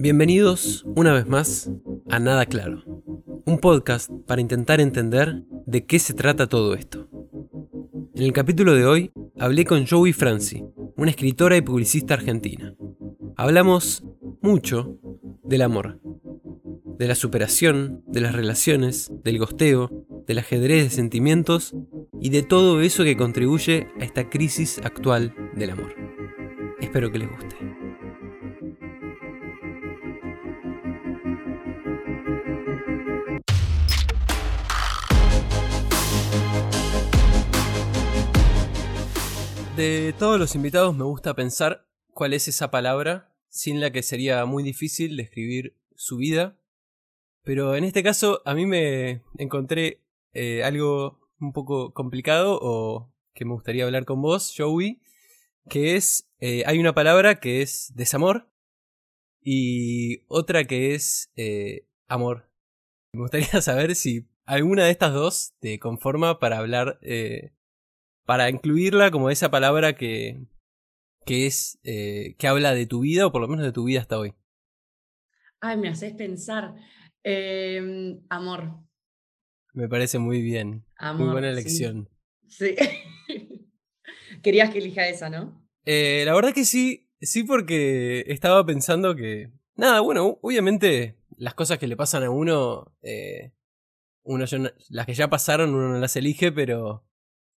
Bienvenidos 0.00 0.84
una 0.94 1.12
vez 1.12 1.26
más 1.26 1.68
a 2.08 2.20
Nada 2.20 2.46
Claro, 2.46 2.84
un 3.44 3.58
podcast 3.58 4.08
para 4.28 4.40
intentar 4.40 4.80
entender 4.80 5.42
de 5.66 5.86
qué 5.86 5.98
se 5.98 6.14
trata 6.14 6.46
todo 6.46 6.74
esto. 6.74 7.08
En 8.14 8.22
el 8.22 8.32
capítulo 8.32 8.74
de 8.74 8.86
hoy 8.86 9.12
hablé 9.40 9.64
con 9.64 9.88
Joey 9.88 10.12
Franci, 10.12 10.64
una 10.96 11.10
escritora 11.10 11.56
y 11.56 11.62
publicista 11.62 12.14
argentina. 12.14 12.76
Hablamos 13.36 14.04
mucho 14.40 15.00
del 15.42 15.62
amor, 15.62 16.00
de 16.96 17.08
la 17.08 17.16
superación, 17.16 18.04
de 18.06 18.20
las 18.20 18.36
relaciones, 18.36 19.10
del 19.24 19.40
gosteo, 19.40 19.90
del 20.28 20.38
ajedrez 20.38 20.84
de 20.84 20.90
sentimientos 20.90 21.74
y 22.20 22.30
de 22.30 22.44
todo 22.44 22.82
eso 22.82 23.02
que 23.02 23.16
contribuye 23.16 23.88
a 24.00 24.04
esta 24.04 24.30
crisis 24.30 24.80
actual 24.84 25.34
del 25.56 25.70
amor. 25.70 25.92
Espero 26.80 27.10
que 27.10 27.18
les 27.18 27.30
guste. 27.30 27.67
De 39.78 40.12
todos 40.18 40.40
los 40.40 40.56
invitados 40.56 40.96
me 40.96 41.04
gusta 41.04 41.34
pensar 41.34 41.86
cuál 42.12 42.34
es 42.34 42.48
esa 42.48 42.68
palabra 42.68 43.32
sin 43.48 43.80
la 43.80 43.92
que 43.92 44.02
sería 44.02 44.44
muy 44.44 44.64
difícil 44.64 45.16
describir 45.16 45.76
su 45.94 46.16
vida. 46.16 46.58
Pero 47.44 47.76
en 47.76 47.84
este 47.84 48.02
caso 48.02 48.42
a 48.44 48.54
mí 48.54 48.66
me 48.66 49.22
encontré 49.38 50.02
eh, 50.32 50.64
algo 50.64 51.20
un 51.38 51.52
poco 51.52 51.94
complicado 51.94 52.58
o 52.60 53.14
que 53.34 53.44
me 53.44 53.52
gustaría 53.52 53.84
hablar 53.84 54.04
con 54.04 54.20
vos, 54.20 54.52
Joey, 54.58 55.00
que 55.70 55.94
es, 55.94 56.28
eh, 56.40 56.64
hay 56.66 56.80
una 56.80 56.92
palabra 56.92 57.38
que 57.38 57.62
es 57.62 57.92
desamor 57.94 58.50
y 59.44 60.24
otra 60.26 60.64
que 60.64 60.96
es 60.96 61.30
eh, 61.36 61.86
amor. 62.08 62.50
Me 63.12 63.20
gustaría 63.20 63.46
saber 63.62 63.94
si 63.94 64.26
alguna 64.44 64.86
de 64.86 64.90
estas 64.90 65.12
dos 65.12 65.54
te 65.60 65.78
conforma 65.78 66.40
para 66.40 66.58
hablar 66.58 66.98
para 68.28 68.50
incluirla 68.50 69.10
como 69.10 69.30
esa 69.30 69.50
palabra 69.50 69.94
que, 69.94 70.44
que 71.24 71.46
es, 71.46 71.78
eh, 71.82 72.34
que 72.36 72.46
habla 72.46 72.74
de 72.74 72.84
tu 72.84 73.00
vida, 73.00 73.26
o 73.26 73.32
por 73.32 73.40
lo 73.40 73.48
menos 73.48 73.64
de 73.64 73.72
tu 73.72 73.84
vida 73.84 74.00
hasta 74.00 74.18
hoy. 74.18 74.34
Ay, 75.62 75.78
me 75.78 75.88
haces 75.88 76.12
pensar. 76.12 76.74
Em, 77.22 78.20
amor. 78.28 78.84
Me 79.72 79.88
parece 79.88 80.18
muy 80.18 80.42
bien. 80.42 80.84
muy 81.14 81.30
buena 81.30 81.48
elección. 81.48 82.10
Sí. 82.48 82.76
Querías 84.42 84.68
que 84.68 84.80
elija 84.80 85.08
esa, 85.08 85.30
¿no? 85.30 85.66
Eh, 85.86 86.24
la 86.26 86.34
verdad 86.34 86.52
que 86.52 86.66
sí, 86.66 87.08
sí 87.22 87.44
porque 87.44 88.26
estaba 88.26 88.66
pensando 88.66 89.16
que... 89.16 89.50
Nada, 89.74 90.00
bueno, 90.00 90.38
obviamente 90.42 91.16
las 91.38 91.54
cosas 91.54 91.78
que 91.78 91.86
le 91.86 91.96
pasan 91.96 92.24
a 92.24 92.30
uno, 92.30 92.94
eh, 93.00 93.52
uno 94.22 94.44
las 94.90 95.06
que 95.06 95.14
ya 95.14 95.30
pasaron 95.30 95.74
uno 95.74 95.88
no 95.88 95.98
las 95.98 96.14
elige, 96.16 96.52
pero 96.52 97.08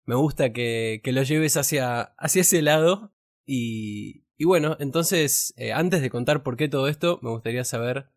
me 0.06 0.16
gusta 0.16 0.54
que, 0.54 1.02
que 1.04 1.12
lo 1.12 1.24
lleves 1.24 1.58
hacia, 1.58 2.02
hacia 2.18 2.42
ese 2.42 2.62
lado. 2.62 3.14
Y, 3.46 4.26
y 4.38 4.46
bueno, 4.46 4.76
entonces, 4.80 5.54
eh, 5.58 5.72
antes 5.72 6.02
de 6.02 6.10
contar 6.10 6.44
por 6.44 6.58
qué 6.58 6.68
todo 6.68 6.88
esto, 6.88 7.20
me 7.22 7.30
gustaría 7.30 7.64
saber 7.64 8.10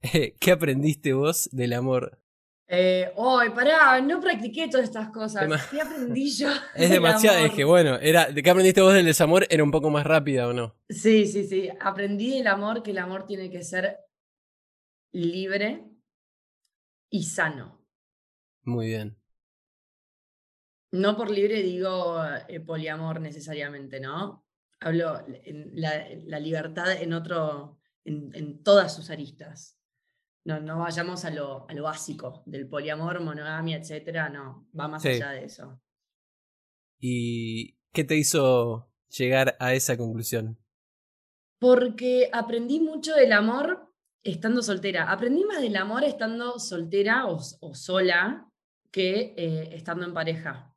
eh, 0.14 0.36
qué 0.40 0.52
aprendiste 0.52 1.12
vos 1.12 1.48
del 1.52 1.72
amor. 1.72 2.22
Eh, 2.68 3.12
¡Ay, 3.18 3.50
pará! 3.50 4.00
No 4.00 4.18
practiqué 4.20 4.66
todas 4.68 4.84
estas 4.84 5.10
cosas. 5.10 5.68
¿Qué 5.70 5.80
aprendí 5.80 6.30
yo? 6.30 6.48
Es 6.74 6.88
demasiado, 6.88 7.44
es 7.44 7.52
que 7.52 7.64
bueno, 7.64 7.96
era, 7.96 8.30
¿de 8.30 8.42
qué 8.42 8.48
aprendiste 8.48 8.80
vos 8.80 8.94
del 8.94 9.04
desamor? 9.04 9.46
¿Era 9.50 9.62
un 9.62 9.70
poco 9.70 9.90
más 9.90 10.06
rápida 10.06 10.48
o 10.48 10.54
no? 10.54 10.74
Sí, 10.88 11.26
sí, 11.26 11.44
sí. 11.46 11.68
Aprendí 11.80 12.38
del 12.38 12.46
amor 12.46 12.82
que 12.82 12.92
el 12.92 12.98
amor 12.98 13.26
tiene 13.26 13.50
que 13.50 13.62
ser 13.62 13.98
libre 15.12 15.84
y 17.10 17.24
sano. 17.24 17.84
Muy 18.64 18.86
bien. 18.86 19.21
No 20.92 21.16
por 21.16 21.30
libre 21.30 21.62
digo 21.62 22.22
eh, 22.48 22.60
poliamor 22.60 23.20
necesariamente, 23.20 23.98
¿no? 23.98 24.44
Hablo 24.80 25.24
en 25.26 25.70
la, 25.74 26.38
libertad 26.38 26.92
en 26.92 27.12
otro, 27.12 27.78
en, 28.04 28.62
todas 28.62 28.94
sus 28.94 29.10
aristas. 29.10 29.78
No, 30.44 30.60
no 30.60 30.80
vayamos 30.80 31.24
a 31.24 31.30
lo, 31.30 31.68
a 31.68 31.72
lo 31.72 31.84
básico 31.84 32.42
del 32.46 32.68
poliamor, 32.68 33.22
monogamia, 33.22 33.76
etcétera, 33.76 34.28
no, 34.28 34.68
va 34.78 34.88
más 34.88 35.04
allá 35.04 35.30
de 35.30 35.44
eso. 35.44 35.80
¿Y 36.98 37.78
qué 37.92 38.04
te 38.04 38.16
hizo 38.16 38.92
llegar 39.08 39.56
a 39.60 39.72
esa 39.74 39.96
conclusión? 39.96 40.58
Porque 41.58 42.28
aprendí 42.32 42.80
mucho 42.80 43.14
del 43.14 43.32
amor 43.32 43.92
estando 44.24 44.62
soltera. 44.62 45.10
Aprendí 45.10 45.44
más 45.44 45.60
del 45.60 45.76
amor 45.76 46.04
estando 46.04 46.58
soltera 46.58 47.26
o, 47.26 47.40
sola 47.74 48.48
que 48.90 49.34
eh, 49.36 49.70
estando 49.72 50.04
en 50.06 50.14
pareja. 50.14 50.71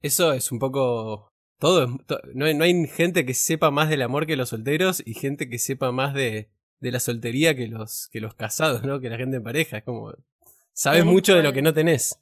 Eso 0.00 0.32
es 0.32 0.52
un 0.52 0.58
poco 0.58 1.32
todo. 1.58 1.86
no, 2.34 2.44
hay, 2.44 2.54
no, 2.54 2.64
hay, 2.64 2.86
gente 2.86 3.26
que 3.26 3.34
sepa 3.34 3.70
más 3.70 3.88
del 3.88 4.02
amor 4.02 4.26
que 4.26 4.36
los 4.36 4.50
solteros 4.50 5.02
y 5.04 5.14
gente 5.14 5.48
que 5.48 5.58
sepa 5.58 5.90
más 5.90 6.14
de, 6.14 6.50
de 6.80 6.92
la 6.92 7.00
soltería 7.00 7.56
que 7.56 7.66
los, 7.66 8.08
que 8.12 8.20
los 8.20 8.34
casados, 8.34 8.84
¿no? 8.84 9.00
Que 9.00 9.10
la 9.10 9.16
gente 9.16 9.38
en 9.38 9.42
pareja. 9.42 9.78
Es 9.78 9.84
como. 9.84 10.12
Sabes 10.72 11.04
mucho 11.04 11.34
de 11.34 11.42
lo 11.42 11.52
que 11.52 11.62
no 11.62 11.74
tenés. 11.74 12.20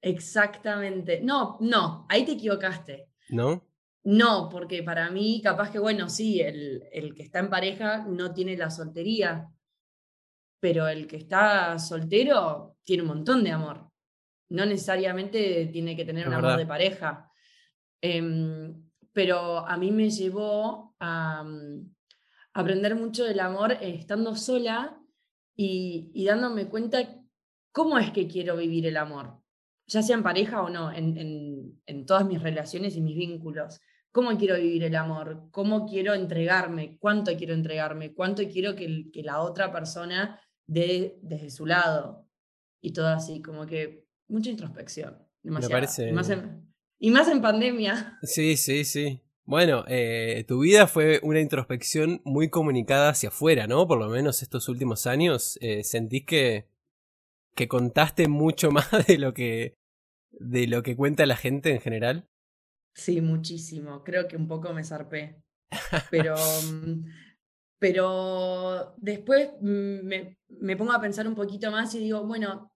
Exactamente. 0.00 1.20
No, 1.22 1.58
no, 1.60 2.06
ahí 2.08 2.24
te 2.24 2.32
equivocaste. 2.32 3.10
¿No? 3.28 3.66
No, 4.04 4.48
porque 4.50 4.82
para 4.82 5.10
mí, 5.10 5.42
capaz 5.42 5.70
que, 5.70 5.78
bueno, 5.78 6.08
sí, 6.08 6.40
el, 6.40 6.84
el 6.92 7.14
que 7.14 7.22
está 7.22 7.40
en 7.40 7.50
pareja 7.50 8.06
no 8.08 8.32
tiene 8.32 8.56
la 8.56 8.70
soltería, 8.70 9.50
pero 10.60 10.88
el 10.88 11.06
que 11.06 11.16
está 11.16 11.78
soltero 11.78 12.78
tiene 12.84 13.02
un 13.02 13.08
montón 13.08 13.44
de 13.44 13.50
amor 13.50 13.87
no 14.50 14.64
necesariamente 14.64 15.66
tiene 15.72 15.96
que 15.96 16.04
tener 16.04 16.26
un 16.26 16.34
amor 16.34 16.56
de 16.56 16.66
pareja. 16.66 17.30
Em, 18.00 18.88
pero 19.12 19.66
a 19.66 19.76
mí 19.76 19.90
me 19.90 20.10
llevó 20.10 20.94
a, 21.00 21.42
mm, 21.42 21.94
aprender 22.54 22.94
mucho 22.96 23.24
del 23.24 23.40
amor 23.40 23.72
estando 23.80 24.34
sola 24.36 25.00
y, 25.56 26.24
dándome 26.24 26.68
cuenta 26.68 26.98
cómo 27.72 27.98
es 27.98 28.10
que 28.10 28.28
quiero 28.28 28.56
vivir 28.56 28.86
el 28.86 28.96
amor, 28.96 29.40
ya 29.86 30.02
sea 30.02 30.16
en 30.16 30.22
pareja 30.22 30.62
o 30.62 30.70
no, 30.70 30.92
en, 30.92 32.06
todas 32.06 32.26
mis 32.26 32.42
relaciones 32.42 32.96
y 32.96 33.00
mis 33.00 33.16
vínculos. 33.16 33.80
¿Cómo 34.12 34.36
quiero 34.38 34.56
vivir 34.56 34.84
el 34.84 34.96
amor? 34.96 35.48
¿Cómo 35.50 35.86
quiero 35.86 36.14
entregarme? 36.14 36.96
¿Cuánto 36.98 37.36
quiero 37.36 37.54
entregarme? 37.54 38.14
¿Cuánto 38.14 38.42
quiero 38.48 38.74
que, 38.74 39.10
que 39.12 39.22
la 39.22 39.40
otra 39.40 39.70
persona 39.70 40.40
dé 40.66 41.18
desde 41.22 41.50
su 41.50 41.66
lado? 41.66 42.26
Y 42.80 42.92
todo 42.92 43.08
así, 43.08 43.42
como 43.42 43.66
que 43.66 44.07
mucha 44.28 44.50
introspección. 44.50 45.18
Me 45.42 45.68
parece. 45.68 46.10
Y 46.10 46.12
más, 46.12 46.30
en, 46.30 46.72
y 46.98 47.10
más 47.10 47.28
en 47.28 47.40
pandemia. 47.40 48.18
Sí, 48.22 48.56
sí, 48.56 48.84
sí. 48.84 49.22
Bueno, 49.44 49.84
eh, 49.88 50.44
tu 50.46 50.60
vida 50.60 50.86
fue 50.86 51.20
una 51.22 51.40
introspección 51.40 52.20
muy 52.24 52.50
comunicada 52.50 53.08
hacia 53.08 53.30
afuera, 53.30 53.66
¿no? 53.66 53.88
Por 53.88 53.98
lo 53.98 54.08
menos 54.08 54.42
estos 54.42 54.68
últimos 54.68 55.06
años. 55.06 55.58
Eh, 55.62 55.84
¿Sentís 55.84 56.26
que, 56.26 56.68
que 57.54 57.66
contaste 57.66 58.28
mucho 58.28 58.70
más 58.70 58.90
de 59.06 59.16
lo 59.16 59.32
que, 59.32 59.78
de 60.32 60.66
lo 60.66 60.82
que 60.82 60.96
cuenta 60.96 61.24
la 61.24 61.36
gente 61.36 61.72
en 61.72 61.80
general? 61.80 62.28
Sí, 62.94 63.20
muchísimo. 63.22 64.04
Creo 64.04 64.28
que 64.28 64.36
un 64.36 64.48
poco 64.48 64.72
me 64.74 64.84
zarpé. 64.84 65.40
Pero, 66.10 66.34
mm, 66.36 67.04
pero 67.78 68.94
después 68.98 69.50
mm, 69.60 70.04
me, 70.04 70.36
me 70.48 70.76
pongo 70.76 70.92
a 70.92 71.00
pensar 71.00 71.26
un 71.26 71.34
poquito 71.34 71.70
más 71.70 71.94
y 71.94 72.00
digo, 72.00 72.26
bueno, 72.26 72.70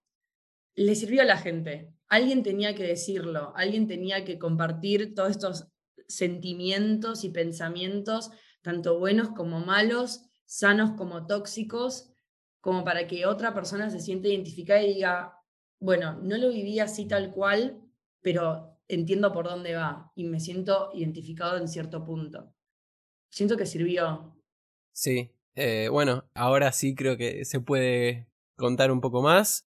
le 0.74 0.94
sirvió 0.94 1.22
a 1.22 1.26
la 1.26 1.36
gente. 1.36 1.92
Alguien 2.08 2.42
tenía 2.42 2.74
que 2.74 2.84
decirlo, 2.84 3.52
alguien 3.56 3.86
tenía 3.86 4.24
que 4.24 4.38
compartir 4.38 5.14
todos 5.14 5.30
estos 5.30 5.68
sentimientos 6.08 7.24
y 7.24 7.30
pensamientos, 7.30 8.30
tanto 8.62 8.98
buenos 8.98 9.30
como 9.30 9.60
malos, 9.60 10.22
sanos 10.44 10.92
como 10.92 11.26
tóxicos, 11.26 12.12
como 12.60 12.84
para 12.84 13.06
que 13.06 13.26
otra 13.26 13.54
persona 13.54 13.90
se 13.90 14.00
sienta 14.00 14.28
identificada 14.28 14.82
y 14.82 14.94
diga, 14.94 15.38
bueno, 15.80 16.20
no 16.22 16.36
lo 16.36 16.50
viví 16.50 16.78
así 16.78 17.08
tal 17.08 17.32
cual, 17.32 17.80
pero 18.20 18.78
entiendo 18.88 19.32
por 19.32 19.46
dónde 19.46 19.74
va 19.74 20.12
y 20.14 20.24
me 20.24 20.38
siento 20.38 20.90
identificado 20.94 21.56
en 21.56 21.66
cierto 21.66 22.04
punto. 22.04 22.54
Siento 23.30 23.56
que 23.56 23.66
sirvió. 23.66 24.36
Sí, 24.92 25.32
eh, 25.54 25.88
bueno, 25.90 26.28
ahora 26.34 26.70
sí 26.72 26.94
creo 26.94 27.16
que 27.16 27.44
se 27.44 27.60
puede 27.60 28.28
contar 28.56 28.92
un 28.92 29.00
poco 29.00 29.22
más. 29.22 29.66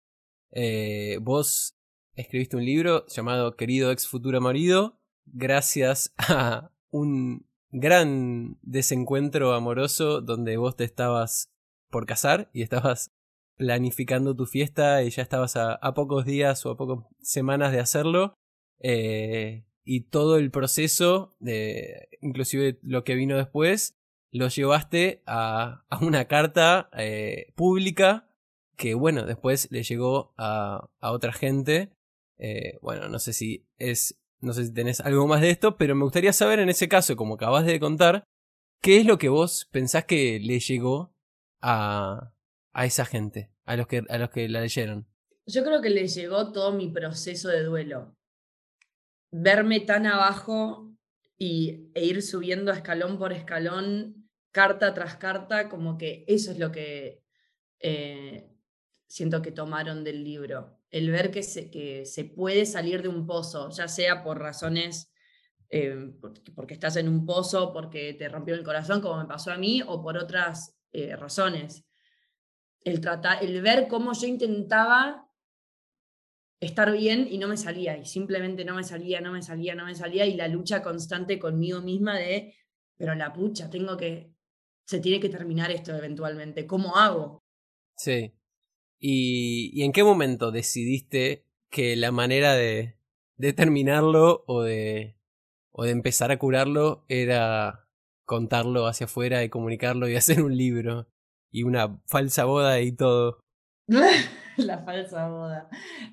Eh, 0.52 1.18
vos 1.22 1.74
escribiste 2.14 2.56
un 2.56 2.64
libro 2.64 3.06
llamado 3.06 3.56
Querido 3.56 3.90
ex 3.90 4.06
futuro 4.06 4.40
marido, 4.40 4.98
gracias 5.24 6.12
a 6.18 6.70
un 6.90 7.46
gran 7.70 8.58
desencuentro 8.60 9.54
amoroso 9.54 10.20
donde 10.20 10.58
vos 10.58 10.76
te 10.76 10.84
estabas 10.84 11.50
por 11.90 12.04
casar 12.04 12.50
y 12.52 12.62
estabas 12.62 13.12
planificando 13.56 14.36
tu 14.36 14.44
fiesta 14.46 15.02
y 15.02 15.10
ya 15.10 15.22
estabas 15.22 15.56
a, 15.56 15.78
pocos 15.94 16.26
días 16.26 16.64
o 16.66 16.70
a 16.70 16.76
pocas 16.76 17.06
semanas 17.20 17.72
de 17.72 17.80
hacerlo. 17.80 18.34
Eh, 18.80 19.64
y 19.84 20.02
todo 20.02 20.36
el 20.36 20.50
proceso, 20.50 21.34
de, 21.40 22.08
inclusive 22.20 22.78
lo 22.82 23.04
que 23.04 23.14
vino 23.14 23.36
después, 23.36 23.94
lo 24.30 24.48
llevaste 24.48 25.22
a, 25.26 25.84
una 26.00 26.26
carta 26.26 26.90
eh, 26.96 27.52
pública 27.54 28.28
que, 28.82 28.94
bueno, 28.94 29.24
después 29.24 29.70
le 29.70 29.84
llegó 29.84 30.34
a, 30.36 30.90
otra 31.00 31.32
gente. 31.32 31.92
Eh, 32.36 32.78
bueno, 32.82 33.08
no 33.08 33.20
sé 33.20 33.32
si 33.32 33.64
es. 33.78 34.18
No 34.40 34.52
sé 34.52 34.64
si 34.64 34.74
tenés 34.74 35.00
algo 35.00 35.28
más 35.28 35.40
de 35.40 35.50
esto, 35.50 35.76
pero 35.76 35.94
me 35.94 36.02
gustaría 36.02 36.32
saber 36.32 36.58
en 36.58 36.68
ese 36.68 36.88
caso, 36.88 37.14
como 37.14 37.34
acabas 37.34 37.64
de 37.64 37.78
contar, 37.78 38.24
¿qué 38.80 38.98
es 38.98 39.06
lo 39.06 39.16
que 39.16 39.28
vos 39.28 39.68
pensás 39.70 40.04
que 40.04 40.40
le 40.40 40.58
llegó 40.58 41.14
a, 41.60 42.34
a 42.72 42.84
esa 42.84 43.04
gente, 43.04 43.52
a 43.64 43.76
los, 43.76 43.86
que, 43.86 44.02
a 44.08 44.18
los 44.18 44.30
que 44.30 44.48
la 44.48 44.60
leyeron? 44.60 45.06
Yo 45.46 45.62
creo 45.62 45.80
que 45.80 45.90
le 45.90 46.08
llegó 46.08 46.50
todo 46.50 46.72
mi 46.72 46.88
proceso 46.88 47.50
de 47.50 47.62
duelo. 47.62 48.16
Verme 49.30 49.78
tan 49.78 50.06
abajo 50.06 50.92
y, 51.38 51.92
e 51.94 52.04
ir 52.04 52.20
subiendo 52.20 52.72
escalón 52.72 53.16
por 53.16 53.32
escalón, 53.32 54.28
carta 54.50 54.92
tras 54.92 55.18
carta, 55.18 55.68
como 55.68 55.96
que 55.96 56.24
eso 56.26 56.50
es 56.50 56.58
lo 56.58 56.72
que 56.72 57.22
eh, 57.78 58.51
siento 59.12 59.42
que 59.42 59.52
tomaron 59.52 60.04
del 60.04 60.24
libro. 60.24 60.78
El 60.90 61.10
ver 61.10 61.30
que 61.30 61.42
se, 61.42 61.70
que 61.70 62.06
se 62.06 62.24
puede 62.24 62.64
salir 62.64 63.02
de 63.02 63.08
un 63.08 63.26
pozo, 63.26 63.68
ya 63.68 63.86
sea 63.86 64.22
por 64.22 64.38
razones, 64.38 65.12
eh, 65.68 66.14
porque, 66.54 66.72
estás 66.72 66.96
en 66.96 67.10
un 67.10 67.26
pozo, 67.26 67.74
porque 67.74 68.14
te 68.14 68.30
rompió 68.30 68.54
el 68.54 68.62
corazón, 68.62 69.02
como 69.02 69.18
me 69.18 69.28
pasó 69.28 69.52
a 69.52 69.58
mí, 69.58 69.82
o 69.86 70.02
por 70.02 70.16
otras 70.16 70.78
eh, 70.92 71.14
razones. 71.14 71.84
El, 72.84 73.02
tratar, 73.02 73.44
el 73.44 73.60
ver 73.60 73.86
cómo 73.86 74.14
yo 74.14 74.26
intentaba 74.26 75.30
estar 76.58 76.90
bien 76.90 77.28
y 77.30 77.36
no 77.36 77.48
me 77.48 77.58
salía, 77.58 77.98
y 77.98 78.06
simplemente 78.06 78.64
no 78.64 78.74
me 78.74 78.82
salía, 78.82 79.20
no 79.20 79.32
me 79.32 79.42
salía, 79.42 79.74
no 79.74 79.84
me 79.84 79.94
salía, 79.94 80.24
y 80.24 80.36
la 80.36 80.48
lucha 80.48 80.82
constante 80.82 81.38
conmigo 81.38 81.82
misma 81.82 82.16
de, 82.16 82.56
pero 82.96 83.14
la 83.14 83.30
pucha, 83.30 83.68
tengo 83.68 83.94
que, 83.94 84.32
se 84.86 85.00
tiene 85.00 85.20
que 85.20 85.28
terminar 85.28 85.70
esto 85.70 85.94
eventualmente, 85.94 86.66
¿cómo 86.66 86.96
hago? 86.96 87.42
Sí. 87.94 88.32
¿Y, 89.04 89.82
en 89.82 89.90
qué 89.90 90.04
momento 90.04 90.52
decidiste 90.52 91.44
que 91.70 91.96
la 91.96 92.12
manera 92.12 92.54
de, 92.54 92.96
terminarlo 93.56 94.44
o 94.46 94.62
de, 94.62 95.16
o 95.72 95.82
de 95.82 95.90
empezar 95.90 96.30
a 96.30 96.38
curarlo 96.38 97.04
era 97.08 97.88
contarlo 98.24 98.86
hacia 98.86 99.06
afuera 99.06 99.42
y 99.42 99.48
comunicarlo 99.48 100.08
y 100.08 100.14
hacer 100.16 100.40
un 100.42 100.56
libro 100.56 101.08
y 101.50 101.64
una 101.64 102.00
falsa 102.06 102.44
boda 102.44 102.80
y 102.80 102.92
todo? 102.92 103.40
la 104.56 104.78
falsa 104.84 105.28
boda. 105.28 105.68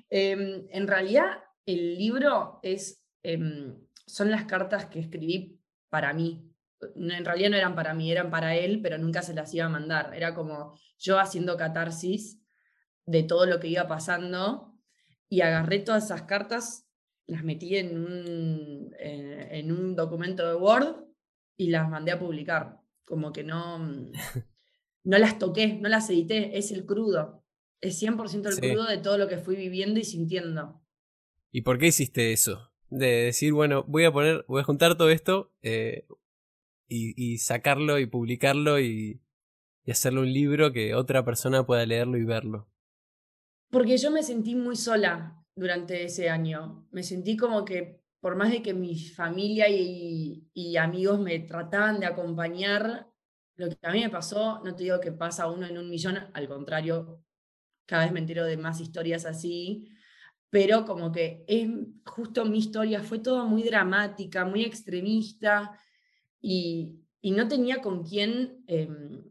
Em, 0.08 0.66
en 0.70 0.88
realidad, 0.88 1.44
el 1.66 1.96
libro 1.96 2.58
es, 2.64 3.04
em, 3.22 3.86
son 4.04 4.32
las 4.32 4.46
cartas 4.46 4.86
que 4.86 4.98
escribí 4.98 5.60
para 5.90 6.12
mí. 6.12 6.44
En 6.96 7.24
realidad 7.24 7.50
no 7.50 7.56
eran 7.56 7.76
para 7.76 7.94
mí, 7.94 8.10
eran 8.10 8.32
para 8.32 8.56
él, 8.56 8.80
pero 8.82 8.98
nunca 8.98 9.22
se 9.22 9.32
las 9.32 9.54
iba 9.54 9.66
a 9.66 9.68
mandar. 9.68 10.12
Era 10.12 10.34
como 10.34 10.76
yo 10.98 11.20
haciendo 11.20 11.56
catarsis 11.56 12.39
de 13.06 13.22
todo 13.22 13.46
lo 13.46 13.60
que 13.60 13.68
iba 13.68 13.88
pasando 13.88 14.70
y 15.28 15.42
agarré 15.42 15.78
todas 15.78 16.04
esas 16.04 16.22
cartas, 16.22 16.88
las 17.26 17.44
metí 17.44 17.76
en 17.76 17.96
un, 17.96 18.94
eh, 18.98 19.48
en 19.52 19.70
un 19.70 19.94
documento 19.94 20.46
de 20.46 20.56
Word 20.56 21.04
y 21.56 21.70
las 21.70 21.88
mandé 21.88 22.12
a 22.12 22.18
publicar. 22.18 22.80
Como 23.04 23.32
que 23.32 23.44
no, 23.44 23.78
no 25.04 25.18
las 25.18 25.38
toqué, 25.38 25.74
no 25.74 25.88
las 25.88 26.10
edité, 26.10 26.58
es 26.58 26.72
el 26.72 26.84
crudo. 26.84 27.44
Es 27.80 28.02
100% 28.02 28.48
el 28.48 28.60
crudo 28.60 28.86
de 28.86 28.98
todo 28.98 29.16
lo 29.16 29.28
que 29.28 29.38
fui 29.38 29.56
viviendo 29.56 30.00
y 30.00 30.04
sintiendo. 30.04 30.82
¿Y 31.52 31.62
por 31.62 31.78
qué 31.78 31.86
hiciste 31.86 32.32
eso? 32.32 32.72
De 32.88 33.06
decir, 33.06 33.52
bueno, 33.52 33.84
voy 33.86 34.04
a 34.04 34.12
poner, 34.12 34.44
voy 34.48 34.60
a 34.60 34.64
juntar 34.64 34.98
todo 34.98 35.10
esto 35.10 35.54
eh, 35.62 36.06
y, 36.88 37.38
sacarlo 37.38 37.98
y 38.00 38.06
publicarlo 38.06 38.80
y, 38.80 39.22
y 39.84 39.90
hacerlo 39.90 40.22
un 40.22 40.32
libro 40.32 40.72
que 40.72 40.94
otra 40.94 41.24
persona 41.24 41.64
pueda 41.64 41.86
leerlo 41.86 42.18
y 42.18 42.24
verlo. 42.24 42.69
Porque 43.70 43.96
yo 43.96 44.10
me 44.10 44.22
sentí 44.22 44.54
muy 44.54 44.76
sola 44.76 45.42
durante 45.54 46.04
ese 46.04 46.28
año. 46.28 46.86
Me 46.90 47.02
sentí 47.02 47.36
como 47.36 47.64
que 47.64 48.00
por 48.20 48.36
más 48.36 48.50
de 48.50 48.62
que 48.62 48.74
mi 48.74 48.98
familia 48.98 49.68
y, 49.68 50.76
amigos 50.76 51.20
me 51.20 51.38
trataban 51.40 52.00
de 52.00 52.06
acompañar, 52.06 53.08
lo 53.56 53.68
que 53.68 53.78
a 53.82 53.92
mí 53.92 54.00
me 54.00 54.10
pasó, 54.10 54.60
no 54.64 54.74
te 54.74 54.84
digo 54.84 55.00
que 55.00 55.12
pasa 55.12 55.48
uno 55.48 55.66
en 55.66 55.78
un 55.78 55.88
millón, 55.88 56.18
al 56.32 56.48
contrario, 56.48 57.22
cada 57.86 58.04
vez 58.04 58.12
me 58.12 58.20
entero 58.20 58.44
de 58.44 58.56
más 58.56 58.80
historias 58.80 59.24
así, 59.24 59.90
pero 60.50 60.84
como 60.84 61.12
que 61.12 61.44
es 61.48 61.68
justo 62.04 62.44
mi 62.44 62.58
historia, 62.58 63.02
fue 63.02 63.18
todo 63.18 63.46
muy 63.46 63.62
dramática, 63.62 64.44
muy 64.44 64.64
extremista 64.64 65.78
y, 66.40 66.96
no 67.22 67.48
tenía 67.48 67.82
con 67.82 68.02
quién 68.02 68.64
em, 68.66 69.29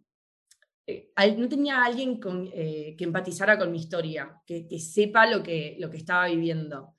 eh, 0.90 1.36
no 1.38 1.48
tenía 1.48 1.84
alguien 1.84 2.20
con, 2.20 2.50
eh, 2.54 2.96
que 2.98 3.04
empatizara 3.04 3.58
con 3.58 3.72
mi 3.72 3.78
historia, 3.78 4.42
que, 4.46 4.80
sepa 4.80 5.28
lo 5.28 5.44
que, 5.44 5.78
lo 5.80 5.90
que 5.90 5.98
estaba 5.98 6.28
viviendo. 6.28 6.96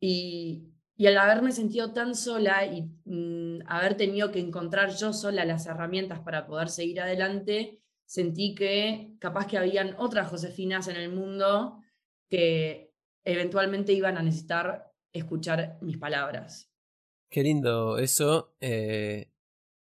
Y, 0.00 0.72
al 0.98 1.18
haberme 1.18 1.52
sentido 1.52 1.92
tan 1.92 2.14
sola 2.14 2.64
y 2.64 2.90
mm, 3.04 3.66
haber 3.66 3.96
tenido 3.96 4.32
que 4.32 4.40
encontrar 4.40 4.94
yo 4.96 5.12
sola 5.12 5.44
las 5.44 5.66
herramientas 5.66 6.20
para 6.20 6.46
poder 6.46 6.68
seguir 6.68 7.00
adelante, 7.00 7.80
sentí 8.06 8.54
que 8.54 9.14
capaz 9.20 9.46
que 9.46 9.58
habían 9.58 9.94
otras 9.98 10.28
Josefinas 10.28 10.88
en 10.88 10.96
el 10.96 11.12
mundo 11.12 11.80
que 12.30 12.94
eventualmente 13.24 13.92
iban 13.92 14.16
a 14.16 14.22
necesitar 14.22 14.90
escuchar 15.12 15.78
mis 15.82 15.98
palabras. 15.98 16.72
Qué 17.28 17.42
lindo 17.42 17.98
eso. 17.98 18.54
Eh, 18.60 19.30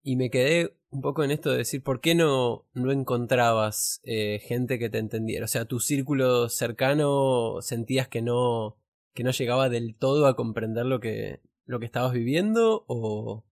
y 0.03 0.17
me 0.17 0.31
quedé 0.31 0.80
un 0.91 1.03
poco 1.03 1.23
en 1.23 1.31
esto 1.31 1.51
de 1.51 1.59
decir, 1.59 1.83
¿por 1.83 2.01
qué 2.01 2.15
no, 2.15 2.67
no 2.75 2.91
encontrabas 2.91 4.01
eh, 4.05 4.41
gente 4.41 4.79
que 4.79 4.91
te 4.91 4.99
entendiera? 4.99 5.45
O 5.45 5.49
sea, 5.49 5.65
tu 5.65 5.79
círculo 5.79 6.49
cercano 6.49 7.61
sentías 7.63 8.09
que 8.09 8.23
no, 8.23 8.77
que 9.15 9.23
no 9.23 9.31
llegaba 9.31 9.69
del 9.69 9.97
todo 9.97 10.27
a 10.27 10.35
comprender 10.35 10.87
lo 10.87 11.01
que, 11.01 11.41
lo 11.65 11.79
que 11.79 11.87
estabas 11.87 12.13
viviendo 12.13 12.85
o, 12.89 13.45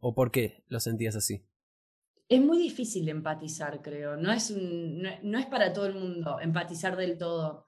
o 0.00 0.14
por 0.14 0.30
qué 0.30 0.64
lo 0.68 0.78
sentías 0.78 1.16
así? 1.16 1.46
Es 2.28 2.40
muy 2.40 2.58
difícil 2.58 3.08
empatizar, 3.08 3.80
creo. 3.82 4.16
No 4.16 4.32
es, 4.32 4.50
no, 4.50 5.38
es 5.38 5.46
para 5.46 5.72
todo 5.72 5.86
el 5.86 5.94
mundo 5.94 6.38
empatizar 6.40 6.96
del 6.96 7.16
todo. 7.16 7.66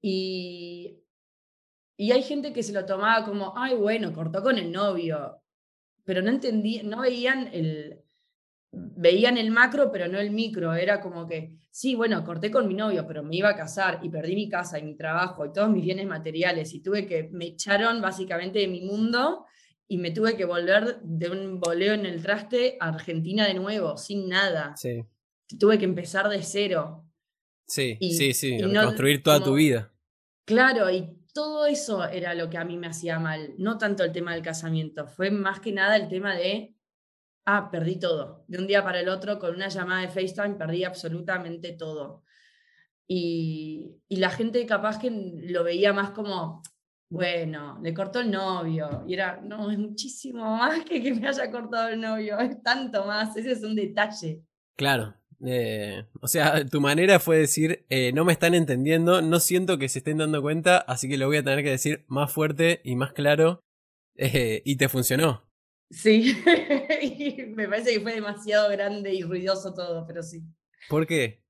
Y, 0.00 1.04
y 1.96 2.10
hay 2.10 2.22
gente 2.22 2.52
que 2.52 2.64
se 2.64 2.72
lo 2.72 2.84
tomaba 2.84 3.24
como, 3.24 3.56
ay, 3.56 3.76
bueno, 3.76 4.12
cortó 4.12 4.42
con 4.42 4.58
el 4.58 4.72
novio. 4.72 5.38
Pero 6.04 6.20
no 6.20 6.30
entendí, 6.30 6.82
no 6.82 7.02
veían 7.02 7.48
el, 7.52 8.02
veían 8.72 9.36
el 9.36 9.50
macro, 9.50 9.90
pero 9.92 10.08
no 10.08 10.18
el 10.18 10.30
micro. 10.30 10.74
Era 10.74 11.00
como 11.00 11.26
que, 11.26 11.58
sí, 11.70 11.94
bueno, 11.94 12.24
corté 12.24 12.50
con 12.50 12.66
mi 12.66 12.74
novio, 12.74 13.06
pero 13.06 13.22
me 13.22 13.36
iba 13.36 13.50
a 13.50 13.56
casar 13.56 14.00
y 14.02 14.08
perdí 14.08 14.34
mi 14.34 14.48
casa 14.48 14.78
y 14.78 14.82
mi 14.82 14.96
trabajo 14.96 15.44
y 15.44 15.52
todos 15.52 15.70
mis 15.70 15.84
bienes 15.84 16.06
materiales 16.06 16.72
y 16.74 16.80
tuve 16.80 17.06
que, 17.06 17.28
me 17.32 17.46
echaron 17.46 18.00
básicamente 18.00 18.60
de 18.60 18.68
mi 18.68 18.80
mundo 18.80 19.44
y 19.86 19.98
me 19.98 20.10
tuve 20.10 20.36
que 20.36 20.46
volver 20.46 21.00
de 21.02 21.30
un 21.30 21.60
voleo 21.60 21.92
en 21.92 22.06
el 22.06 22.22
traste 22.22 22.78
a 22.80 22.88
Argentina 22.88 23.46
de 23.46 23.54
nuevo, 23.54 23.96
sin 23.98 24.28
nada. 24.28 24.74
Sí. 24.76 25.04
Tuve 25.58 25.78
que 25.78 25.84
empezar 25.84 26.28
de 26.30 26.42
cero. 26.42 27.04
Sí, 27.66 27.98
sí, 28.00 28.32
sí, 28.32 28.58
construir 28.60 29.22
toda 29.22 29.42
tu 29.42 29.54
vida. 29.54 29.92
Claro, 30.44 30.90
y 30.90 31.22
todo 31.32 31.66
eso 31.66 32.04
era 32.04 32.34
lo 32.34 32.50
que 32.50 32.58
a 32.58 32.64
mí 32.64 32.76
me 32.76 32.86
hacía 32.86 33.18
mal, 33.18 33.54
no 33.58 33.78
tanto 33.78 34.04
el 34.04 34.12
tema 34.12 34.34
del 34.34 34.42
casamiento, 34.42 35.06
fue 35.06 35.30
más 35.30 35.60
que 35.60 35.72
nada 35.72 35.96
el 35.96 36.08
tema 36.08 36.34
de 36.34 36.71
ah, 37.46 37.70
perdí 37.70 37.98
todo. 37.98 38.44
De 38.48 38.58
un 38.58 38.66
día 38.66 38.82
para 38.82 39.00
el 39.00 39.08
otro, 39.08 39.38
con 39.38 39.54
una 39.54 39.68
llamada 39.68 40.02
de 40.02 40.08
FaceTime, 40.08 40.56
perdí 40.56 40.84
absolutamente 40.84 41.72
todo. 41.72 42.22
Y, 43.08 43.98
la 44.08 44.30
gente 44.30 44.64
capaz 44.66 44.98
que 44.98 45.10
lo 45.10 45.64
veía 45.64 45.92
más 45.92 46.10
como, 46.10 46.62
bueno, 47.10 47.78
le 47.82 47.92
cortó 47.92 48.20
el 48.20 48.30
novio. 48.30 49.04
Y 49.06 49.14
era, 49.14 49.40
no, 49.42 49.70
es 49.70 49.78
muchísimo 49.78 50.44
más 50.56 50.84
que 50.84 51.02
que 51.02 51.14
me 51.14 51.28
haya 51.28 51.50
cortado 51.50 51.88
el 51.88 52.00
novio, 52.00 52.38
es 52.38 52.62
tanto 52.62 53.04
más, 53.04 53.36
ese 53.36 53.52
es 53.52 53.62
un 53.62 53.74
detalle. 53.74 54.42
Claro. 54.76 55.14
Eh, 55.44 56.06
o 56.20 56.28
sea, 56.28 56.64
tu 56.64 56.80
manera 56.80 57.18
fue 57.18 57.36
decir, 57.36 57.84
eh, 57.90 58.12
no 58.12 58.24
me 58.24 58.32
están 58.32 58.54
entendiendo, 58.54 59.22
no 59.22 59.40
siento 59.40 59.76
que 59.76 59.88
se 59.88 59.98
estén 59.98 60.18
dando 60.18 60.40
cuenta, 60.40 60.78
así 60.78 61.08
que 61.08 61.18
lo 61.18 61.26
voy 61.26 61.38
a 61.38 61.42
tener 61.42 61.64
que 61.64 61.70
decir 61.70 62.04
más 62.06 62.32
fuerte 62.32 62.80
y 62.84 62.94
más 62.94 63.12
claro. 63.12 63.60
Eh, 64.14 64.62
y 64.64 64.76
te 64.76 64.88
funcionó. 64.88 65.42
Sí, 65.92 66.34
me 67.54 67.68
parece 67.68 67.92
que 67.92 68.00
fue 68.00 68.14
demasiado 68.14 68.70
grande 68.70 69.12
y 69.12 69.22
ruidoso 69.22 69.74
todo, 69.74 70.06
pero 70.06 70.22
sí. 70.22 70.42
¿Por 70.88 71.06
qué? 71.06 71.44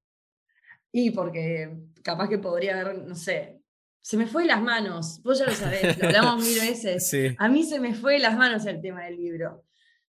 Y 0.91 1.13
porque 1.13 1.73
capaz 2.03 2.29
que 2.29 2.39
podría 2.39 2.81
haber, 2.81 2.99
no 3.05 3.15
sé, 3.15 3.63
se 4.01 4.17
me 4.17 4.27
fue 4.27 4.45
las 4.45 4.61
manos, 4.61 5.23
vos 5.23 5.39
ya 5.39 5.47
lo 5.47 5.53
sabés, 5.53 5.97
lo 5.97 6.09
hablamos 6.09 6.45
mil 6.45 6.59
veces. 6.61 7.15
A 7.39 7.49
mí 7.49 7.63
se 7.63 7.79
me 7.79 7.95
fue 7.95 8.19
las 8.19 8.37
manos 8.37 8.67
el 8.67 8.81
tema 8.81 9.05
del 9.05 9.17
libro. 9.17 9.65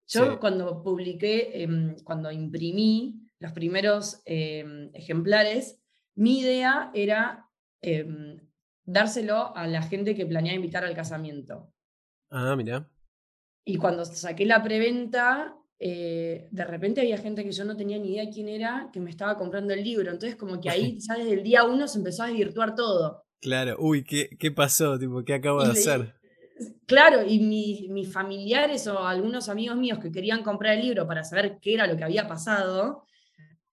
Yo 0.07 0.39
cuando 0.39 0.83
publiqué, 0.83 1.63
em, 1.63 1.95
cuando 2.03 2.31
imprimí 2.31 3.27
los 3.39 3.51
primeros 3.53 4.21
em, 4.25 4.89
ejemplares, 4.93 5.79
mi 6.15 6.39
idea 6.39 6.91
era 6.93 7.47
em, 7.81 8.39
dárselo 8.83 9.55
a 9.55 9.67
la 9.67 9.83
gente 9.83 10.15
que 10.15 10.25
planeaba 10.25 10.55
invitar 10.55 10.83
al 10.83 10.95
casamiento. 10.95 11.71
Ah, 12.29 12.55
mira. 12.55 12.89
Y 13.65 13.77
cuando 13.77 14.05
saqué 14.05 14.45
la 14.45 14.63
preventa, 14.63 15.57
eh, 15.79 16.47
de 16.51 16.65
repente 16.65 17.01
había 17.01 17.17
gente 17.17 17.43
que 17.43 17.51
yo 17.51 17.65
no 17.65 17.75
tenía 17.75 17.97
ni 17.97 18.11
idea 18.11 18.29
quién 18.29 18.47
era 18.47 18.89
que 18.93 18.99
me 18.99 19.09
estaba 19.09 19.37
comprando 19.37 19.73
el 19.73 19.83
libro. 19.83 20.11
Entonces, 20.11 20.35
como 20.35 20.61
que 20.61 20.69
ahí 20.69 20.97
ya 20.99 21.15
desde 21.15 21.33
el 21.33 21.43
día 21.43 21.63
uno 21.63 21.87
se 21.87 21.97
empezó 21.97 22.23
a 22.23 22.27
desvirtuar 22.27 22.75
todo. 22.75 23.25
Claro, 23.41 23.75
uy, 23.79 24.03
¿qué, 24.03 24.29
qué 24.39 24.51
pasó? 24.51 24.97
Tipo, 24.97 25.23
¿Qué 25.23 25.33
acabo 25.33 25.63
de 25.63 25.71
hacer? 25.71 26.15
Claro, 26.85 27.23
y 27.27 27.39
mis 27.89 28.11
familiares 28.11 28.87
o 28.87 28.99
algunos 28.99 29.49
amigos 29.49 29.77
míos 29.77 29.99
que 29.99 30.11
querían 30.11 30.41
comprar 30.41 30.77
el 30.77 30.85
libro 30.85 31.05
para 31.05 31.23
saber 31.23 31.57
qué 31.59 31.73
era 31.73 31.85
lo 31.85 31.97
que 31.97 32.03
había 32.03 32.27
pasado, 32.27 33.03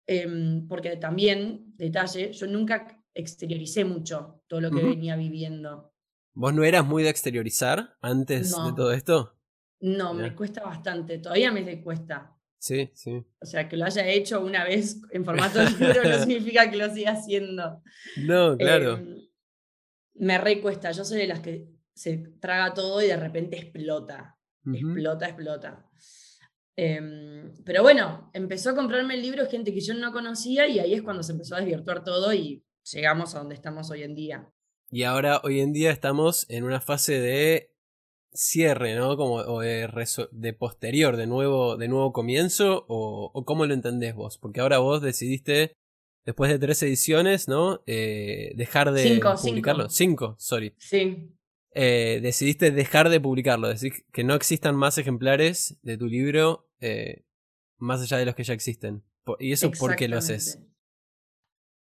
em, 0.06 0.66
porque 0.66 0.96
también, 0.96 1.74
detalle, 1.76 2.32
yo 2.32 2.46
nunca 2.46 3.02
exterioricé 3.14 3.84
mucho 3.84 4.42
todo 4.48 4.60
lo 4.60 4.70
que 4.70 4.82
venía 4.82 5.14
viviendo. 5.16 5.92
¿Vos 6.34 6.54
no 6.54 6.64
eras 6.64 6.84
muy 6.84 7.02
de 7.02 7.10
exteriorizar 7.10 7.96
antes 8.00 8.50
de 8.50 8.72
todo 8.74 8.92
esto? 8.92 9.34
No, 9.82 10.14
me 10.14 10.34
cuesta 10.34 10.62
bastante, 10.62 11.18
todavía 11.18 11.50
me 11.50 11.82
cuesta. 11.82 12.36
Sí, 12.56 12.92
sí. 12.94 13.24
O 13.40 13.44
sea, 13.44 13.68
que 13.68 13.76
lo 13.76 13.84
haya 13.84 14.06
hecho 14.06 14.40
una 14.40 14.62
vez 14.62 15.02
en 15.10 15.24
formato 15.24 15.58
de 15.58 15.70
libro 15.70 16.04
no 16.04 16.18
significa 16.24 16.70
que 16.70 16.76
lo 16.76 16.88
siga 16.94 17.10
haciendo. 17.10 17.82
No, 18.18 18.56
claro. 18.56 18.98
Em, 18.98 19.16
me 20.14 20.38
recuesta, 20.38 20.92
yo 20.92 21.04
soy 21.04 21.18
de 21.18 21.26
las 21.26 21.40
que 21.40 21.68
se 21.92 22.18
traga 22.40 22.72
todo 22.72 23.02
y 23.02 23.08
de 23.08 23.16
repente 23.16 23.58
explota. 23.58 24.38
Explota, 24.64 25.26
explota. 25.26 25.90
Em, 26.76 27.52
pero 27.64 27.82
bueno, 27.82 28.30
empezó 28.32 28.70
a 28.70 28.76
comprarme 28.76 29.14
el 29.14 29.22
libro 29.22 29.48
gente 29.48 29.74
que 29.74 29.80
yo 29.80 29.94
no 29.94 30.12
conocía 30.12 30.68
y 30.68 30.78
ahí 30.78 30.94
es 30.94 31.02
cuando 31.02 31.24
se 31.24 31.32
empezó 31.32 31.56
a 31.56 31.60
desvirtuar 31.60 32.04
todo 32.04 32.32
y 32.32 32.64
llegamos 32.92 33.34
a 33.34 33.40
donde 33.40 33.56
estamos 33.56 33.90
hoy 33.90 34.04
en 34.04 34.14
día. 34.14 34.48
Y 34.88 35.02
ahora, 35.02 35.40
hoy 35.42 35.60
en 35.60 35.72
día, 35.72 35.90
estamos 35.90 36.46
en 36.48 36.62
una 36.62 36.80
fase 36.80 37.18
de 37.18 37.71
cierre, 38.32 38.94
¿no? 38.94 39.16
Como, 39.16 39.34
o 39.34 39.60
de, 39.60 39.88
de 40.30 40.52
posterior, 40.52 41.16
de 41.16 41.26
nuevo, 41.26 41.76
de 41.76 41.88
nuevo 41.88 42.12
comienzo, 42.12 42.84
o, 42.88 43.44
cómo 43.44 43.66
lo 43.66 43.74
entendés 43.74 44.14
vos, 44.14 44.38
porque 44.38 44.60
ahora 44.60 44.78
vos 44.78 45.02
decidiste, 45.02 45.74
después 46.24 46.50
de 46.50 46.58
tres 46.58 46.82
ediciones, 46.82 47.48
¿no? 47.48 47.82
Eh, 47.86 48.52
dejar 48.56 48.92
de 48.92 49.20
publicarlo. 49.42 49.88
Cinco. 49.88 50.36
sorry. 50.38 50.74
Sí. 50.78 51.36
Eh, 51.74 52.20
decidiste 52.22 52.70
dejar 52.70 53.08
de 53.08 53.20
publicarlo, 53.20 53.68
decir 53.68 54.04
que 54.12 54.24
no 54.24 54.34
existan 54.34 54.76
más 54.76 54.98
ejemplares 54.98 55.78
de 55.82 55.96
tu 55.96 56.06
libro 56.06 56.68
eh, 56.80 57.24
más 57.78 58.02
allá 58.02 58.18
de 58.18 58.26
los 58.26 58.34
que 58.34 58.44
ya 58.44 58.52
existen. 58.54 59.02
¿Y 59.38 59.52
eso 59.52 59.70
por 59.70 59.96
qué 59.96 60.08
lo 60.08 60.18
haces? 60.18 60.60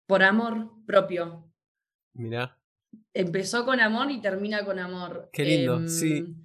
Por 0.07 0.23
amor 0.23 0.71
propio. 0.87 1.51
Mira 2.15 2.62
empezó 3.15 3.65
con 3.65 3.81
amor 3.81 4.11
y 4.11 4.21
termina 4.21 4.65
con 4.65 4.79
amor. 4.79 5.29
Qué 5.33 5.45
lindo, 5.45 5.89
sí. 5.89 6.19
Em, 6.19 6.43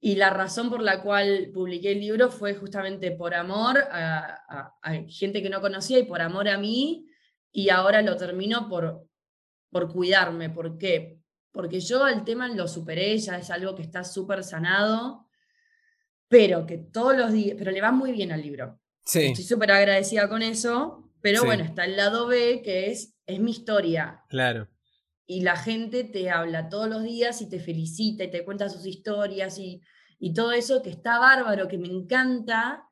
y 0.00 0.16
la 0.16 0.30
razón 0.30 0.68
por 0.68 0.82
la 0.82 1.00
cual 1.00 1.50
publiqué 1.54 1.92
el 1.92 2.00
libro 2.00 2.28
fue 2.30 2.54
justamente 2.54 3.12
por 3.12 3.34
amor 3.34 3.78
a, 3.90 4.74
gente 5.08 5.42
que 5.42 5.48
no 5.48 5.60
conocía 5.60 5.98
y 6.00 6.04
por 6.04 6.20
amor 6.20 6.48
a 6.48 6.58
mí. 6.58 7.06
Y 7.52 7.68
ahora 7.68 8.02
lo 8.02 8.16
termino 8.16 8.68
por, 8.68 9.06
por 9.70 9.92
cuidarme. 9.92 10.50
¿Por 10.50 10.76
qué? 10.76 11.20
Porque 11.52 11.78
yo 11.78 12.08
el 12.08 12.24
tema 12.24 12.48
lo 12.48 12.66
superé, 12.66 13.16
ya 13.18 13.38
es 13.38 13.50
algo 13.50 13.76
que 13.76 13.82
está 13.82 14.02
súper 14.02 14.42
sanado, 14.42 15.28
pero 16.26 16.66
que 16.66 16.78
todos 16.78 17.16
los 17.16 17.32
días, 17.32 17.54
pero 17.56 17.70
le 17.70 17.80
va 17.80 17.92
muy 17.92 18.10
bien 18.10 18.32
al 18.32 18.42
libro. 18.42 18.80
Sí. 19.04 19.26
Estoy 19.26 19.44
súper 19.44 19.70
agradecida 19.70 20.28
con 20.28 20.42
eso, 20.42 21.12
pero 21.20 21.44
bueno, 21.44 21.62
está 21.62 21.84
el 21.84 21.96
lado 21.96 22.26
B, 22.26 22.62
que 22.64 22.90
es, 22.90 23.14
es 23.26 23.38
mi 23.38 23.52
historia. 23.52 24.22
Claro 24.28 24.71
y 25.26 25.42
la 25.42 25.56
gente 25.56 26.04
te 26.04 26.30
habla 26.30 26.68
todos 26.68 26.88
los 26.88 27.02
días 27.02 27.40
y 27.42 27.48
te 27.48 27.60
felicita 27.60 28.24
y 28.24 28.30
te 28.30 28.44
cuenta 28.44 28.68
sus 28.68 28.86
historias 28.86 29.58
y, 29.58 29.82
todo 30.36 30.52
eso 30.52 30.82
que 30.82 30.90
está 30.90 31.18
bárbaro, 31.18 31.66
que 31.66 31.78
me 31.78 31.88
encanta, 31.88 32.88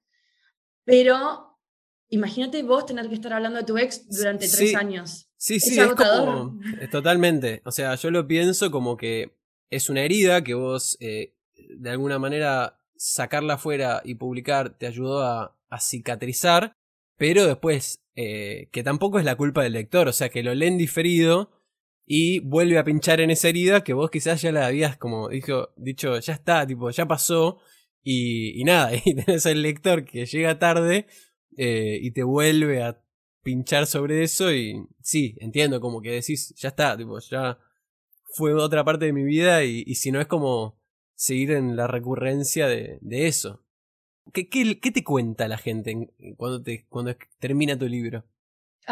pero 0.84 1.60
imagínate 2.08 2.64
vos 2.64 2.86
tener 2.86 3.08
que 3.08 3.14
estar 3.14 3.32
hablando 3.32 3.58
de 3.58 3.64
tu 3.64 3.78
ex 3.78 4.08
durante 4.08 4.48
tres 4.48 4.74
años. 4.74 5.30
Sí, 5.36 5.60
sí, 5.60 5.78
es, 5.78 5.94
como, 5.94 6.58
totalmente. 6.90 7.62
O 7.64 7.70
sea, 7.70 7.94
yo 7.94 8.10
lo 8.10 8.26
pienso 8.26 8.72
como 8.72 8.96
que 8.96 9.38
es 9.70 9.88
una 9.88 10.02
herida 10.02 10.42
que 10.42 10.54
vos 10.54 10.96
eh, 10.98 11.36
de 11.54 11.90
alguna 11.90 12.18
manera 12.18 12.80
sacarla 12.96 13.54
afuera 13.54 14.02
y 14.04 14.16
publicar 14.16 14.76
te 14.76 14.88
ayudó 14.88 15.22
a, 15.22 15.56
cicatrizar, 15.78 16.72
pero 17.16 17.46
después 17.46 18.02
eh, 18.16 18.68
que 18.72 18.82
tampoco 18.82 19.20
es 19.20 19.24
la 19.24 19.36
culpa 19.36 19.62
del 19.62 19.74
lector, 19.74 20.08
o 20.08 20.12
sea, 20.12 20.30
que 20.30 20.42
lo 20.42 20.52
leen 20.52 20.78
diferido 20.78 21.59
y 22.12 22.40
vuelve 22.40 22.76
a 22.76 22.82
pinchar 22.82 23.20
en 23.20 23.30
esa 23.30 23.48
herida 23.48 23.84
que 23.84 23.92
vos 23.92 24.10
quizás 24.10 24.42
ya 24.42 24.50
la 24.50 24.66
habías 24.66 24.96
como 24.96 25.28
dijo, 25.28 25.68
dicho, 25.76 26.18
ya 26.18 26.32
está, 26.32 26.66
tipo, 26.66 26.90
ya 26.90 27.06
pasó 27.06 27.60
y, 28.02 28.60
y 28.60 28.64
nada, 28.64 28.90
y 29.04 29.14
tenés 29.14 29.46
al 29.46 29.62
lector 29.62 30.04
que 30.04 30.26
llega 30.26 30.58
tarde 30.58 31.06
eh, 31.56 32.00
y 32.02 32.10
te 32.10 32.24
vuelve 32.24 32.82
a 32.82 33.00
pinchar 33.44 33.86
sobre 33.86 34.24
eso 34.24 34.52
y 34.52 34.88
sí, 35.00 35.36
entiendo, 35.38 35.80
como 35.80 36.02
que 36.02 36.10
decís, 36.10 36.52
ya 36.56 36.70
está, 36.70 36.96
tipo, 36.96 37.20
ya 37.20 37.60
fue 38.34 38.54
otra 38.54 38.82
parte 38.82 39.04
de 39.04 39.12
mi 39.12 39.22
vida 39.22 39.62
y, 39.62 39.84
y 39.86 39.94
si 39.94 40.10
no 40.10 40.20
es 40.20 40.26
como 40.26 40.80
seguir 41.14 41.52
en 41.52 41.76
la 41.76 41.86
recurrencia 41.86 42.66
de, 42.66 42.98
de 43.02 43.28
eso. 43.28 43.64
¿Qué, 44.32 44.48
¿Qué, 44.48 44.80
qué, 44.80 44.90
te 44.90 45.04
cuenta 45.04 45.46
la 45.46 45.58
gente 45.58 46.10
cuando, 46.36 46.60
te, 46.60 46.88
cuando 46.88 47.14
termina 47.38 47.78
tu 47.78 47.86
libro? 47.86 48.24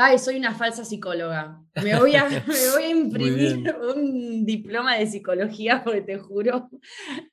Ay, 0.00 0.16
soy 0.20 0.36
una 0.36 0.54
falsa 0.54 0.84
psicóloga. 0.84 1.60
Me 1.82 1.98
voy 1.98 2.14
a, 2.14 2.28
me 2.46 2.70
voy 2.72 2.82
a 2.84 2.88
imprimir 2.88 3.74
un 3.74 4.46
diploma 4.46 4.96
de 4.96 5.08
psicología 5.08 5.82
porque 5.82 6.02
te 6.02 6.18
juro. 6.18 6.70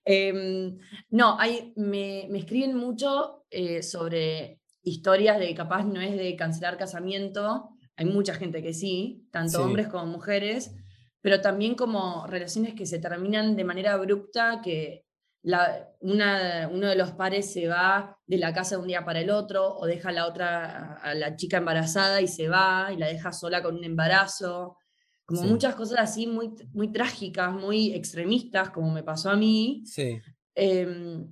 Em, 0.04 0.76
no, 1.12 1.40
hay, 1.40 1.74
me, 1.76 2.26
me, 2.32 2.40
escriben 2.40 2.76
mucho 2.76 3.46
eh, 3.52 3.84
sobre 3.84 4.62
historias 4.82 5.38
de 5.38 5.54
capaz 5.54 5.84
no 5.84 6.02
es 6.02 6.18
de 6.18 6.36
cancelar 6.36 6.76
casamiento. 6.76 7.70
Hay 7.98 8.06
mucha 8.06 8.34
gente 8.34 8.64
que 8.64 8.74
sí, 8.74 9.28
tanto 9.32 9.64
hombres 9.64 9.88
como 9.88 10.08
mujeres, 10.08 10.74
pero 11.22 11.42
también 11.42 11.76
como 11.76 12.26
relaciones 12.26 12.74
que 12.74 12.88
se 12.88 12.98
terminan 12.98 13.56
de 13.56 13.64
manera 13.64 13.94
abrupta, 13.94 14.62
que 14.64 15.05
una, 16.00 16.70
uno 16.72 16.88
de 16.88 16.96
los 16.96 17.12
pares 17.12 17.52
se 17.54 17.68
va 17.68 18.18
de 18.26 18.38
la 18.38 18.54
casa 18.54 18.76
de 18.76 18.82
un 18.82 18.88
día 18.88 19.06
para 19.06 19.22
el 19.22 19.30
otro 19.30 19.76
o 19.78 19.86
deja 19.86 20.10
a 20.10 20.12
la 20.12 20.28
otra, 20.28 20.94
a 20.94 21.14
la 21.14 21.36
chica 21.36 21.58
embarazada 21.58 22.22
y 22.22 22.28
se 22.28 22.48
va 22.48 22.90
y 22.92 22.98
la 22.98 23.08
deja 23.08 23.32
sola 23.32 23.62
con 23.62 23.76
un 23.76 23.84
embarazo. 23.84 24.78
Como 25.26 25.44
muchas 25.44 25.76
cosas 25.76 26.00
así 26.00 26.28
muy, 26.28 26.54
muy 26.74 26.92
trágicas, 26.92 27.52
muy 27.52 27.94
extremistas, 27.94 28.70
como 28.70 28.92
me 28.92 29.04
pasó 29.04 29.32
a 29.32 29.36
mí. 29.36 29.84
Sí. 29.86 30.20
Em, 30.54 31.28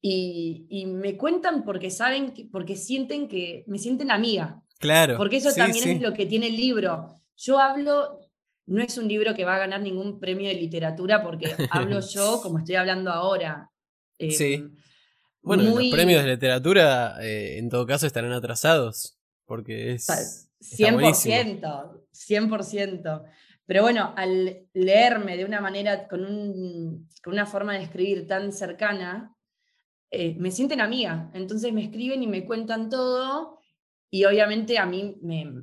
y, 0.00 0.86
me 0.86 1.16
cuentan 1.16 1.64
porque 1.64 1.90
saben, 1.90 2.32
porque 2.52 2.76
sienten 2.76 3.28
que 3.28 3.64
me 3.66 3.78
sienten 3.78 4.10
amiga. 4.10 4.62
Claro. 4.78 5.16
Porque 5.16 5.38
eso 5.38 5.52
también 5.52 5.88
es 5.88 6.00
lo 6.00 6.12
que 6.12 6.26
tiene 6.26 6.46
el 6.48 6.56
libro. 6.56 7.20
Yo 7.36 7.58
hablo 7.58 8.20
no 8.66 8.82
es 8.82 8.98
un 8.98 9.08
libro 9.08 9.34
que 9.34 9.44
va 9.44 9.56
a 9.56 9.60
ganar 9.60 9.80
ningún 9.80 10.18
premio 10.18 10.48
de 10.48 10.54
literatura 10.54 11.22
porque 11.22 11.46
hablo 11.70 12.00
yo 12.00 12.40
como 12.42 12.58
estoy 12.58 12.74
hablando 12.74 13.10
ahora. 13.10 13.70
sí. 14.18 14.54
Em, 14.54 14.76
bueno, 15.42 15.62
los 15.62 15.90
premios 15.92 16.24
de 16.24 16.30
literatura 16.30 17.18
eh, 17.22 17.58
en 17.58 17.68
todo 17.68 17.86
caso 17.86 18.04
estarán 18.04 18.32
atrasados 18.32 19.16
porque 19.44 19.92
es... 19.92 20.08
100%, 20.60 22.02
100%. 22.12 23.22
Pero 23.66 23.82
bueno, 23.82 24.12
al 24.16 24.66
leerme 24.72 25.36
de 25.36 25.44
una 25.44 25.60
manera, 25.60 26.08
con, 26.08 26.24
un, 26.24 27.08
con 27.22 27.32
una 27.32 27.46
forma 27.46 27.74
de 27.74 27.84
escribir 27.84 28.26
tan 28.26 28.52
cercana, 28.52 29.36
eh, 30.10 30.34
me 30.38 30.50
sienten 30.50 30.80
amiga. 30.80 31.30
Entonces 31.34 31.72
me 31.72 31.84
escriben 31.84 32.22
y 32.24 32.26
me 32.26 32.44
cuentan 32.44 32.88
todo 32.88 33.60
y 34.10 34.24
obviamente 34.24 34.78
a 34.78 34.86
mí 34.86 35.16
me, 35.20 35.62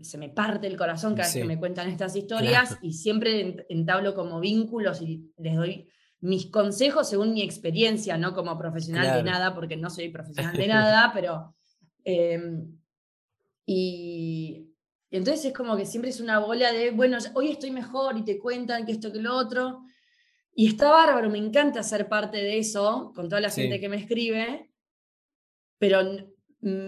se 0.00 0.18
me 0.18 0.30
parte 0.30 0.66
el 0.66 0.76
corazón 0.76 1.14
cada 1.14 1.28
vez 1.28 1.34
que 1.34 1.44
me 1.44 1.58
cuentan 1.58 1.88
estas 1.88 2.16
historias 2.16 2.78
y 2.80 2.94
siempre 2.94 3.66
entablo 3.68 4.14
como 4.14 4.40
vínculos 4.40 5.02
y 5.02 5.30
les 5.36 5.56
doy 5.56 5.88
mis 6.20 6.46
consejos 6.46 7.08
según 7.08 7.34
mi 7.34 7.42
experiencia, 7.42 8.16
no 8.16 8.32
como 8.32 8.56
profesional 8.56 9.16
de 9.16 9.22
nada, 9.24 9.54
porque 9.54 9.76
no 9.76 9.90
soy 9.90 10.08
profesional 10.08 10.56
de 10.56 10.66
nada, 10.68 11.10
pero... 11.12 11.54
Em, 12.04 12.78
y, 13.66 14.68
entonces 15.10 15.44
es 15.46 15.52
como 15.52 15.76
que 15.76 15.84
siempre 15.84 16.10
es 16.10 16.20
una 16.20 16.38
bola 16.38 16.72
de, 16.72 16.90
bueno, 16.90 17.18
hoy 17.34 17.50
estoy 17.50 17.70
mejor 17.70 18.16
y 18.16 18.24
te 18.24 18.38
cuentan 18.38 18.86
que 18.86 18.92
esto, 18.92 19.12
que 19.12 19.20
lo 19.20 19.36
otro. 19.36 19.82
Y 20.54 20.68
está 20.68 20.90
bárbaro, 20.90 21.28
me 21.28 21.38
encanta 21.38 21.82
ser 21.82 22.08
parte 22.08 22.38
de 22.38 22.58
eso 22.58 23.12
con 23.14 23.28
toda 23.28 23.40
la 23.40 23.50
gente 23.50 23.78
que 23.78 23.88
me 23.88 23.96
escribe, 23.96 24.70
pero 25.78 26.00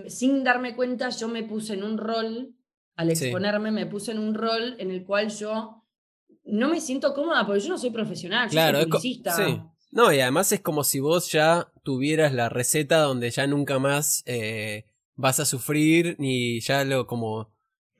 sin 0.09 0.45
darme 0.45 0.77
cuenta, 0.77 1.09
yo 1.11 1.29
me 1.29 1.43
puse 1.43 1.75
en 1.75 1.83
un 1.83 1.99
rol, 1.99 2.55
al 2.97 3.11
exponerme, 3.11 3.71
me 3.71 3.87
puse 3.87 4.13
en 4.13 4.19
un 4.19 4.35
rol 4.35 4.77
en 4.79 4.91
el 4.91 5.05
cual 5.05 5.29
yo 5.31 5.83
no 6.45 6.69
me 6.69 6.81
siento 6.81 7.13
cómoda 7.15 7.45
porque 7.45 7.61
yo 7.61 7.71
no 7.71 7.79
soy 7.79 7.91
profesional, 7.91 8.49
claro, 8.49 8.79
soy 8.79 8.91
publicista. 8.91 9.35
Sí. 9.35 9.61
No, 9.91 10.13
y 10.13 10.21
además 10.21 10.53
es 10.53 10.61
como 10.61 10.85
si 10.85 11.01
vos 11.01 11.31
ya 11.31 11.73
tuvieras 11.83 12.33
la 12.33 12.49
receta 12.49 12.99
donde 12.99 13.31
ya 13.31 13.47
nunca 13.47 13.79
más 13.79 14.23
eh, 14.27 14.87
vas 15.15 15.41
a 15.41 15.45
sufrir, 15.45 16.17
ni 16.19 16.61
ya 16.61 16.85
lo 16.85 17.07
como 17.07 17.53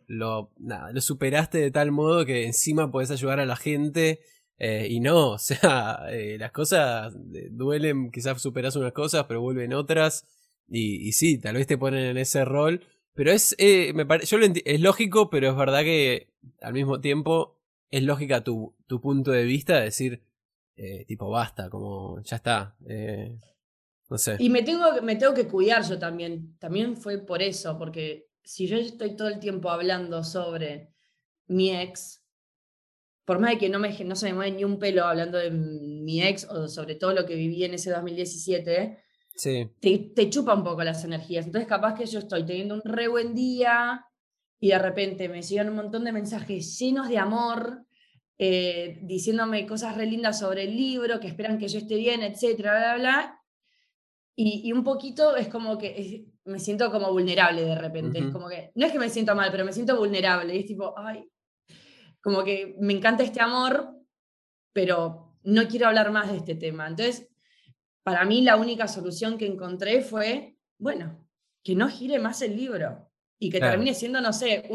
lo, 0.07 0.53
nada, 0.59 0.93
lo 0.93 1.01
superaste 1.01 1.59
de 1.59 1.71
tal 1.71 1.91
modo 1.91 2.25
que 2.27 2.47
encima 2.47 2.91
podés 2.91 3.11
ayudar 3.11 3.41
a 3.41 3.47
la 3.47 3.57
gente 3.57 4.21
Eh, 4.59 4.87
y 4.89 5.01
no, 5.01 5.33
o 5.33 5.39
sea, 5.39 6.07
eh, 6.11 6.37
las 6.39 6.53
cosas 6.53 7.13
duelen, 7.51 8.11
quizás 8.13 8.41
superas 8.41 8.77
unas 8.77 8.93
cosas, 8.93 9.25
pero 9.27 9.41
vuelven 9.41 9.75
otras. 9.75 10.27
Y, 10.69 11.09
y 11.09 11.13
sí, 11.13 11.39
tal 11.39 11.57
vez 11.57 11.67
te 11.67 11.79
ponen 11.79 12.05
en 12.05 12.17
ese 12.17 12.45
rol. 12.45 12.83
Pero 13.15 13.31
es, 13.31 13.55
eh, 13.59 13.93
me 13.95 14.07
es 14.65 14.81
lógico, 14.81 15.31
pero 15.31 15.49
es 15.49 15.57
verdad 15.57 15.83
que 15.83 16.33
al 16.61 16.73
mismo 16.73 17.01
tiempo 17.01 17.61
es 17.91 18.03
lógica 18.03 18.43
tu, 18.43 18.75
tu 18.89 19.01
punto 19.01 19.31
de 19.31 19.45
vista, 19.45 19.77
de 19.77 19.85
decir, 19.85 20.25
eh, 20.77 21.05
tipo, 21.07 21.31
basta, 21.31 21.71
como 21.71 22.21
ya 22.23 22.37
está. 22.37 22.77
Eh, 22.89 23.39
no 24.11 24.19
sé. 24.19 24.37
Y 24.41 24.51
me 24.51 24.63
tengo, 24.63 25.01
me 25.03 25.15
tengo 25.15 25.33
que 25.33 25.47
cuidar 25.47 25.85
yo 25.89 25.99
también. 25.99 26.57
También 26.59 26.97
fue 26.97 27.19
por 27.19 27.41
eso, 27.41 27.79
porque 27.79 28.29
si 28.43 28.67
yo 28.67 28.77
estoy 28.77 29.17
todo 29.17 29.29
el 29.29 29.39
tiempo 29.39 29.71
hablando 29.71 30.25
sobre 30.25 30.93
mi 31.47 31.71
ex, 31.71 32.25
por 33.25 33.39
más 33.39 33.53
de 33.53 33.59
que 33.59 33.69
no, 33.69 33.79
me, 33.79 33.97
no 34.05 34.17
se 34.17 34.27
me 34.27 34.35
mueve 34.35 34.57
ni 34.57 34.65
un 34.65 34.79
pelo 34.79 35.05
hablando 35.05 35.39
de 35.39 35.51
mi 35.51 36.23
ex 36.23 36.45
o 36.45 36.69
sobre 36.69 36.95
todo 36.97 37.13
lo 37.13 37.25
que 37.27 37.37
viví 37.37 37.65
en 37.65 37.75
ese 37.75 37.91
2017, 37.91 39.04
sí. 39.35 39.71
te, 39.81 39.99
te 40.15 40.31
chupa 40.31 40.55
un 40.55 40.65
poco 40.65 40.83
las 40.85 41.05
energías. 41.05 41.47
Entonces 41.47 41.69
capaz 41.69 41.95
que 41.95 42.07
yo 42.07 42.19
estoy 42.19 42.45
teniendo 42.45 42.75
un 42.75 42.83
re 42.85 43.09
buen 43.09 43.35
día 43.35 44.05
y 44.61 44.69
de 44.69 44.79
repente 44.79 45.29
me 45.29 45.43
llegan 45.43 45.69
un 45.69 45.77
montón 45.77 46.05
de 46.05 46.13
mensajes 46.13 46.79
llenos 46.79 47.09
de 47.09 47.19
amor, 47.19 47.85
eh, 48.39 48.99
diciéndome 49.03 49.67
cosas 49.67 49.97
re 49.97 50.07
lindas 50.07 50.39
sobre 50.39 50.65
el 50.65 50.77
libro, 50.77 51.21
que 51.21 51.29
esperan 51.29 51.59
que 51.59 51.69
yo 51.69 51.79
esté 51.79 51.97
bien, 51.97 52.23
etcétera, 52.23 52.73
bla, 52.73 52.95
bla, 52.95 52.99
bla. 52.99 53.41
Y, 54.37 54.73
un 54.73 54.83
poquito 54.83 55.37
es 55.37 55.49
como 55.49 55.79
que 55.79 56.27
me 56.45 56.59
siento 56.59 56.91
como 56.91 57.13
vulnerable 57.13 57.63
de 57.63 57.75
repente. 57.77 58.19
Es 58.19 58.27
como 58.33 58.49
que, 58.49 58.73
no 58.75 58.87
es 58.87 58.93
que 58.93 58.99
me 58.99 59.09
siento 59.09 59.35
mal, 59.37 59.51
pero 59.53 59.65
me 59.65 59.73
siento 59.73 59.97
vulnerable. 59.97 60.57
Y 60.57 60.61
es 60.61 60.67
tipo, 60.67 60.93
ay, 60.97 61.31
como 62.21 62.43
que 62.43 62.75
me 62.81 62.95
encanta 62.95 63.23
este 63.23 63.41
amor, 63.41 63.95
pero 64.73 65.37
no 65.45 65.69
quiero 65.69 65.87
hablar 65.87 66.11
más 66.11 66.33
de 66.33 66.39
este 66.39 66.55
tema. 66.57 66.89
Entonces, 66.89 67.29
para 68.05 68.25
mí 68.25 68.43
la 68.43 68.57
única 68.57 68.87
solución 68.87 69.39
que 69.39 69.47
encontré 69.47 70.03
fue, 70.03 70.57
bueno, 70.79 71.27
que 71.65 71.75
no 71.75 71.89
gire 71.89 72.19
más 72.21 72.43
el 72.43 72.57
libro 72.57 73.11
y 73.39 73.51
que 73.51 73.59
termine 73.59 73.95
siendo, 73.95 74.21
no 74.21 74.33
sé, 74.33 74.69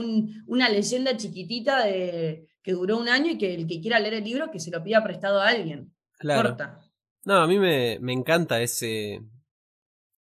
una 0.48 0.68
leyenda 0.68 1.16
chiquitita 1.16 1.86
de, 1.86 2.50
que 2.62 2.74
duró 2.74 2.98
un 2.98 3.08
año 3.08 3.32
y 3.32 3.38
que 3.38 3.54
el 3.54 3.68
que 3.68 3.80
quiera 3.80 4.00
leer 4.00 4.16
el 4.16 4.24
libro 4.24 4.52
que 4.52 4.60
se 4.60 4.72
lo 4.72 4.84
pida 4.84 5.04
prestado 5.04 5.40
a 5.40 5.48
alguien. 5.48 5.94
Claro. 6.18 6.58
No, 7.24 7.38
a 7.38 7.48
mí 7.48 7.58
me, 7.58 8.00
me 8.00 8.14
encanta 8.14 8.62
ese, 8.62 9.22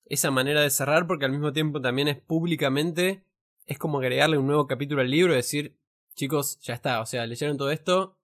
esa 0.07 0.31
manera 0.31 0.63
de 0.63 0.71
cerrar 0.71 1.07
porque 1.07 1.27
al 1.27 1.33
mismo 1.33 1.53
tiempo 1.53 1.81
también 1.81 2.09
es 2.09 2.21
públicamente, 2.21 3.25
es 3.67 3.79
como 3.79 3.99
agregarle 3.99 4.39
un 4.39 4.47
nuevo 4.47 4.67
capítulo 4.67 5.03
al 5.03 5.11
libro 5.11 5.33
y 5.33 5.37
decir, 5.37 5.77
chicos, 6.15 6.59
ya 6.61 6.75
está, 6.75 7.01
o 7.01 7.07
sea, 7.07 7.27
leyeron 7.27 7.57
todo 7.57 7.71
esto, 7.71 8.19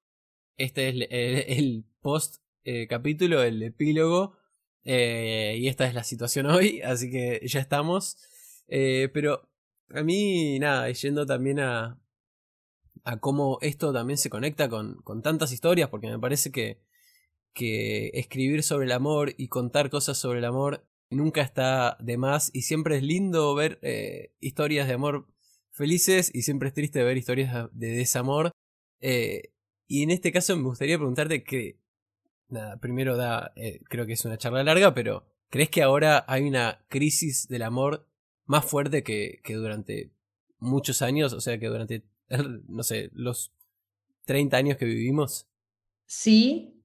este 0.57 0.89
es 0.89 1.59
el, 1.59 1.85
post 2.01 2.43
eh, 2.65 2.87
capítulo, 2.89 3.43
el 3.43 3.63
epílogo, 3.63 4.39
eh, 4.85 5.57
y 5.59 5.69
esta 5.69 5.87
es 5.87 5.95
la 5.95 6.05
situación 6.05 6.47
hoy, 6.51 6.81
así 6.83 7.11
que 7.11 7.41
ya 7.47 7.61
estamos. 7.61 8.19
Eh, 8.69 9.09
pero 9.13 9.49
a 9.91 10.03
mí, 10.03 10.59
nada, 10.59 10.91
yendo 10.91 11.27
también 11.27 11.61
a, 11.61 11.99
a 13.05 13.21
cómo 13.21 13.59
esto 13.61 13.93
también 13.93 14.19
se 14.19 14.31
conecta 14.31 14.69
con, 14.69 15.01
con 15.03 15.23
tantas 15.23 15.53
historias, 15.53 15.89
porque 15.89 16.09
me 16.09 16.19
parece 16.19 16.53
que, 16.53 16.81
que 17.53 18.09
escribir 18.15 18.63
sobre 18.63 18.87
el 18.87 18.93
amor 18.93 19.35
y 19.37 19.49
contar 19.49 19.91
cosas 19.91 20.19
sobre 20.19 20.39
el 20.39 20.45
amor 20.45 20.87
nunca 21.11 21.43
está 21.43 21.97
de 22.01 22.17
más 22.17 22.51
y 22.55 22.63
siempre 22.63 22.97
es 22.97 23.03
lindo 23.03 23.53
ver 23.57 23.81
eh, 23.83 24.33
historias 24.39 24.87
de 24.87 24.95
amor 24.95 25.27
felices 25.73 26.31
y 26.33 26.43
siempre 26.43 26.69
es 26.69 26.75
triste 26.75 27.03
ver 27.03 27.17
historias 27.17 27.69
de 27.73 27.89
desamor. 27.89 28.53
Y 29.93 30.05
en 30.05 30.11
este 30.11 30.31
caso 30.31 30.57
me 30.57 30.63
gustaría 30.63 30.99
preguntarte 30.99 31.43
que, 31.43 31.80
nada, 32.52 32.78
primero 32.78 33.16
da, 33.16 33.52
eh, 33.57 33.80
creo 33.88 34.07
que 34.07 34.14
es 34.14 34.25
una 34.25 34.38
charla 34.38 34.62
larga, 34.62 34.95
pero 34.95 35.25
¿crees 35.49 35.71
que 35.71 35.83
ahora 35.83 36.25
hay 36.28 36.47
una 36.47 36.85
crisis 36.88 37.49
del 37.49 37.62
amor 37.62 38.07
más 38.45 38.64
fuerte 38.64 39.02
que, 39.02 39.40
que 39.45 39.54
durante 39.54 40.11
muchos 40.59 41.03
años? 41.03 41.33
O 41.33 41.40
sea, 41.40 41.59
que 41.59 41.66
durante 41.66 42.05
no 42.68 42.83
sé, 42.83 43.11
los 43.12 43.53
30 44.27 44.57
años 44.57 44.77
que 44.77 44.85
vivimos? 44.85 45.48
Sí, 46.07 46.83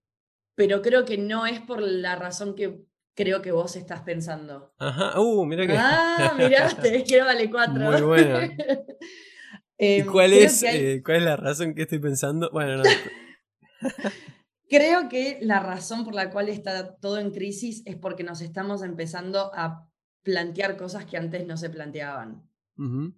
pero 0.55 0.81
creo 0.81 1.05
que 1.05 1.17
no 1.17 1.45
es 1.45 1.59
por 1.61 1.81
la 1.81 2.15
razón 2.15 2.55
que 2.55 2.85
creo 3.15 3.41
que 3.41 3.51
vos 3.51 3.75
estás 3.75 4.01
pensando. 4.01 4.73
Ajá, 4.77 5.19
uh, 5.19 5.45
mira 5.45 5.67
que. 5.67 5.75
Ah, 5.77 6.33
mira, 6.37 6.69
te 6.69 7.03
quiero 7.03 7.25
vale 7.25 7.49
cuatro. 7.49 7.91
Muy 7.91 8.01
bueno. 8.01 8.39
¿Y 9.77 9.99
em, 9.99 10.07
cuál 10.07 10.31
es, 10.33 10.63
eh, 10.63 11.01
cuál 11.03 11.17
es 11.17 11.23
la 11.23 11.35
razón 11.35 11.75
que 11.75 11.81
estoy 11.81 11.99
pensando? 11.99 12.49
Bueno, 12.51 12.77
no. 12.77 12.83
creo 14.69 15.10
que 15.10 15.39
la 15.41 15.60
razón 15.60 16.04
por 16.04 16.13
la 16.13 16.30
cual 16.30 16.49
está 16.49 16.95
todo 16.95 17.19
en 17.19 17.32
crisis 17.32 17.84
es 17.86 17.95
porque 17.95 18.23
nos 18.23 18.41
estamos 18.41 18.84
empezando 18.84 19.51
a 19.54 19.89
plantear 20.23 20.75
cosas 20.78 21.06
que 21.06 21.17
antes 21.17 21.45
no 21.45 21.58
se 21.58 21.69
planteaban. 21.69 22.43
O 22.78 23.13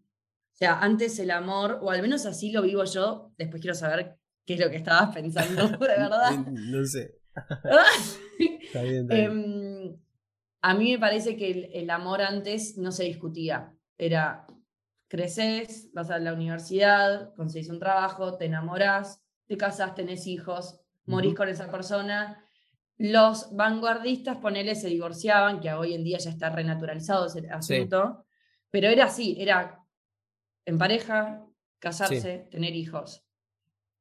sea, 0.52 0.80
antes 0.80 1.18
el 1.20 1.32
amor, 1.32 1.80
o 1.82 1.92
al 1.92 2.02
menos 2.02 2.26
así 2.26 2.52
lo 2.52 2.62
vivo 2.62 2.84
yo, 2.84 3.32
después 3.38 3.62
quiero 3.62 3.76
saber 3.76 4.18
qué 4.46 4.56
es 4.56 4.60
lo 4.60 4.70
que 4.70 4.78
estabas 4.78 5.14
pensando, 5.14 5.68
de 5.78 5.78
verdad. 5.78 6.32
No 6.48 6.86
sé. 6.86 7.20
está 8.64 8.82
bien, 8.82 9.04
está 9.04 9.16
bien. 9.16 9.32
Em, 9.32 9.98
a 10.62 10.74
mí 10.74 10.92
me 10.92 11.00
parece 11.00 11.38
que 11.38 11.70
el, 11.74 11.90
amor 11.90 12.22
antes 12.22 12.78
no 12.78 12.92
se 12.92 13.04
discutía. 13.04 13.74
Era, 13.98 14.46
creces, 15.08 15.90
vas 15.94 16.10
a 16.10 16.20
la 16.20 16.34
universidad, 16.34 17.34
conseguís 17.36 17.70
un 17.70 17.80
trabajo, 17.80 18.38
te 18.38 18.46
enamoras, 18.46 19.22
te 19.46 19.58
casas, 19.58 19.96
tenés 19.96 20.28
hijos, 20.28 20.82
morís 21.08 21.36
con 21.36 21.50
esa 21.50 21.70
persona. 21.70 22.44
Los 22.98 23.56
vanguardistas, 23.56 24.38
ponele, 24.38 24.76
se 24.76 24.88
divorciaban, 24.88 25.60
que 25.60 25.74
hoy 25.74 25.94
en 25.94 26.04
día 26.04 26.18
ya 26.18 26.30
está 26.30 26.50
renaturalizado 26.50 27.28
ese 27.28 27.50
asunto, 27.50 28.26
pero 28.70 28.90
era 28.90 29.06
así, 29.06 29.36
era 29.40 29.84
en 30.66 30.78
pareja, 30.78 31.46
casarse, 31.80 32.48
tener 32.52 32.76
hijos. 32.76 33.24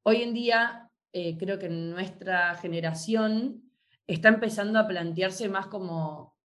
Hoy 0.03 0.23
en 0.23 0.35
día 0.35 0.91
eh, 1.13 1.37
creo 1.39 1.59
que 1.59 1.69
nuestra 1.69 2.55
generación 2.57 3.71
está 4.07 4.29
empezando 4.29 4.79
a 4.79 4.87
plantearse 4.87 5.49
más 5.49 5.67
como, 5.67 6.37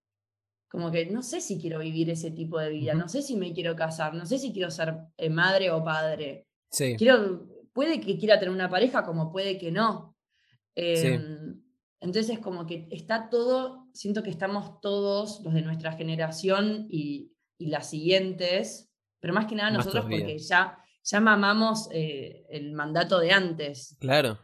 como 0.68 0.90
que 0.90 1.06
no 1.06 1.22
sé 1.22 1.40
si 1.40 1.60
quiero 1.60 1.78
vivir 1.78 2.10
ese 2.10 2.30
tipo 2.30 2.58
de 2.58 2.70
vida, 2.70 2.94
no 2.94 3.08
sé 3.08 3.22
si 3.22 3.36
me 3.36 3.52
quiero 3.52 3.76
casar, 3.76 4.14
no 4.14 4.26
sé 4.26 4.38
si 4.38 4.52
quiero 4.52 4.70
ser 4.70 4.94
eh, 5.16 5.30
madre 5.30 5.70
o 5.70 5.82
padre. 5.84 6.46
Quiero, 6.96 7.46
puede 7.72 8.00
que 8.00 8.18
quiera 8.18 8.38
tener 8.38 8.54
una 8.54 8.70
pareja 8.70 9.04
como 9.04 9.30
puede 9.30 9.58
que 9.58 9.70
no. 9.70 10.11
Em, 10.74 11.62
entonces 12.00 12.38
como 12.38 12.66
que 12.66 12.88
está 12.90 13.28
todo, 13.30 13.88
siento 13.92 14.22
que 14.22 14.30
estamos 14.30 14.80
todos, 14.80 15.40
los 15.44 15.54
de 15.54 15.62
nuestra 15.62 15.92
generación 15.92 16.86
y, 16.90 17.32
y 17.58 17.66
las 17.66 17.90
siguientes, 17.90 18.92
pero 19.20 19.32
más 19.34 19.46
que 19.46 19.54
nada 19.54 19.70
nosotros 19.70 20.04
porque 20.04 20.38
ya, 20.38 20.78
ya 21.04 21.20
mamamos 21.20 21.88
eh, 21.92 22.44
el 22.50 22.72
mandato 22.72 23.20
de 23.20 23.32
antes. 23.32 23.96
Claro. 24.00 24.38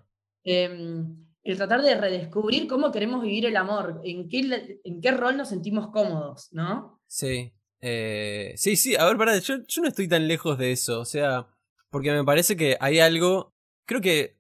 Em, 0.45 1.27
el 1.43 1.57
tratar 1.57 1.83
de 1.83 1.97
redescubrir 1.97 2.69
cómo 2.69 2.93
queremos 2.93 3.23
vivir 3.23 3.47
el 3.47 3.57
amor, 3.57 4.01
en 4.05 4.29
qué, 4.29 4.81
en 4.85 5.01
qué 5.01 5.11
rol 5.13 5.37
nos 5.37 5.49
sentimos 5.49 5.89
cómodos, 5.89 6.49
¿no? 6.53 7.01
Sí. 7.07 7.53
Eh, 7.81 8.53
sí, 8.57 8.77
sí, 8.77 8.97
a 8.97 9.05
ver, 9.05 9.17
pará, 9.17 9.39
yo, 9.39 9.57
yo 9.67 9.83
no 9.83 9.89
estoy 9.89 10.09
tan 10.09 10.29
lejos 10.29 10.59
de 10.59 10.73
eso, 10.73 11.01
o 11.01 11.05
sea, 11.05 11.49
porque 11.91 12.13
me 12.13 12.25
parece 12.25 12.57
que 12.57 12.77
hay 12.81 12.99
algo, 12.99 13.55
creo 13.87 14.01
que 14.01 14.39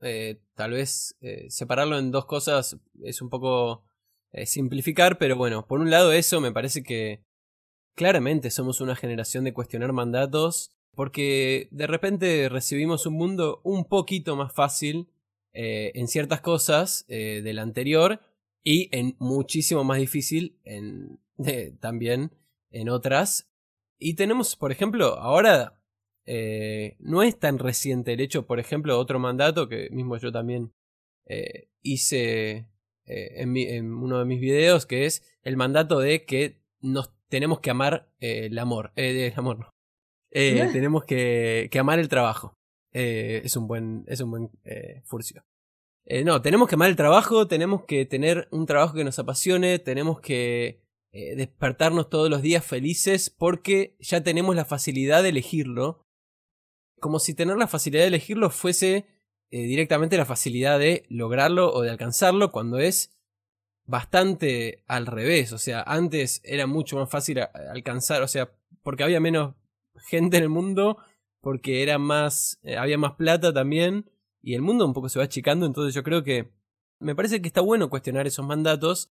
eh, 0.00 0.40
tal 0.60 0.72
vez 0.72 1.16
separarlo 1.48 1.98
en 1.98 2.10
dos 2.10 2.26
cosas 2.26 2.76
es 3.02 3.22
un 3.22 3.30
poco 3.30 3.84
simplificar, 4.44 5.16
pero 5.16 5.36
bueno, 5.36 5.66
por 5.66 5.80
un 5.80 5.90
lado 5.90 6.12
eso 6.12 6.40
me 6.40 6.52
parece 6.52 6.82
que 6.82 7.24
Claramente 7.94 8.50
somos 8.50 8.80
una 8.80 8.96
generación 8.96 9.44
de 9.44 9.52
cuestionar 9.52 9.92
mandatos 9.92 10.72
porque 10.94 11.68
de 11.70 11.86
repente 11.86 12.48
recibimos 12.48 13.06
un 13.06 13.14
mundo 13.14 13.60
un 13.62 13.84
poquito 13.84 14.36
más 14.36 14.52
fácil 14.52 15.08
eh, 15.52 15.92
en 15.94 16.08
ciertas 16.08 16.40
cosas 16.40 17.04
eh, 17.08 17.42
del 17.42 17.58
anterior 17.58 18.20
y 18.62 18.88
en 18.96 19.16
muchísimo 19.18 19.84
más 19.84 19.98
difícil 19.98 20.58
en, 20.64 21.20
también 21.80 22.32
en 22.70 22.88
otras. 22.88 23.50
Y 23.98 24.14
tenemos, 24.14 24.56
por 24.56 24.72
ejemplo, 24.72 25.18
ahora 25.18 25.79
eh, 26.32 26.96
no 27.00 27.22
es 27.22 27.38
tan 27.38 27.58
reciente 27.58 28.12
el 28.12 28.20
hecho, 28.20 28.46
por 28.46 28.60
ejemplo, 28.60 28.98
otro 28.98 29.18
mandato 29.18 29.68
que 29.68 29.88
mismo 29.90 30.16
yo 30.16 30.30
también 30.30 30.72
hice 31.82 32.66
en, 33.06 33.56
en, 33.56 33.92
uno 33.92 34.18
de 34.18 34.24
mis 34.24 34.40
videos, 34.40 34.84
que 34.84 35.06
es 35.06 35.22
el 35.42 35.56
mandato 35.56 36.00
de 36.00 36.24
que 36.24 36.60
nos 36.80 37.12
tenemos 37.30 37.60
que 37.60 37.70
amar 37.70 38.12
eh, 38.20 38.46
el 38.46 38.58
amor. 38.58 38.92
Eh, 38.96 39.30
el 39.32 39.38
amor 39.38 39.60
no. 39.60 39.74
Eh, 40.30 40.68
tenemos 40.72 41.04
que, 41.04 41.68
que, 41.70 41.78
amar 41.78 41.98
el 41.98 42.08
trabajo. 42.08 42.58
es 42.92 43.56
un 43.56 43.66
buen, 43.66 44.04
es 44.06 44.20
un 44.20 44.30
buen 44.30 44.50
furcio. 45.04 45.42
no, 46.24 46.42
tenemos 46.42 46.68
que 46.68 46.74
amar 46.74 46.90
el 46.90 46.96
trabajo, 46.96 47.46
tenemos 47.46 47.84
que 47.84 48.04
tener 48.04 48.48
un 48.50 48.66
trabajo 48.66 48.94
que 48.94 49.04
nos 49.04 49.18
apasione, 49.18 49.78
tenemos 49.78 50.20
que 50.20 50.82
despertarnos 51.12 52.08
todos 52.08 52.30
los 52.30 52.42
días 52.42 52.64
felices 52.64 53.30
porque 53.30 53.96
ya 53.98 54.22
tenemos 54.22 54.54
la 54.54 54.64
facilidad 54.64 55.22
de 55.22 55.30
elegirlo. 55.30 56.04
Como 57.00 57.18
si 57.18 57.34
tener 57.34 57.56
la 57.56 57.66
facilidad 57.66 58.02
de 58.02 58.08
elegirlo 58.08 58.50
fuese 58.50 59.06
eh, 59.50 59.62
directamente 59.62 60.16
la 60.16 60.26
facilidad 60.26 60.78
de 60.78 61.04
lograrlo 61.08 61.72
o 61.72 61.82
de 61.82 61.90
alcanzarlo 61.90 62.52
cuando 62.52 62.78
es 62.78 63.16
bastante 63.84 64.84
al 64.86 65.06
revés. 65.06 65.52
O 65.52 65.58
sea, 65.58 65.82
antes 65.82 66.40
era 66.44 66.66
mucho 66.66 66.96
más 66.96 67.10
fácil 67.10 67.40
alcanzar, 67.40 68.22
o 68.22 68.28
sea, 68.28 68.52
porque 68.82 69.02
había 69.02 69.18
menos 69.18 69.54
gente 70.08 70.36
en 70.36 70.44
el 70.44 70.48
mundo, 70.48 70.98
porque 71.40 71.82
era 71.82 71.98
más, 71.98 72.60
eh, 72.62 72.76
había 72.76 72.96
más 72.96 73.14
plata 73.14 73.52
también, 73.52 74.08
y 74.40 74.54
el 74.54 74.62
mundo 74.62 74.86
un 74.86 74.92
poco 74.92 75.08
se 75.08 75.18
va 75.18 75.24
achicando, 75.24 75.66
entonces 75.66 75.94
yo 75.94 76.02
creo 76.02 76.22
que 76.22 76.52
me 77.00 77.14
parece 77.16 77.42
que 77.42 77.48
está 77.48 77.60
bueno 77.60 77.90
cuestionar 77.90 78.26
esos 78.26 78.46
mandatos, 78.46 79.10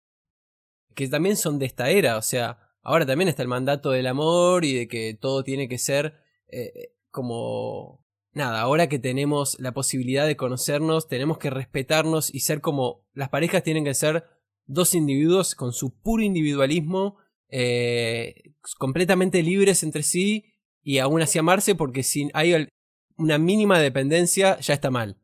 que 0.95 1.09
también 1.09 1.37
son 1.37 1.59
de 1.59 1.66
esta 1.66 1.90
era, 1.90 2.16
o 2.16 2.23
sea, 2.23 2.59
ahora 2.83 3.07
también 3.07 3.29
está 3.29 3.42
el 3.42 3.49
mandato 3.49 3.90
del 3.90 4.07
amor 4.07 4.64
y 4.64 4.75
de 4.75 4.88
que 4.88 5.14
todo 5.14 5.45
tiene 5.45 5.68
que 5.68 5.79
ser 5.79 6.14
eh, 6.49 6.95
como 7.12 8.05
nada, 8.33 8.61
ahora 8.61 8.88
que 8.88 8.98
tenemos 8.98 9.57
la 9.61 9.72
posibilidad 9.72 10.27
de 10.27 10.37
conocernos, 10.37 11.07
tenemos 11.07 11.38
que 11.38 11.51
respetarnos 11.51 12.35
y 12.35 12.40
ser 12.40 12.61
como 12.61 13.07
las 13.12 13.29
parejas 13.29 13.62
tienen 13.62 13.85
que 13.85 13.94
ser 13.94 14.25
dos 14.66 14.94
individuos 14.94 15.55
con 15.55 15.72
su 15.72 15.94
puro 16.01 16.22
individualismo, 16.22 17.18
eh, 17.48 18.55
completamente 18.79 19.42
libres 19.42 19.83
entre 19.83 20.03
sí 20.03 20.55
y 20.83 20.98
aún 20.98 21.20
así 21.20 21.38
amarse 21.38 21.75
porque 21.75 22.03
si 22.03 22.31
hay 22.33 22.68
una 23.16 23.38
mínima 23.38 23.79
dependencia 23.79 24.59
ya 24.61 24.75
está 24.75 24.90
mal. 24.90 25.18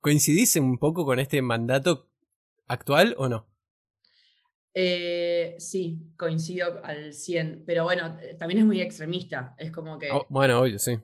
¿Coincidís 0.00 0.56
un 0.56 0.78
poco 0.78 1.04
con 1.04 1.18
este 1.18 1.42
mandato 1.42 2.10
actual 2.66 3.14
o 3.18 3.28
no? 3.28 3.46
Eh, 4.80 5.56
sí, 5.58 6.12
coincido 6.16 6.80
al 6.84 7.12
100, 7.12 7.64
pero 7.66 7.82
bueno, 7.84 8.16
también 8.38 8.60
es 8.60 8.66
muy 8.66 8.80
extremista, 8.80 9.54
es 9.58 9.72
como 9.72 9.98
que... 9.98 10.08
Oh, 10.12 10.24
bueno, 10.28 10.60
obvio, 10.60 10.78
sí 10.78 10.98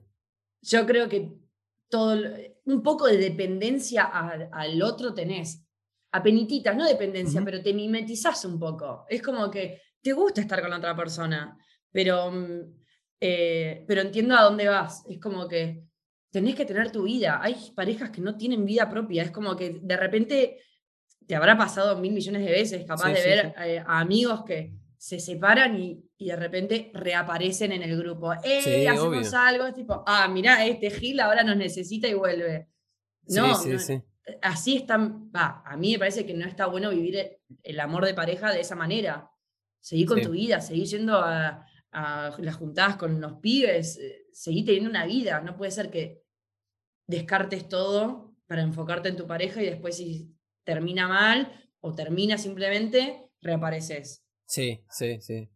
yo 0.64 0.87
creo 0.87 1.08
que 1.08 1.32
todo, 1.88 2.18
un 2.64 2.82
poco 2.82 3.06
de 3.06 3.18
dependencia 3.18 4.04
al 4.04 4.82
otro 4.82 5.14
tenés. 5.14 5.62
Apenititas, 6.12 6.76
no 6.76 6.87
dependencia, 6.87 7.42
pero 7.44 7.62
te 7.62 7.74
mimetizás 7.74 8.44
un 8.44 8.58
poco. 8.58 9.04
Es 9.08 9.20
como 9.20 9.50
que 9.50 9.82
te 10.00 10.12
gusta 10.12 10.40
estar 10.40 10.60
con 10.60 10.70
la 10.70 10.78
otra 10.78 10.96
persona, 10.96 11.56
pero, 11.90 12.30
mm, 12.30 12.60
eh, 13.20 13.84
pero 13.87 14.00
entiendo 14.00 14.37
a 14.37 14.42
dónde 14.42 14.68
vas. 14.68 15.04
Es 15.08 15.20
como 15.20 15.46
que 15.48 15.84
tenés 16.30 16.54
que 16.54 16.64
tener 16.64 16.90
tu 16.90 17.02
vida. 17.02 17.40
Hay 17.42 17.56
parejas 17.74 18.10
que 18.10 18.20
no 18.20 18.37
tienen 18.37 18.64
vida 18.64 18.88
propia. 18.88 19.24
Es 19.24 19.30
como 19.30 19.56
que 19.56 19.80
de 19.82 19.96
repente 19.96 20.60
te 21.26 21.34
habrá 21.34 21.56
pasado 21.56 21.96
mil 21.98 22.12
millones 22.12 22.44
de 22.44 22.50
veces, 22.50 22.84
capaz 22.87 23.08
de 23.08 23.22
ver 23.22 23.54
eh, 23.64 23.82
a 23.87 24.00
amigos 24.00 24.44
que 24.44 24.74
se 24.96 25.20
separan 25.20 25.78
y, 25.78 26.02
de 26.18 26.37
repente 26.37 26.90
reaparecen 26.94 27.72
en 27.72 27.82
el 27.82 27.98
grupo. 27.98 28.32
¡Eh! 28.42 28.88
hacemos 28.88 29.34
algo, 29.34 29.66
es 29.66 29.74
tipo, 29.74 30.02
ah, 30.06 30.26
mira, 30.28 30.64
este 30.64 30.90
Gil 30.90 31.20
ahora 31.20 31.42
nos 31.42 31.58
necesita 31.58 32.08
y 32.08 32.14
vuelve. 32.14 32.70
No, 33.26 33.52
así 34.40 34.76
están, 34.76 35.30
va, 35.30 35.62
a 35.66 35.76
mí 35.76 35.92
me 35.92 35.98
parece 35.98 36.24
que 36.24 36.32
no 36.32 36.46
está 36.46 36.64
bueno 36.66 36.88
vivir 36.88 37.38
el 37.62 37.80
amor 37.80 38.06
de 38.06 38.14
pareja 38.14 38.50
de 38.50 38.60
esa 38.60 38.74
manera. 38.74 39.30
Seguir 39.80 40.06
con 40.06 40.22
tu 40.22 40.30
vida, 40.30 40.62
seguir 40.62 40.87
yendo 40.87 41.18
a, 41.18 41.66
las 41.92 42.56
juntadas 42.56 42.96
con 42.96 43.20
los 43.20 43.34
pibes, 43.34 43.98
eh, 43.98 44.26
seguir 44.32 44.64
teniendo 44.64 44.88
una 44.88 45.04
vida. 45.04 45.42
No 45.42 45.58
puede 45.58 45.70
ser 45.70 45.90
que 45.90 46.22
descartes 47.06 47.68
todo 47.68 48.34
para 48.46 48.62
enfocarte 48.62 49.10
en 49.10 49.16
tu 49.16 49.26
pareja 49.26 49.62
y 49.62 49.66
después 49.66 49.98
si 49.98 50.34
termina 50.64 51.09
mal 51.09 51.70
o 51.81 51.94
termina 51.94 52.38
simplemente, 52.38 53.31
reapareces. 53.40 54.24
Sí, 54.46 54.85
sí, 54.90 55.20
sí. 55.20 55.48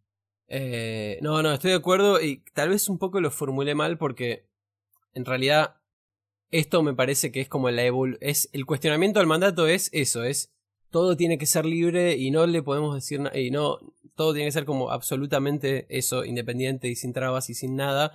Eh, 0.47 1.19
no, 1.21 1.43
no, 1.43 1.53
estoy 1.53 1.71
de 1.73 1.77
acuerdo 1.77 2.21
y 2.21 2.43
tal 2.55 2.71
vez 2.71 2.89
un 2.89 2.99
poco 2.99 3.21
lo 3.21 3.31
formulé 3.31 3.75
mal 3.75 3.99
porque 3.99 4.49
en 5.13 5.25
realidad 5.25 5.77
esto 6.51 6.83
me 6.83 6.95
parece 6.95 7.31
que 7.31 7.43
es 7.43 7.49
como 7.49 7.71
la 7.71 7.83
es 8.21 8.49
el 8.53 8.65
cuestionamiento 8.65 9.21
al 9.21 9.27
mandato 9.27 9.67
es 9.67 9.91
eso, 9.93 10.25
es 10.25 10.51
todo 10.91 11.17
tiene 11.17 11.37
que 11.37 11.45
ser 11.45 11.67
libre 11.67 12.17
y 12.17 12.31
no 12.31 12.47
le 12.47 12.63
podemos 12.63 12.95
decir 12.95 13.21
y 13.35 13.51
no 13.51 13.79
todo 14.15 14.33
tiene 14.33 14.49
que 14.49 14.53
ser 14.53 14.65
como 14.65 14.91
absolutamente 14.91 15.87
eso, 15.91 16.25
independiente 16.25 16.89
y 16.89 16.97
sin 16.97 17.13
trabas 17.13 17.51
y 17.51 17.55
sin 17.55 17.77
nada. 17.77 18.15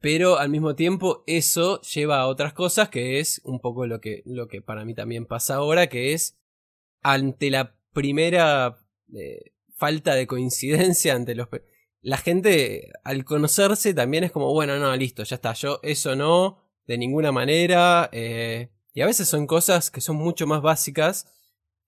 Pero 0.00 0.38
al 0.38 0.48
mismo 0.48 0.74
tiempo 0.74 1.24
eso 1.26 1.80
lleva 1.82 2.20
a 2.20 2.26
otras 2.26 2.54
cosas 2.54 2.88
que 2.88 3.20
es 3.20 3.40
un 3.44 3.60
poco 3.60 3.86
lo 3.86 4.00
que 4.00 4.22
lo 4.24 4.48
que 4.48 4.62
para 4.62 4.84
mí 4.84 4.94
también 4.94 5.26
pasa 5.26 5.56
ahora, 5.56 5.88
que 5.88 6.14
es 6.14 6.38
ante 7.02 7.50
la 7.50 7.76
primera 7.92 8.78
eh, 9.14 9.52
falta 9.76 10.14
de 10.14 10.26
coincidencia 10.26 11.14
ante 11.14 11.34
los... 11.34 11.48
La 12.02 12.16
gente 12.16 12.92
al 13.04 13.24
conocerse 13.24 13.92
también 13.92 14.24
es 14.24 14.32
como, 14.32 14.52
bueno, 14.54 14.78
no, 14.78 14.94
listo, 14.96 15.22
ya 15.22 15.36
está, 15.36 15.52
yo 15.52 15.80
eso 15.82 16.16
no, 16.16 16.62
de 16.86 16.96
ninguna 16.96 17.30
manera. 17.30 18.08
Eh, 18.12 18.70
y 18.94 19.02
a 19.02 19.06
veces 19.06 19.28
son 19.28 19.46
cosas 19.46 19.90
que 19.90 20.00
son 20.00 20.16
mucho 20.16 20.46
más 20.46 20.62
básicas 20.62 21.26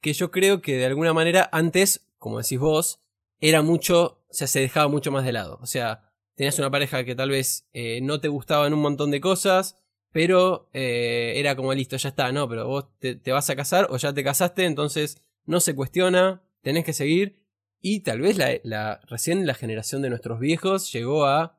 que 0.03 0.13
yo 0.13 0.31
creo 0.31 0.61
que 0.61 0.77
de 0.77 0.85
alguna 0.85 1.15
manera 1.15 1.49
antes, 1.53 2.09
como 2.19 2.39
decís 2.39 2.59
vos, 2.59 3.01
era 3.41 3.63
mucho, 3.63 4.25
o 4.29 4.35
sea, 4.35 4.47
se 4.47 4.61
dejaba 4.61 4.89
mucho 4.89 5.11
más 5.11 5.25
de 5.25 5.33
lado. 5.33 5.59
O 5.63 5.67
sea, 5.67 6.12
tenías 6.35 6.59
una 6.59 6.71
pareja 6.71 7.05
que 7.05 7.15
tal 7.15 7.31
vez 7.31 7.69
eh, 7.73 8.01
no 8.03 8.21
te 8.21 8.29
gustaba 8.29 8.67
en 8.67 8.75
un 8.75 8.81
montón 8.81 9.11
de 9.11 9.21
cosas, 9.21 9.77
pero 10.13 10.69
eh, 10.73 11.35
era 11.37 11.57
como 11.57 11.73
listo, 11.75 11.97
ya 11.97 12.11
está, 12.11 12.33
no, 12.33 12.49
pero 12.49 12.67
vos 12.67 12.87
te, 12.99 13.19
vas 13.31 13.49
a 13.51 13.57
casar 13.57 13.89
o 13.91 13.97
ya 13.97 14.13
te 14.13 14.25
casaste, 14.25 14.65
entonces 14.65 15.23
no 15.45 15.61
se 15.61 15.75
cuestiona, 15.75 16.43
tenés 16.63 16.85
que 16.85 16.93
seguir. 16.93 17.41
Y 17.81 18.01
tal 18.01 18.21
vez 18.21 18.37
la, 18.37 19.01
recién 19.09 19.47
la 19.47 19.55
generación 19.55 20.03
de 20.03 20.11
nuestros 20.11 20.39
viejos 20.39 20.93
llegó 20.93 21.27
a 21.27 21.59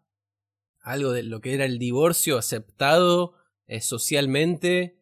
algo 0.80 1.12
de 1.12 1.24
lo 1.24 1.42
que 1.42 1.54
era 1.54 1.66
el 1.66 1.80
divorcio 1.80 2.38
aceptado 2.38 3.34
eh, 3.68 3.82
socialmente, 3.82 5.00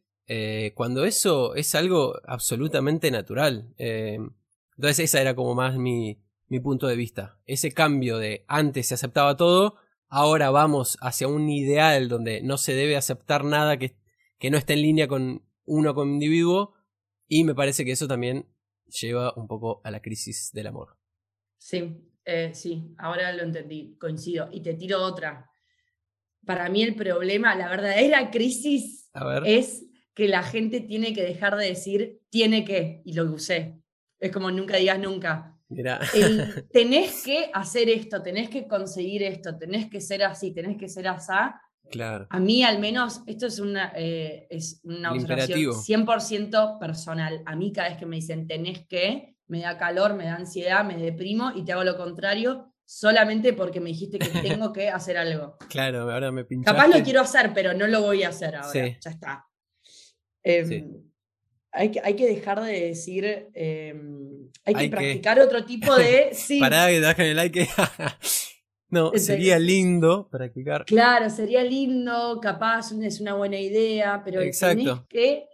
cuando 0.75 1.03
eso 1.03 1.55
es 1.55 1.75
algo 1.75 2.15
absolutamente 2.23 3.11
natural. 3.11 3.73
Entonces 3.77 4.99
esa 4.99 5.19
era 5.19 5.35
como 5.35 5.55
más 5.55 5.75
mi, 5.75 6.21
mi 6.51 6.59
punto 6.59 6.87
de 6.87 6.97
vista. 6.97 7.39
Ese 7.45 7.71
cambio 7.71 8.17
de 8.17 8.43
antes 8.49 8.89
se 8.89 8.95
aceptaba 8.95 9.37
todo, 9.37 9.77
ahora 10.09 10.51
vamos 10.51 10.97
hacia 10.99 11.29
un 11.29 11.49
ideal 11.49 12.09
donde 12.09 12.41
no 12.41 12.57
se 12.57 12.75
debe 12.75 12.97
aceptar 12.97 13.45
nada 13.45 13.77
que, 13.77 13.95
que 14.37 14.51
no 14.51 14.57
esté 14.57 14.73
en 14.73 14.81
línea 14.81 15.07
con 15.07 15.45
uno 15.63 15.95
como 15.95 16.11
individuo, 16.11 16.73
y 17.29 17.45
me 17.45 17.55
parece 17.55 17.85
que 17.85 17.93
eso 17.93 18.05
también 18.05 18.49
lleva 18.87 19.33
un 19.37 19.47
poco 19.47 19.79
a 19.85 19.91
la 19.91 20.01
crisis 20.01 20.51
del 20.51 20.67
amor. 20.67 20.97
Sí, 21.57 22.03
eh, 22.25 22.51
sí, 22.53 22.93
ahora 22.97 23.31
lo 23.31 23.43
entendí, 23.43 23.95
coincido. 23.97 24.49
Y 24.51 24.61
te 24.61 24.73
tiro 24.73 25.01
otra. 25.01 25.49
Para 26.45 26.67
mí 26.67 26.83
el 26.83 26.95
problema, 26.95 27.55
la 27.55 27.69
verdadera 27.69 28.29
crisis 28.29 29.09
es 29.45 29.85
que 30.13 30.27
la 30.27 30.43
gente 30.43 30.81
tiene 30.81 31.13
que 31.13 31.23
dejar 31.23 31.55
de 31.55 31.67
decir 31.67 32.19
tiene 32.29 32.65
que, 32.65 33.01
y 33.05 33.13
lo 33.13 33.23
usé. 33.31 33.81
Es 34.19 34.33
como 34.33 34.51
nunca 34.51 34.75
digas 34.75 34.99
nunca. 34.99 35.50
Mira. 35.71 35.99
tenés 36.71 37.23
que 37.23 37.49
hacer 37.53 37.89
esto, 37.89 38.21
tenés 38.21 38.49
que 38.49 38.67
conseguir 38.67 39.23
esto, 39.23 39.57
tenés 39.57 39.89
que 39.89 40.01
ser 40.01 40.23
así, 40.23 40.53
tenés 40.53 40.77
que 40.77 40.87
ser 40.87 41.07
asá. 41.07 41.61
Claro. 41.89 42.27
A 42.29 42.39
mí 42.39 42.63
al 42.63 42.79
menos, 42.79 43.21
esto 43.25 43.47
es 43.47 43.59
una, 43.59 43.91
eh, 43.95 44.47
es 44.49 44.79
una 44.83 45.11
observación 45.13 45.73
100% 45.73 46.79
personal. 46.79 47.41
A 47.45 47.55
mí 47.55 47.71
cada 47.73 47.89
vez 47.89 47.97
que 47.97 48.05
me 48.05 48.17
dicen 48.17 48.47
tenés 48.47 48.85
que, 48.87 49.35
me 49.47 49.61
da 49.61 49.77
calor, 49.77 50.13
me 50.13 50.25
da 50.25 50.35
ansiedad, 50.35 50.85
me 50.85 50.97
deprimo 50.97 51.51
y 51.55 51.63
te 51.63 51.73
hago 51.73 51.83
lo 51.83 51.97
contrario 51.97 52.73
solamente 52.85 53.53
porque 53.53 53.79
me 53.79 53.89
dijiste 53.89 54.19
que 54.19 54.29
tengo 54.41 54.73
que 54.73 54.89
hacer 54.89 55.17
algo. 55.17 55.57
Claro, 55.69 56.11
ahora 56.11 56.31
me 56.31 56.43
pinchaste. 56.45 56.77
Capaz 56.77 56.97
lo 56.97 57.03
quiero 57.03 57.21
hacer, 57.21 57.51
pero 57.53 57.73
no 57.73 57.87
lo 57.87 58.01
voy 58.01 58.23
a 58.23 58.29
hacer 58.29 58.55
ahora. 58.55 58.97
Ya 58.99 59.11
está. 59.11 59.45
Em, 60.43 61.10
hay, 61.71 61.91
que, 61.91 62.01
hay, 62.03 62.15
que, 62.15 62.27
dejar 62.27 62.61
de 62.61 62.87
decir. 62.87 63.49
Em, 63.53 64.49
hay 64.65 64.75
que 64.75 64.89
practicar 64.89 65.39
otro 65.39 65.65
tipo 65.65 65.95
de. 65.95 66.29
Sí. 66.33 66.59
Pará, 66.59 66.87
que 67.15 67.31
el 67.31 67.35
like. 67.35 67.67
no, 68.89 69.11
sería 69.15 69.59
lindo 69.59 70.29
practicar. 70.29 70.85
Claro, 70.85 71.29
sería 71.29 71.63
lindo, 71.63 72.39
capaz 72.41 72.91
es 72.91 73.21
una 73.21 73.33
buena 73.35 73.59
idea, 73.59 74.21
pero 74.23 74.41
Exacto. 74.41 75.05
que 75.09 75.45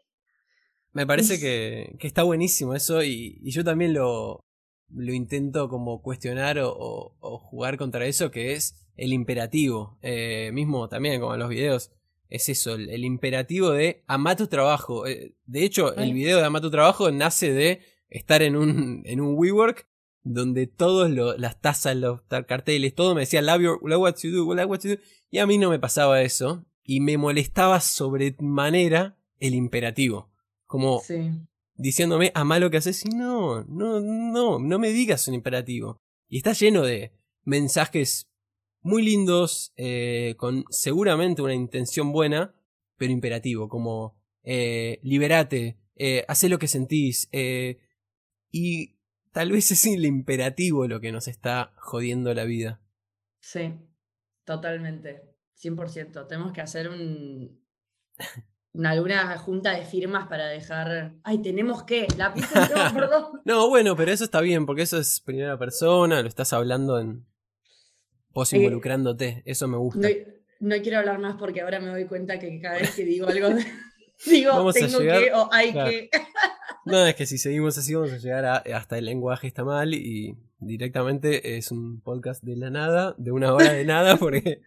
me 0.97 1.05
parece 1.05 1.39
que, 1.39 1.95
está 2.07 2.23
buenísimo 2.23 2.73
eso 2.73 3.03
y, 3.03 3.39
yo 3.43 3.63
también 3.63 3.93
lo, 3.93 4.43
lo 4.89 5.13
intento 5.13 5.69
como 5.69 6.01
cuestionar 6.01 6.57
o, 6.59 7.15
jugar 7.19 7.77
contra 7.77 8.07
eso, 8.07 8.31
que 8.31 8.53
es 8.53 8.87
el 8.95 9.13
imperativo. 9.13 9.99
Eh, 10.01 10.49
mismo 10.53 10.89
también 10.89 11.21
como 11.21 11.35
en 11.35 11.39
los 11.39 11.49
videos, 11.49 11.91
es 12.29 12.49
eso, 12.49 12.75
el, 12.75 13.03
imperativo 13.03 13.71
de 13.71 14.03
amar 14.07 14.37
tu 14.37 14.47
trabajo. 14.47 15.07
Eh, 15.07 15.35
de 15.45 15.63
hecho, 15.63 15.95
el 15.95 16.13
video 16.13 16.37
de 16.37 16.45
amar 16.45 16.61
tu 16.61 16.71
trabajo 16.71 17.11
nace 17.11 17.53
de 17.53 17.81
estar 18.09 18.41
en 18.41 18.55
un, 18.55 19.01
en 19.05 19.21
un 19.21 19.35
WeWork 19.37 19.87
donde 20.23 20.67
todos 20.67 21.09
las 21.39 21.61
tazas, 21.61 21.95
los 21.95 22.21
carteles, 22.47 22.93
todo 22.93 23.15
me 23.15 23.21
decía 23.21 23.41
love, 23.41 23.61
your, 23.61 23.79
love 23.83 24.01
what 24.01 24.15
you 24.21 24.31
do, 24.31 24.53
love 24.53 24.69
what 24.69 24.79
you 24.83 24.95
do. 24.95 25.01
Y 25.29 25.39
a 25.39 25.47
mí 25.47 25.57
no 25.57 25.69
me 25.69 25.79
pasaba 25.79 26.21
eso 26.21 26.65
y 26.83 26.99
me 26.99 27.17
molestaba 27.17 27.79
sobremanera 27.79 29.17
el 29.39 29.53
imperativo. 29.53 30.29
Como 30.65 31.01
diciéndome, 31.75 32.31
a 32.33 32.43
lo 32.59 32.69
que 32.69 32.77
haces. 32.77 33.05
Y 33.05 33.09
no, 33.09 33.63
no, 33.63 33.99
no, 33.99 34.59
no 34.59 34.79
me 34.79 34.89
digas 34.89 35.27
un 35.27 35.35
imperativo. 35.35 36.01
Y 36.27 36.37
está 36.37 36.53
lleno 36.53 36.81
de 36.83 37.13
mensajes 37.43 38.26
muy 38.87 39.03
lindos, 39.03 39.73
eh, 39.77 40.35
con 40.37 40.65
seguramente 40.69 41.41
una 41.41 41.53
intención 41.53 42.11
buena, 42.11 42.55
pero 42.97 43.11
imperativo, 43.11 43.69
como 43.69 44.17
eh, 44.43 44.99
liberate, 45.03 45.77
eh, 45.95 46.23
haz 46.27 46.43
lo 46.43 46.57
que 46.57 46.67
sentís. 46.67 47.27
Eh, 47.31 47.79
y 48.51 48.97
tal 49.31 49.51
vez 49.51 49.71
es 49.71 49.85
el 49.85 50.05
imperativo 50.05 50.87
lo 50.87 51.01
que 51.01 51.11
nos 51.11 51.27
está 51.27 51.73
jodiendo 51.77 52.33
la 52.33 52.45
vida. 52.45 52.81
Sí, 53.41 53.73
totalmente, 54.45 55.35
100%. 55.61 56.27
Tenemos 56.27 56.53
que 56.53 56.61
hacer 56.61 56.89
un, 56.89 57.61
una, 58.73 58.91
alguna 58.91 59.37
junta 59.37 59.71
de 59.71 59.85
firmas 59.85 60.27
para 60.27 60.47
dejar. 60.47 61.15
Ay, 61.23 61.39
tenemos 61.41 61.83
que. 61.83 62.07
La 62.17 62.29
no, 62.35 62.93
perdón. 62.93 63.41
no, 63.45 63.67
bueno, 63.69 63.95
pero 63.95 64.11
eso 64.11 64.23
está 64.23 64.41
bien, 64.41 64.65
porque 64.65 64.83
eso 64.83 64.97
es 64.97 65.19
primera 65.19 65.57
persona, 65.57 66.21
lo 66.21 66.27
estás 66.27 66.53
hablando 66.53 66.99
en. 66.99 67.25
Vos 68.37 68.53
eh, 68.53 68.57
involucrándote, 68.57 69.41
eso 69.45 69.67
me 69.67 69.77
gusta. 69.77 70.07
No, 70.59 70.75
quiero 70.83 70.99
hablar 70.99 71.17
más 71.17 71.37
porque 71.39 71.61
ahora 71.61 71.79
me 71.79 71.87
doy 71.87 72.05
cuenta 72.05 72.37
que 72.37 72.61
cada 72.61 72.77
vez 72.77 72.91
que 72.91 73.03
digo 73.03 73.25
algo, 73.25 73.47
digo, 74.27 74.71
tengo 74.73 74.99
que 74.99 75.31
o 75.33 75.49
hay 75.51 75.73
que. 75.73 76.09
no, 76.85 77.07
es 77.07 77.15
que 77.15 77.25
si 77.25 77.39
seguimos 77.39 77.79
así 77.79 77.95
vamos 77.95 78.13
a 78.13 78.17
llegar 78.17 78.45
a, 78.45 78.57
hasta 78.75 78.99
el 78.99 79.05
lenguaje 79.05 79.47
está 79.47 79.63
mal 79.63 79.95
y 79.95 80.37
directamente 80.59 81.57
es 81.57 81.71
un 81.71 81.99
podcast 82.01 82.43
de 82.43 82.57
la 82.57 82.69
nada, 82.69 83.15
de 83.17 83.31
una 83.31 83.55
hora 83.55 83.73
de 83.73 83.85
nada, 83.85 84.17
porque... 84.19 84.61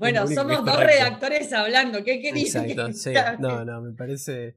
bueno, 0.00 0.26
somos 0.26 0.64
dos 0.64 0.80
redactores 0.80 1.52
hablando, 1.52 2.02
¿qué 2.02 2.20
querés? 2.20 2.56
Exacto, 2.56 2.92
sí, 2.94 3.12
no, 3.38 3.64
no, 3.64 3.80
me 3.80 3.92
parece, 3.92 4.56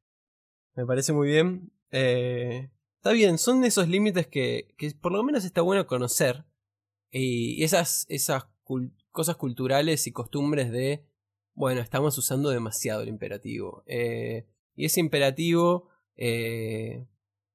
me 0.74 0.84
parece 0.84 1.12
muy 1.12 1.28
bien. 1.28 1.70
Eh, 1.92 2.70
está 2.96 3.12
bien, 3.12 3.38
son 3.38 3.62
esos 3.62 3.86
límites 3.86 4.26
que, 4.26 4.74
que, 4.76 4.90
por 5.00 5.12
lo 5.12 5.22
menos 5.22 5.44
está 5.44 5.62
bueno 5.62 5.86
conocer 5.86 6.44
y 7.10 7.62
esas, 7.62 8.06
esas 8.08 8.46
cosas 9.10 9.36
culturales 9.36 10.06
y 10.06 10.12
costumbres 10.12 10.70
de, 10.70 11.04
bueno, 11.54 11.80
estamos 11.80 12.16
usando 12.18 12.50
demasiado 12.50 13.02
el 13.02 13.08
imperativo. 13.08 13.82
Eh, 13.86 14.46
y 14.74 14.84
ese 14.84 15.00
imperativo... 15.00 15.88
Eh, 16.16 17.06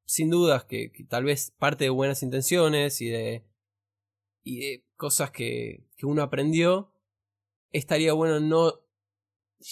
sin 0.05 0.29
dudas 0.29 0.65
que, 0.65 0.91
tal 1.09 1.23
vez 1.23 1.51
parte 1.57 1.85
de 1.85 1.89
buenas 1.89 2.23
intenciones 2.23 3.01
y 3.01 3.07
de, 3.07 3.43
y 4.43 4.59
de 4.59 4.85
cosas 4.95 5.31
que, 5.31 5.87
que 5.97 6.05
uno 6.05 6.21
aprendió, 6.21 6.91
estaría 7.71 8.13
bueno 8.13 8.39
no 8.39 8.81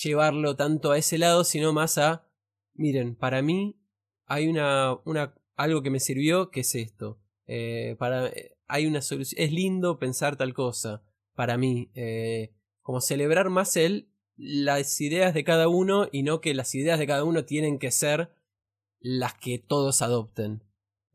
llevarlo 0.04 0.56
tanto 0.56 0.92
a 0.92 0.98
ese 0.98 1.18
lado, 1.18 1.44
sino 1.44 1.74
más 1.74 1.98
a, 1.98 2.28
miren, 2.74 3.16
para 3.16 3.42
mí 3.42 3.80
hay 4.26 4.48
una, 4.48 4.96
una 5.06 5.36
algo 5.56 5.82
que 5.82 5.90
me 5.90 6.00
sirvió, 6.00 6.50
que 6.50 6.62
es 6.62 6.76
esto. 6.76 7.20
Eh, 7.46 7.96
para, 8.00 8.32
hay 8.72 8.88
una 8.88 9.02
solución, 9.02 9.44
es 9.44 9.52
lindo 9.52 10.00
pensar 10.00 10.38
tal 10.38 10.54
cosa, 10.54 11.04
para 11.36 11.58
mí, 11.58 11.92
eh, 11.94 12.54
como 12.82 13.02
celebrar 13.02 13.50
más 13.50 13.76
el, 13.76 14.10
las 14.38 15.00
ideas 15.02 15.34
de 15.34 15.44
cada 15.44 15.68
uno 15.68 16.08
y 16.12 16.24
no 16.24 16.40
que 16.40 16.54
las 16.54 16.74
ideas 16.74 16.98
de 16.98 17.06
cada 17.06 17.26
uno 17.26 17.44
tienen 17.44 17.80
que 17.80 17.92
ser 17.92 18.32
las 19.00 19.34
que 19.34 19.60
todos 19.60 20.02
adopten. 20.02 20.64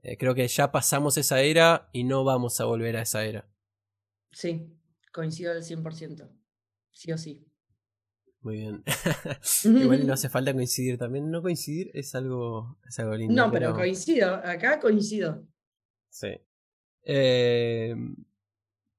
Eh, 0.03 0.19
creo 0.19 0.35
que 0.35 0.47
ya 0.47 0.71
pasamos 0.71 1.17
esa 1.17 1.41
era 1.41 1.89
y 1.93 2.05
no 2.05 2.25
vamos 2.25 2.61
a 2.61 2.67
volver 2.67 2.97
a 2.97 3.03
esa 3.03 3.25
era. 3.25 3.49
Sí, 4.33 4.79
coincido 5.13 5.53
al 5.53 5.63
100%. 5.63 6.31
Sí 6.93 7.13
o 7.13 7.19
sí. 7.19 7.47
Muy 8.41 8.57
bien. 8.59 8.85
Igual 9.65 10.07
no 10.07 10.13
hace 10.13 10.29
falta 10.29 10.53
coincidir 10.53 10.99
también. 10.99 11.31
No 11.31 11.41
coincidir 11.41 11.91
es 11.95 12.15
algo, 12.15 12.79
es 12.87 12.99
algo 12.99 13.15
lindo. 13.17 13.35
No, 13.35 13.51
pero, 13.51 13.75
coincido. 13.75 14.35
Acá 14.35 14.79
coincido. 14.79 15.47
Sí. 16.11 16.29
Eh, 17.07 17.95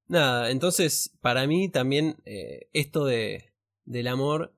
nada, 0.07 0.49
entonces 0.49 1.13
para 1.21 1.45
mí 1.45 1.69
también 1.69 2.15
eh, 2.25 2.67
esto 2.73 3.05
de, 3.05 3.51
del 3.85 4.07
amor 4.07 4.53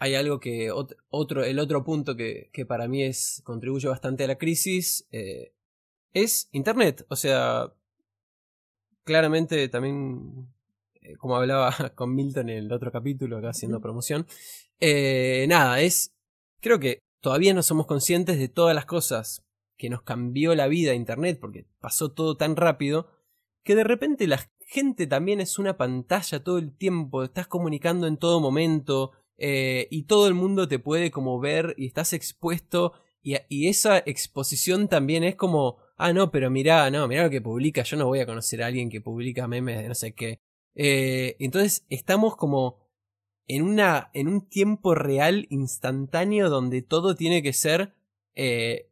hay 0.00 0.14
algo 0.14 0.40
que 0.40 0.72
otro, 0.72 1.44
el 1.44 1.58
otro 1.58 1.84
punto 1.84 2.16
que, 2.16 2.48
que, 2.54 2.64
para 2.64 2.88
mí 2.88 3.02
es 3.02 3.42
contribuye 3.44 3.86
bastante 3.86 4.24
a 4.24 4.26
la 4.26 4.38
crisis 4.38 5.06
eh, 5.12 5.52
es 6.14 6.48
Internet. 6.52 7.04
O 7.08 7.16
sea, 7.16 7.70
claramente 9.04 9.68
también, 9.68 10.48
eh, 11.02 11.16
como 11.16 11.36
hablaba 11.36 11.74
con 11.94 12.14
Milton 12.14 12.48
en 12.48 12.64
el 12.64 12.72
otro 12.72 12.90
capítulo, 12.90 13.36
acá 13.36 13.50
haciendo 13.50 13.80
promoción, 13.82 14.26
eh, 14.80 15.44
nada, 15.50 15.82
es, 15.82 16.14
creo 16.60 16.80
que 16.80 17.00
todavía 17.20 17.52
no 17.52 17.62
somos 17.62 17.86
conscientes 17.86 18.38
de 18.38 18.48
todas 18.48 18.74
las 18.74 18.86
cosas 18.86 19.44
que 19.80 19.88
nos 19.88 20.02
cambió 20.02 20.54
la 20.54 20.68
vida 20.68 20.92
Internet, 20.92 21.38
porque 21.40 21.64
pasó 21.80 22.12
todo 22.12 22.36
tan 22.36 22.54
rápido, 22.54 23.08
que 23.64 23.74
de 23.74 23.82
repente 23.82 24.26
la 24.26 24.46
gente 24.60 25.06
también 25.06 25.40
es 25.40 25.58
una 25.58 25.78
pantalla 25.78 26.44
todo 26.44 26.58
el 26.58 26.76
tiempo, 26.76 27.24
estás 27.24 27.46
comunicando 27.46 28.06
en 28.06 28.18
todo 28.18 28.40
momento, 28.40 29.12
eh, 29.38 29.88
y 29.90 30.02
todo 30.02 30.28
el 30.28 30.34
mundo 30.34 30.68
te 30.68 30.78
puede 30.78 31.10
como 31.10 31.40
ver 31.40 31.74
y 31.78 31.86
estás 31.86 32.12
expuesto 32.12 32.92
y, 33.22 33.68
esa 33.68 33.98
exposición 33.98 34.88
también 34.88 35.24
es 35.24 35.34
como, 35.34 35.78
ah, 35.96 36.12
no, 36.12 36.30
pero 36.30 36.50
mirá, 36.50 36.90
no, 36.90 37.08
mirá 37.08 37.24
lo 37.24 37.30
que 37.30 37.40
publica, 37.40 37.82
yo 37.82 37.96
no 37.96 38.06
voy 38.06 38.20
a 38.20 38.26
conocer 38.26 38.62
a 38.62 38.66
alguien 38.66 38.90
que 38.90 39.00
publica 39.00 39.48
memes 39.48 39.78
de 39.78 39.88
no 39.88 39.94
sé 39.94 40.12
qué. 40.12 40.40
Eh, 40.74 41.36
entonces 41.38 41.86
estamos 41.88 42.36
como 42.36 42.78
en, 43.46 43.62
una, 43.62 44.10
en 44.12 44.28
un 44.28 44.46
tiempo 44.46 44.94
real, 44.94 45.46
instantáneo, 45.50 46.50
donde 46.50 46.82
todo 46.82 47.14
tiene 47.14 47.42
que 47.42 47.52
ser 47.54 47.94
eh, 48.34 48.89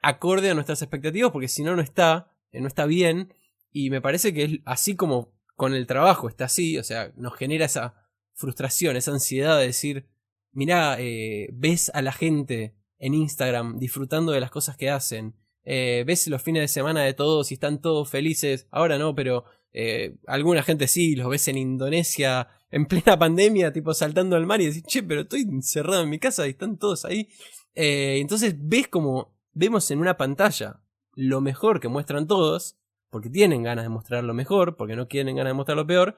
acorde 0.00 0.50
a 0.50 0.54
nuestras 0.54 0.82
expectativas, 0.82 1.30
porque 1.32 1.48
si 1.48 1.62
no, 1.62 1.74
no 1.76 1.82
está, 1.82 2.32
no 2.52 2.66
está 2.66 2.86
bien. 2.86 3.32
Y 3.70 3.90
me 3.90 4.00
parece 4.00 4.32
que 4.32 4.44
es 4.44 4.50
así 4.64 4.96
como 4.96 5.32
con 5.58 5.74
el 5.74 5.86
trabajo, 5.86 6.28
está 6.28 6.44
así, 6.44 6.78
o 6.78 6.84
sea, 6.84 7.12
nos 7.16 7.34
genera 7.36 7.64
esa 7.64 7.94
frustración, 8.34 8.96
esa 8.96 9.10
ansiedad 9.10 9.58
de 9.58 9.66
decir, 9.66 10.06
mirá, 10.52 10.96
eh, 11.00 11.48
ves 11.52 11.90
a 11.92 12.00
la 12.00 12.12
gente 12.12 12.76
en 12.98 13.14
Instagram 13.14 13.78
disfrutando 13.78 14.30
de 14.30 14.40
las 14.40 14.52
cosas 14.52 14.76
que 14.76 14.88
hacen, 14.88 15.34
eh, 15.64 16.04
ves 16.06 16.28
los 16.28 16.42
fines 16.42 16.62
de 16.62 16.68
semana 16.68 17.02
de 17.02 17.12
todos 17.12 17.50
y 17.50 17.54
están 17.54 17.80
todos 17.80 18.08
felices, 18.08 18.68
ahora 18.70 18.98
no, 18.98 19.16
pero 19.16 19.44
eh, 19.72 20.14
alguna 20.28 20.62
gente 20.62 20.86
sí, 20.86 21.16
los 21.16 21.28
ves 21.28 21.48
en 21.48 21.58
Indonesia 21.58 22.48
en 22.70 22.86
plena 22.86 23.18
pandemia, 23.18 23.72
tipo 23.72 23.92
saltando 23.94 24.36
al 24.36 24.46
mar 24.46 24.60
y 24.60 24.66
decís, 24.66 24.84
che, 24.84 25.02
pero 25.02 25.22
estoy 25.22 25.40
encerrado 25.40 26.04
en 26.04 26.10
mi 26.10 26.20
casa 26.20 26.46
y 26.46 26.50
están 26.50 26.78
todos 26.78 27.04
ahí. 27.04 27.28
entonces 27.74 28.54
ves 28.56 28.86
como 28.86 29.37
vemos 29.58 29.90
en 29.90 29.98
una 29.98 30.16
pantalla 30.16 30.80
lo 31.14 31.40
mejor 31.40 31.80
que 31.80 31.88
muestran 31.88 32.28
todos, 32.28 32.78
porque 33.10 33.28
tienen 33.28 33.64
ganas 33.64 33.84
de 33.84 33.88
mostrar 33.88 34.22
lo 34.22 34.32
mejor, 34.32 34.76
porque 34.76 34.94
no 34.94 35.08
quieren 35.08 35.34
ganas 35.34 35.50
de 35.50 35.54
mostrar 35.54 35.76
lo 35.76 35.86
peor, 35.86 36.16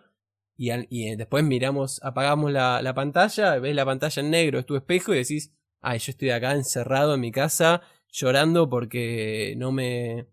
y, 0.57 0.70
eh, 0.70 1.16
después 1.16 1.42
miramos, 1.42 2.03
apagamos 2.05 2.53
la, 2.53 2.83
la, 2.83 2.92
pantalla, 2.92 3.59
ves 3.59 3.74
la 3.74 3.87
pantalla 3.87 4.20
en 4.20 4.31
negro, 4.31 4.59
es 4.59 4.66
tu 4.66 4.76
espejo 4.76 5.14
y 5.14 5.18
decís, 5.18 5.55
ay, 5.81 5.98
yo 6.00 6.11
estoy 6.11 6.31
acá 6.31 6.53
encerrado 6.53 7.14
en 7.14 7.20
mi 7.20 7.33
casa 7.33 7.81
llorando 8.12 8.68
porque 8.68 9.55
no 9.57 9.72
me 9.72 10.26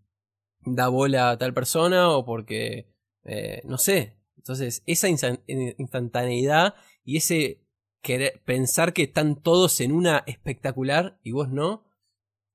da 0.65 0.89
bola 0.89 1.29
a 1.29 1.37
tal 1.37 1.53
persona 1.53 2.09
o 2.09 2.25
porque, 2.25 2.87
eh, 3.23 3.61
no 3.63 3.77
sé. 3.77 4.17
Entonces, 4.35 4.83
esa 4.85 5.07
instantaneidad 5.07 6.75
y 7.05 7.17
ese 7.17 7.61
querer, 8.01 8.41
pensar 8.43 8.91
que 8.91 9.03
están 9.03 9.41
todos 9.41 9.79
en 9.79 9.93
una 9.93 10.23
espectacular 10.27 11.19
y 11.23 11.31
vos 11.31 11.49
no, 11.49 11.86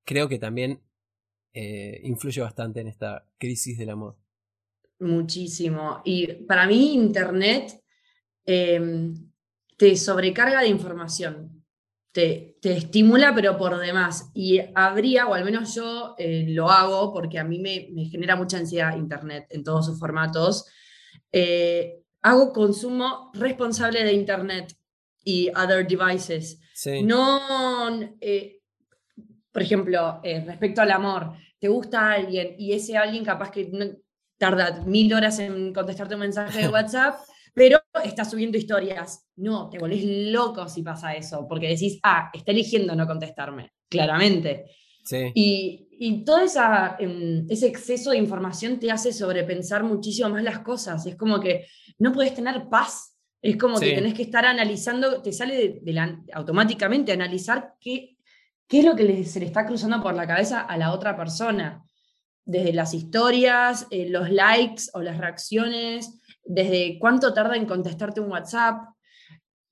creo 0.05 0.29
que 0.29 0.38
también 0.38 0.81
eh, 1.53 2.01
influye 2.05 2.41
bastante 2.41 2.81
en 2.81 2.88
esta 2.88 3.27
crisis 3.38 3.79
del 3.79 3.91
amor. 3.91 4.17
Muchísimo. 5.01 6.01
Y 6.05 6.27
para 6.45 6.67
mí 6.67 6.95
Internet 6.95 7.83
em, 8.45 9.15
te 9.77 9.97
sobrecarga 9.97 10.61
de 10.61 10.69
información, 10.69 11.65
te, 12.12 12.57
te, 12.61 12.73
estimula 12.73 13.35
pero 13.35 13.57
por 13.59 13.79
demás. 13.79 14.31
Y 14.35 14.61
habría, 14.75 15.27
o 15.27 15.35
al 15.35 15.45
menos 15.45 15.75
yo 15.75 16.15
eh, 16.19 16.47
lo 16.49 16.71
hago 16.71 17.12
porque 17.12 17.38
a 17.38 17.45
mí 17.45 17.59
me, 17.59 17.88
me, 17.93 18.05
genera 18.05 18.37
mucha 18.37 18.59
ansiedad 18.59 18.97
Internet 18.97 19.47
en 19.51 19.65
todos 19.65 19.87
sus 19.87 19.99
formatos, 19.99 20.67
eh, 21.33 22.03
hago 22.23 22.53
consumo 22.53 23.31
responsable 23.35 24.05
de 24.05 24.12
Internet 24.12 24.77
y 25.25 25.51
other 25.51 25.87
devices. 25.87 26.61
No, 27.03 28.01
eh, 28.21 28.62
por 29.53 29.62
ejemplo, 29.62 30.21
respecto 30.23 30.81
al 30.81 30.91
amor, 30.91 31.35
te 31.59 31.69
gusta 31.69 32.12
alguien 32.12 32.57
y 32.59 32.73
ese 32.73 32.97
alguien 32.97 33.25
capaz 33.25 33.51
que 33.51 33.71
tarda 34.38 34.83
mil 34.85 35.15
horas 35.15 35.38
en 35.38 35.73
contestarte 35.73 36.15
un 36.15 36.23
mensaje 36.23 36.62
de 36.62 36.69
WhatsApp, 36.73 37.15
pero 37.55 37.81
está 38.03 38.25
subiendo 38.25 38.59
historias. 38.59 39.29
No, 39.37 39.71
te 39.71 39.79
volvés 39.79 40.03
loco 40.33 40.69
si 40.69 40.83
pasa 40.83 41.15
eso, 41.15 41.47
porque 41.49 41.69
decís, 41.69 42.01
ah, 42.03 42.31
está 42.33 42.51
eligiendo 42.51 42.97
no 42.97 43.07
contestarme, 43.07 43.73
claramente. 43.88 44.65
Sí. 45.05 45.31
Y, 45.35 45.88
y 46.05 46.25
todo 46.25 46.41
esa, 46.41 46.97
em, 46.99 47.47
ese 47.49 47.69
exceso 47.69 48.11
de 48.11 48.19
información 48.19 48.81
te 48.81 48.91
hace 48.91 49.12
sobrepensar 49.12 49.85
muchísimo 49.85 50.31
más 50.31 50.43
las 50.43 50.59
cosas. 50.61 51.07
Es 51.07 51.15
como 51.15 51.38
que 51.38 51.67
no 51.99 52.12
puedes 52.12 52.35
tener 52.35 52.69
paz. 52.69 53.17
Es 53.41 53.57
como 53.57 53.79
que 53.79 53.93
tenés 53.93 54.15
que 54.15 54.23
estar 54.23 54.45
analizando, 54.45 55.23
te 55.23 55.33
sale 55.33 55.81
de, 55.83 56.19
automáticamente 56.33 57.12
analizar 57.12 57.75
qué, 57.81 58.17
qué 58.68 58.81
es 58.81 58.85
lo 58.85 58.96
que 58.96 59.25
se 59.25 59.40
le 59.40 59.46
está 59.46 59.66
cruzando 59.66 60.03
por 60.03 60.14
la 60.14 60.27
cabeza 60.27 60.61
a 60.61 60.77
la 60.77 60.92
otra 60.92 61.16
persona 61.16 61.85
desde 62.44 62.72
las 62.72 62.94
historias, 62.94 63.87
eh, 63.90 64.09
los 64.09 64.31
likes 64.31 64.85
o 64.94 65.03
las 65.03 65.18
reacciones, 65.18 66.20
desde 66.44 66.98
cuánto 66.98 67.33
tarda 67.33 67.57
en 67.57 67.66
contestarte 67.66 68.20
un 68.20 68.31
WhatsApp. 68.31 68.88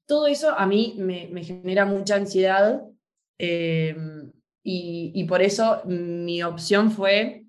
todo 0.06 0.26
eso 0.26 0.50
a 0.58 0.66
mí 0.66 0.96
me, 0.98 1.44
genera 1.44 1.84
mucha 1.84 2.16
ansiedad 2.16 2.82
eh, 3.38 3.96
y, 4.62 5.24
por 5.24 5.40
eso 5.40 5.82
mi 5.86 6.42
opción 6.42 6.90
fue 6.90 7.46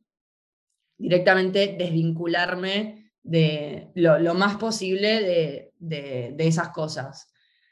directamente 0.97 1.75
desvincularme 1.77 3.11
de 3.23 3.89
lo, 3.95 4.33
más 4.35 4.57
posible 4.57 5.71
de, 5.79 6.35
esas 6.37 6.69
cosas. 6.69 7.27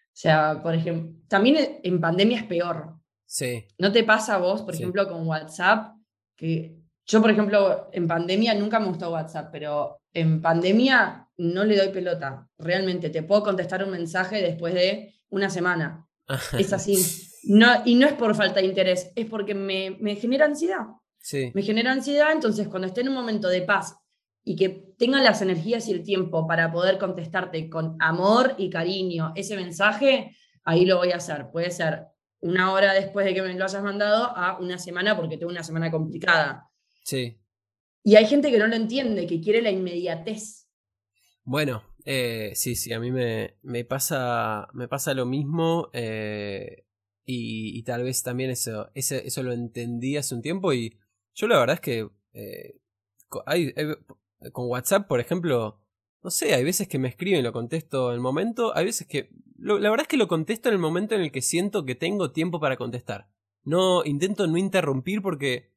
O 0.07 0.21
sea, 0.21 0.61
por 0.61 0.75
ejemplo, 0.75 1.13
también 1.27 1.79
en 1.83 2.01
pandemia 2.01 2.39
es 2.39 2.45
peor. 2.45 2.98
Sí. 3.29 3.63
¿No 3.77 3.91
te 3.91 4.03
pasa 4.03 4.35
a 4.35 4.37
vos, 4.39 4.63
por 4.63 4.73
ejemplo, 4.73 5.07
con 5.07 5.27
WhatsApp? 5.27 5.93
Que 6.35 6.75
yo, 7.05 7.21
por 7.21 7.29
ejemplo, 7.29 7.87
en 7.91 8.07
pandemia 8.07 8.55
nunca 8.55 8.79
me 8.79 8.87
gustó 8.87 9.11
WhatsApp, 9.11 9.49
pero 9.51 10.01
en 10.13 10.41
pandemia 10.41 11.29
no 11.37 11.63
le 11.63 11.77
doy 11.77 11.89
pelota. 11.89 12.49
Realmente 12.57 13.11
te 13.11 13.21
puedo 13.21 13.43
contestar 13.43 13.83
un 13.83 13.91
mensaje 13.91 14.41
después 14.41 14.73
de 14.73 15.13
una 15.29 15.51
semana. 15.51 16.07
es 16.57 16.73
así. 16.73 16.97
No, 17.43 17.67
y 17.85 17.95
no 17.95 18.07
es 18.07 18.13
por 18.13 18.35
falta 18.35 18.61
de 18.61 18.65
interés, 18.65 19.11
es 19.15 19.27
porque 19.27 19.53
me, 19.53 19.95
me 19.99 20.15
genera 20.15 20.45
ansiedad. 20.45 20.87
Sí. 21.19 21.51
Me 21.53 21.61
genera 21.61 21.91
ansiedad, 21.91 22.31
entonces 22.31 22.67
cuando 22.67 22.87
esté 22.87 23.01
en 23.01 23.09
un 23.09 23.15
momento 23.15 23.47
de 23.47 23.61
paz 23.61 23.95
y 24.43 24.55
que 24.55 24.69
tenga 24.97 25.21
las 25.21 25.43
energías 25.43 25.87
y 25.87 25.91
el 25.91 26.01
tiempo 26.01 26.47
para 26.47 26.71
poder 26.71 26.97
contestarte 26.97 27.69
con 27.69 27.95
amor 27.99 28.55
y 28.57 28.71
cariño 28.71 29.33
ese 29.35 29.55
mensaje, 29.55 30.35
ahí 30.63 30.85
lo 30.85 30.97
voy 30.97 31.11
a 31.11 31.17
hacer. 31.17 31.51
Puede 31.51 31.69
ser 31.69 32.07
una 32.41 32.71
hora 32.71 32.93
después 32.93 33.25
de 33.25 33.33
que 33.33 33.41
me 33.41 33.53
lo 33.53 33.65
hayas 33.65 33.83
mandado 33.83 34.35
a 34.35 34.57
una 34.59 34.77
semana 34.77 35.15
porque 35.15 35.37
tengo 35.37 35.51
una 35.51 35.63
semana 35.63 35.91
complicada. 35.91 36.69
Sí. 37.03 37.39
Y 38.03 38.15
hay 38.15 38.25
gente 38.25 38.51
que 38.51 38.57
no 38.57 38.67
lo 38.67 38.75
entiende, 38.75 39.27
que 39.27 39.41
quiere 39.41 39.61
la 39.61 39.71
inmediatez. 39.71 40.67
Bueno, 41.43 41.83
eh, 42.05 42.51
sí, 42.55 42.75
sí, 42.75 42.93
a 42.93 42.99
mí 42.99 43.11
me, 43.11 43.57
me, 43.61 43.83
pasa, 43.83 44.69
me 44.73 44.87
pasa 44.87 45.13
lo 45.13 45.25
mismo 45.25 45.89
eh, 45.93 46.85
y, 47.25 47.83
tal 47.83 48.03
vez 48.03 48.23
también 48.23 48.49
eso, 48.49 48.89
eso 48.93 49.43
lo 49.43 49.51
entendí 49.51 50.17
hace 50.17 50.33
un 50.33 50.41
tiempo 50.41 50.73
y 50.73 50.97
yo 51.35 51.47
la 51.47 51.59
verdad 51.59 51.75
es 51.75 51.81
que 51.81 52.09
eh, 52.33 52.79
hay, 53.45 53.73
con 54.51 54.67
WhatsApp, 54.69 55.07
por 55.07 55.19
ejemplo, 55.19 55.81
no 56.23 56.29
sé, 56.29 56.53
hay 56.53 56.63
veces 56.63 56.87
que 56.87 56.99
me 56.99 57.07
escriben 57.07 57.39
y 57.39 57.43
lo 57.43 57.53
contesto 57.53 58.09
en 58.09 58.15
el 58.15 58.21
momento, 58.21 58.75
hay 58.75 58.85
veces 58.85 59.07
que... 59.07 59.29
la 59.57 59.75
verdad 59.75 60.01
es 60.01 60.07
que 60.07 60.17
lo 60.17 60.27
contesto 60.27 60.69
en 60.69 60.73
el 60.73 60.79
momento 60.79 61.15
en 61.15 61.21
el 61.21 61.31
que 61.31 61.41
siento 61.41 61.85
que 61.85 61.95
tengo 61.95 62.31
tiempo 62.31 62.59
para 62.59 62.77
contestar. 62.77 63.29
No, 63.63 64.03
intento 64.05 64.47
no 64.47 64.57
interrumpir 64.57 65.21
porque 65.21 65.71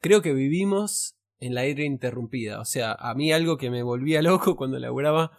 creo 0.00 0.22
que 0.22 0.32
vivimos 0.34 1.16
en 1.40 1.54
la 1.54 1.64
era 1.64 1.84
interrumpida. 1.84 2.60
O 2.60 2.64
sea, 2.64 2.92
a 2.92 3.14
mí 3.14 3.32
algo 3.32 3.56
que 3.56 3.70
me 3.70 3.82
volvía 3.82 4.22
loco 4.22 4.56
cuando 4.56 4.78
laburaba 4.78 5.32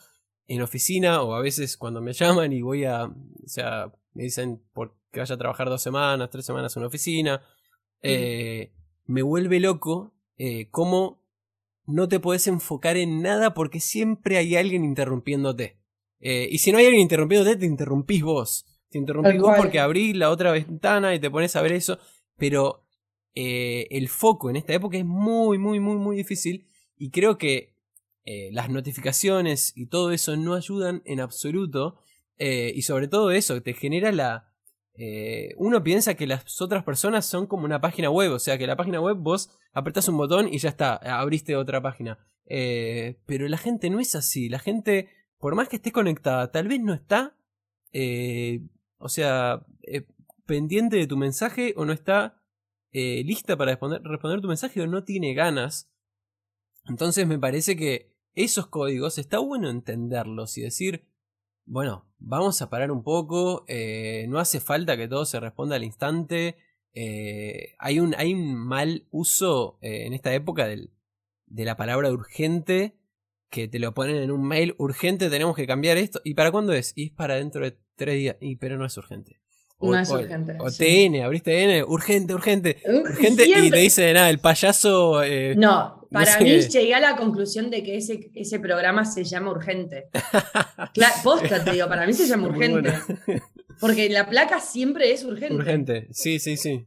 en 0.47 0.61
oficina 0.61 1.21
o 1.21 1.33
a 1.33 1.41
veces 1.41 1.77
cuando 1.77 2.01
me 2.01 2.13
llaman 2.13 2.51
y 2.53 2.61
voy 2.61 2.85
a, 2.85 3.05
o 3.05 3.47
sea, 3.47 3.91
me 4.13 4.23
dicen 4.23 4.61
por 4.73 4.97
que 5.11 5.19
vaya 5.19 5.35
a 5.35 5.37
trabajar 5.39 5.69
dos 5.69 5.81
semanas, 5.81 6.29
tres 6.29 6.45
semanas 6.45 6.75
en 6.75 6.81
una 6.81 6.87
oficina, 6.87 7.41
eh, 8.01 8.71
me 9.05 9.21
vuelve 9.21 9.59
loco 9.59 10.13
eh, 10.37 10.69
cómo 10.69 11.21
no 11.89 12.07
te 12.07 12.19
puedes 12.19 12.47
enfocar 12.47 12.97
en 12.97 13.21
nada 13.21 13.53
porque 13.53 13.79
siempre 13.79 14.37
hay 14.37 14.55
alguien 14.55 14.83
interrumpiéndote. 14.83 15.77
Eh, 16.19 16.47
y 16.51 16.59
si 16.59 16.71
no 16.71 16.77
hay 16.77 16.85
alguien 16.85 17.01
interrumpiéndote, 17.01 17.55
te 17.57 17.65
interrumpís 17.65 18.21
vos. 18.21 18.65
Te 18.89 18.97
interrumpís 18.97 19.39
vos 19.39 19.55
porque 19.57 19.79
abrís 19.79 20.15
la 20.15 20.29
otra 20.29 20.51
ventana 20.51 21.15
y 21.15 21.19
te 21.19 21.31
pones 21.31 21.55
a 21.55 21.61
ver 21.61 21.71
eso. 21.71 21.97
Pero 22.37 22.85
eh, 23.33 23.87
el 23.91 24.07
foco 24.07 24.49
en 24.49 24.55
esta 24.55 24.73
época 24.73 24.97
es 24.97 25.05
muy, 25.05 25.57
muy, 25.57 25.79
muy, 25.79 25.95
muy 25.95 26.15
difícil. 26.15 26.67
Y 26.95 27.09
creo 27.09 27.37
que 27.37 27.73
eh, 28.25 28.49
las 28.51 28.69
notificaciones 28.69 29.73
y 29.75 29.87
todo 29.87 30.11
eso 30.11 30.37
no 30.37 30.53
ayudan 30.53 31.01
en 31.05 31.19
absoluto. 31.19 31.97
Y 32.41 32.83
sobre 32.83 33.09
todo 33.09 33.31
eso, 33.31 33.61
te 33.61 33.73
genera 33.73 34.13
la... 34.13 34.48
uno 35.57 35.83
piensa 35.83 36.15
que 36.15 36.27
las 36.27 36.61
otras 36.61 36.83
personas 36.83 37.25
son 37.25 37.47
como 37.47 37.65
una 37.65 37.81
página 37.81 38.09
web. 38.09 38.33
O 38.33 38.39
sea, 38.39 38.57
que 38.57 38.67
la 38.67 38.75
página 38.75 38.99
web 38.99 39.17
vos 39.17 39.49
apretás 39.73 40.07
un 40.09 40.17
botón 40.17 40.47
y 40.51 40.57
ya 40.57 40.69
está, 40.69 40.95
abriste 40.95 41.55
otra 41.55 41.81
página. 41.81 42.19
pero 42.45 43.47
la 43.47 43.57
gente 43.57 43.89
no 43.89 43.99
es 43.99 44.15
así. 44.15 44.49
La 44.49 44.59
gente, 44.59 45.09
por 45.37 45.55
más 45.55 45.69
que 45.69 45.77
esté 45.77 45.91
conectada, 45.91 46.51
tal 46.51 46.67
vez 46.67 46.81
no 46.81 46.93
está... 46.93 47.35
o 48.97 49.09
sea, 49.09 49.65
pendiente 50.49 50.97
de 50.97 51.05
tu 51.05 51.15
mensaje 51.15 51.73
o 51.77 51.85
no 51.85 51.93
está 51.93 52.41
eh, 52.91 53.23
lista 53.23 53.55
para 53.55 53.71
responder, 53.71 54.01
responder 54.01 54.41
tu 54.41 54.47
mensaje 54.47 54.81
o 54.81 54.87
no 54.87 55.03
tiene 55.03 55.35
ganas. 55.35 55.91
Entonces 56.85 57.27
me 57.27 57.37
parece 57.37 57.75
que 57.75 58.15
esos 58.33 58.65
códigos 58.65 59.19
está 59.19 59.37
bueno 59.37 59.69
entenderlos 59.69 60.57
y 60.57 60.61
decir, 60.61 61.07
bueno, 61.69 62.05
vamos 62.17 62.61
a 62.61 62.69
parar 62.69 62.91
un 62.91 63.03
poco, 63.03 63.63
eh, 63.67 64.25
no 64.27 64.39
hace 64.39 64.59
falta 64.59 64.97
que 64.97 65.07
todo 65.07 65.25
se 65.25 65.39
responda 65.39 65.75
al 65.75 65.83
instante. 65.83 66.57
Eh, 66.93 67.75
hay, 67.77 67.99
un, 67.99 68.15
hay 68.17 68.33
un 68.33 68.55
mal 68.55 69.07
uso 69.11 69.77
en 69.81 70.13
esta 70.13 70.33
época 70.33 70.67
del, 70.67 70.91
de 71.45 71.65
la 71.65 71.77
palabra 71.77 72.11
urgente 72.11 72.95
que 73.49 73.67
te 73.67 73.79
lo 73.79 73.93
ponen 73.93 74.17
en 74.17 74.31
un 74.31 74.47
mail 74.47 74.75
urgente, 74.77 75.29
tenemos 75.29 75.55
que 75.55 75.67
cambiar 75.67 75.97
esto. 75.97 76.21
¿Y 76.23 76.33
para 76.33 76.51
cuándo 76.51 76.73
es? 76.73 76.93
Y 76.95 77.05
es 77.05 77.11
para 77.11 77.35
dentro 77.35 77.63
de 77.63 77.77
tres 77.95 78.15
días. 78.15 78.37
Y 78.39 78.55
pero 78.55 78.77
no 78.77 78.85
es 78.85 78.97
urgente. 78.97 79.39
O, 79.81 79.91
no 79.91 79.99
es 79.99 80.09
urgente. 80.09 80.57
O, 80.59 80.69
TN, 80.69 81.23
abriste 81.23 81.51
TN, 81.51 81.89
urgente, 81.89 82.33
urgente. 82.33 82.81
Urgente 82.85 83.45
y 83.47 83.69
te 83.69 83.77
dice, 83.77 84.13
nada, 84.13 84.29
el 84.29 84.39
payaso. 84.39 85.23
Eh, 85.23 85.55
no, 85.55 86.05
para 86.11 86.39
mí 86.39 86.59
llegué 86.59 86.93
a 86.93 86.99
la 86.99 87.15
conclusión 87.15 87.69
de 87.69 87.81
que 87.81 87.95
ese, 87.95 88.29
ese 88.35 88.59
programa 88.59 89.05
se 89.05 89.23
llama 89.23 89.51
urgente. 89.51 90.09
posta, 91.23 91.63
te 91.63 91.71
digo, 91.71 91.87
para 91.87 92.05
mí 92.05 92.13
se 92.13 92.27
llama 92.27 92.47
urgente. 92.47 92.93
Porque 93.79 94.09
la 94.09 94.29
placa 94.29 94.59
siempre 94.59 95.11
es 95.11 95.23
urgente. 95.23 95.55
Urgente, 95.55 96.07
sí, 96.11 96.39
sí, 96.39 96.57
sí. 96.57 96.85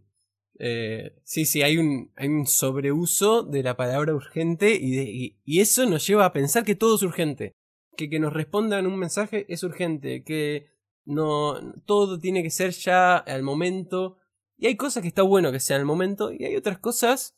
Eh, 0.58 1.16
sí, 1.24 1.46
sí, 1.46 1.62
hay 1.62 1.78
un, 1.78 2.12
hay 2.16 2.28
un 2.28 2.46
sobreuso 2.46 3.42
de 3.42 3.62
la 3.62 3.76
palabra 3.76 4.14
urgente 4.14 4.74
y, 4.74 4.90
de, 4.94 5.36
y, 5.44 5.60
eso 5.60 5.86
nos 5.86 6.06
lleva 6.06 6.26
a 6.26 6.32
pensar 6.32 6.64
que 6.64 6.74
todo 6.74 6.96
es 6.96 7.02
urgente. 7.02 7.52
Que 7.96 8.10
que 8.10 8.18
nos 8.18 8.32
respondan 8.32 8.86
un 8.86 8.98
mensaje 8.98 9.46
es 9.48 9.62
urgente. 9.62 10.22
Que 10.24 10.71
no, 11.04 11.74
todo 11.84 12.18
tiene 12.18 12.42
que 12.42 12.50
ser 12.50 12.70
ya 12.72 13.16
al 13.16 13.42
momento. 13.42 14.18
Y 14.56 14.66
hay 14.66 14.76
cosas 14.76 15.02
que 15.02 15.08
está 15.08 15.22
bueno 15.22 15.52
que 15.52 15.60
sean 15.60 15.80
al 15.80 15.86
momento. 15.86 16.32
Y 16.32 16.44
hay 16.44 16.56
otras 16.56 16.78
cosas 16.78 17.36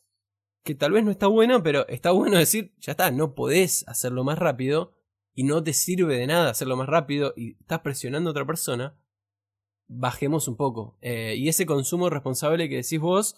que 0.63 0.75
tal 0.75 0.91
vez 0.91 1.03
no 1.03 1.11
está 1.11 1.27
bueno, 1.27 1.61
pero 1.63 1.87
está 1.87 2.11
bueno 2.11 2.37
decir, 2.37 2.73
ya 2.79 2.91
está, 2.91 3.11
no 3.11 3.35
podés 3.35 3.87
hacerlo 3.87 4.23
más 4.23 4.39
rápido. 4.39 4.93
Y 5.33 5.43
no 5.43 5.63
te 5.63 5.73
sirve 5.73 6.17
de 6.17 6.27
nada 6.27 6.49
hacerlo 6.49 6.77
más 6.77 6.87
rápido. 6.87 7.33
Y 7.35 7.57
estás 7.59 7.81
presionando 7.81 8.29
a 8.29 8.31
otra 8.31 8.45
persona. 8.45 8.97
Bajemos 9.87 10.47
un 10.47 10.55
poco. 10.55 10.97
Eh, 11.01 11.35
y 11.37 11.49
ese 11.49 11.65
consumo 11.65 12.09
responsable 12.09 12.69
que 12.69 12.77
decís 12.77 12.99
vos, 12.99 13.35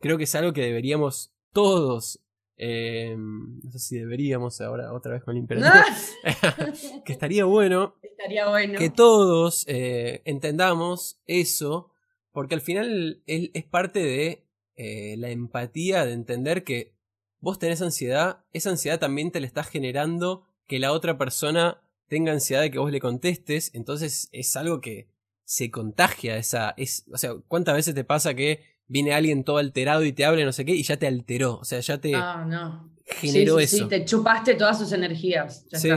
creo 0.00 0.18
que 0.18 0.24
es 0.24 0.34
algo 0.34 0.52
que 0.52 0.62
deberíamos 0.62 1.32
todos 1.52 2.20
eh, 2.60 3.14
no 3.16 3.70
sé 3.70 3.78
si 3.78 3.98
deberíamos 3.98 4.60
ahora 4.60 4.92
otra 4.92 5.12
vez 5.12 5.22
con 5.22 5.36
el 5.36 5.42
imperativo. 5.42 5.84
que 7.04 7.12
estaría 7.12 7.44
bueno, 7.44 7.94
estaría 8.02 8.48
bueno. 8.48 8.76
que 8.78 8.90
todos 8.90 9.64
eh, 9.68 10.22
entendamos 10.24 11.20
eso, 11.26 11.92
porque 12.32 12.56
al 12.56 12.60
final 12.60 13.22
es, 13.26 13.64
parte 13.64 14.00
de 14.00 14.44
eh, 14.74 15.16
la 15.18 15.30
empatía, 15.30 16.04
de 16.04 16.12
entender 16.12 16.64
que 16.64 16.96
vos 17.38 17.60
tenés 17.60 17.80
ansiedad, 17.80 18.44
esa 18.52 18.70
ansiedad 18.70 18.98
también 18.98 19.30
te 19.30 19.40
la 19.40 19.46
está 19.46 19.62
generando 19.62 20.44
que 20.66 20.80
la 20.80 20.92
otra 20.92 21.16
persona 21.16 21.80
tenga 22.08 22.32
ansiedad 22.32 22.62
de 22.62 22.72
que 22.72 22.80
vos 22.80 22.90
le 22.90 22.98
contestes, 23.00 23.70
entonces 23.72 24.28
es 24.32 24.56
algo 24.56 24.80
que 24.80 25.08
se 25.44 25.70
contagia 25.70 26.36
esa, 26.36 26.74
es, 26.76 27.06
o 27.12 27.18
sea, 27.18 27.34
¿cuántas 27.46 27.76
veces 27.76 27.94
te 27.94 28.04
pasa 28.04 28.34
que 28.34 28.77
viene 28.88 29.12
alguien 29.12 29.44
todo 29.44 29.58
alterado 29.58 30.04
y 30.04 30.12
te 30.12 30.24
habla 30.24 30.44
no 30.44 30.52
sé 30.52 30.64
qué 30.64 30.74
y 30.74 30.82
ya 30.82 30.96
te 30.96 31.06
alteró. 31.06 31.58
O 31.58 31.64
sea, 31.64 31.80
ya 31.80 32.00
te 32.00 32.14
ah, 32.14 32.44
no. 32.48 32.92
generó 33.04 33.60
eso. 33.60 33.76
Sí, 33.76 33.84
te 33.88 34.04
chupaste 34.04 34.54
todas 34.54 34.78
sus 34.78 34.92
energías. 34.92 35.66
sí. 35.72 35.90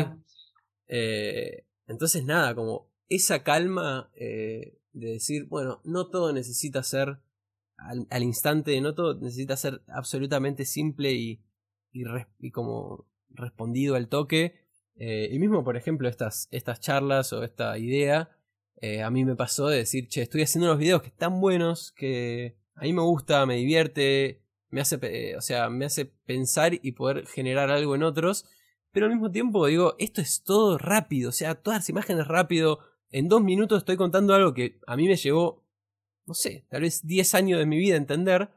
Eh, 0.93 1.65
entonces, 1.87 2.25
nada, 2.25 2.53
como 2.53 2.91
esa 3.07 3.43
calma 3.43 4.11
eh, 4.13 4.77
de 4.91 5.13
decir, 5.13 5.45
bueno, 5.45 5.81
no 5.85 6.09
todo 6.09 6.33
necesita 6.33 6.83
ser 6.83 7.19
al, 7.77 8.23
instante, 8.23 8.79
no 8.81 8.93
todo 8.93 9.17
necesita 9.17 9.55
ser 9.55 9.81
absolutamente 9.87 10.65
simple 10.65 11.13
y, 11.13 11.41
y, 11.93 12.51
como 12.51 13.07
respondido 13.29 13.95
al 13.95 14.09
toque. 14.09 14.65
Eh, 14.95 15.29
y 15.31 15.39
mismo, 15.39 15.63
por 15.63 15.77
ejemplo, 15.77 16.09
estas, 16.09 16.49
estas 16.51 16.81
charlas 16.81 17.31
o 17.31 17.43
esta 17.43 17.77
idea, 17.77 18.37
a 19.03 19.09
mí 19.11 19.23
me 19.25 19.35
pasó 19.35 19.67
de 19.67 19.77
decir, 19.77 20.07
che, 20.07 20.23
estoy 20.23 20.41
haciendo 20.41 20.67
unos 20.67 20.79
videos 20.79 21.03
que 21.03 21.09
están 21.09 21.39
buenos, 21.39 21.91
que, 21.93 22.60
a 22.75 22.81
mí 22.83 22.93
me 22.93 23.01
gusta, 23.01 23.45
me 23.45 23.55
divierte, 23.55 24.41
me 24.69 24.81
hace, 24.81 25.35
o 25.37 25.41
sea, 25.41 25.69
me 25.69 25.85
hace 25.85 26.05
pensar 26.05 26.73
y 26.73 26.91
poder 26.93 27.27
generar 27.27 27.71
algo 27.71 27.95
en 27.95 28.03
otros, 28.03 28.45
pero 28.91 29.05
al 29.05 29.11
mismo 29.11 29.31
tiempo 29.31 29.65
digo, 29.65 29.95
esto 29.99 30.21
es 30.21 30.43
todo 30.43 30.77
rápido, 30.77 31.29
o 31.29 31.33
sea, 31.33 31.55
todas 31.55 31.79
las 31.79 31.89
imágenes 31.89 32.27
rápido, 32.27 32.79
en 33.09 33.27
dos 33.27 33.41
minutos 33.41 33.79
estoy 33.79 33.97
contando 33.97 34.33
algo 34.33 34.53
que 34.53 34.79
a 34.87 34.95
mí 34.95 35.07
me 35.07 35.15
llevó, 35.15 35.65
no 36.25 36.33
sé, 36.33 36.65
tal 36.69 36.81
vez 36.81 37.05
10 37.05 37.35
años 37.35 37.59
de 37.59 37.65
mi 37.65 37.77
vida 37.77 37.95
entender, 37.95 38.49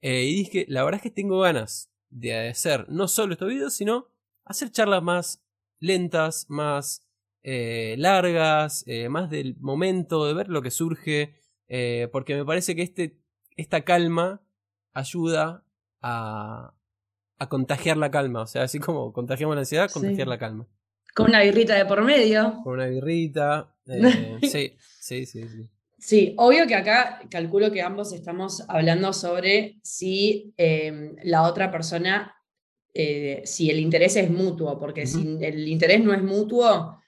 eh, 0.00 0.24
y 0.24 0.36
dije, 0.36 0.64
la 0.68 0.84
verdad 0.84 0.98
es 0.98 1.02
que 1.02 1.10
tengo 1.10 1.40
ganas 1.40 1.90
de 2.10 2.48
hacer 2.48 2.88
no 2.88 3.08
solo 3.08 3.32
estos 3.32 3.48
videos, 3.48 3.74
sino 3.74 4.08
hacer 4.44 4.70
charlas 4.70 5.02
más 5.02 5.44
lentas, 5.78 6.46
más 6.48 7.06
eh, 7.42 7.94
largas, 7.98 8.84
eh, 8.86 9.08
más 9.08 9.30
del 9.30 9.56
momento, 9.60 10.26
de 10.26 10.34
ver 10.34 10.48
lo 10.48 10.62
que 10.62 10.70
surge, 10.70 11.34
eh, 11.68 12.08
porque 12.12 12.34
me 12.34 12.44
parece 12.44 12.74
que 12.74 12.82
este, 12.82 13.20
esta 13.58 13.82
calma 13.84 14.40
ayuda 14.94 15.64
a, 16.00 16.72
a 17.38 17.48
contagiar 17.48 17.96
la 17.98 18.10
calma, 18.10 18.42
o 18.42 18.46
sea, 18.46 18.62
así 18.62 18.78
como 18.78 19.12
contagiamos 19.12 19.54
la 19.54 19.60
ansiedad, 19.60 19.90
contagiar 19.90 20.26
Sí. 20.26 20.30
la 20.30 20.38
calma. 20.38 20.66
Con 21.14 21.28
una 21.28 21.42
birrita 21.42 21.74
de 21.74 21.84
por 21.84 22.02
medio. 22.02 22.60
Con 22.64 22.74
una 22.74 22.86
birrita, 22.86 23.74
eh, 23.86 24.38
sí, 24.42 24.72
sí, 25.00 25.26
sí, 25.26 25.48
sí. 25.48 25.68
Sí, 26.00 26.34
obvio 26.38 26.66
que 26.68 26.76
acá 26.76 27.20
calculo 27.28 27.72
que 27.72 27.82
ambos 27.82 28.12
estamos 28.12 28.64
hablando 28.68 29.12
sobre 29.12 29.80
si 29.82 30.54
eh, 30.56 31.16
la 31.24 31.42
otra 31.42 31.72
persona, 31.72 32.36
eh, 32.94 33.42
si 33.44 33.68
el 33.68 33.80
interés 33.80 34.14
es 34.14 34.30
mutuo, 34.30 34.78
porque 34.78 35.06
si 35.08 35.38
el 35.40 35.66
interés 35.66 36.02
no 36.04 36.14
es 36.14 36.22
mutuo, 36.22 37.00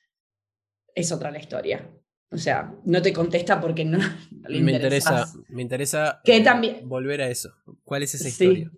es 0.93 1.13
otra 1.13 1.31
la 1.31 1.39
historia. 1.39 1.89
O 2.33 2.39
sea, 2.39 2.73
no 2.85 3.03
te 3.03 3.13
contesta 3.13 3.61
porque 3.61 3.85
no, 3.85 3.99
no 4.31 4.49
le 4.49 4.61
Me 4.61 4.73
interesa, 4.73 5.33
me 5.49 5.63
interesa 5.63 6.21
Que 6.25 6.37
eh, 6.37 6.41
también- 6.43 6.89
volver 6.89 7.21
a 7.23 7.29
eso. 7.29 7.53
¿Cuál 7.85 8.03
es 8.05 8.15
esa 8.15 8.25
Sí. 8.25 8.31
historia? 8.31 8.71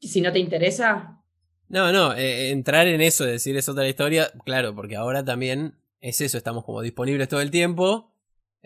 Si 0.00 0.20
no 0.20 0.32
te 0.32 0.38
interesa, 0.38 1.20
No, 1.68 1.90
no, 1.92 2.14
eh, 2.14 2.50
entrar 2.50 2.86
en 2.86 3.00
eso, 3.00 3.24
decir 3.24 3.56
es 3.56 3.68
otra 3.68 3.88
historia, 3.88 4.30
claro, 4.44 4.74
porque 4.74 4.94
ahora 4.94 5.24
también 5.24 5.74
es 6.00 6.20
eso, 6.20 6.36
estamos 6.38 6.64
como 6.64 6.80
disponibles 6.82 7.28
todo 7.28 7.40
el 7.40 7.50
tiempo, 7.50 8.12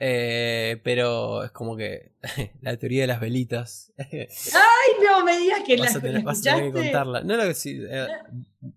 eh, 0.03 0.81
pero 0.83 1.45
es 1.45 1.51
como 1.51 1.77
que 1.77 2.13
la 2.63 2.77
teoría 2.79 3.03
de 3.03 3.07
las 3.07 3.21
velitas. 3.21 3.93
¡ay, 3.99 5.05
no 5.05 5.25
me 5.25 5.39
digas 5.39 5.61
que 5.67 5.77
vas, 5.77 5.93
la 5.93 5.99
a 5.99 6.03
tener, 6.03 6.23
vas 6.23 6.39
a 6.41 6.55
tener 6.55 6.73
que 6.73 6.81
contarla. 6.81 7.21
No, 7.23 7.37
no, 7.37 7.53
sí, 7.53 7.83
eh, 7.87 8.07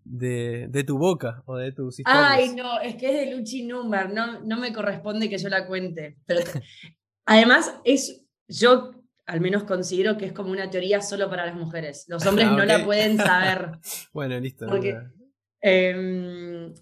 de, 0.03 0.67
de 0.69 0.83
tu 0.83 0.97
boca 0.97 1.41
o 1.45 1.55
de 1.55 1.71
tus 1.71 1.99
historias. 1.99 2.25
Ay, 2.27 2.53
no, 2.53 2.79
es 2.81 2.95
que 2.95 3.07
es 3.07 3.13
de 3.29 3.35
Luchi 3.35 3.63
Number, 3.63 4.09
no, 4.11 4.41
no 4.41 4.57
me 4.57 4.73
corresponde 4.73 5.29
que 5.29 5.37
yo 5.37 5.47
la 5.47 5.65
cuente. 5.65 6.17
Pero 6.25 6.41
además, 7.25 7.73
es, 7.85 8.25
yo 8.49 8.91
al 9.25 9.39
menos 9.39 9.63
considero 9.63 10.17
que 10.17 10.25
es 10.25 10.33
como 10.33 10.51
una 10.51 10.69
teoría 10.69 11.01
solo 11.01 11.29
para 11.29 11.45
las 11.45 11.55
mujeres. 11.55 12.03
Los 12.09 12.25
hombres 12.25 12.47
Ah, 12.49 12.55
no 12.57 12.65
la 12.65 12.83
pueden 12.83 13.17
saber. 13.17 13.71
Bueno, 14.11 14.37
listo. 14.41 14.67
Porque- 14.67 14.91
no, 14.93 15.01
no. 15.01 16.73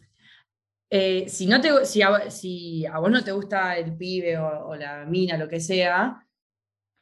Eh, 0.93 1.29
si, 1.29 1.45
no 1.47 1.61
te, 1.61 1.85
si, 1.85 2.01
a, 2.01 2.29
si 2.29 2.85
a 2.85 2.99
vos 2.99 3.09
no 3.09 3.23
te 3.23 3.31
gusta 3.31 3.77
el 3.77 3.95
pibe 3.95 4.37
o, 4.37 4.67
o 4.67 4.75
la 4.75 5.05
mina, 5.05 5.37
lo 5.37 5.47
que 5.47 5.61
sea, 5.61 6.27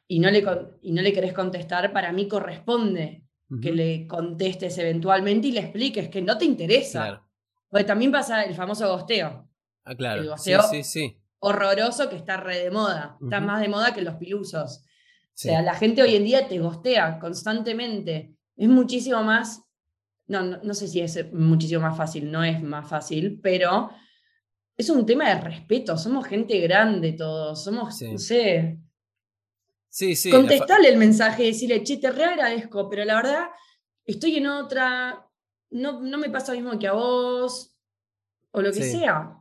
y 0.08 0.20
no, 0.20 0.30
le, 0.30 0.44
y 0.82 0.92
no 0.92 1.02
le 1.02 1.12
querés 1.12 1.32
contestar, 1.32 1.92
para 1.92 2.12
mí 2.12 2.28
corresponde 2.28 3.24
que 3.60 3.72
le 3.72 4.06
contestes 4.06 4.78
eventualmente 4.78 5.48
y 5.48 5.52
le 5.52 5.58
expliques 5.60 6.08
que 6.08 6.22
no 6.22 6.38
te 6.38 6.44
interesa. 6.44 7.02
Claro. 7.02 7.26
Porque 7.68 7.82
también 7.84 8.12
pasa 8.12 8.44
el 8.44 8.54
famoso 8.54 8.88
gosteo. 8.88 9.48
Ah, 9.84 9.94
claro. 9.96 10.22
el 10.22 10.28
gosteo- 10.28 10.62
sí, 10.70 10.84
sí. 10.84 11.16
horroroso 11.40 12.08
que 12.08 12.14
está 12.14 12.36
re 12.36 12.58
de 12.58 12.70
moda. 12.70 13.18
Está 13.20 13.40
más 13.40 13.60
de 13.60 13.68
moda 13.68 13.92
que 13.92 14.02
los 14.02 14.14
pilusos. 14.14 14.84
O 14.84 15.32
sea, 15.34 15.62
la 15.62 15.74
gente 15.74 16.00
hoy 16.00 16.14
en 16.14 16.24
día 16.24 16.46
te 16.46 16.60
gostea 16.60 17.18
constantemente. 17.18 18.36
Es 18.56 18.68
muchísimo 18.68 19.22
más. 19.24 19.64
No, 20.30 20.42
no, 20.44 20.60
no 20.62 20.74
sé 20.74 20.86
si 20.86 21.00
es 21.00 21.32
muchísimo 21.32 21.80
más 21.80 21.96
fácil, 21.96 22.30
no 22.30 22.44
es 22.44 22.62
más 22.62 22.88
fácil, 22.88 23.40
pero 23.42 23.90
es 24.76 24.88
un 24.88 25.04
tema 25.04 25.28
de 25.28 25.40
respeto. 25.40 25.98
Somos 25.98 26.24
gente 26.26 26.58
grande 26.60 27.12
todos. 27.14 27.64
Somos, 27.64 27.98
Sí. 27.98 28.12
no 28.12 28.18
sé. 28.18 28.78
Sí, 29.88 30.14
sí, 30.14 30.30
contestarle 30.30 30.88
el 30.88 30.96
mensaje 30.98 31.42
decirle, 31.42 31.82
che, 31.82 31.96
te 31.96 32.12
re 32.12 32.24
agradezco, 32.26 32.88
pero 32.88 33.04
la 33.04 33.16
verdad, 33.16 33.46
estoy 34.04 34.36
en 34.36 34.46
otra. 34.46 35.26
No, 35.70 36.00
no 36.00 36.16
me 36.16 36.30
pasa 36.30 36.52
lo 36.54 36.60
mismo 36.60 36.78
que 36.78 36.86
a 36.86 36.92
vos, 36.92 37.74
o 38.52 38.62
lo 38.62 38.70
que 38.72 38.82
Sí. 38.84 38.92
sea. 38.98 39.36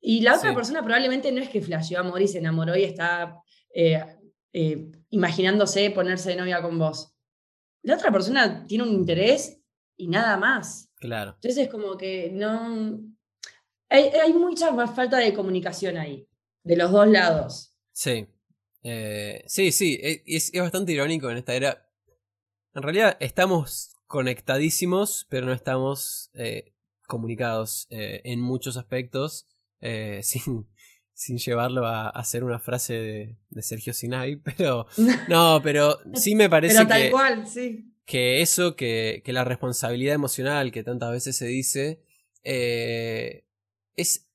Y 0.00 0.20
la 0.22 0.34
otra 0.36 0.50
Sí. 0.50 0.54
persona 0.56 0.82
probablemente 0.82 1.30
no 1.30 1.40
es 1.40 1.48
que 1.48 1.60
flasheó 1.62 2.00
amor 2.00 2.20
y 2.22 2.26
se 2.28 2.38
enamoró 2.38 2.76
y 2.76 2.82
está 2.84 3.40
eh, 3.74 4.02
eh, 4.52 4.90
imaginándose 5.10 5.90
ponerse 5.92 6.30
de 6.30 6.36
novia 6.36 6.60
con 6.62 6.76
vos. 6.78 7.14
La 7.82 7.94
otra 7.94 8.10
persona 8.10 8.64
tiene 8.66 8.82
un 8.84 8.90
interés 8.90 9.57
y 9.98 10.08
nada 10.08 10.38
más. 10.38 10.88
Claro. 10.96 11.32
Entonces 11.34 11.64
es 11.64 11.68
como 11.68 11.96
que 11.98 12.30
no... 12.32 13.00
Hay, 13.90 14.04
hay 14.04 14.32
mucha 14.32 14.70
más 14.72 14.94
falta 14.94 15.18
de 15.18 15.34
comunicación 15.34 15.96
ahí, 15.98 16.26
de 16.62 16.76
los 16.76 16.90
dos 16.90 17.06
lados. 17.08 17.74
Sí. 17.92 18.26
Eh, 18.82 19.42
sí, 19.46 19.72
sí. 19.72 19.98
e- 20.02 20.22
Es, 20.26 20.52
es 20.54 20.60
bastante 20.62 20.92
irónico 20.92 21.30
en 21.30 21.38
esta 21.38 21.54
era. 21.54 21.86
En 22.74 22.82
realidad 22.82 23.16
estamos 23.20 23.94
conectadísimos, 24.06 25.26
pero 25.30 25.46
no 25.46 25.52
estamos 25.52 26.30
eh, 26.34 26.74
comunicados 27.06 27.86
eh, 27.90 28.20
en 28.24 28.40
muchos 28.40 28.76
aspectos. 28.76 29.46
eh, 29.80 30.20
sin, 30.22 30.68
sin 31.14 31.38
llevarlo 31.38 31.86
a, 31.86 32.06
a 32.06 32.10
hacer 32.10 32.44
una 32.44 32.58
frase 32.60 32.92
de, 32.94 33.38
de 33.50 33.62
Sergio 33.62 33.92
Sinai. 33.92 34.36
Pero. 34.36 34.86
No, 35.28 35.60
pero 35.62 35.98
sí 36.14 36.34
me 36.34 36.48
parece 36.50 36.76
Pero 36.76 36.88
tal 36.88 37.02
que. 37.02 37.10
cual, 37.10 37.46
sí. 37.46 37.94
Que 38.08 38.40
eso, 38.40 38.74
que, 38.74 39.20
que 39.22 39.34
la 39.34 39.44
responsabilidad 39.44 40.14
emocional 40.14 40.72
que 40.72 40.82
tantas 40.82 41.10
veces 41.10 41.36
se 41.36 41.44
dice, 41.46 42.02
eh, 42.42 43.44
es, 43.96 44.26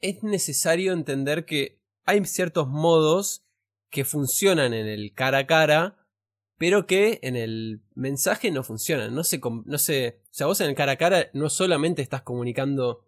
es 0.00 0.22
necesario 0.22 0.92
entender 0.92 1.46
que 1.46 1.80
hay 2.04 2.24
ciertos 2.26 2.68
modos 2.68 3.44
que 3.90 4.04
funcionan 4.04 4.72
en 4.72 4.86
el 4.86 5.12
cara 5.14 5.38
a 5.38 5.46
cara, 5.48 6.06
pero 6.58 6.86
que 6.86 7.18
en 7.22 7.34
el 7.34 7.82
mensaje 7.96 8.52
no 8.52 8.62
funcionan. 8.62 9.16
No 9.16 9.24
se, 9.24 9.40
no 9.64 9.78
se, 9.78 10.20
o 10.22 10.28
sea, 10.34 10.46
vos 10.46 10.60
en 10.60 10.68
el 10.68 10.76
cara 10.76 10.92
a 10.92 10.96
cara 10.96 11.28
no 11.32 11.50
solamente 11.50 12.02
estás 12.02 12.22
comunicando 12.22 13.04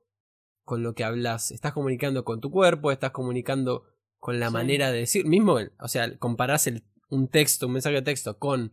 con 0.65 0.83
lo 0.83 0.97
que 0.97 1.05
hablas, 1.05 1.53
estás 1.53 1.73
comunicando 1.73 2.25
con 2.25 2.41
tu 2.41 2.51
cuerpo, 2.51 2.91
estás 2.91 3.13
comunicando 3.13 3.85
con 4.19 4.41
la 4.41 4.49
Sí. 4.49 4.53
manera 4.55 4.91
de 4.91 4.99
decir, 4.99 5.25
mismo, 5.25 5.57
o 5.79 5.87
sea, 5.89 6.19
comparás 6.19 6.67
el, 6.67 6.83
un 7.11 7.29
texto, 7.29 7.69
un 7.69 7.75
mensaje 7.75 7.95
de 7.95 8.03
texto 8.03 8.41
con 8.41 8.73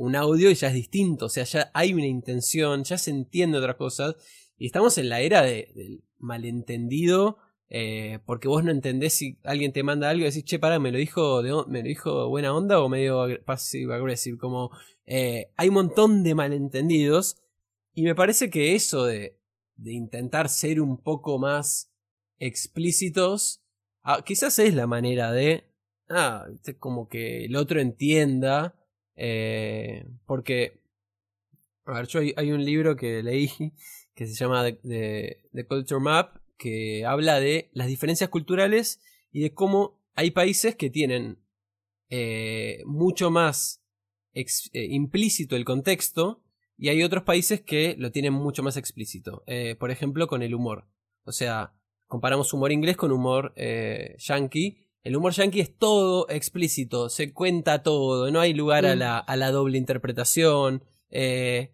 un 0.00 0.16
audio 0.16 0.50
y 0.50 0.54
ya 0.54 0.68
es 0.68 0.74
distinto, 0.74 1.26
o 1.26 1.28
sea, 1.28 1.44
ya 1.44 1.70
hay 1.74 1.92
una 1.92 2.06
intención, 2.06 2.84
ya 2.84 2.96
se 2.98 3.10
entiende 3.10 3.58
otras 3.58 3.76
cosas, 3.76 4.16
y 4.56 4.66
estamos 4.66 4.96
en 4.98 5.08
la 5.08 5.20
era 5.20 5.42
de- 5.42 5.70
del 5.74 6.02
malentendido, 6.18 7.36
eh, 7.68 8.18
porque 8.26 8.48
vos 8.48 8.64
no 8.64 8.70
entendés 8.70 9.12
si 9.14 9.38
alguien 9.44 9.72
te 9.72 9.82
manda 9.82 10.08
algo 10.10 10.22
y 10.22 10.28
decís, 10.28 10.44
che, 10.44 10.58
para, 10.58 10.78
me 10.78 10.90
lo 10.90 10.98
dijo, 10.98 11.42
de, 11.42 11.52
me 11.68 11.82
lo 11.82 11.88
dijo 11.88 12.28
buena 12.28 12.54
onda 12.54 12.80
o 12.80 12.88
medio 12.88 13.26
passive 13.44 13.94
aggressive, 13.94 14.38
como 14.38 14.70
eh, 15.06 15.52
hay 15.56 15.68
un 15.68 15.74
montón 15.74 16.22
de 16.24 16.34
malentendidos, 16.34 17.36
y 17.94 18.02
me 18.02 18.14
parece 18.14 18.48
que 18.50 18.74
eso 18.74 19.04
de, 19.04 19.38
de 19.76 19.92
intentar 19.92 20.48
ser 20.48 20.80
un 20.80 20.96
poco 21.02 21.38
más 21.38 21.92
explícitos, 22.38 23.62
ah, 24.02 24.22
quizás 24.24 24.58
es 24.58 24.74
la 24.74 24.86
manera 24.86 25.30
de, 25.32 25.64
ah, 26.08 26.46
viste, 26.50 26.78
como 26.78 27.06
que 27.08 27.44
el 27.44 27.56
otro 27.56 27.80
entienda, 27.80 28.74
eh, 29.16 30.06
porque, 30.26 30.80
a 31.84 31.92
ver, 31.92 32.06
yo 32.06 32.20
hay, 32.20 32.52
un 32.52 32.64
libro 32.64 32.96
que 32.96 33.22
leí 33.22 33.50
que 34.14 34.26
se 34.26 34.34
llama 34.34 34.64
The, 34.64 35.66
Culture 35.68 36.00
Map, 36.00 36.36
que 36.56 37.04
habla 37.06 37.40
de 37.40 37.70
las 37.72 37.88
diferencias 37.88 38.30
culturales 38.30 39.00
y 39.32 39.40
de 39.40 39.54
cómo 39.54 40.00
hay 40.14 40.30
países 40.30 40.76
que 40.76 40.90
tienen 40.90 41.38
eh, 42.08 42.82
mucho 42.86 43.30
más 43.30 43.82
eh, 44.34 44.44
implícito 44.72 45.56
el 45.56 45.64
contexto 45.64 46.42
y 46.76 46.88
hay 46.88 47.02
otros 47.02 47.24
países 47.24 47.60
que 47.60 47.94
lo 47.98 48.10
tienen 48.10 48.32
mucho 48.32 48.62
más 48.62 48.76
explícito. 48.76 49.44
Por 49.78 49.90
ejemplo, 49.90 50.28
con 50.28 50.42
el 50.42 50.54
humor. 50.54 50.88
O 51.24 51.32
sea, 51.32 51.74
comparamos 52.06 52.54
humor 52.54 52.72
inglés 52.72 52.96
con 52.96 53.12
humor 53.12 53.54
yankee. 54.16 54.89
El 55.02 55.16
humor 55.16 55.32
yankee 55.32 55.60
es 55.60 55.76
todo 55.76 56.28
explícito, 56.28 57.08
se 57.08 57.32
cuenta 57.32 57.82
todo, 57.82 58.30
no 58.30 58.40
hay 58.40 58.52
lugar 58.54 58.84
a 58.86 58.94
Mm. 58.94 58.98
la, 58.98 59.18
a 59.18 59.36
la 59.36 59.50
doble 59.50 59.78
interpretación. 59.78 60.84
eh, 61.10 61.72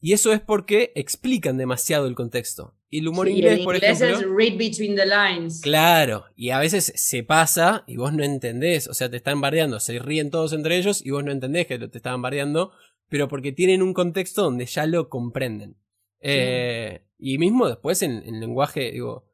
y 0.00 0.12
eso 0.12 0.32
es 0.32 0.40
porque 0.40 0.92
explican 0.94 1.56
demasiado 1.58 2.06
el 2.06 2.14
contexto. 2.14 2.76
Y 2.88 3.00
el 3.00 3.08
humor 3.08 3.26
Sí, 3.26 3.32
inglés, 3.34 3.58
en 3.58 3.64
por 3.64 3.74
inglés 3.74 4.00
ejemplo. 4.00 4.18
es 4.28 4.34
read 4.36 4.56
between 4.56 4.94
the 4.94 5.04
lines. 5.04 5.60
Claro, 5.60 6.26
y 6.36 6.50
a 6.50 6.58
veces 6.60 6.92
se 6.94 7.24
pasa 7.24 7.82
y 7.88 7.96
vos 7.96 8.12
no 8.12 8.22
entendés, 8.22 8.86
o 8.86 8.94
sea, 8.94 9.10
te 9.10 9.16
están 9.16 9.40
bardeando, 9.40 9.80
se 9.80 9.98
ríen 9.98 10.30
todos 10.30 10.52
entre 10.52 10.76
ellos 10.78 11.04
y 11.04 11.10
vos 11.10 11.24
no 11.24 11.32
entendés 11.32 11.66
que 11.66 11.78
te 11.80 11.96
estaban 11.98 12.22
bardeando, 12.22 12.70
pero 13.08 13.26
porque 13.26 13.50
tienen 13.50 13.82
un 13.82 13.92
contexto 13.92 14.42
donde 14.42 14.66
ya 14.66 14.86
lo 14.86 15.08
comprenden. 15.08 15.76
Eh, 16.20 17.02
y 17.18 17.38
mismo 17.38 17.66
después 17.68 18.02
en, 18.02 18.22
en 18.24 18.38
lenguaje, 18.40 18.92
digo, 18.92 19.27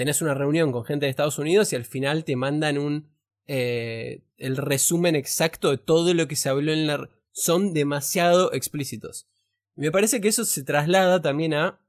tenés 0.00 0.22
una 0.22 0.32
reunión 0.32 0.72
con 0.72 0.82
gente 0.82 1.04
de 1.04 1.10
Estados 1.10 1.38
Unidos 1.38 1.74
y 1.74 1.76
al 1.76 1.84
final 1.84 2.24
te 2.24 2.34
mandan 2.34 2.78
un 2.78 3.10
eh, 3.46 4.22
el 4.38 4.56
resumen 4.56 5.14
exacto 5.14 5.72
de 5.72 5.76
todo 5.76 6.14
lo 6.14 6.26
que 6.26 6.36
se 6.36 6.48
habló 6.48 6.72
en 6.72 6.86
la... 6.86 7.10
Son 7.32 7.74
demasiado 7.74 8.50
explícitos. 8.54 9.28
Me 9.74 9.92
parece 9.92 10.22
que 10.22 10.28
eso 10.28 10.46
se 10.46 10.64
traslada 10.64 11.20
también 11.20 11.52
a 11.52 11.80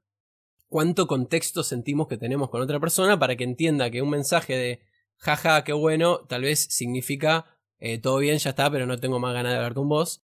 cuánto 0.68 1.06
contexto 1.06 1.62
sentimos 1.62 2.06
que 2.06 2.18
tenemos 2.18 2.50
con 2.50 2.60
otra 2.60 2.78
persona 2.80 3.18
para 3.18 3.34
que 3.34 3.44
entienda 3.44 3.90
que 3.90 4.02
un 4.02 4.10
mensaje 4.10 4.58
de 4.58 4.80
jaja, 5.16 5.64
qué 5.64 5.72
bueno, 5.72 6.18
tal 6.28 6.42
vez 6.42 6.58
significa 6.68 7.46
eh, 7.78 7.96
todo 7.96 8.18
bien, 8.18 8.36
ya 8.36 8.50
está, 8.50 8.70
pero 8.70 8.84
no 8.84 9.00
tengo 9.00 9.20
más 9.20 9.32
ganas 9.32 9.52
de 9.52 9.56
hablar 9.56 9.72
con 9.72 9.88
vos. 9.88 10.22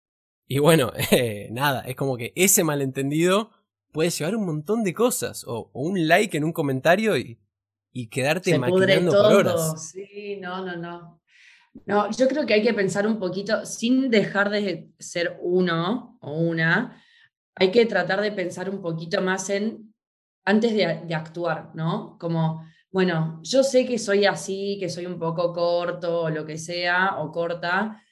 Y 0.47 0.59
bueno, 0.59 0.93
eh, 1.13 1.49
nada, 1.51 1.81
es 1.87 1.97
como 1.97 2.19
que 2.19 2.35
ese 2.37 2.63
malentendido 2.63 3.53
puede 3.91 4.11
llevar 4.11 4.37
un 4.37 4.45
montón 4.45 4.85
de 4.85 4.93
cosas. 4.93 5.45
O, 5.47 5.71
un 5.73 6.07
like 6.09 6.37
en 6.37 6.45
un 6.45 6.53
comentario 6.53 7.17
y, 7.17 7.39
y 7.93 8.09
quedarte 8.09 8.51
Se 8.51 8.59
maquinando 8.59 9.13
por 9.13 9.33
horas. 9.33 9.91
Sí, 9.91 10.39
no, 10.41 10.65
no, 10.65 10.77
no. 10.77 11.21
No, 11.87 12.11
yo 12.11 12.27
creo 12.27 12.47
que 12.47 12.55
hay 12.55 12.63
que 12.63 12.75
pensar 12.75 13.07
un 13.07 13.19
poquito, 13.19 13.65
sin 13.65 14.11
dejar 14.11 14.51
de 14.51 14.89
ser 14.99 15.39
uno 15.41 16.19
o 16.21 16.33
una, 16.33 17.01
hay 17.55 17.71
que 17.71 17.87
tratar 17.87 18.21
de 18.21 18.33
pensar 18.33 18.69
un 18.69 18.83
poquito 18.83 19.21
más 19.23 19.51
en, 19.51 19.95
antes 20.45 20.73
de, 20.75 21.03
de 21.05 21.15
actuar, 21.15 21.71
¿no? 21.75 22.17
Como, 22.19 22.65
bueno, 22.91 23.41
yo 23.45 23.63
sé 23.63 23.87
que 23.87 23.99
soy 23.99 24.25
así, 24.25 24.79
que 24.81 24.89
soy 24.89 25.07
un 25.07 25.19
poco 25.19 25.53
corto 25.53 26.23
o 26.23 26.31
lo 26.31 26.45
que 26.45 26.59
sea, 26.59 27.19
o 27.19 27.31
corta, 27.31 28.03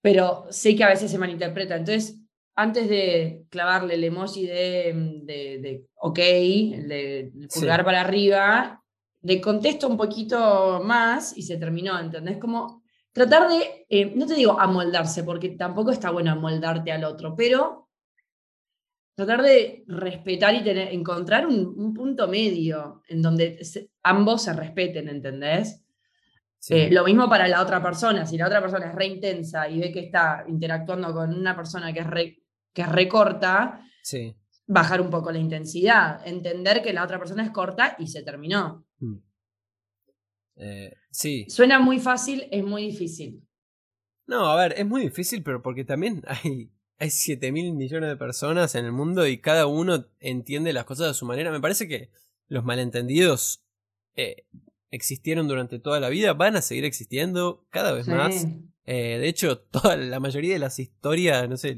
pero 0.00 0.46
sé 0.50 0.76
que 0.76 0.84
a 0.84 0.88
veces 0.88 1.10
se 1.10 1.18
malinterpreta. 1.18 1.76
Entonces, 1.76 2.20
antes 2.54 2.88
de 2.88 3.44
clavarle 3.50 3.94
el 3.94 4.04
emoji 4.04 4.46
de, 4.46 4.92
mm, 4.94 5.26
de, 5.26 5.84
ok, 5.94 6.18
de 6.18 7.32
pulgar 7.52 7.84
para 7.84 8.00
arriba, 8.00 8.82
de 9.28 9.42
contesto 9.42 9.86
un 9.86 9.98
poquito 9.98 10.80
más 10.82 11.36
y 11.36 11.42
se 11.42 11.58
terminó, 11.58 12.00
¿entendés? 12.00 12.38
Como 12.38 12.82
tratar 13.12 13.46
de, 13.46 13.84
eh, 13.90 14.10
no 14.16 14.24
te 14.26 14.34
digo 14.34 14.58
amoldarse, 14.58 15.22
porque 15.22 15.50
tampoco 15.50 15.90
está 15.90 16.10
bueno 16.10 16.32
amoldarte 16.32 16.90
al 16.92 17.04
otro, 17.04 17.36
pero 17.36 17.90
tratar 19.14 19.42
de 19.42 19.84
respetar 19.86 20.54
y 20.54 20.64
tener, 20.64 20.94
encontrar 20.94 21.46
un, 21.46 21.92
punto 21.92 22.26
medio 22.26 23.02
en 23.06 23.20
donde 23.20 23.60
ambos 24.02 24.44
se 24.44 24.54
respeten, 24.54 25.10
¿entendés? 25.10 25.84
Eh, 26.70 26.88
lo 26.90 27.04
mismo 27.04 27.28
para 27.28 27.48
la 27.48 27.60
otra 27.60 27.82
persona, 27.82 28.24
si 28.24 28.38
la 28.38 28.46
otra 28.46 28.62
persona 28.62 28.86
es 28.86 28.94
re 28.94 29.08
intensa 29.08 29.68
y 29.68 29.78
ve 29.78 29.92
que 29.92 30.00
está 30.00 30.44
interactuando 30.48 31.12
con 31.12 31.34
una 31.34 31.54
persona 31.54 31.92
que 31.92 32.00
es 32.00 32.06
re 32.06 32.42
que 32.72 32.86
recorta, 32.86 33.82
sí. 34.02 34.34
bajar 34.66 35.02
un 35.02 35.10
poco 35.10 35.30
la 35.30 35.38
intensidad, 35.38 36.26
entender 36.26 36.80
que 36.80 36.94
la 36.94 37.04
otra 37.04 37.18
persona 37.18 37.44
es 37.44 37.50
corta 37.50 37.94
y 37.98 38.06
se 38.06 38.22
terminó. 38.22 38.87
Mm. 38.98 39.16
Eh, 40.56 40.92
sí. 41.10 41.46
Suena 41.48 41.78
muy 41.78 42.00
fácil, 42.00 42.48
es 42.50 42.64
muy 42.64 42.86
difícil. 42.86 43.46
No, 44.26 44.46
a 44.46 44.56
ver, 44.56 44.74
es 44.76 44.86
muy 44.86 45.02
difícil, 45.02 45.42
pero 45.42 45.62
porque 45.62 45.84
también 45.84 46.22
hay, 46.26 46.70
hay 46.98 47.10
7 47.10 47.50
mil 47.52 47.72
millones 47.72 48.10
de 48.10 48.16
personas 48.16 48.74
en 48.74 48.84
el 48.84 48.92
mundo 48.92 49.26
y 49.26 49.38
cada 49.38 49.66
uno 49.66 50.06
entiende 50.20 50.72
las 50.72 50.84
cosas 50.84 51.08
de 51.08 51.14
su 51.14 51.26
manera. 51.26 51.50
Me 51.50 51.60
parece 51.60 51.88
que 51.88 52.10
los 52.48 52.64
malentendidos 52.64 53.64
eh, 54.14 54.46
existieron 54.90 55.48
durante 55.48 55.78
toda 55.78 56.00
la 56.00 56.08
vida, 56.08 56.32
van 56.32 56.56
a 56.56 56.62
seguir 56.62 56.84
existiendo 56.84 57.66
cada 57.70 57.92
vez 57.92 58.08
más. 58.08 58.46
Eh, 58.84 59.18
de 59.18 59.28
hecho, 59.28 59.58
toda 59.70 59.96
la 59.96 60.20
mayoría 60.20 60.54
de 60.54 60.58
las 60.58 60.78
historias, 60.78 61.48
no 61.48 61.56
sé, 61.56 61.76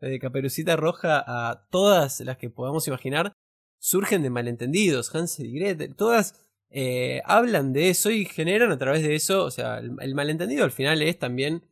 de 0.00 0.18
Caperucita 0.18 0.76
Roja 0.76 1.22
a 1.26 1.66
todas 1.70 2.20
las 2.20 2.36
que 2.36 2.50
podamos 2.50 2.86
imaginar, 2.88 3.32
surgen 3.78 4.22
de 4.22 4.30
malentendidos. 4.30 5.14
Hansel 5.14 5.46
y 5.46 5.58
Gretel, 5.58 5.94
todas 5.94 6.43
eh, 6.76 7.22
hablan 7.24 7.72
de 7.72 7.88
eso 7.88 8.10
y 8.10 8.24
generan 8.24 8.72
a 8.72 8.78
través 8.78 9.04
de 9.04 9.14
eso, 9.14 9.44
o 9.44 9.50
sea, 9.52 9.78
el, 9.78 10.14
malentendido 10.16 10.64
al 10.64 10.72
final 10.72 11.02
es 11.02 11.16
también 11.16 11.62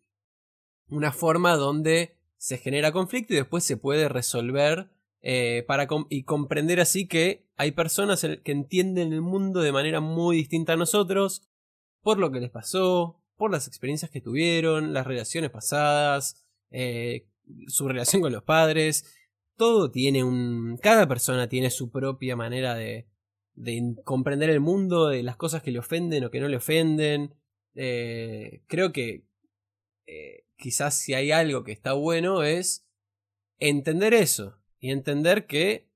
una 0.91 1.11
forma 1.11 1.57
donde 1.57 2.17
se 2.37 2.57
genera 2.57 2.93
conflicto 2.93 3.33
y 3.33 3.37
después 3.37 3.65
se 3.65 3.77
puede 3.77 4.09
resolver 4.09 4.91
eh, 5.21 5.65
para 5.67 5.89
y 6.09 6.23
comprender 6.23 6.79
así 6.79 7.09
que 7.09 7.49
hay 7.57 7.73
personas 7.73 8.25
que 8.45 8.53
entienden 8.53 9.13
el 9.13 9.23
mundo 9.23 9.61
de 9.61 9.73
manera 9.73 9.99
muy 10.01 10.37
distinta 10.37 10.75
a 10.75 10.77
nosotros 10.77 11.49
por 12.01 12.19
lo 12.19 12.31
que 12.31 12.39
les 12.39 12.51
pasó, 12.51 13.21
por 13.37 13.51
las 13.51 13.67
experiencias 13.67 14.09
que 14.09 14.21
tuvieron, 14.21 14.93
las 14.93 15.05
relaciones 15.05 15.51
pasadas, 15.51 16.47
eh, 16.71 17.27
su 17.67 17.89
relación 17.89 18.23
con 18.23 18.31
los 18.31 18.45
padres, 18.45 19.05
todo 19.57 19.91
tiene 19.91 20.23
un... 20.23 20.79
Cada 20.81 21.09
persona 21.09 21.49
tiene 21.49 21.71
su 21.71 21.91
propia 21.91 22.37
manera 22.37 22.77
de, 22.77 23.09
de 23.55 23.97
comprender 24.05 24.51
el 24.51 24.61
mundo, 24.61 25.09
de 25.09 25.23
las 25.23 25.37
cosas 25.37 25.63
que 25.63 25.71
le 25.71 25.79
ofenden 25.79 26.25
o 26.25 26.31
que 26.31 26.41
no 26.41 26.49
le 26.49 26.57
ofenden. 26.57 27.35
Eh, 27.75 28.63
creo 28.67 28.93
que 28.93 29.25
eh, 30.07 30.45
quizás 30.57 30.99
si 30.99 31.15
hay 31.15 31.33
algo 31.33 31.65
que 31.65 31.73
está 31.73 31.93
bueno 31.93 32.43
es 32.43 32.87
entender 33.59 34.15
eso 34.15 34.59
y 34.79 34.91
entender 34.91 35.47
que 35.47 35.89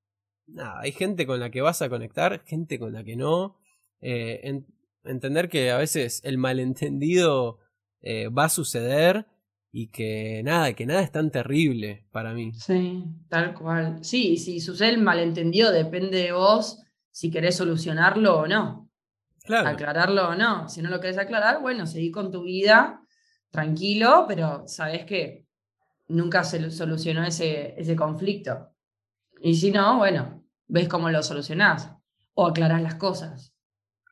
nada, 0.46 0.80
hay 0.80 0.92
gente 0.92 1.26
con 1.26 1.40
la 1.40 1.50
que 1.50 1.60
vas 1.60 1.82
a 1.82 1.88
conectar, 1.88 2.44
gente 2.44 2.78
con 2.78 2.92
la 2.92 3.04
que 3.04 3.16
no. 3.16 3.58
Eh, 4.00 4.62
entender 5.04 5.48
que 5.48 5.70
a 5.70 5.78
veces 5.78 6.20
el 6.24 6.38
malentendido 6.38 7.58
va 8.06 8.44
a 8.44 8.48
suceder 8.48 9.26
y 9.72 9.88
que 9.88 10.42
nada, 10.44 10.72
que 10.74 10.86
nada 10.86 11.02
es 11.02 11.10
tan 11.10 11.32
terrible 11.32 12.06
para 12.12 12.32
mí. 12.32 12.52
Sí, 12.54 13.04
tal 13.28 13.52
cual. 13.52 13.98
Sí, 14.02 14.36
si 14.36 14.60
sucede 14.60 14.90
el 14.90 15.02
malentendido 15.02 15.72
depende 15.72 16.18
de 16.18 16.32
vos 16.32 16.85
si 17.16 17.30
querés 17.30 17.56
solucionarlo 17.56 18.40
o 18.40 18.46
no. 18.46 18.90
Claro. 19.42 19.70
Aclararlo 19.70 20.28
o 20.28 20.34
no. 20.34 20.68
Si 20.68 20.82
no 20.82 20.90
lo 20.90 21.00
querés 21.00 21.16
aclarar, 21.16 21.62
bueno, 21.62 21.86
seguí 21.86 22.10
con 22.10 22.30
tu 22.30 22.42
vida 22.42 23.00
tranquilo, 23.50 24.26
pero 24.28 24.68
sabés 24.68 25.06
que 25.06 25.46
nunca 26.08 26.44
se 26.44 26.70
solucionó 26.70 27.24
ese, 27.24 27.74
ese 27.80 27.96
conflicto. 27.96 28.68
Y 29.40 29.54
si 29.54 29.70
no, 29.70 29.96
bueno, 29.96 30.44
ves 30.66 30.88
cómo 30.88 31.08
lo 31.08 31.22
solucionás 31.22 31.90
o 32.34 32.48
aclarás 32.48 32.82
las 32.82 32.96
cosas. 32.96 33.54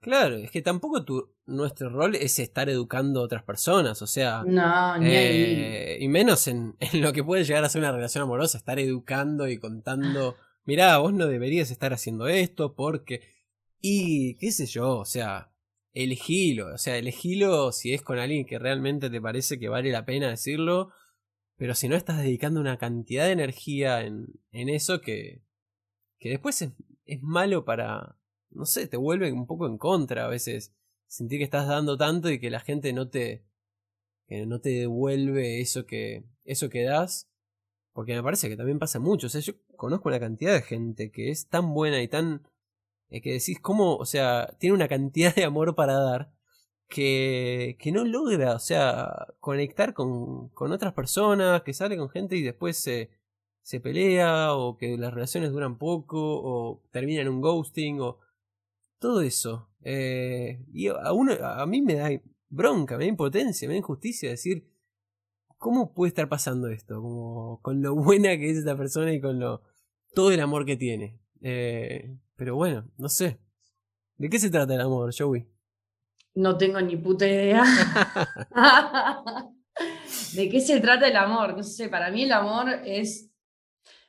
Claro, 0.00 0.36
es 0.36 0.50
que 0.50 0.62
tampoco 0.62 1.04
tu, 1.04 1.34
nuestro 1.44 1.90
rol 1.90 2.14
es 2.14 2.38
estar 2.38 2.70
educando 2.70 3.20
a 3.20 3.24
otras 3.24 3.42
personas, 3.42 4.00
o 4.00 4.06
sea... 4.06 4.44
No, 4.46 4.96
ni 4.96 5.10
eh, 5.10 5.98
Y 6.00 6.08
menos 6.08 6.48
en, 6.48 6.74
en, 6.80 7.02
lo 7.02 7.12
que 7.12 7.22
puede 7.22 7.44
llegar 7.44 7.64
a 7.64 7.68
ser 7.68 7.82
una 7.82 7.92
relación 7.92 8.22
amorosa, 8.22 8.56
estar 8.56 8.78
educando 8.78 9.46
y 9.46 9.58
contando, 9.58 10.36
mirá, 10.64 10.98
vos 10.98 11.12
no 11.14 11.26
deberías 11.26 11.70
estar 11.70 11.92
haciendo 11.92 12.28
esto 12.28 12.74
porque... 12.74 13.22
Y 13.80 14.36
qué 14.36 14.50
sé 14.50 14.66
yo, 14.66 14.98
o 14.98 15.04
sea, 15.04 15.52
elegilo, 15.92 16.74
o 16.74 16.78
sea, 16.78 16.96
elegilo 16.96 17.70
si 17.72 17.92
es 17.92 18.02
con 18.02 18.18
alguien 18.18 18.46
que 18.46 18.58
realmente 18.58 19.10
te 19.10 19.20
parece 19.20 19.58
que 19.58 19.68
vale 19.68 19.90
la 19.90 20.06
pena 20.06 20.30
decirlo, 20.30 20.90
pero 21.56 21.74
si 21.74 21.88
no 21.88 21.96
estás 21.96 22.18
dedicando 22.18 22.60
una 22.60 22.78
cantidad 22.78 23.26
de 23.26 23.32
energía 23.32 24.00
en, 24.02 24.26
en 24.52 24.68
eso 24.70 25.00
que, 25.00 25.42
que 26.18 26.30
después 26.30 26.62
es, 26.62 26.72
es 27.04 27.22
malo 27.22 27.64
para, 27.64 28.16
no 28.50 28.64
sé, 28.64 28.86
te 28.88 28.96
vuelve 28.96 29.32
un 29.32 29.46
poco 29.46 29.66
en 29.66 29.78
contra 29.78 30.24
a 30.24 30.28
veces. 30.28 30.74
Sentir 31.06 31.38
que 31.38 31.44
estás 31.44 31.68
dando 31.68 31.96
tanto 31.96 32.30
y 32.30 32.40
que 32.40 32.50
la 32.50 32.60
gente 32.60 32.92
no 32.92 33.08
te, 33.08 33.44
que 34.26 34.46
no 34.46 34.60
te 34.60 34.70
devuelve 34.70 35.60
eso 35.60 35.86
que, 35.86 36.24
eso 36.44 36.70
que 36.70 36.82
das. 36.82 37.30
Porque 37.94 38.14
me 38.14 38.22
parece 38.22 38.48
que 38.50 38.56
también 38.56 38.78
pasa 38.78 38.98
mucho. 38.98 39.28
O 39.28 39.30
sea, 39.30 39.40
yo 39.40 39.54
conozco 39.76 40.08
una 40.10 40.20
cantidad 40.20 40.52
de 40.52 40.62
gente 40.62 41.10
que 41.10 41.30
es 41.30 41.48
tan 41.48 41.72
buena 41.72 42.02
y 42.02 42.08
tan. 42.08 42.46
Eh, 43.08 43.22
que 43.22 43.32
decís, 43.32 43.60
¿cómo? 43.60 43.96
O 43.96 44.04
sea, 44.04 44.54
tiene 44.58 44.74
una 44.74 44.88
cantidad 44.88 45.34
de 45.34 45.44
amor 45.44 45.74
para 45.74 45.94
dar 45.94 46.32
que, 46.88 47.76
que 47.80 47.92
no 47.92 48.04
logra, 48.04 48.54
o 48.54 48.58
sea, 48.58 49.34
conectar 49.40 49.94
con, 49.94 50.48
con 50.50 50.72
otras 50.72 50.92
personas, 50.92 51.62
que 51.62 51.72
sale 51.74 51.96
con 51.96 52.08
gente 52.10 52.36
y 52.36 52.42
después 52.42 52.76
se, 52.76 53.10
se 53.62 53.80
pelea, 53.80 54.54
o 54.54 54.76
que 54.76 54.96
las 54.98 55.14
relaciones 55.14 55.52
duran 55.52 55.78
poco, 55.78 56.18
o 56.20 56.82
terminan 56.92 57.28
un 57.28 57.40
ghosting, 57.40 58.00
o 58.00 58.18
todo 58.98 59.20
eso. 59.22 59.68
Eh, 59.82 60.64
y 60.72 60.88
a, 60.88 61.12
uno, 61.12 61.32
a 61.42 61.66
mí 61.66 61.82
me 61.82 61.94
da 61.94 62.10
bronca, 62.48 62.96
me 62.98 63.04
da 63.04 63.10
impotencia, 63.10 63.68
me 63.68 63.74
da 63.74 63.78
injusticia 63.78 64.30
decir, 64.30 64.66
¿cómo 65.64 65.94
puede 65.94 66.08
estar 66.08 66.28
pasando 66.28 66.68
esto? 66.68 67.00
Como 67.00 67.58
con 67.62 67.80
lo 67.80 67.94
buena 67.94 68.36
que 68.36 68.50
es 68.50 68.58
esta 68.58 68.76
persona 68.76 69.14
y 69.14 69.20
con 69.22 69.40
lo 69.40 69.62
todo 70.12 70.30
el 70.30 70.40
amor 70.40 70.66
que 70.66 70.76
tiene. 70.76 71.18
Eh, 71.40 72.18
pero 72.36 72.54
bueno, 72.54 72.90
no 72.98 73.08
sé. 73.08 73.40
¿De 74.18 74.28
qué 74.28 74.38
se 74.38 74.50
trata 74.50 74.74
el 74.74 74.82
amor, 74.82 75.10
Joey? 75.16 75.46
No 76.34 76.58
tengo 76.58 76.82
ni 76.82 76.98
puta 76.98 77.26
idea. 77.26 77.64
¿De 80.34 80.50
qué 80.50 80.60
se 80.60 80.80
trata 80.80 81.08
el 81.08 81.16
amor? 81.16 81.56
No 81.56 81.62
sé, 81.62 81.88
para 81.88 82.10
mí 82.10 82.24
el 82.24 82.32
amor 82.32 82.68
es... 82.84 83.30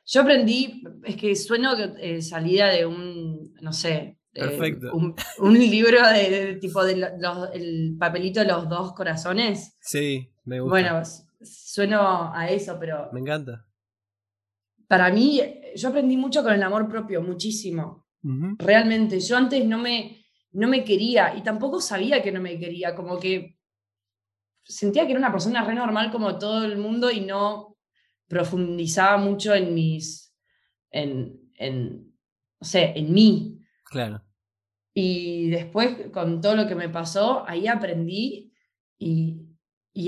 Yo 0.04 0.20
aprendí, 0.20 0.84
es 1.04 1.16
que 1.16 1.34
sueno 1.34 1.72
eh, 1.74 2.20
salida 2.20 2.68
de 2.68 2.84
un, 2.84 3.54
no 3.62 3.72
sé, 3.72 4.18
Perfecto. 4.30 4.92
un, 4.92 5.58
libro 5.58 6.06
de, 6.06 6.58
tipo 6.60 6.84
del 6.84 7.06
el 7.54 7.96
papelito 7.98 8.40
de 8.40 8.46
los 8.46 8.68
dos 8.68 8.92
corazones. 8.92 9.74
Sí, 9.80 10.30
me 10.44 10.60
gusta. 10.60 10.70
Bueno, 10.70 11.02
sueno 11.46 12.32
a 12.34 12.48
eso, 12.48 12.76
pero. 12.78 13.10
Me 13.12 13.20
encanta. 13.20 13.66
Para 14.88 15.10
mí, 15.10 15.40
yo 15.74 15.88
aprendí 15.88 16.16
mucho 16.16 16.42
con 16.42 16.52
el 16.52 16.62
amor 16.62 16.88
propio, 16.88 17.22
muchísimo. 17.22 18.06
Realmente. 18.58 19.20
Yo 19.20 19.36
antes 19.36 19.64
no 19.64 19.78
me, 19.78 20.24
no 20.52 20.68
me 20.68 20.84
quería 20.84 21.36
y 21.36 21.42
tampoco 21.42 21.80
sabía 21.80 22.22
que 22.22 22.32
no 22.32 22.40
me 22.40 22.58
quería. 22.58 22.94
Como 22.94 23.18
que 23.18 23.58
sentía 24.64 25.04
que 25.04 25.12
era 25.12 25.20
una 25.20 25.32
persona 25.32 25.64
re 25.64 25.74
normal 25.74 26.10
como 26.10 26.38
todo 26.38 26.64
el 26.64 26.76
mundo 26.76 27.10
y 27.10 27.20
no 27.20 27.76
profundizaba 28.26 29.16
mucho 29.16 29.54
en 29.54 29.74
mis. 29.74 30.34
en, 30.90 31.52
en 31.54 32.12
no 32.60 32.66
sé, 32.66 32.92
en 32.96 33.12
mí. 33.12 33.62
Claro. 33.84 34.22
Y 34.94 35.50
después, 35.50 36.10
con 36.10 36.40
todo 36.40 36.56
lo 36.56 36.66
que 36.66 36.74
me 36.74 36.88
pasó, 36.88 37.46
ahí 37.46 37.66
aprendí 37.66 38.52
y, 38.98 39.45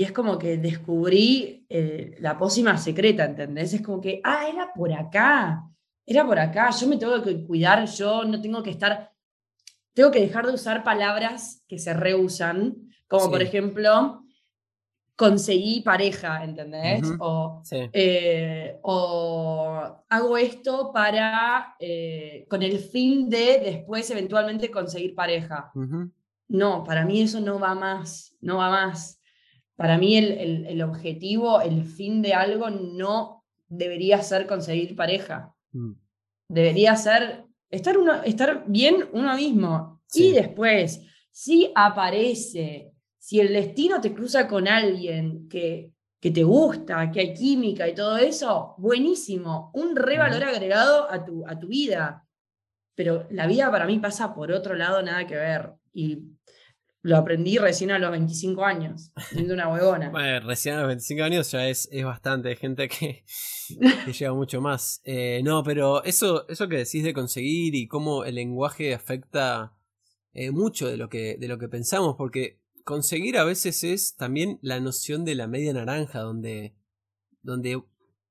es 0.03 0.11
como 0.11 0.37
que 0.37 0.57
descubrí 0.57 1.65
eh, 1.67 2.15
la 2.19 2.37
pócima 2.37 2.77
secreta, 2.77 3.25
¿entendés? 3.25 3.73
Es 3.73 3.81
como 3.81 3.99
que, 3.99 4.21
ah, 4.23 4.47
era 4.47 4.71
por 4.71 4.93
acá. 4.93 5.63
era 6.05 6.23
por 6.25 6.37
acá, 6.37 6.69
yo 6.69 6.87
me 6.87 6.97
tengo 6.97 7.19
que 7.23 7.43
cuidar, 7.43 7.87
yo 7.87 8.23
no 8.23 8.39
tengo 8.39 8.61
que 8.61 8.69
estar, 8.69 9.11
tengo 9.93 10.11
que 10.11 10.21
dejar 10.21 10.45
de 10.45 10.53
usar 10.53 10.83
palabras 10.83 11.63
que 11.67 11.79
se 11.79 11.93
reusan, 11.93 12.75
como 13.07 13.31
por 13.31 13.41
ejemplo, 13.41 14.23
conseguí 15.15 15.81
pareja, 15.81 16.43
¿entendés? 16.43 17.01
Eh, 17.91 18.77
o, 18.83 20.03
hago 20.07 20.37
esto 20.37 20.91
para, 20.93 21.75
eh, 21.79 22.45
con 22.47 22.61
el 22.61 22.77
fin 22.77 23.27
de 23.27 23.59
después 23.59 24.09
eventualmente 24.11 24.69
conseguir 24.69 25.15
pareja. 25.15 25.71
No, 26.47 26.83
para 26.83 27.05
mí 27.05 27.21
eso 27.21 27.39
no 27.41 27.59
va 27.59 27.73
más, 27.73 28.35
no 28.39 28.57
va 28.57 28.69
más. 28.69 29.18
Para 29.79 29.97
mí 29.97 30.17
el, 30.17 30.81
objetivo, 30.81 31.61
el 31.61 31.85
fin 31.85 32.21
de 32.21 32.33
algo 32.33 32.69
no 32.69 33.45
debería 33.69 34.21
ser 34.21 34.45
conseguir 34.45 34.93
pareja. 34.93 35.55
Mm. 35.71 35.93
Debería 36.49 36.97
ser 36.97 37.45
estar, 37.69 37.97
uno, 37.97 38.21
estar 38.23 38.65
bien 38.67 39.05
uno 39.13 39.33
mismo. 39.37 40.01
Y 40.13 40.33
después, 40.33 40.99
si 41.31 41.71
aparece 41.73 42.91
si 43.17 43.39
el 43.39 43.53
destino 43.53 44.01
te 44.01 44.13
cruza 44.13 44.49
con 44.49 44.67
alguien 44.67 45.47
que, 45.47 45.93
que 46.19 46.31
te 46.31 46.43
gusta, 46.43 47.09
que 47.09 47.21
hay 47.21 47.33
química 47.33 47.87
y 47.87 47.95
todo 47.95 48.17
eso, 48.17 48.75
buenísimo, 48.79 49.71
un 49.75 49.95
revalor 49.95 50.43
agregado 50.43 51.09
a 51.09 51.23
tu, 51.23 51.47
a 51.47 51.57
tu 51.57 51.67
vida. 51.67 52.27
Pero 52.95 53.27
la 53.31 53.47
vida 53.47 53.71
para 53.71 53.85
mí 53.85 53.97
pasa 53.97 54.35
por 54.35 54.51
otro 54.51 54.75
lado, 54.75 55.01
nada 55.01 55.25
que 55.25 55.37
ver. 55.37 55.71
Y 55.93 56.17
lo 57.09 57.17
aprendí 57.17 57.57
recién 57.57 57.89
a 57.89 57.97
los 57.97 58.11
25 58.11 58.63
años, 58.63 59.11
siendo 59.29 59.55
una 59.55 59.67
huevona. 59.67 60.09
Bueno, 60.11 60.47
recién 60.47 60.75
a 60.75 60.79
los 60.81 60.87
25 60.89 61.23
años 61.23 61.51
ya 61.51 61.67
es, 61.67 61.89
es 61.91 62.05
bastante 62.05 62.55
gente 62.55 62.87
que, 62.87 63.25
que 64.05 64.13
lleva 64.13 64.35
mucho 64.35 64.61
más. 64.61 65.01
Eh, 65.03 65.41
no, 65.43 65.63
pero 65.63 66.03
eso, 66.03 66.47
eso 66.47 66.69
que 66.69 66.77
decís 66.77 67.03
de 67.03 67.13
conseguir 67.13 67.73
y 67.73 67.87
cómo 67.87 68.25
el 68.25 68.35
lenguaje 68.35 68.93
afecta 68.93 69.75
eh, 70.33 70.51
mucho 70.51 70.87
de 70.87 70.97
lo, 70.97 71.09
que, 71.09 71.35
de 71.37 71.47
lo 71.47 71.57
que 71.57 71.67
pensamos, 71.67 72.15
porque 72.15 72.61
conseguir 72.83 73.37
a 73.37 73.43
veces 73.43 73.83
es 73.83 74.15
también 74.15 74.59
la 74.61 74.79
noción 74.79 75.25
de 75.25 75.33
la 75.33 75.47
media 75.47 75.73
naranja, 75.73 76.19
donde, 76.19 76.75
donde 77.41 77.81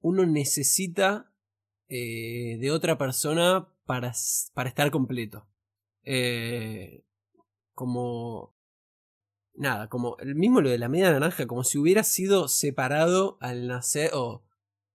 uno 0.00 0.24
necesita 0.24 1.32
eh, 1.88 2.58
de 2.60 2.70
otra 2.70 2.96
persona 2.96 3.68
para, 3.86 4.12
para 4.54 4.68
estar 4.68 4.92
completo. 4.92 5.48
Como... 7.74 8.57
Nada, 9.59 9.88
como 9.88 10.16
el 10.18 10.36
mismo 10.36 10.61
lo 10.61 10.70
de 10.70 10.78
la 10.78 10.88
media 10.88 11.11
naranja, 11.11 11.48
como 11.48 11.64
si 11.64 11.78
hubiera 11.78 12.04
sido 12.04 12.46
separado 12.46 13.38
al 13.40 13.66
nacer 13.66 14.11
o 14.14 14.44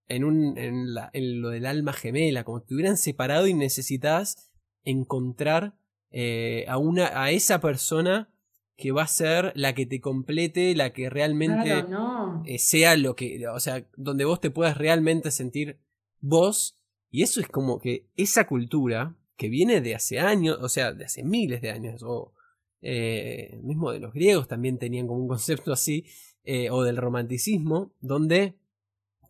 en, 0.08 0.24
un, 0.24 0.56
en, 0.56 0.94
la, 0.94 1.10
en 1.12 1.42
lo 1.42 1.50
del 1.50 1.66
alma 1.66 1.92
gemela, 1.92 2.44
como 2.44 2.60
si 2.60 2.66
te 2.66 2.74
hubieran 2.74 2.96
separado 2.96 3.46
y 3.46 3.52
necesitas 3.52 4.50
encontrar 4.82 5.76
eh, 6.10 6.64
a, 6.66 6.78
una, 6.78 7.22
a 7.22 7.30
esa 7.30 7.60
persona 7.60 8.30
que 8.76 8.90
va 8.90 9.02
a 9.02 9.06
ser 9.06 9.52
la 9.54 9.74
que 9.74 9.84
te 9.84 10.00
complete, 10.00 10.74
la 10.74 10.94
que 10.94 11.10
realmente 11.10 11.84
eh, 12.46 12.58
sea 12.58 12.96
lo 12.96 13.14
que, 13.14 13.46
o 13.48 13.60
sea, 13.60 13.86
donde 13.96 14.24
vos 14.24 14.40
te 14.40 14.50
puedas 14.50 14.78
realmente 14.78 15.30
sentir 15.30 15.78
vos. 16.20 16.82
Y 17.10 17.22
eso 17.22 17.40
es 17.40 17.48
como 17.48 17.78
que 17.80 18.08
esa 18.16 18.46
cultura 18.46 19.14
que 19.36 19.48
viene 19.48 19.80
de 19.80 19.94
hace 19.94 20.20
años, 20.20 20.58
o 20.60 20.68
sea, 20.68 20.92
de 20.92 21.04
hace 21.04 21.22
miles 21.22 21.60
de 21.60 21.70
años, 21.70 22.02
o 22.02 22.33
eh, 22.84 23.58
mismo 23.62 23.90
de 23.90 23.98
los 23.98 24.12
griegos 24.12 24.46
también 24.46 24.78
tenían 24.78 25.08
como 25.08 25.20
un 25.20 25.28
concepto 25.28 25.72
así, 25.72 26.04
eh, 26.44 26.70
o 26.70 26.82
del 26.82 26.96
romanticismo, 26.96 27.92
donde 28.00 28.54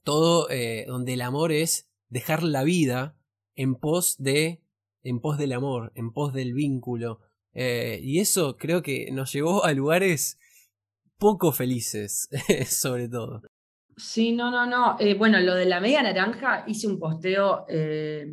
todo, 0.02 0.48
donde 0.86 1.14
el 1.14 1.22
amor 1.22 1.50
es 1.50 1.88
dejar 2.10 2.42
la 2.42 2.62
vida 2.62 3.16
en 3.56 3.74
pos 3.74 4.16
de, 4.18 4.60
en 5.02 5.20
pos 5.20 5.38
del 5.38 5.52
amor, 5.52 5.92
en 5.94 6.12
pos 6.12 6.34
del 6.34 6.52
vínculo, 6.52 7.20
eh, 7.54 8.00
y 8.02 8.18
eso 8.18 8.56
creo 8.56 8.82
que 8.82 9.10
nos 9.12 9.32
llevó 9.32 9.64
a 9.64 9.72
lugares 9.72 10.38
poco 11.18 11.52
felices, 11.52 12.28
sobre 12.66 13.08
todo. 13.08 13.42
Sí, 13.96 14.32
no, 14.32 14.50
no, 14.50 14.66
no. 14.66 14.96
Eh, 14.98 15.14
bueno, 15.14 15.38
lo 15.40 15.54
de 15.54 15.66
la 15.66 15.80
media 15.80 16.02
naranja, 16.02 16.64
hice 16.66 16.88
un 16.88 16.98
posteo 16.98 17.64
eh, 17.68 18.26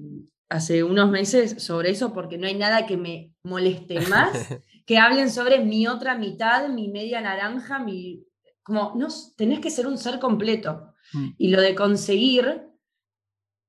hace 0.49 0.83
unos 0.83 1.11
meses 1.11 1.63
sobre 1.63 1.91
eso 1.91 2.13
porque 2.13 2.39
no 2.39 2.47
hay 2.47 2.55
nada 2.55 2.87
que 2.87 2.97
me 2.97 3.31
moleste 3.43 3.99
más 4.09 4.57
que 4.91 4.97
hablen 4.97 5.29
sobre 5.29 5.63
mi 5.63 5.87
otra 5.87 6.17
mitad, 6.17 6.67
mi 6.67 6.89
media 6.89 7.21
naranja, 7.21 7.79
mi... 7.79 8.27
Como, 8.61 8.91
no, 8.97 9.07
tenés 9.37 9.61
que 9.61 9.69
ser 9.69 9.87
un 9.87 9.97
ser 9.97 10.19
completo. 10.19 10.95
Mm. 11.13 11.29
Y 11.37 11.47
lo 11.47 11.61
de 11.61 11.73
conseguir, 11.73 12.67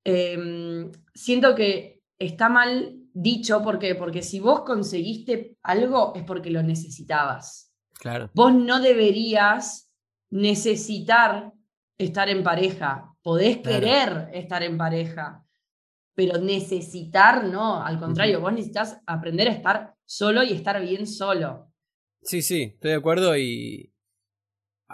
em, 0.02 0.90
siento 1.14 1.54
que 1.54 2.02
está 2.18 2.48
mal 2.48 2.96
dicho, 3.14 3.62
¿por 3.62 3.78
Porque 3.98 4.20
si 4.20 4.40
vos 4.40 4.62
conseguiste 4.62 5.58
algo 5.62 6.12
es 6.16 6.24
porque 6.24 6.50
lo 6.50 6.60
necesitabas. 6.64 7.72
Claro. 8.00 8.28
Vos 8.34 8.52
no 8.52 8.80
deberías 8.80 9.92
necesitar 10.30 11.52
estar 11.98 12.30
en 12.30 12.42
pareja. 12.42 13.14
Podés 13.22 13.58
querer 13.58 14.28
estar 14.32 14.64
en 14.64 14.76
pareja, 14.76 15.46
pero 16.16 16.40
necesitar 16.40 17.44
no. 17.44 17.80
Al 17.80 18.00
contrario, 18.00 18.40
vos 18.40 18.52
necesitas 18.52 19.00
aprender 19.06 19.46
a 19.46 19.52
estar 19.52 19.94
solo 20.04 20.42
y 20.42 20.52
estar 20.52 20.80
bien 20.80 21.06
solo. 21.06 21.72
Sí, 22.22 22.42
sí, 22.42 22.72
estoy 22.74 22.92
de 22.92 22.96
acuerdo 22.96 23.36
y. 23.36 23.92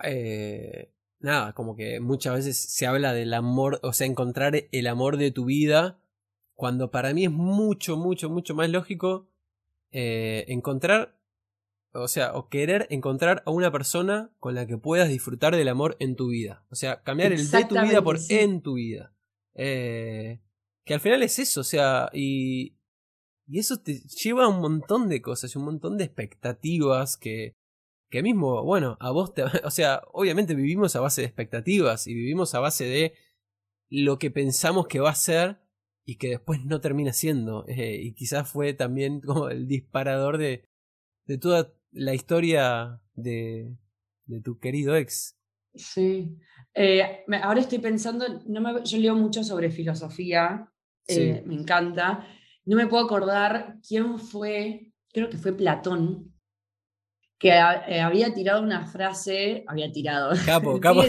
Eh, 0.04 0.92
nada, 1.20 1.52
como 1.52 1.76
que 1.76 2.00
muchas 2.00 2.34
veces 2.34 2.56
se 2.56 2.86
habla 2.86 3.12
del 3.12 3.34
amor, 3.34 3.80
o 3.82 3.92
sea, 3.92 4.06
encontrar 4.06 4.68
el 4.70 4.86
amor 4.86 5.16
de 5.16 5.30
tu 5.30 5.44
vida 5.46 5.98
cuando 6.54 6.90
para 6.90 7.14
mí 7.14 7.24
es 7.24 7.30
mucho, 7.30 7.96
mucho, 7.96 8.30
mucho 8.30 8.54
más 8.54 8.68
lógico 8.68 9.28
eh, 9.92 10.44
encontrar, 10.48 11.16
o 11.92 12.08
sea, 12.08 12.34
o 12.34 12.48
querer 12.48 12.86
encontrar 12.90 13.42
a 13.46 13.50
una 13.50 13.70
persona 13.70 14.30
con 14.38 14.54
la 14.54 14.66
que 14.66 14.76
puedas 14.76 15.08
disfrutar 15.08 15.56
del 15.56 15.68
amor 15.68 15.96
en 16.00 16.16
tu 16.16 16.28
vida. 16.28 16.64
O 16.70 16.74
sea, 16.74 17.02
cambiar 17.02 17.32
el 17.32 17.50
de 17.50 17.64
tu 17.64 17.80
vida 17.80 18.02
por 18.02 18.18
en 18.28 18.60
tu 18.60 18.74
vida. 18.74 19.14
Eh, 19.54 20.40
que 20.84 20.94
al 20.94 21.00
final 21.00 21.22
es 21.22 21.38
eso, 21.38 21.60
o 21.60 21.64
sea, 21.64 22.10
y, 22.12 22.77
y 23.48 23.58
eso 23.58 23.78
te 23.78 24.00
lleva 24.22 24.44
a 24.44 24.48
un 24.48 24.60
montón 24.60 25.08
de 25.08 25.22
cosas, 25.22 25.56
un 25.56 25.64
montón 25.64 25.96
de 25.96 26.04
expectativas 26.04 27.16
que, 27.16 27.54
que 28.10 28.22
mismo, 28.22 28.62
bueno, 28.62 28.96
a 29.00 29.10
vos 29.10 29.32
te... 29.32 29.42
O 29.64 29.70
sea, 29.70 30.02
obviamente 30.12 30.54
vivimos 30.54 30.94
a 30.96 31.00
base 31.00 31.22
de 31.22 31.26
expectativas 31.26 32.06
y 32.06 32.14
vivimos 32.14 32.54
a 32.54 32.60
base 32.60 32.84
de 32.84 33.14
lo 33.90 34.18
que 34.18 34.30
pensamos 34.30 34.86
que 34.86 35.00
va 35.00 35.10
a 35.10 35.14
ser 35.14 35.58
y 36.04 36.16
que 36.16 36.28
después 36.28 36.64
no 36.64 36.80
termina 36.80 37.12
siendo. 37.12 37.64
Eh, 37.68 38.00
y 38.02 38.12
quizás 38.14 38.50
fue 38.50 38.74
también 38.74 39.20
como 39.26 39.48
el 39.48 39.66
disparador 39.66 40.36
de, 40.36 40.64
de 41.26 41.38
toda 41.38 41.74
la 41.90 42.14
historia 42.14 43.00
de, 43.14 43.74
de 44.26 44.40
tu 44.42 44.58
querido 44.58 44.94
ex. 44.94 45.38
Sí. 45.74 46.36
Eh, 46.74 47.24
ahora 47.42 47.60
estoy 47.60 47.78
pensando, 47.78 48.42
no 48.46 48.60
me, 48.60 48.84
yo 48.84 48.98
leo 48.98 49.14
mucho 49.14 49.42
sobre 49.42 49.70
filosofía, 49.70 50.70
eh, 51.06 51.42
me 51.46 51.54
encanta. 51.54 52.26
No 52.68 52.76
me 52.76 52.86
puedo 52.86 53.02
acordar 53.02 53.76
quién 53.86 54.18
fue, 54.18 54.92
creo 55.10 55.30
que 55.30 55.38
fue 55.38 55.56
Platón, 55.56 56.34
que 57.38 57.50
había 57.50 58.34
tirado 58.34 58.62
una 58.62 58.84
frase, 58.84 59.64
había 59.66 59.90
tirado. 59.90 60.34
Capo, 60.44 60.78
capo. 60.80 61.00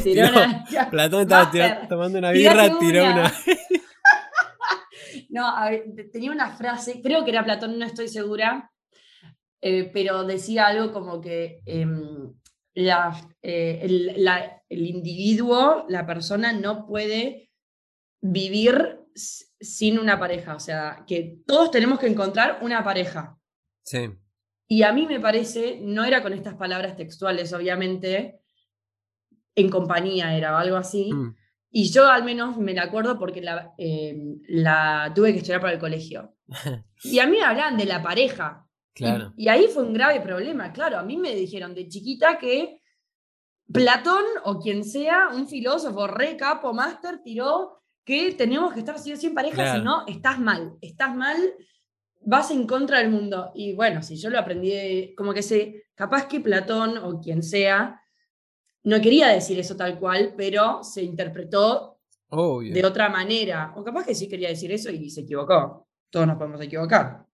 Platón 0.89 1.21
estaba 1.23 1.51
tomando 1.89 2.17
una 2.17 2.31
birra, 2.31 2.79
tiró 2.79 3.03
una. 3.03 3.33
No, 5.31 5.53
tenía 6.11 6.31
una 6.31 6.49
frase, 6.55 7.01
creo 7.03 7.23
que 7.23 7.31
era 7.31 7.43
Platón, 7.43 7.77
no 7.77 7.85
estoy 7.85 8.07
segura, 8.07 8.71
eh, 9.61 9.89
pero 9.93 10.23
decía 10.23 10.67
algo 10.67 10.91
como 10.91 11.19
que 11.19 11.61
em, 11.65 12.33
eh, 12.73 13.79
el, 13.83 14.87
individuo, 14.87 15.85
la 15.89 16.05
persona, 16.05 16.53
no 16.53 16.87
puede 16.87 17.51
vivir 18.21 18.99
sin 19.59 19.99
una 19.99 20.19
pareja. 20.19 20.55
O 20.55 20.59
sea, 20.59 21.03
que 21.07 21.39
todos 21.45 21.71
tenemos 21.71 21.99
que 21.99 22.07
encontrar 22.07 22.59
una 22.61 22.83
pareja. 22.83 23.37
Sí. 23.83 24.09
Y 24.67 24.83
a 24.83 24.93
mí 24.93 25.07
me 25.07 25.19
parece, 25.19 25.79
no 25.81 26.05
era 26.05 26.21
con 26.21 26.33
estas 26.33 26.55
palabras 26.55 26.95
textuales, 26.95 27.53
obviamente, 27.53 28.39
en 29.55 29.69
compañía 29.69 30.35
era 30.37 30.53
o 30.53 30.57
algo 30.57 30.77
así, 30.77 31.11
mm. 31.11 31.35
Y 31.71 31.91
yo 31.91 32.09
al 32.09 32.23
menos 32.23 32.57
me 32.57 32.73
la 32.73 32.83
acuerdo 32.83 33.19
porque 33.19 33.41
la, 33.41 33.73
eh, 33.77 34.17
la 34.47 35.11
tuve 35.13 35.31
que 35.31 35.39
estudiar 35.39 35.61
para 35.61 35.73
el 35.73 35.79
colegio. 35.79 36.35
Y 37.01 37.19
a 37.19 37.27
mí 37.27 37.37
me 37.37 37.43
hablaban 37.43 37.77
de 37.77 37.85
la 37.85 38.03
pareja. 38.03 38.67
Claro. 38.93 39.33
Y, 39.37 39.47
ahí 39.47 39.67
fue 39.73 39.83
un 39.83 39.93
grave 39.93 40.19
problema. 40.19 40.73
Claro, 40.73 40.97
a 40.97 41.03
mí 41.03 41.15
me 41.15 41.33
dijeron 41.33 41.73
de 41.73 41.87
chiquita 41.87 42.37
que 42.37 42.81
Platón 43.71 44.25
o 44.43 44.59
quien 44.59 44.83
sea, 44.83 45.29
un 45.29 45.47
filósofo 45.47 46.07
re 46.07 46.35
capo, 46.35 46.73
máster, 46.73 47.21
tiró 47.23 47.81
que 48.09 48.33
tenemos 48.33 48.73
que 48.73 48.79
estar 48.79 48.97
sin 48.97 49.35
pareja, 49.35 49.75
si 49.75 49.83
no, 49.83 50.03
estás 50.07 50.39
mal. 50.39 50.79
Estás 50.81 51.15
mal, 51.15 51.37
vas 52.21 52.49
en 52.49 52.65
contra 52.65 52.97
del 52.97 53.11
mundo. 53.11 53.51
Y 53.53 53.75
bueno, 53.75 54.01
si 54.01 54.15
yo 54.15 54.31
lo 54.31 54.39
aprendí, 54.39 55.13
como 55.13 55.31
que 55.31 55.43
sé, 55.43 55.83
capaz 55.93 56.25
que 56.25 56.39
Platón 56.39 56.97
o 56.97 57.19
quien 57.19 57.43
sea 57.43 58.01
no 58.83 58.99
quería 58.99 59.27
decir 59.27 59.59
eso 59.59 59.75
tal 59.75 59.99
cual, 59.99 60.33
pero 60.35 60.83
se 60.83 61.03
interpretó 61.03 61.99
de 62.31 62.83
otra 62.83 63.09
manera. 63.09 63.73
O 63.75 63.83
capaz 63.83 64.07
que 64.07 64.15
sí 64.15 64.27
quería 64.27 64.49
decir 64.49 64.71
eso 64.71 64.89
y 64.89 65.11
se 65.11 65.21
equivocó. 65.21 65.87
Todos 66.09 66.25
nos 66.25 66.37
podemos 66.37 66.59
equivocar. 66.61 67.27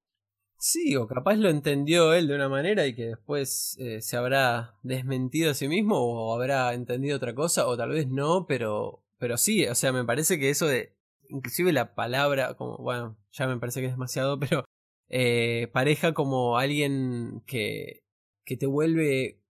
Sí, 0.58 0.98
o 0.98 1.08
capaz 1.08 1.38
lo 1.38 1.50
entendió 1.50 2.14
él 2.14 2.28
de 2.28 2.36
una 2.36 2.50
manera 2.50 2.86
y 2.86 2.96
que 2.96 3.06
después 3.06 3.78
eh, 3.80 4.02
se 4.02 4.18
habrá 4.18 4.76
desmentido 4.84 5.52
a 5.52 5.54
sí 5.54 5.70
mismo 5.70 5.96
o 6.00 6.36
habrá 6.36 6.74
entendido 6.74 7.16
otra 7.16 7.34
cosa 7.34 7.66
o 7.66 7.78
tal 7.78 7.92
vez 7.92 8.10
no, 8.10 8.46
pero, 8.46 9.05
pero 9.18 9.38
sí, 9.38 9.66
o 9.68 9.76
sea, 9.76 9.92
me 9.92 10.06
parece 10.06 10.40
que 10.40 10.50
eso 10.50 10.68
de, 10.68 10.96
inclusive 11.30 11.74
la 11.74 11.96
palabra, 11.96 12.56
como, 12.56 12.78
bueno, 12.78 13.18
ya 13.32 13.48
me 13.48 13.58
parece 13.58 13.82
que 13.82 13.88
es 13.88 13.94
demasiado, 13.94 14.40
pero 14.40 14.66
eh, 15.10 15.70
pareja 15.74 16.14
como 16.14 16.58
alguien 16.58 17.44
que, 17.46 18.04
que 18.44 18.58
te 18.58 18.66
vuelve, 18.66 19.42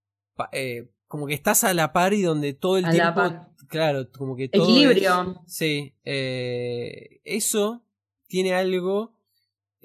eh, 0.51 0.89
como 1.07 1.27
que 1.27 1.33
estás 1.33 1.63
a 1.63 1.73
la 1.73 1.93
par 1.93 2.13
y 2.13 2.21
donde 2.21 2.53
todo 2.53 2.77
el 2.77 2.89
tiempo, 2.89 3.21
claro, 3.67 4.11
como 4.11 4.35
que 4.35 4.49
todo 4.49 4.63
Equilibrio. 4.63 5.43
sí, 5.47 5.95
eso 6.03 7.83
tiene 8.27 8.53
algo 8.53 9.15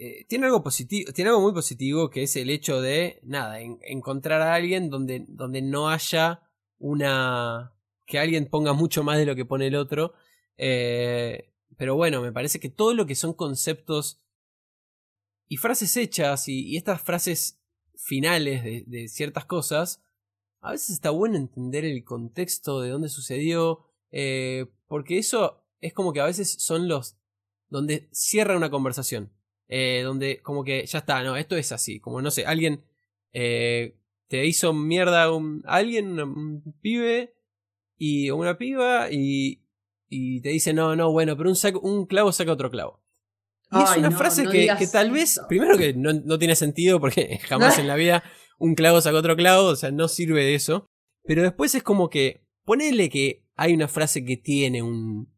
eh, 0.02 0.24
tiene 0.30 0.46
algo 0.46 0.62
positivo, 0.62 1.12
tiene 1.12 1.28
algo 1.28 1.42
muy 1.42 1.52
positivo 1.52 2.08
que 2.08 2.22
es 2.22 2.34
el 2.36 2.48
hecho 2.48 2.80
de, 2.80 3.20
nada, 3.22 3.60
encontrar 3.60 4.40
a 4.40 4.54
alguien 4.54 4.88
donde, 4.88 5.26
donde 5.28 5.60
no 5.60 5.90
haya 5.90 6.40
una, 6.78 7.74
que 8.10 8.18
alguien 8.18 8.46
ponga 8.46 8.72
mucho 8.72 9.04
más 9.04 9.16
de 9.18 9.24
lo 9.24 9.36
que 9.36 9.44
pone 9.44 9.68
el 9.68 9.76
otro. 9.76 10.12
Eh, 10.58 11.54
pero 11.78 11.94
bueno, 11.94 12.20
me 12.20 12.32
parece 12.32 12.58
que 12.58 12.68
todo 12.68 12.92
lo 12.92 13.06
que 13.06 13.14
son 13.14 13.32
conceptos 13.32 14.20
y 15.48 15.56
frases 15.56 15.96
hechas 15.96 16.48
y, 16.48 16.76
estas 16.76 17.00
frases 17.00 17.60
finales 17.94 18.64
de, 18.64 19.08
ciertas 19.08 19.44
cosas, 19.44 20.02
a 20.60 20.72
veces 20.72 20.90
está 20.90 21.10
bueno 21.10 21.36
entender 21.36 21.84
el 21.84 22.04
contexto 22.04 22.80
de 22.80 22.90
dónde 22.90 23.08
sucedió, 23.08 23.86
eh, 24.10 24.66
porque 24.88 25.18
eso 25.18 25.64
es 25.80 25.94
como 25.94 26.12
que 26.12 26.20
a 26.20 26.26
veces 26.26 26.50
son 26.58 26.88
los 26.88 27.16
donde 27.68 28.08
cierra 28.12 28.56
una 28.56 28.70
conversación. 28.70 29.32
Eh, 29.68 30.02
donde 30.04 30.42
como 30.42 30.64
que 30.64 30.84
ya 30.84 30.98
está, 30.98 31.22
no, 31.22 31.36
esto 31.36 31.54
es 31.56 31.70
así, 31.70 32.00
como 32.00 32.20
no 32.20 32.32
sé, 32.32 32.44
alguien 32.44 32.82
te 33.32 34.44
hizo 34.44 34.72
mierda 34.72 35.32
un, 35.32 35.62
alguien, 35.64 36.18
un, 36.20 36.74
pibe 36.80 37.34
y 38.00 38.30
una 38.30 38.56
piba 38.56 39.08
y, 39.10 39.62
y 40.08 40.40
te 40.40 40.48
dice, 40.48 40.72
no, 40.72 40.96
no, 40.96 41.12
bueno, 41.12 41.36
pero 41.36 41.50
un, 41.50 41.56
un 41.82 42.06
clavo 42.06 42.32
saca 42.32 42.52
otro 42.52 42.70
clavo. 42.70 43.02
Y 43.70 43.82
es 43.82 43.96
una 43.98 44.10
frase 44.10 44.46
que, 44.46 44.68
que, 44.78 44.86
tal 44.86 45.10
vez, 45.10 45.38
primero 45.48 45.76
que 45.76 45.92
no, 45.92 46.14
no, 46.14 46.38
tiene 46.38 46.56
sentido 46.56 46.98
porque 46.98 47.38
jamás 47.48 47.78
en 47.78 47.86
la 47.86 47.94
vida 47.96 48.24
un 48.58 48.74
clavo 48.74 49.02
saca 49.02 49.18
otro 49.18 49.36
clavo, 49.36 49.66
o 49.66 49.76
sea, 49.76 49.90
no 49.90 50.08
sirve 50.08 50.42
de 50.42 50.54
eso. 50.54 50.86
Pero 51.24 51.42
después 51.42 51.74
es 51.74 51.82
como 51.82 52.08
que, 52.08 52.46
ponele 52.64 53.10
que 53.10 53.44
hay 53.54 53.74
una 53.74 53.86
frase 53.86 54.24
que 54.24 54.38
tiene 54.38 54.82
un, 54.82 55.30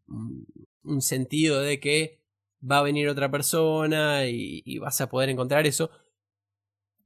un 0.84 1.02
sentido 1.02 1.60
de 1.60 1.80
que 1.80 2.20
va 2.62 2.78
a 2.78 2.82
venir 2.82 3.08
otra 3.08 3.28
persona 3.28 4.26
y, 4.26 4.78
vas 4.78 5.00
a 5.00 5.08
poder 5.08 5.30
encontrar 5.30 5.66
eso. 5.66 5.90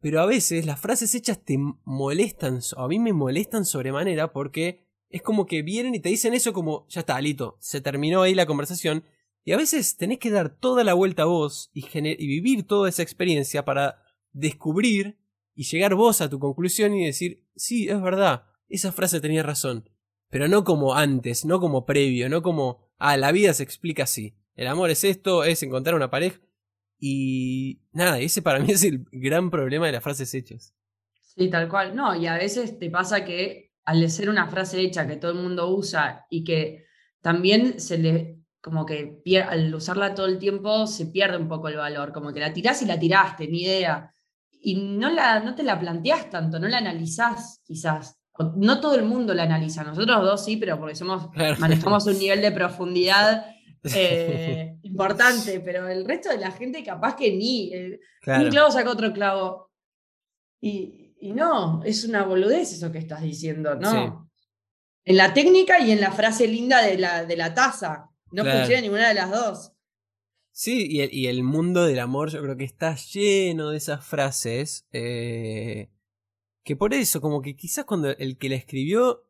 Pero 0.01 0.21
a 0.21 0.27
veces 0.27 0.67
las 0.67 0.79
frases 0.79 1.15
hechas 1.15 1.43
te 1.43 1.57
molestan, 1.85 2.61
a 2.77 2.89
mí 2.89 2.99
me 2.99 3.15
molestan 3.15 3.65
sobremanera 3.65 4.35
porque 4.35 4.86
es 5.09 5.23
como 5.23 5.47
que 5.47 5.63
vienen 5.63 5.95
y 5.95 6.01
te 6.01 6.09
dicen 6.09 6.35
eso 6.35 6.53
como, 6.53 6.87
ya 6.89 7.01
está, 7.01 7.17
Alito, 7.17 7.57
se 7.61 7.81
terminó 7.81 8.23
ahí 8.23 8.35
la 8.35 8.47
conversación. 8.47 9.05
Y 9.45 9.53
a 9.53 9.57
veces 9.57 9.97
tenés 9.97 10.19
que 10.19 10.31
dar 10.31 10.51
toda 10.51 10.83
la 10.83 10.95
vuelta 10.95 11.23
a 11.23 11.27
vos 11.27 11.71
y, 11.73 11.87
y 11.95 12.27
vivir 12.27 12.67
toda 12.67 12.89
esa 12.89 13.03
experiencia 13.03 13.65
para 13.65 14.03
descubrir 14.33 15.19
y 15.55 15.65
llegar 15.65 15.95
vos 15.95 16.21
a 16.21 16.29
tu 16.29 16.39
conclusión 16.39 16.95
y 16.95 17.07
decir, 17.07 17.45
sí, 17.55 17.89
es 17.89 18.01
verdad, 18.03 18.45
esa 18.69 18.93
frase 18.93 19.21
tenía 19.21 19.43
razón. 19.43 19.89
Pero 20.29 20.49
no 20.49 20.65
como 20.65 20.95
antes, 20.95 21.45
no 21.45 21.61
como 21.61 21.87
previo, 21.87 22.29
no 22.29 22.43
como, 22.43 22.81
ah, 22.99 23.17
la 23.17 23.33
vida 23.33 23.55
se 23.55 23.63
explica 23.63 24.03
así. 24.03 24.37
El 24.55 24.67
amor 24.67 24.91
es 24.91 25.05
esto, 25.05 25.45
es 25.45 25.63
encontrar 25.63 25.95
una 25.95 26.11
pareja. 26.11 26.41
Y 26.99 27.83
nada, 27.93 28.19
ese 28.19 28.43
para 28.43 28.59
mí 28.59 28.73
es 28.73 28.83
el 28.83 29.07
gran 29.13 29.51
problema 29.51 29.87
de 29.87 29.93
las 29.93 30.03
frases 30.03 30.35
hechas. 30.35 30.75
Sí, 31.21 31.51
tal 31.51 31.69
cual. 31.69 31.95
No, 31.95 32.15
y 32.17 32.27
a 32.27 32.37
veces 32.37 32.79
te 32.79 32.91
pasa 32.91 33.25
que 33.25 33.66
al 33.87 34.11
ser 34.11 34.29
una 34.29 34.49
frase 34.49 34.81
hecha 34.81 35.07
que 35.07 35.17
todo 35.17 35.31
el 35.31 35.39
mundo 35.39 35.69
usa 35.71 36.27
y 36.29 36.45
que 36.45 36.85
también 37.23 37.81
se 37.81 37.99
le, 37.99 38.41
como 38.61 38.85
que 38.85 39.23
al 39.49 39.73
usarla 39.75 40.15
todo 40.15 40.27
el 40.27 40.39
tiempo 40.39 40.87
se 40.87 41.07
pierde 41.07 41.39
un 41.39 41.49
poco 41.49 41.69
el 41.69 41.77
valor, 41.77 42.13
como 42.13 42.33
que 42.33 42.41
la 42.41 42.53
tirás 42.53 42.83
y 42.83 42.87
la 42.87 42.99
tiraste, 42.99 43.47
ni 43.47 43.63
idea. 43.63 44.13
Y 44.51 44.75
no, 44.75 45.09
la, 45.11 45.39
no 45.41 45.55
te 45.55 45.63
la 45.63 45.79
planteás 45.79 46.29
tanto, 46.29 46.59
no 46.59 46.67
la 46.67 46.79
analizás 46.79 47.63
quizás. 47.65 48.19
No 48.57 48.81
todo 48.81 48.97
el 48.97 49.05
mundo 49.05 49.33
la 49.33 49.45
analiza, 49.45 49.83
nosotros 49.83 50.21
dos 50.23 50.45
sí, 50.45 50.57
pero 50.57 50.79
porque 50.79 50.95
somos, 50.95 51.31
manejamos 51.59 52.07
un 52.07 52.19
nivel 52.19 52.43
de 52.43 52.53
profundidad 52.53 53.47
eh, 53.95 54.77
importante, 54.83 55.61
pero 55.61 55.89
el 55.89 56.05
resto 56.05 56.29
de 56.31 56.39
la 56.39 56.51
gente 56.51 56.83
capaz 56.83 57.15
que 57.15 57.35
ni. 57.35 57.73
Eh, 57.73 58.01
un 58.27 58.51
clavo 58.51 58.71
saca 58.71 58.91
otro 58.91 59.13
clavo. 59.13 59.71
Y, 60.61 61.06
no, 61.33 61.83
es 61.85 62.05
una 62.05 62.25
boludez 62.25 62.73
eso 62.73 62.93
que 62.93 62.99
estás 62.99 63.23
diciendo, 63.23 63.75
¿no? 63.75 64.31
En 65.05 65.17
la 65.17 65.33
técnica 65.33 65.79
y 65.81 65.93
en 65.93 66.01
la 66.01 66.13
frase 66.13 66.49
linda 66.49 66.83
de 66.83 66.99
la, 66.99 67.25
de 67.25 67.37
la 67.37 67.55
taza. 67.55 68.11
No 68.33 68.45
funciona 68.45 68.81
ninguna 68.81 69.09
de 69.09 69.15
las 69.15 69.31
dos. 69.31 69.73
Sí, 70.51 70.89
y 70.91 71.27
el, 71.27 71.43
mundo 71.43 71.85
del 71.85 71.99
amor 72.01 72.31
yo 72.31 72.41
creo 72.41 72.57
que 72.57 72.65
está 72.65 72.97
lleno 72.97 73.71
de 73.71 73.77
esas 73.77 74.05
frases. 74.05 74.87
Eh, 74.91 75.91
que 76.65 76.77
por 76.77 76.95
eso, 76.95 77.21
como 77.21 77.43
que 77.43 77.55
quizás 77.55 77.85
cuando 77.85 78.09
el 78.09 78.39
que 78.39 78.49
la 78.49 78.57
escribió 78.57 79.29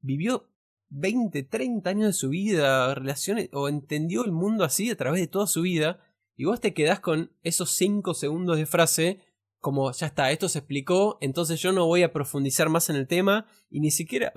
vivió 0.00 0.48
20, 0.90 1.42
30 1.42 1.90
años 1.90 2.06
de 2.06 2.12
su 2.12 2.28
vida, 2.28 2.94
relaciones, 2.94 3.48
o 3.52 3.68
entendió 3.68 4.24
el 4.24 4.32
mundo 4.32 4.64
así 4.64 4.90
a 4.90 4.96
través 4.96 5.20
de 5.20 5.26
toda 5.26 5.46
su 5.46 5.62
vida, 5.62 6.00
y 6.36 6.44
vos 6.44 6.60
te 6.60 6.72
quedás 6.72 7.00
con 7.00 7.32
esos 7.42 7.72
5 7.72 8.14
segundos 8.14 8.56
de 8.56 8.66
frase, 8.66 9.20
como 9.60 9.92
ya 9.92 10.06
está, 10.06 10.30
esto 10.30 10.48
se 10.48 10.58
explicó, 10.58 11.18
entonces 11.20 11.60
yo 11.60 11.72
no 11.72 11.86
voy 11.86 12.02
a 12.02 12.12
profundizar 12.12 12.68
más 12.68 12.90
en 12.90 12.96
el 12.96 13.06
tema, 13.06 13.46
y 13.70 13.80
ni 13.80 13.90
siquiera, 13.90 14.32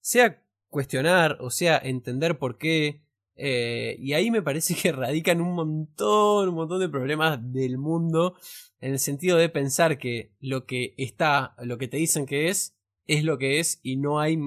sea 0.00 0.42
cuestionar, 0.68 1.38
o 1.40 1.50
sea 1.50 1.78
entender 1.78 2.38
por 2.38 2.58
qué, 2.58 3.02
eh, 3.36 3.96
y 3.98 4.14
ahí 4.14 4.30
me 4.30 4.42
parece 4.42 4.74
que 4.82 4.92
radican 4.92 5.40
un 5.40 5.54
montón, 5.54 6.48
un 6.48 6.54
montón 6.54 6.80
de 6.80 6.88
problemas 6.88 7.38
del 7.52 7.78
mundo, 7.78 8.34
en 8.80 8.92
el 8.92 8.98
sentido 8.98 9.36
de 9.36 9.48
pensar 9.48 9.98
que 9.98 10.32
lo 10.40 10.66
que 10.66 10.94
está, 10.96 11.54
lo 11.58 11.78
que 11.78 11.88
te 11.88 11.98
dicen 11.98 12.26
que 12.26 12.48
es, 12.48 12.76
es 13.06 13.24
lo 13.24 13.38
que 13.38 13.60
es, 13.60 13.78
y 13.82 13.96
no 13.96 14.20
hay 14.20 14.38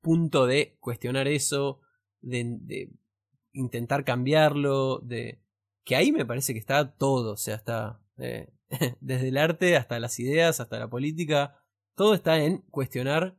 punto 0.00 0.46
de 0.46 0.76
cuestionar 0.80 1.28
eso, 1.28 1.80
de, 2.20 2.90
intentar 3.52 4.04
cambiarlo, 4.04 5.00
de 5.00 5.40
que 5.84 5.96
ahí 5.96 6.12
me 6.12 6.24
parece 6.24 6.52
que 6.52 6.60
está 6.60 6.92
todo, 6.92 7.32
o 7.32 7.36
sea, 7.36 7.56
está 7.56 8.00
eh, 8.18 8.48
desde 9.00 9.28
el 9.28 9.36
arte 9.36 9.76
hasta 9.76 9.98
las 9.98 10.18
ideas, 10.18 10.60
hasta 10.60 10.78
la 10.78 10.88
política, 10.88 11.62
todo 11.94 12.14
está 12.14 12.38
en 12.38 12.58
cuestionar 12.70 13.36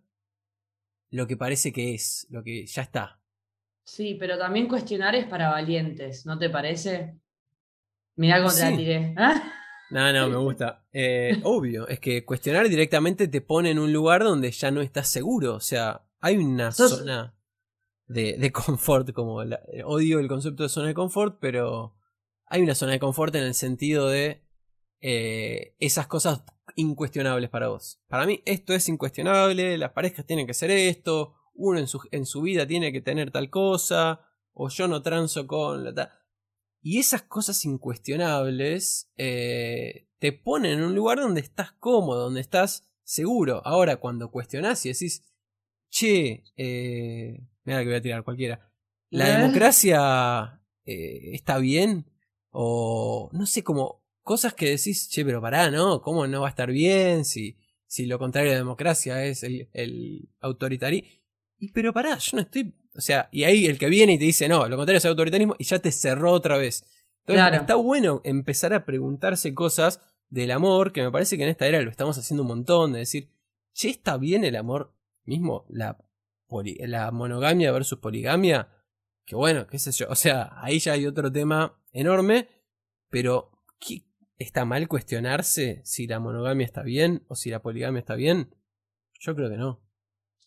lo 1.10 1.28
que 1.28 1.38
parece 1.38 1.74
que 1.74 1.94
es, 1.94 2.28
lo 2.30 2.44
que 2.44 2.66
ya 2.66 2.82
está. 2.82 3.20
Sí, 3.84 4.16
pero 4.20 4.38
también 4.38 4.68
cuestionar 4.68 5.16
es 5.16 5.26
para 5.26 5.50
valientes, 5.50 6.26
¿no 6.26 6.38
te 6.38 6.50
parece? 6.50 7.20
Mirá 8.16 8.42
cómo 8.42 8.54
te 8.54 8.62
la 8.62 8.78
tiré. 8.78 9.14
¿ah? 9.18 9.42
No, 9.90 10.14
no, 10.14 10.30
me 10.30 10.38
gusta. 10.38 10.86
Eh, 10.94 11.40
obvio, 11.44 11.88
es 11.88 12.00
que 12.00 12.24
cuestionar 12.24 12.70
directamente 12.70 13.28
te 13.28 13.42
pone 13.42 13.72
en 13.72 13.80
un 13.80 13.92
lugar 13.92 14.24
donde 14.24 14.52
ya 14.52 14.72
no 14.72 14.82
estás 14.82 15.10
seguro. 15.10 15.56
O 15.56 15.60
sea, 15.60 16.04
hay 16.20 16.38
una 16.38 16.72
zona 16.72 17.36
de, 18.06 18.38
de, 18.38 18.52
confort, 18.52 19.12
como 19.12 19.44
odio 19.86 20.20
el 20.20 20.28
concepto 20.28 20.64
de 20.64 20.70
zona 20.70 20.88
de 20.88 20.94
confort, 20.94 21.38
pero 21.42 21.96
hay 22.46 22.62
una 22.62 22.76
zona 22.76 22.94
de 22.94 23.00
confort 23.00 23.34
en 23.36 23.44
el 23.44 23.54
sentido 23.54 24.08
de 24.08 24.42
eh, 25.02 25.76
esas 25.80 26.08
cosas 26.08 26.44
incuestionables 26.76 27.50
para 27.50 27.68
vos. 27.68 28.02
Para 28.08 28.26
mí 28.26 28.42
esto 28.46 28.74
es 28.74 28.88
incuestionable, 28.88 29.78
las 29.78 29.92
parejas 29.92 30.26
tienen 30.26 30.48
que 30.48 30.54
ser 30.54 30.72
esto, 30.72 31.36
uno 31.54 31.80
en 31.80 31.88
su, 31.88 32.02
en 32.12 32.26
su 32.26 32.42
vida 32.42 32.66
tiene 32.66 32.92
que 32.92 33.02
tener 33.02 33.32
tal 33.32 33.50
cosa, 33.50 34.22
o 34.54 34.70
yo 34.70 34.88
no 34.88 35.02
transo 35.02 35.48
con 35.48 35.84
la 35.84 35.94
tal. 35.94 36.12
Y 36.82 37.00
esas 37.00 37.24
cosas 37.24 37.64
incuestionables 37.66 39.12
eh, 39.16 40.08
te 40.20 40.32
ponen 40.32 40.80
en 40.80 40.86
un 40.86 40.96
lugar 40.96 41.20
donde 41.20 41.42
estás 41.42 41.74
cómodo, 41.74 42.24
donde 42.24 42.42
estás 42.42 42.92
seguro. 43.04 43.62
Ahora, 43.66 43.98
cuando 43.98 44.32
cuestionás 44.32 44.86
y 44.86 44.90
decís, 44.90 45.24
che, 45.90 46.44
eh, 46.58 47.48
mira 47.64 47.80
que 47.80 47.86
voy 47.86 47.96
a 47.96 48.02
tirar 48.02 48.24
cualquiera. 48.24 48.72
¿La 49.10 49.30
¿Eh? 49.30 49.38
democracia 49.38 50.62
eh, 50.86 51.32
está 51.34 51.60
bien? 51.60 52.10
O 52.50 53.30
no 53.34 53.46
sé, 53.46 53.64
como 53.64 54.01
cosas 54.22 54.54
que 54.54 54.70
decís, 54.70 55.10
che, 55.10 55.26
pero 55.26 55.42
pará, 55.42 55.70
¿no? 55.72 56.02
¿Cómo 56.02 56.28
no 56.28 56.42
va 56.42 56.48
a 56.48 56.50
estar 56.50 56.72
bien 56.72 57.26
si, 57.26 57.58
si 57.86 58.06
lo 58.06 58.20
contrario 58.20 58.52
de 58.52 58.58
democracia 58.58 59.26
es 59.26 59.44
el, 59.44 59.70
el 59.74 60.30
autoritarismo? 60.40 61.10
Y 61.58 61.72
pero 61.72 61.94
pará, 61.94 62.18
yo 62.18 62.38
no 62.38 62.42
estoy. 62.42 62.74
O 62.96 63.02
sea, 63.02 63.30
y 63.32 63.44
ahí 63.44 63.68
el 63.68 63.78
que 63.78 63.88
viene 63.88 64.14
y 64.14 64.18
te 64.18 64.26
dice, 64.26 64.48
no, 64.48 64.68
lo 64.68 64.78
contrario 64.78 64.98
es 64.98 65.06
el 65.06 65.12
autoritarismo 65.12 65.56
y 65.60 65.64
ya 65.64 65.80
te 65.80 65.92
cerró 65.92 66.32
otra 66.32 66.58
vez. 66.58 66.86
Entonces 67.26 67.62
está 67.62 67.76
bueno 67.76 68.22
empezar 68.24 68.74
a 68.74 68.86
preguntarse 68.86 69.54
cosas 69.54 70.02
del 70.30 70.52
amor, 70.52 70.92
que 70.92 71.04
me 71.04 71.12
parece 71.12 71.38
que 71.38 71.44
en 71.44 71.50
esta 71.50 71.68
era 71.68 71.82
lo 71.82 71.92
estamos 71.92 72.18
haciendo 72.18 72.44
un 72.44 72.48
montón, 72.48 72.94
de 72.94 73.00
decir, 73.00 73.30
che, 73.74 73.90
está 73.90 74.18
bien 74.18 74.44
el 74.44 74.56
amor 74.56 74.96
mismo 75.24 75.66
la, 75.70 75.98
la 76.80 77.12
monogamia 77.12 77.72
versus 77.72 78.00
poligamia, 78.00 78.70
Que 79.26 79.36
bueno, 79.36 79.68
qué 79.68 79.78
sé 79.78 79.92
yo. 79.92 80.08
O 80.10 80.16
sea, 80.16 80.52
ahí 80.58 80.80
ya 80.80 80.94
hay 80.94 81.06
otro 81.06 81.32
tema 81.32 81.80
enorme, 81.92 82.50
pero 83.10 83.52
¿está 84.42 84.66
mal 84.66 84.88
cuestionarse 84.88 85.82
si 85.84 86.08
la 86.08 86.20
monogamia 86.20 86.66
está 86.66 86.82
bien 86.82 87.24
o 87.28 87.36
si 87.36 87.50
la 87.50 87.62
poligamia 87.62 88.00
está 88.00 88.16
bien? 88.16 88.54
Yo 89.20 89.36
creo 89.36 89.50
que 89.50 89.58
no. 89.58 89.82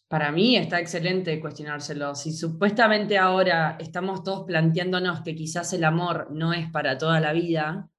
Para 0.09 0.33
mí 0.33 0.57
está 0.57 0.81
excelente 0.81 1.41
cuestionárselo. 1.41 2.15
Si 2.15 2.33
supuestamente 2.33 3.19
ahora 3.19 3.77
estamos 3.81 4.23
todos 4.23 4.45
planteándonos 4.47 5.23
que 5.23 5.35
quizás 5.35 5.73
el 5.73 5.85
amor 5.85 6.29
no 6.31 6.53
es 6.53 6.71
para 6.71 6.99
toda 6.99 7.21
la 7.21 7.33
vida, 7.33 7.91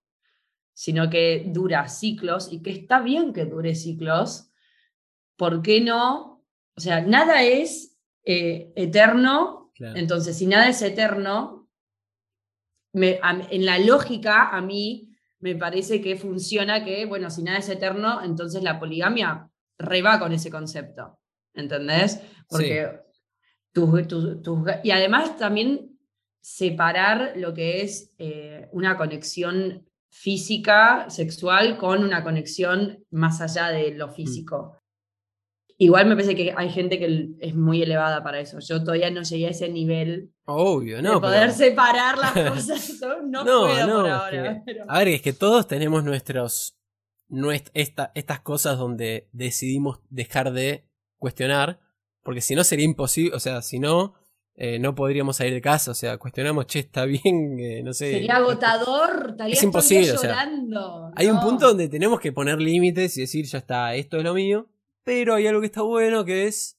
sino 0.73 1.09
que 1.09 1.45
dura 1.47 1.87
ciclos 1.87 2.51
y 2.51 2.61
que 2.61 2.71
está 2.71 3.01
bien 3.01 3.33
que 3.33 3.45
dure 3.45 3.73
ciclos, 3.73 4.51
¿por 5.37 5.61
qué 5.61 5.81
no? 5.81 6.45
O 6.75 6.81
sea, 6.81 7.01
nada 7.01 7.43
es 7.43 7.97
eh, 8.25 8.73
eterno, 8.75 9.71
entonces 9.77 10.37
si 10.37 10.45
nada 10.45 10.67
es 10.67 10.81
eterno, 10.81 11.69
en 12.93 13.65
la 13.65 13.79
lógica 13.79 14.49
a 14.49 14.61
mí 14.61 15.14
me 15.45 15.55
parece 15.55 16.01
que 16.01 16.15
funciona 16.15 16.83
que, 16.83 17.05
bueno, 17.05 17.29
si 17.29 17.43
nada 17.43 17.59
es 17.59 17.69
eterno, 17.69 18.23
entonces 18.23 18.63
la 18.63 18.79
poligamia 18.79 19.47
reba 19.77 20.17
con 20.17 20.33
ese 20.33 20.49
concepto, 20.49 21.19
¿entendés? 21.53 22.19
Porque 22.49 23.03
y 24.83 24.89
además 24.89 25.37
también 25.37 25.99
separar 26.41 27.33
lo 27.35 27.53
que 27.53 27.83
es 27.83 28.11
eh, 28.17 28.67
una 28.71 28.97
conexión 28.97 29.87
física, 30.09 31.11
sexual, 31.11 31.77
con 31.77 32.03
una 32.03 32.23
conexión 32.23 33.05
más 33.11 33.39
allá 33.39 33.67
de 33.67 33.91
lo 33.91 34.07
mm. 34.07 34.13
físico. 34.13 34.81
Igual 35.77 36.07
me 36.07 36.15
parece 36.15 36.35
que 36.35 36.53
hay 36.55 36.69
gente 36.69 36.97
que 36.97 37.29
es 37.39 37.53
muy 37.53 37.81
elevada 37.81 38.23
para 38.23 38.39
eso. 38.39 38.59
Yo 38.59 38.81
todavía 38.81 39.09
no 39.11 39.23
llegué 39.23 39.47
a 39.47 39.49
ese 39.49 39.67
nivel. 39.69 40.31
Obvio, 40.45 41.01
no. 41.01 41.15
De 41.15 41.19
poder 41.19 41.51
separar 41.51 42.17
las 42.17 42.31
cosas. 42.51 43.01
No, 43.27 43.43
puedo 43.43 44.01
por 44.01 44.09
ahora. 44.09 44.63
A 44.87 44.99
ver, 44.99 45.09
es 45.09 45.21
que 45.21 45.33
todos 45.33 45.67
tenemos 45.67 46.03
nuestros. 46.03 46.77
estas 47.73 48.39
cosas 48.41 48.77
donde 48.77 49.27
decidimos 49.33 49.99
dejar 50.09 50.53
de 50.53 50.85
cuestionar. 51.17 51.79
Porque 52.23 52.41
si 52.41 52.55
no 52.55 52.63
sería 52.63 52.85
imposible. 52.85 53.35
O 53.35 53.39
sea, 53.39 53.61
si 53.61 53.79
no 53.79 54.13
eh, 54.57 54.79
no 54.79 54.95
podríamos 54.95 55.35
salir 55.35 55.53
de 55.53 55.59
casa, 55.59 55.91
o 55.91 55.93
sea, 55.93 56.17
cuestionamos, 56.17 56.65
che, 56.67 56.79
está 56.79 57.03
bien, 57.03 57.59
eh, 57.59 57.83
no 57.83 57.91
sé. 57.93 58.11
Sería 58.11 58.37
agotador, 58.37 59.35
es 59.49 59.61
imposible, 59.61 60.07
llorando. 60.07 61.11
hay 61.13 61.27
un 61.27 61.41
punto 61.41 61.67
donde 61.67 61.89
tenemos 61.89 62.21
que 62.21 62.31
poner 62.31 62.61
límites 62.61 63.17
y 63.17 63.21
decir, 63.21 63.45
ya 63.45 63.57
está, 63.57 63.93
esto 63.95 64.15
es 64.15 64.23
lo 64.23 64.33
mío, 64.33 64.69
pero 65.05 65.35
hay 65.35 65.47
algo 65.47 65.61
que 65.61 65.67
está 65.67 65.83
bueno 65.83 66.25
que 66.25 66.47
es 66.47 66.77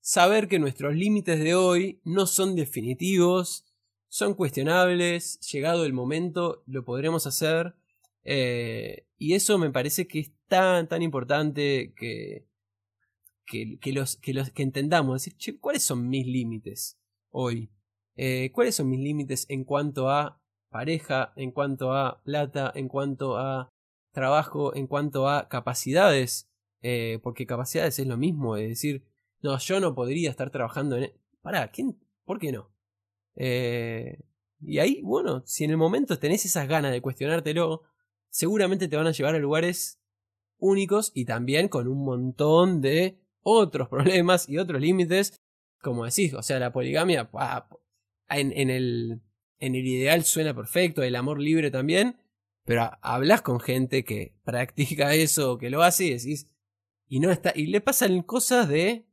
saber 0.00 0.48
que 0.48 0.58
nuestros 0.58 0.96
límites 0.96 1.38
de 1.38 1.54
hoy 1.54 2.00
no 2.02 2.26
son 2.26 2.56
definitivos, 2.56 3.64
son 4.08 4.34
cuestionables, 4.34 5.38
llegado 5.52 5.84
el 5.84 5.92
momento 5.92 6.64
lo 6.66 6.84
podremos 6.84 7.28
hacer, 7.28 7.76
eh, 8.24 9.06
y 9.16 9.34
eso 9.34 9.56
me 9.58 9.70
parece 9.70 10.08
que 10.08 10.18
es 10.18 10.32
tan, 10.48 10.88
tan 10.88 11.02
importante 11.02 11.94
que, 11.96 12.48
que, 13.46 13.92
los, 13.92 14.16
que, 14.16 14.34
los, 14.34 14.50
que 14.50 14.64
entendamos, 14.64 15.24
decir, 15.24 15.60
¿cuáles 15.60 15.84
son 15.84 16.08
mis 16.08 16.26
límites? 16.26 16.98
hoy. 17.30 17.70
Eh, 18.16 18.50
¿Cuáles 18.52 18.74
son 18.74 18.88
mis 18.88 19.00
límites 19.00 19.46
en 19.48 19.64
cuanto 19.64 20.10
a 20.10 20.40
pareja, 20.70 21.32
en 21.36 21.52
cuanto 21.52 21.92
a 21.94 22.20
plata, 22.22 22.72
en 22.74 22.88
cuanto 22.88 23.36
a 23.36 23.68
trabajo, 24.12 24.74
en 24.74 24.86
cuanto 24.86 25.28
a 25.28 25.48
capacidades? 25.48 26.47
Eh, 26.82 27.18
porque 27.22 27.46
capacidades 27.46 27.98
es 27.98 28.06
lo 28.06 28.16
mismo, 28.16 28.56
es 28.56 28.68
decir, 28.68 29.04
no, 29.42 29.58
yo 29.58 29.80
no 29.80 29.94
podría 29.94 30.30
estar 30.30 30.50
trabajando 30.50 30.96
en... 30.96 31.04
E-". 31.04 31.14
Pará, 31.42 31.70
¿quién? 31.70 31.98
¿por 32.24 32.38
qué 32.38 32.52
no? 32.52 32.70
Eh, 33.36 34.20
y 34.60 34.78
ahí, 34.78 35.00
bueno, 35.02 35.42
si 35.46 35.64
en 35.64 35.70
el 35.70 35.76
momento 35.76 36.18
tenés 36.18 36.44
esas 36.44 36.68
ganas 36.68 36.92
de 36.92 37.00
cuestionártelo, 37.00 37.82
seguramente 38.28 38.88
te 38.88 38.96
van 38.96 39.06
a 39.06 39.12
llevar 39.12 39.34
a 39.34 39.38
lugares 39.38 40.00
únicos 40.58 41.10
y 41.14 41.24
también 41.24 41.68
con 41.68 41.88
un 41.88 42.04
montón 42.04 42.80
de 42.80 43.20
otros 43.42 43.88
problemas 43.90 44.48
y 44.48 44.58
otros 44.58 44.80
límites 44.80 45.40
como 45.80 46.04
decís, 46.04 46.34
o 46.34 46.42
sea, 46.42 46.58
la 46.58 46.72
poligamia 46.72 47.30
en, 48.28 48.70
el, 48.70 49.20
en 49.58 49.74
el 49.74 49.86
ideal 49.86 50.24
suena 50.24 50.54
perfecto, 50.54 51.02
el 51.02 51.16
amor 51.16 51.40
libre 51.40 51.70
también, 51.70 52.16
pero 52.64 52.90
hablas 53.00 53.42
con 53.42 53.60
gente 53.60 54.04
que 54.04 54.34
practica 54.44 55.14
eso, 55.14 55.58
que 55.58 55.70
lo 55.70 55.82
hace 55.82 56.06
y 56.06 56.10
decís, 56.14 56.50
y 57.08 57.20
no 57.20 57.30
está, 57.30 57.52
y 57.54 57.66
le 57.66 57.80
pasan 57.80 58.22
cosas 58.22 58.68
de, 58.68 59.06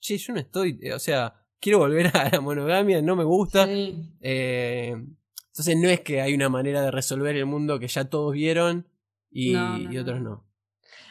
che, 0.00 0.16
yo 0.18 0.32
no 0.32 0.40
estoy, 0.40 0.78
o 0.94 0.98
sea, 0.98 1.34
quiero 1.60 1.78
volver 1.78 2.06
a 2.16 2.30
la 2.30 2.40
monogamia, 2.40 3.02
no 3.02 3.16
me 3.16 3.24
gusta. 3.24 3.66
Eh, 3.68 4.94
entonces 4.94 5.76
no 5.76 5.88
es 5.88 6.00
que 6.00 6.20
hay 6.20 6.34
una 6.34 6.48
manera 6.48 6.82
de 6.82 6.90
resolver 6.90 7.36
el 7.36 7.46
mundo 7.46 7.78
que 7.78 7.88
ya 7.88 8.04
todos 8.08 8.32
vieron 8.32 8.88
y, 9.30 9.54
otros 9.96 10.20
no. 10.20 10.46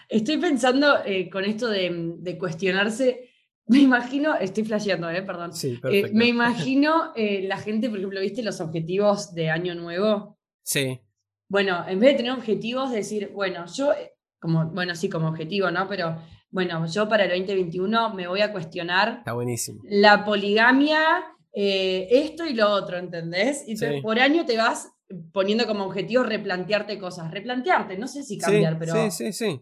Estoy 0.09 0.37
pensando 0.37 1.03
eh, 1.05 1.29
con 1.29 1.45
esto 1.45 1.69
de, 1.69 2.15
de 2.17 2.37
cuestionarse 2.37 3.29
me 3.67 3.79
imagino, 3.79 4.35
estoy 4.35 4.65
flasheando, 4.65 5.09
¿eh? 5.09 5.21
perdón. 5.23 5.53
Sí, 5.53 5.79
eh, 5.89 6.09
me 6.13 6.25
imagino 6.27 7.13
eh, 7.15 7.43
la 7.47 7.57
gente, 7.57 7.89
por 7.89 7.97
ejemplo, 7.97 8.19
¿viste 8.19 8.43
los 8.43 8.59
objetivos 8.61 9.33
de 9.33 9.49
Año 9.49 9.75
Nuevo? 9.75 10.37
Sí. 10.63 10.99
Bueno, 11.47 11.85
en 11.87 11.99
vez 11.99 12.11
de 12.11 12.17
tener 12.17 12.31
objetivos, 12.31 12.91
decir, 12.91 13.31
bueno, 13.33 13.65
yo, 13.73 13.93
eh, 13.93 14.12
como, 14.43 14.65
bueno, 14.65 14.93
sí, 14.93 15.07
como 15.07 15.29
objetivo, 15.29 15.71
¿no? 15.71 15.87
Pero 15.87 16.17
bueno, 16.51 16.85
yo 16.85 17.07
para 17.07 17.23
el 17.23 17.29
2021 17.29 18.13
me 18.13 18.27
voy 18.27 18.41
a 18.41 18.51
cuestionar. 18.51 19.19
Está 19.19 19.31
buenísimo. 19.31 19.81
La 19.85 20.25
poligamia, 20.25 20.99
esto 21.53 22.45
y 22.45 22.53
lo 22.53 22.69
otro, 22.69 22.97
¿entendés? 22.97 23.63
Y 23.65 23.75
por 24.01 24.19
año 24.19 24.45
te 24.45 24.57
vas 24.57 24.91
poniendo 25.31 25.65
como 25.65 25.85
objetivo 25.85 26.23
replantearte 26.23 26.99
cosas. 26.99 27.31
Replantearte, 27.31 27.97
no 27.97 28.09
sé 28.09 28.23
si 28.23 28.37
cambiar, 28.37 28.77
pero. 28.77 28.93
Sí, 28.93 29.11
sí, 29.11 29.31
sí. 29.31 29.61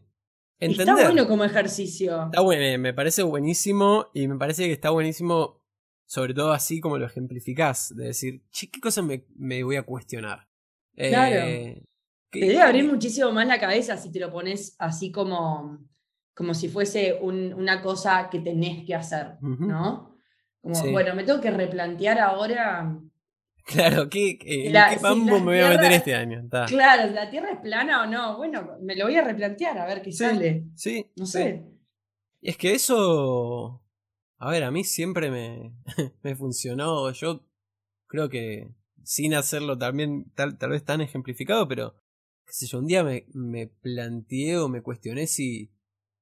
Está 0.58 0.96
bueno 0.96 1.28
como 1.28 1.44
ejercicio. 1.44 2.26
Está 2.26 2.42
bueno, 2.42 2.80
me 2.80 2.94
parece 2.96 3.22
buenísimo 3.22 4.08
y 4.16 4.28
me 4.28 4.38
parece 4.38 4.66
que 4.66 4.74
está 4.74 4.90
buenísimo, 4.90 5.62
sobre 6.08 6.34
todo 6.34 6.54
así 6.54 6.82
como 6.82 6.98
lo 6.98 7.06
ejemplificás, 7.06 7.96
de 7.96 8.06
decir, 8.06 8.42
che, 8.50 8.72
¿qué 8.72 8.80
cosas 8.80 9.06
me, 9.06 9.64
voy 9.64 9.76
a 9.76 9.84
cuestionar? 9.84 10.48
Claro. 10.96 11.36
Eh, 11.36 11.84
te 12.32 12.40
debe 12.40 12.62
abrir 12.62 12.86
muchísimo 12.86 13.32
más 13.32 13.48
la 13.48 13.60
cabeza 13.60 13.98
si 13.98 14.12
te 14.12 14.20
lo 14.20 14.32
pones 14.32 14.76
así 14.80 15.12
como, 15.12 15.80
como 16.34 16.54
si 16.54 16.70
fuese 16.70 17.20
una 17.22 17.82
cosa 17.82 18.30
que 18.30 18.40
tenés 18.40 18.86
que 18.86 18.96
hacer, 18.96 19.38
¿no? 19.42 20.16
Como, 20.62 20.92
bueno, 20.92 21.16
me 21.16 21.24
tengo 21.24 21.42
que 21.42 21.52
replantear 21.52 22.20
ahora 22.20 23.00
Claro, 23.66 24.10
¿qué, 24.10 24.32
eh, 24.32 24.72
qué 24.72 25.16
me 25.16 25.40
voy 25.40 25.60
a 25.60 25.70
meter 25.70 25.92
este 25.92 26.16
año? 26.16 26.48
Claro, 26.68 27.12
¿la 27.12 27.30
Tierra 27.30 27.52
es 27.52 27.60
plana 27.60 28.04
o 28.04 28.08
no? 28.08 28.38
Bueno, 28.38 28.78
me 28.82 28.96
lo 28.96 29.06
voy 29.06 29.16
a 29.16 29.24
replantear 29.24 29.78
a 29.78 29.86
ver 29.86 30.02
qué 30.02 30.12
sale. 30.12 30.66
Sí. 30.76 31.06
No 31.16 31.26
sé. 31.26 31.64
Es 32.42 32.58
que 32.58 32.74
eso. 32.74 33.84
A 34.38 34.50
ver, 34.50 34.64
a 34.64 34.72
mí 34.72 34.84
siempre 34.84 35.30
me, 35.30 35.74
me 36.24 36.36
funcionó. 36.36 37.12
Yo 37.12 37.46
creo 38.08 38.30
que 38.30 38.74
sin 39.04 39.34
hacerlo 39.36 39.78
también 39.78 40.32
tal, 40.36 40.58
tal 40.58 40.72
vez 40.72 40.84
tan 40.84 41.02
ejemplificado, 41.02 41.68
pero 41.68 41.96
qué 42.52 42.56
sé 42.56 42.68
yo, 42.68 42.80
un 42.80 42.88
día 42.88 43.04
me, 43.04 43.26
me 43.34 43.68
planteé 43.68 44.58
o 44.58 44.68
me 44.68 44.82
cuestioné 44.82 45.26
si, 45.28 45.72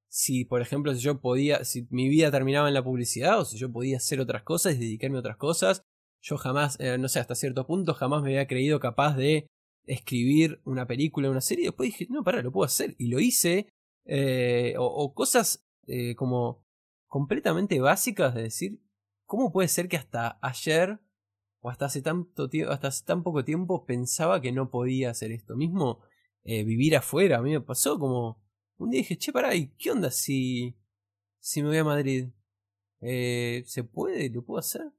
si, 0.07 0.45
por 0.45 0.61
ejemplo, 0.61 0.93
si 0.93 1.01
yo 1.01 1.19
podía, 1.19 1.65
si 1.65 1.88
mi 1.89 2.07
vida 2.07 2.32
terminaba 2.32 2.67
en 2.67 2.75
la 2.75 2.84
publicidad 2.84 3.39
o 3.39 3.45
si 3.45 3.57
yo 3.57 3.71
podía 3.71 3.97
hacer 3.97 4.19
otras 4.21 4.43
cosas 4.43 4.75
y 4.75 4.80
dedicarme 4.80 5.17
a 5.17 5.21
otras 5.21 5.38
cosas 5.38 5.84
yo 6.21 6.38
jamás, 6.38 6.77
eh, 6.80 6.97
no 6.97 7.07
sé, 7.07 7.19
hasta 7.19 7.36
cierto 7.36 7.65
punto, 7.65 7.93
jamás 7.93 8.21
me 8.21 8.30
había 8.30 8.47
creído 8.47 8.80
capaz 8.80 9.15
de 9.15 9.47
escribir 9.86 10.61
una 10.65 10.86
película, 10.86 11.30
una 11.30 11.41
serie. 11.41 11.65
Después 11.65 11.88
dije, 11.88 12.07
no, 12.09 12.23
pará, 12.23 12.41
lo 12.41 12.51
puedo 12.51 12.65
hacer. 12.65 12.95
Y 12.97 13.07
lo 13.07 13.19
hice. 13.19 13.69
Eh, 14.05 14.75
o, 14.77 15.13
cosas 15.13 15.65
eh, 15.88 16.15
como 16.15 16.65
completamente 17.07 17.80
básicas 17.80 18.34
de 18.34 18.43
decir, 18.43 18.82
¿cómo 19.25 19.51
puede 19.51 19.67
ser 19.67 19.88
que 19.88 19.97
hasta 19.97 20.39
ayer 20.41 20.99
o 21.61 21.69
hasta 21.69 21.86
hace 21.86 22.01
tanto 22.01 22.49
tiempo, 22.49 22.71
hasta 22.71 22.88
hace 22.88 23.05
tan 23.05 23.23
poco 23.23 23.43
tiempo 23.45 23.86
pensaba 23.86 24.41
que 24.41 24.51
no 24.51 24.71
podía 24.71 25.11
hacer 25.11 25.32
esto? 25.32 25.55
Mismo 25.55 26.01
vivir 26.43 26.95
afuera, 26.95 27.37
a 27.37 27.41
mí 27.41 27.51
me 27.51 27.61
pasó 27.61 27.99
como 27.99 28.41
un 28.77 28.89
día 28.89 28.99
dije, 28.99 29.17
che, 29.17 29.31
pará, 29.31 29.53
¿y 29.55 29.67
qué 29.77 29.91
onda 29.91 30.09
si, 30.09 30.75
si 31.39 31.61
me 31.61 31.69
voy 31.69 31.77
a 31.77 31.83
Madrid? 31.83 32.29
¿Se 32.99 33.83
puede? 33.91 34.29
¿Lo 34.29 34.43
puedo 34.43 34.59
hacer? 34.59 34.91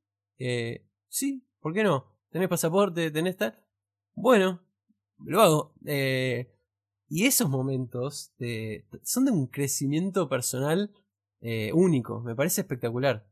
Sí, 1.08 1.44
¿por 1.60 1.74
qué 1.74 1.82
no? 1.82 2.06
¿Tenés 2.30 2.48
pasaporte? 2.48 3.10
¿Tenés 3.10 3.36
tal? 3.36 3.58
Bueno, 4.14 4.60
lo 5.24 5.40
hago. 5.40 5.74
Eh, 5.86 6.52
y 7.08 7.26
esos 7.26 7.48
momentos 7.48 8.32
son 9.02 9.24
de 9.24 9.30
un 9.30 9.46
crecimiento 9.46 10.28
personal 10.28 10.92
eh, 11.40 11.72
único. 11.72 12.20
Me 12.20 12.34
parece 12.34 12.60
espectacular. 12.60 13.26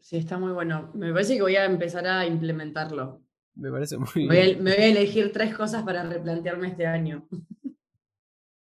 Sí, 0.00 0.16
está 0.16 0.38
muy 0.38 0.52
bueno. 0.52 0.90
Me 0.94 1.12
parece 1.12 1.36
que 1.36 1.42
voy 1.42 1.56
a 1.56 1.64
empezar 1.64 2.06
a 2.06 2.26
implementarlo. 2.26 3.22
Me 3.54 3.70
parece 3.70 3.98
muy 3.98 4.28
bien. 4.28 4.62
me 4.62 4.74
voy 4.74 4.82
a 4.82 4.86
elegir 4.86 5.32
tres 5.32 5.54
cosas 5.54 5.82
para 5.82 6.04
replantearme 6.04 6.68
este 6.68 6.86
año. 6.86 7.28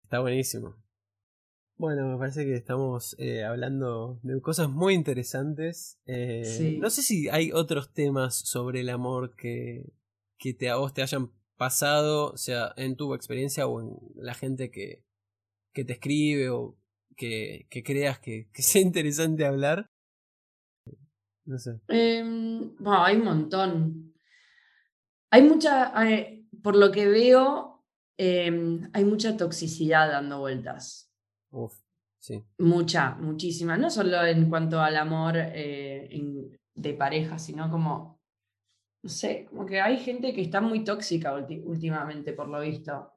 Está 0.03 0.21
buenísimo. 0.21 0.77
Bueno, 1.79 2.09
me 2.09 2.17
parece 2.17 2.45
que 2.45 2.55
estamos 2.55 3.15
eh, 3.19 3.45
hablando 3.45 4.19
de 4.23 4.41
cosas 4.41 4.71
muy 4.71 4.95
interesantes. 4.95 5.99
Eh, 6.07 6.79
no 6.81 6.89
sé 6.89 7.03
si 7.03 7.29
hay 7.29 7.53
otros 7.53 7.93
temas 7.93 8.35
sobre 8.35 8.81
el 8.81 8.89
amor 8.89 9.35
que, 9.37 9.93
que 10.39 10.55
te, 10.55 10.71
a 10.71 10.77
vos 10.77 10.95
te 10.95 11.03
hayan 11.03 11.33
pasado, 11.57 12.33
o 12.33 12.37
sea, 12.37 12.73
en 12.77 12.97
tu 12.97 13.13
experiencia 13.15 13.67
o 13.67 13.81
en 13.81 13.91
la 14.15 14.33
gente 14.33 14.71
que, 14.71 15.05
que 15.75 15.85
te 15.85 15.95
escribe 15.95 16.49
o 16.49 16.79
que, 17.15 17.67
que 17.69 17.83
creas 17.83 18.21
que, 18.21 18.49
que, 18.53 18.63
sea 18.63 18.81
interesante 18.81 19.45
hablar. 19.45 19.91
No 21.45 21.59
sé. 21.59 21.81
Em, 21.89 22.75
hay 22.87 23.17
un 23.17 23.25
montón. 23.25 24.15
Hay 25.37 25.43
mucha, 25.43 25.93
por 26.63 26.77
lo 26.77 26.91
que 26.91 27.07
veo, 27.07 27.85
em, 28.17 28.89
hay 28.95 29.05
mucha 29.05 29.37
toxicidad 29.37 30.11
dando 30.11 30.39
vueltas. 30.39 31.13
Uf, 31.51 31.75
sí. 32.19 32.43
Mucha, 32.57 33.17
muchísima. 33.17 33.77
No 33.77 33.91
solo 33.91 34.25
en 34.25 34.49
cuanto 34.49 34.81
al 34.81 34.97
amor 34.97 35.35
eh, 35.37 36.09
de 36.75 36.95
pareja, 36.95 37.39
sino 37.39 37.71
como, 37.71 38.19
no 39.03 39.11
sé, 39.11 39.45
como 39.51 39.67
que 39.67 39.79
hay 39.79 39.99
gente 39.99 40.33
que 40.33 40.41
está 40.41 40.63
muy 40.63 40.83
tóxica 40.85 41.35
últimamente, 41.35 42.33
por 42.33 42.49
lo 42.49 42.59
visto. 42.63 43.13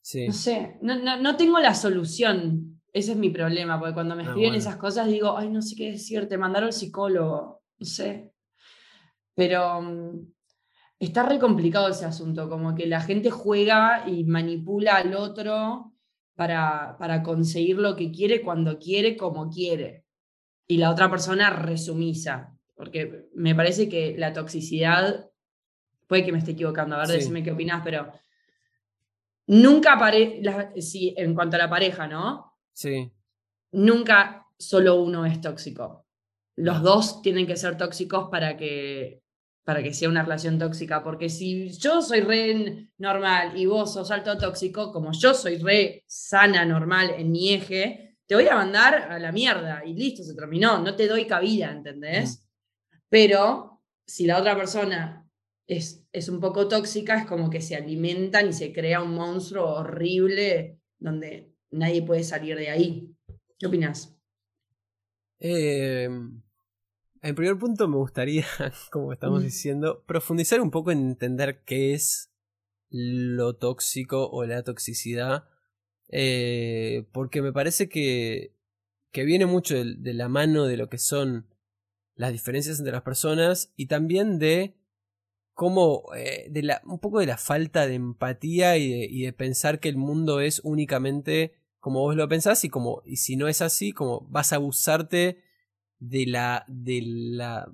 Sí. 0.00 0.26
No 0.28 0.32
sé, 0.32 0.78
no, 0.80 1.36
tengo 1.36 1.58
la 1.58 1.74
solución. 1.74 2.80
Ese 2.90 3.12
es 3.12 3.18
mi 3.18 3.28
problema, 3.28 3.78
porque 3.78 3.92
cuando 3.92 4.16
me 4.16 4.22
ah, 4.22 4.28
escriben 4.28 4.54
esas 4.54 4.76
cosas 4.76 5.08
digo, 5.08 5.36
ay, 5.36 5.50
no 5.50 5.60
sé 5.60 5.76
qué 5.76 5.90
decir, 5.90 6.26
te 6.26 6.38
mandaron 6.38 6.68
al 6.68 6.72
psicólogo, 6.72 7.62
no 7.78 7.86
sé. 7.86 8.32
Pero 9.34 9.82
mm, 9.82 10.32
está 11.06 11.24
re 11.24 11.38
complicado 11.38 11.88
ese 11.88 12.04
asunto, 12.04 12.48
como 12.48 12.74
que 12.74 12.86
la 12.86 13.00
gente 13.00 13.30
juega 13.30 14.04
y 14.06 14.22
manipula 14.22 14.96
al 14.96 15.14
otro 15.14 15.92
para, 16.36 16.96
para 16.98 17.22
conseguir 17.24 17.78
lo 17.78 17.96
que 17.96 18.12
quiere 18.12 18.42
cuando 18.42 18.78
quiere, 18.78 19.16
como 19.16 19.50
quiere. 19.50 20.04
Y 20.68 20.76
la 20.76 20.90
otra 20.90 21.10
persona 21.10 21.50
resumisa, 21.50 22.56
porque 22.76 23.28
me 23.34 23.54
parece 23.54 23.88
que 23.88 24.14
la 24.16 24.32
toxicidad, 24.32 25.28
puede 26.06 26.24
que 26.24 26.30
me 26.30 26.38
esté 26.38 26.52
equivocando, 26.52 26.94
a 26.94 27.00
ver, 27.00 27.08
decime 27.08 27.42
qué 27.42 27.50
opinás, 27.50 27.82
pero 27.82 28.12
nunca 29.48 29.94
aparece, 29.94 30.80
sí, 30.80 31.14
en 31.16 31.34
cuanto 31.34 31.56
a 31.56 31.58
la 31.58 31.70
pareja, 31.70 32.06
¿no? 32.06 32.58
Sí. 32.72 33.12
Nunca 33.72 34.46
solo 34.56 35.02
uno 35.02 35.26
es 35.26 35.40
tóxico. 35.40 36.06
Los 36.54 36.82
dos 36.82 37.22
tienen 37.22 37.46
que 37.46 37.56
ser 37.56 37.76
tóxicos 37.76 38.28
para 38.30 38.56
que 38.56 39.21
para 39.64 39.82
que 39.82 39.94
sea 39.94 40.08
una 40.08 40.22
relación 40.22 40.58
tóxica, 40.58 41.02
porque 41.04 41.28
si 41.28 41.70
yo 41.78 42.02
soy 42.02 42.20
re 42.20 42.88
normal 42.98 43.56
y 43.56 43.66
vos 43.66 43.92
sos 43.92 44.10
alto 44.10 44.36
tóxico, 44.36 44.92
como 44.92 45.12
yo 45.12 45.34
soy 45.34 45.58
re 45.58 46.04
sana, 46.06 46.64
normal 46.64 47.14
en 47.16 47.30
mi 47.30 47.52
eje, 47.52 48.16
te 48.26 48.34
voy 48.34 48.48
a 48.48 48.56
mandar 48.56 48.94
a 49.10 49.18
la 49.18 49.30
mierda 49.30 49.82
y 49.84 49.94
listo, 49.94 50.24
se 50.24 50.34
terminó, 50.34 50.78
no 50.80 50.96
te 50.96 51.06
doy 51.06 51.26
cabida, 51.26 51.70
¿entendés? 51.70 52.48
Pero 53.08 53.82
si 54.06 54.26
la 54.26 54.38
otra 54.38 54.56
persona 54.56 55.28
es, 55.66 56.06
es 56.12 56.28
un 56.28 56.40
poco 56.40 56.66
tóxica, 56.66 57.18
es 57.18 57.26
como 57.26 57.50
que 57.50 57.60
se 57.60 57.76
alimentan 57.76 58.48
y 58.48 58.52
se 58.52 58.72
crea 58.72 59.02
un 59.02 59.14
monstruo 59.14 59.74
horrible 59.74 60.80
donde 60.98 61.52
nadie 61.70 62.02
puede 62.02 62.24
salir 62.24 62.56
de 62.56 62.70
ahí. 62.70 63.14
¿Qué 63.58 63.66
opinas? 63.66 64.16
Eh, 65.38 66.08
en 67.22 67.34
primer 67.34 67.56
punto 67.56 67.88
me 67.88 67.96
gustaría, 67.96 68.46
como 68.90 69.12
estamos 69.12 69.42
diciendo, 69.42 70.02
profundizar 70.06 70.60
un 70.60 70.70
poco 70.70 70.90
en 70.90 70.98
entender 70.98 71.62
qué 71.64 71.94
es 71.94 72.32
lo 72.90 73.54
tóxico 73.56 74.28
o 74.28 74.44
la 74.44 74.62
toxicidad, 74.64 75.44
eh, 76.08 77.06
porque 77.12 77.40
me 77.40 77.52
parece 77.52 77.88
que, 77.88 78.54
que 79.12 79.24
viene 79.24 79.46
mucho 79.46 79.76
de, 79.76 80.14
la 80.14 80.28
mano 80.28 80.66
de 80.66 80.76
lo 80.76 80.88
que 80.88 80.98
son 80.98 81.46
las 82.14 82.32
diferencias 82.32 82.78
entre 82.78 82.92
las 82.92 83.02
personas 83.02 83.72
y 83.76 83.86
también 83.86 84.38
de 84.38 84.76
cómo, 85.54 86.04
eh, 86.14 86.48
de 86.50 86.62
la, 86.62 86.82
un 86.84 86.98
poco 86.98 87.20
de 87.20 87.26
la 87.26 87.38
falta 87.38 87.86
de 87.86 87.94
empatía 87.94 88.76
y 88.76 88.90
de, 88.90 89.06
y 89.06 89.22
de 89.22 89.32
pensar 89.32 89.80
que 89.80 89.88
el 89.88 89.96
mundo 89.96 90.40
es 90.40 90.60
únicamente 90.64 91.54
como 91.78 92.00
vos 92.00 92.14
lo 92.14 92.28
pensás 92.28 92.64
y 92.64 92.68
como, 92.68 93.02
y 93.04 93.16
si 93.16 93.36
no 93.36 93.48
es 93.48 93.60
así, 93.60 93.92
como 93.92 94.20
vas 94.28 94.52
a 94.52 94.56
abusarte 94.56 95.42
de 96.02 96.26
la, 96.26 96.64
de 96.66 97.00
la 97.04 97.72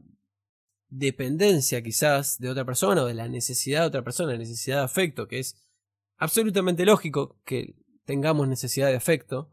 dependencia 0.91 1.83
quizás 1.83 2.39
de 2.39 2.51
otra 2.51 2.67
persona 2.67 3.03
o 3.03 3.07
de 3.07 3.15
la 3.15 3.27
necesidad 3.27 3.81
de 3.81 3.87
otra 3.87 4.05
persona, 4.05 4.33
la 4.33 4.39
necesidad 4.39 4.79
de 4.79 4.85
afecto, 4.85 5.29
que 5.29 5.39
es 5.39 5.57
absolutamente 6.19 6.85
lógico 6.85 7.41
que 7.47 7.75
tengamos 8.05 8.47
necesidad 8.47 8.89
de 8.89 8.97
afecto. 8.97 9.51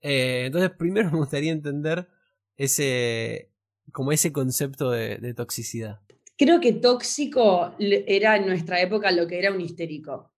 Eh, 0.00 0.44
entonces 0.46 0.70
primero 0.70 1.10
me 1.12 1.18
gustaría 1.18 1.52
entender 1.52 2.08
ese, 2.56 3.52
como 3.92 4.10
ese 4.10 4.32
concepto 4.32 4.90
de, 4.90 5.34
toxicidad. 5.34 6.00
Creo 6.36 6.60
que 6.60 6.72
tóxico 6.72 7.76
era 7.78 8.36
en 8.36 8.46
nuestra 8.46 8.80
época 8.80 9.12
lo 9.12 9.28
que 9.28 9.38
era 9.38 9.52
un 9.52 9.60
histérico. 9.60 10.32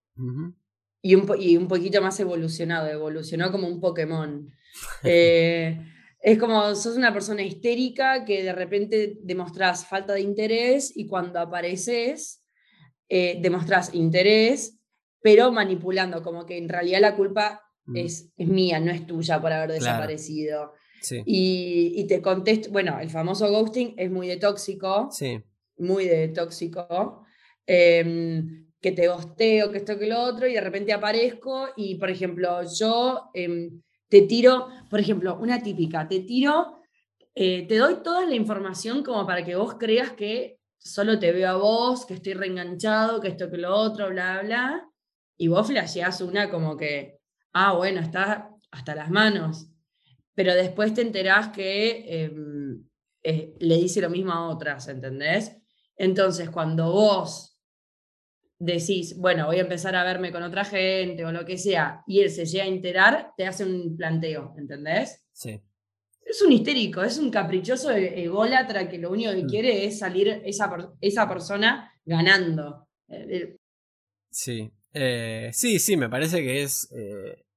y, 1.00 1.14
un, 1.14 1.26
y 1.40 1.56
un 1.56 1.68
poquito 1.68 2.02
más 2.02 2.20
evolucionado, 2.20 2.86
evolucionó 2.88 3.50
como 3.50 3.66
un 3.66 3.80
Pokémon. 3.80 4.52
Eh, 5.02 5.76
es 6.32 6.38
como 6.38 6.74
sos 6.74 6.96
una 6.96 7.12
persona 7.12 7.42
histérica 7.42 8.24
que 8.26 8.42
de 8.42 8.52
repente 8.52 9.16
demostrás 9.22 9.86
falta 9.86 10.12
de 10.12 10.20
interés 10.20 10.94
y 10.94 11.06
cuando 11.06 11.40
apareces 11.40 12.44
eh, 13.08 13.38
demostrás 13.40 13.94
interés, 13.94 14.78
pero 15.22 15.50
manipulando, 15.50 16.22
como 16.22 16.44
que 16.44 16.58
en 16.58 16.68
realidad 16.68 17.00
la 17.00 17.16
culpa 17.16 17.62
mm. 17.86 17.96
es, 17.96 18.30
es, 18.36 18.46
mía, 18.46 18.78
no 18.78 18.90
es 18.90 19.06
tuya 19.06 19.40
por 19.40 19.52
haber 19.52 19.72
desaparecido. 19.72 20.74
Y, 21.24 22.04
te 22.08 22.20
contesto, 22.20 22.70
bueno, 22.70 22.98
el 23.00 23.08
famoso 23.08 23.48
ghosting 23.48 23.94
es 23.96 24.10
muy 24.10 24.26
de 24.26 24.36
tóxico, 24.36 25.08
sí. 25.10 25.40
muy 25.78 26.04
de 26.04 26.28
tóxico, 26.28 27.24
em, 27.64 28.66
que 28.80 28.92
te 28.92 29.08
gosteo, 29.08 29.70
que 29.70 29.78
esto, 29.78 29.98
que 29.98 30.08
lo 30.08 30.20
otro, 30.20 30.46
y 30.46 30.52
de 30.52 30.60
repente 30.60 30.92
aparezco 30.92 31.68
y, 31.74 31.94
por 31.94 32.10
ejemplo, 32.10 32.60
yo... 32.78 33.30
Em, 33.32 33.80
te 34.08 34.22
tiro, 34.22 34.68
por 34.88 35.00
ejemplo, 35.00 35.38
una 35.40 35.62
típica, 35.62 36.08
te 36.08 36.20
tiro, 36.20 36.80
eh, 37.34 37.66
te 37.68 37.76
doy 37.76 38.02
toda 38.02 38.26
la 38.26 38.34
información 38.34 39.02
como 39.02 39.26
para 39.26 39.44
que 39.44 39.56
vos 39.56 39.74
creas 39.74 40.12
que 40.12 40.58
solo 40.78 41.18
te 41.18 41.32
veo 41.32 41.50
a 41.50 41.56
vos, 41.56 42.06
que 42.06 42.14
estoy 42.14 42.34
reenganchado, 42.34 43.20
que 43.20 43.28
esto, 43.28 43.50
que 43.50 43.58
lo 43.58 43.74
otro, 43.74 44.08
bla, 44.08 44.40
bla, 44.42 44.88
y 45.36 45.48
vos 45.48 45.66
flasheás 45.66 46.20
una 46.20 46.50
como 46.50 46.76
que, 46.76 47.20
ah, 47.52 47.74
bueno, 47.74 48.00
está 48.00 48.50
hasta 48.70 48.94
las 48.94 49.10
manos, 49.10 49.68
pero 50.34 50.54
después 50.54 50.94
te 50.94 51.02
enterás 51.02 51.48
que 51.48 52.24
em, 52.24 52.84
eh, 53.22 53.54
le 53.58 53.76
dice 53.76 54.00
lo 54.00 54.10
mismo 54.10 54.32
a 54.32 54.48
otras, 54.48 54.88
¿entendés? 54.88 55.56
Entonces, 55.96 56.50
cuando 56.50 56.92
vos 56.92 57.57
decís, 58.58 59.16
bueno, 59.16 59.46
voy 59.46 59.58
a 59.58 59.62
empezar 59.62 59.94
a 59.94 60.04
verme 60.04 60.32
con 60.32 60.42
otra 60.42 60.64
gente 60.64 61.24
o 61.24 61.32
lo 61.32 61.44
que 61.44 61.58
sea, 61.58 62.02
y 62.06 62.20
él 62.20 62.30
se 62.30 62.44
llega 62.44 62.64
a 62.64 62.68
enterar, 62.68 63.32
te 63.36 63.46
hace 63.46 63.64
un 63.64 63.96
planteo, 63.96 64.54
¿entendés? 64.58 65.24
Sí. 65.32 65.60
Es 66.24 66.42
un 66.42 66.52
histérico, 66.52 67.02
es 67.02 67.18
un 67.18 67.30
caprichoso 67.30 67.90
e-, 67.90 68.24
ególatra 68.24 68.88
que 68.88 68.98
lo 68.98 69.10
único 69.10 69.30
que 69.32 69.44
mm. 69.44 69.48
quiere 69.48 69.86
es 69.86 69.98
salir 69.98 70.42
esa, 70.44 70.70
esa 71.00 71.28
persona 71.28 71.92
ganando. 72.04 72.88
Eh, 73.08 73.26
eh, 73.30 73.56
sí, 74.30 74.70
eh, 74.92 75.50
sí, 75.52 75.78
sí, 75.78 75.96
me 75.96 76.10
parece 76.10 76.42
que 76.42 76.62
es, 76.62 76.92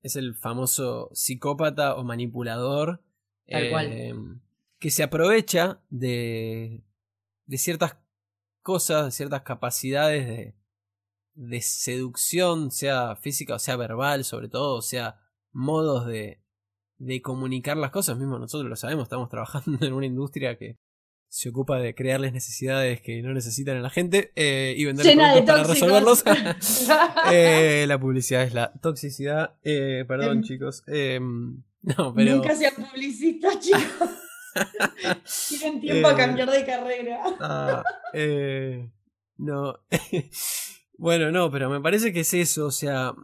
es 0.01 0.15
el 0.15 0.35
famoso 0.35 1.09
psicópata 1.13 1.95
o 1.95 2.03
manipulador. 2.03 3.03
Tal 3.47 3.69
cual. 3.69 4.41
Que 4.79 4.89
se 4.89 5.03
aprovecha 5.03 5.81
de, 5.89 6.81
de 7.45 7.57
ciertas 7.57 7.97
cosas, 8.61 9.05
de 9.05 9.11
ciertas 9.11 9.41
capacidades 9.41 10.27
de, 10.27 10.55
de 11.33 11.61
seducción, 11.61 12.71
sea 12.71 13.15
física 13.15 13.55
o 13.55 13.59
sea 13.59 13.75
verbal, 13.75 14.23
sobre 14.23 14.49
todo, 14.49 14.75
o 14.75 14.81
sea 14.81 15.19
modos 15.51 16.05
de, 16.05 16.41
de 16.97 17.21
comunicar 17.21 17.77
las 17.77 17.91
cosas, 17.91 18.17
mismo 18.17 18.37
nosotros 18.37 18.69
lo 18.69 18.75
sabemos, 18.75 19.03
estamos 19.03 19.29
trabajando 19.29 19.77
en 19.85 19.93
una 19.93 20.05
industria 20.05 20.57
que 20.57 20.77
se 21.27 21.47
ocupa 21.47 21.79
de 21.79 21.95
crearles 21.95 22.33
necesidades 22.33 22.99
que 22.99 23.21
no 23.21 23.33
necesitan 23.33 23.77
a 23.77 23.79
la 23.79 23.89
gente 23.89 24.33
eh, 24.35 24.75
y 24.77 24.83
vender 24.83 25.15
productos 25.15 25.45
para 25.45 25.63
resolverlos. 25.63 26.23
Eh, 27.31 27.85
la 27.87 27.97
publicidad 27.97 28.43
es 28.43 28.53
la 28.53 28.73
toxicidad. 28.73 29.55
Eh, 29.63 30.03
perdón, 30.05 30.39
em. 30.39 30.43
chicos. 30.43 30.83
Em, 30.87 31.63
no, 31.83 32.13
pero... 32.13 32.35
Nunca 32.35 32.53
sean 32.53 32.73
publicistas, 32.75 33.59
chicos. 33.59 34.09
Tienen 35.47 35.79
tiempo 35.79 36.09
a 36.09 36.15
cambiar 36.17 36.51
de 36.51 36.65
carrera. 36.65 37.23
Ah, 37.39 37.83
no. 39.37 39.79
Bueno, 41.01 41.31
no, 41.31 41.49
pero 41.49 41.67
me 41.67 41.81
parece 41.81 42.13
que 42.13 42.19
es 42.19 42.31
eso, 42.35 42.67
o 42.67 42.71
sea, 42.71 43.15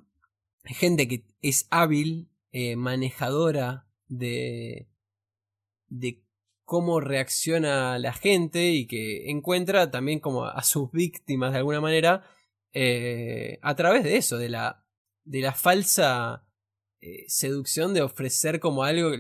gente 0.64 1.08
que 1.08 1.26
es 1.44 1.68
hábil, 1.70 2.28
eh, 2.52 2.76
manejadora 2.76 3.88
de, 4.08 4.90
de 5.88 6.24
cómo 6.66 7.00
reacciona 7.02 8.00
la 8.00 8.14
gente 8.14 8.72
y 8.72 8.88
que 8.88 9.30
encuentra 9.30 9.92
también 9.92 10.20
como 10.20 10.46
a 10.46 10.64
sus 10.64 10.92
víctimas 10.92 11.52
de 11.52 11.60
alguna 11.60 11.80
manera 11.80 12.24
eh, 12.74 13.60
a 13.62 13.76
través 13.76 14.04
de 14.04 14.18
eso, 14.18 14.40
de 14.40 14.50
la, 14.50 14.84
de 15.24 15.42
la 15.42 15.54
falsa 15.54 16.48
eh, 17.00 17.26
seducción 17.28 17.94
de 17.94 18.02
ofrecer 18.02 18.60
como 18.60 18.86
algo 18.86 19.12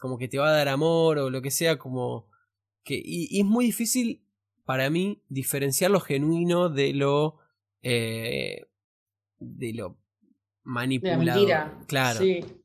como 0.00 0.18
que 0.18 0.26
te 0.26 0.38
va 0.38 0.48
a 0.48 0.56
dar 0.56 0.66
amor 0.66 1.18
o 1.18 1.30
lo 1.30 1.42
que 1.42 1.52
sea, 1.52 1.78
como 1.78 2.28
que... 2.82 3.00
Y, 3.04 3.38
es 3.38 3.46
muy 3.46 3.66
difícil 3.66 4.26
para 4.64 4.90
mí 4.90 5.22
diferenciar 5.28 5.92
lo 5.92 6.00
genuino 6.00 6.70
de 6.70 6.92
lo... 6.92 7.38
Eh, 7.82 8.66
de 9.38 9.72
lo 9.74 9.98
manipulado. 10.64 11.46
Claro. 11.86 12.20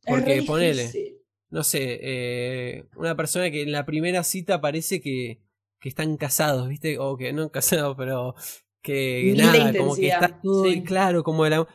Porque 0.06 0.44
ponele, 0.44 1.16
no 1.50 1.64
sé, 1.64 2.00
eh, 2.02 2.86
una 2.96 3.16
persona 3.16 3.50
que 3.50 3.62
en 3.62 3.72
la 3.72 3.86
primera 3.86 4.24
cita 4.24 4.62
parece 4.62 5.02
que, 5.02 5.42
que 5.80 5.90
están 5.90 6.18
casados, 6.18 6.68
¿viste? 6.68 7.00
O 7.00 7.18
que 7.18 7.32
no 7.34 7.52
casados, 7.52 7.96
pero 7.98 8.36
que 8.82 9.34
nada, 9.36 9.74
como 9.78 9.96
que 9.96 10.08
está 10.08 10.42
todo 10.42 10.66
claro, 10.84 11.24
como 11.24 11.46
el 11.46 11.66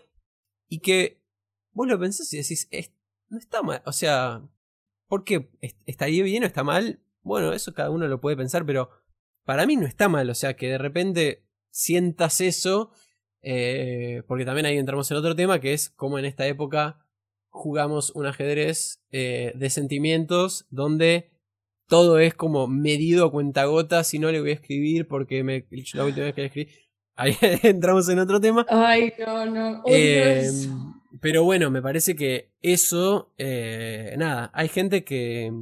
Y 0.68 0.80
que 0.80 1.22
vos 1.72 1.88
lo 1.88 1.98
pensás 1.98 2.32
y 2.32 2.38
decís, 2.38 2.68
no 3.28 3.38
está 3.38 3.62
mal, 3.62 3.82
o 3.86 3.92
sea, 3.92 4.48
¿por 5.08 5.24
qué? 5.24 5.50
¿Estaría 5.86 6.22
bien 6.22 6.44
o 6.44 6.46
está 6.46 6.62
mal? 6.62 7.02
Bueno, 7.22 7.52
eso 7.52 7.74
cada 7.74 7.90
uno 7.90 8.06
lo 8.06 8.20
puede 8.20 8.36
pensar, 8.36 8.64
pero 8.64 8.90
para 9.44 9.66
mí 9.66 9.76
no 9.76 9.86
está 9.86 10.08
mal, 10.08 10.30
o 10.30 10.34
sea, 10.34 10.54
que 10.54 10.68
de 10.68 10.78
repente 10.78 11.46
sientas 11.70 12.40
eso, 12.40 12.92
eh, 13.42 14.22
porque 14.26 14.44
también 14.44 14.66
ahí 14.66 14.78
entramos 14.78 15.10
en 15.10 15.16
otro 15.16 15.34
tema, 15.34 15.60
que 15.60 15.72
es 15.72 15.90
cómo 15.90 16.18
en 16.18 16.24
esta 16.24 16.46
época 16.46 17.06
jugamos 17.48 18.10
un 18.10 18.26
ajedrez 18.26 19.02
eh, 19.10 19.52
de 19.54 19.70
sentimientos 19.70 20.66
donde 20.70 21.30
todo 21.88 22.20
es 22.20 22.34
como 22.34 22.68
medido 22.68 23.26
a 23.26 23.30
cuentagotas, 23.32 24.06
si 24.06 24.18
no 24.18 24.30
le 24.30 24.40
voy 24.40 24.50
a 24.50 24.54
escribir 24.54 25.08
porque 25.08 25.42
me, 25.42 25.66
la 25.94 26.04
última 26.04 26.26
vez 26.26 26.34
que 26.34 26.40
le 26.40 26.46
escribí. 26.46 26.70
Ahí 27.16 27.36
entramos 27.64 28.08
en 28.08 28.20
otro 28.20 28.40
tema. 28.40 28.64
Ay, 28.68 29.12
no, 29.18 29.46
no. 29.46 29.82
Em, 29.86 30.94
pero 31.20 31.44
bueno, 31.44 31.70
me 31.70 31.82
parece 31.82 32.14
que 32.14 32.52
eso, 32.62 33.34
eh, 33.36 34.14
nada, 34.16 34.50
hay 34.54 34.68
gente 34.68 35.04
que, 35.04 35.52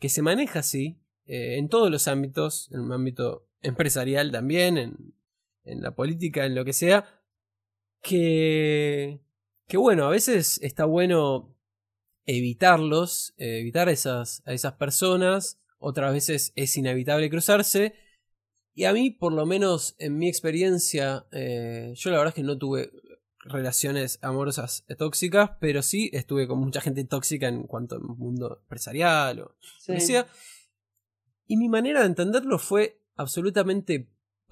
que 0.00 0.08
se 0.08 0.22
maneja 0.22 0.60
así, 0.60 0.98
eh, 1.26 1.58
en 1.58 1.68
todos 1.68 1.90
los 1.90 2.08
ámbitos, 2.08 2.70
en 2.72 2.80
un 2.80 2.92
ámbito 2.92 3.46
empresarial 3.60 4.32
también, 4.32 4.78
en, 4.78 5.14
en 5.64 5.82
la 5.82 5.94
política, 5.94 6.46
en 6.46 6.54
lo 6.54 6.64
que 6.64 6.72
sea, 6.72 7.22
que, 8.02 9.20
que 9.66 9.76
bueno, 9.76 10.06
a 10.06 10.10
veces 10.10 10.60
está 10.62 10.84
bueno 10.84 11.56
evitarlos, 12.26 13.34
evitar 13.36 13.88
esas, 13.88 14.42
a 14.46 14.52
esas 14.52 14.74
personas, 14.74 15.60
otras 15.78 16.12
veces 16.12 16.52
es 16.56 16.76
inevitable 16.76 17.30
cruzarse, 17.30 17.94
y 18.74 18.84
a 18.84 18.92
mí, 18.92 19.10
por 19.10 19.32
lo 19.32 19.46
menos 19.46 19.94
en 19.98 20.18
mi 20.18 20.28
experiencia, 20.28 21.26
eh, 21.30 21.92
yo 21.94 22.10
la 22.10 22.18
verdad 22.18 22.30
es 22.30 22.34
que 22.34 22.42
no 22.42 22.58
tuve 22.58 22.90
relaciones 23.44 24.18
amorosas 24.22 24.84
tóxicas, 24.98 25.50
pero 25.60 25.80
sí 25.82 26.10
estuve 26.12 26.48
con 26.48 26.58
mucha 26.58 26.80
gente 26.80 27.04
tóxica 27.04 27.46
en 27.46 27.64
cuanto 27.64 27.94
al 27.94 28.02
mundo 28.02 28.58
empresarial 28.62 29.40
o 29.40 29.56
lo 29.88 29.94
que 29.94 30.00
sea. 30.00 30.26
Y 31.46 31.56
mi 31.56 31.68
manera 31.68 32.00
de 32.00 32.06
entenderlo 32.06 32.58
fue 32.58 33.00
absolutamente 33.16 34.08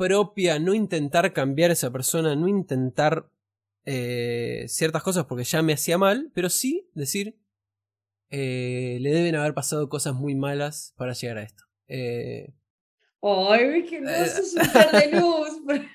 propia, 0.07 0.59
no 0.59 0.75
intentar 0.75 1.33
cambiar 1.33 1.71
a 1.71 1.75
esa 1.75 1.91
persona, 1.91 2.35
no 2.35 2.49
intentar 2.49 3.29
eh, 3.85 4.65
ciertas 4.69 5.03
cosas 5.03 5.27
porque 5.27 5.45
ya 5.45 5.63
me 5.63 5.73
hacía 5.73 5.99
mal, 5.99 6.31
pero 6.35 6.51
sí 6.51 6.89
decir, 6.95 7.37
eh, 8.31 8.99
le 9.01 9.11
deben 9.11 9.37
haber 9.37 9.55
pasado 9.55 9.89
cosas 9.89 10.15
muy 10.15 10.35
malas 10.35 10.93
para 10.97 11.13
llegar 11.13 11.39
a 11.39 11.43
esto. 11.43 11.65
Eh, 11.87 12.53
Ay, 13.23 13.85
que 13.85 14.01
no 14.01 14.11
es 14.11 14.55
un 14.55 15.01
de 15.01 15.21
luz. 15.21 15.49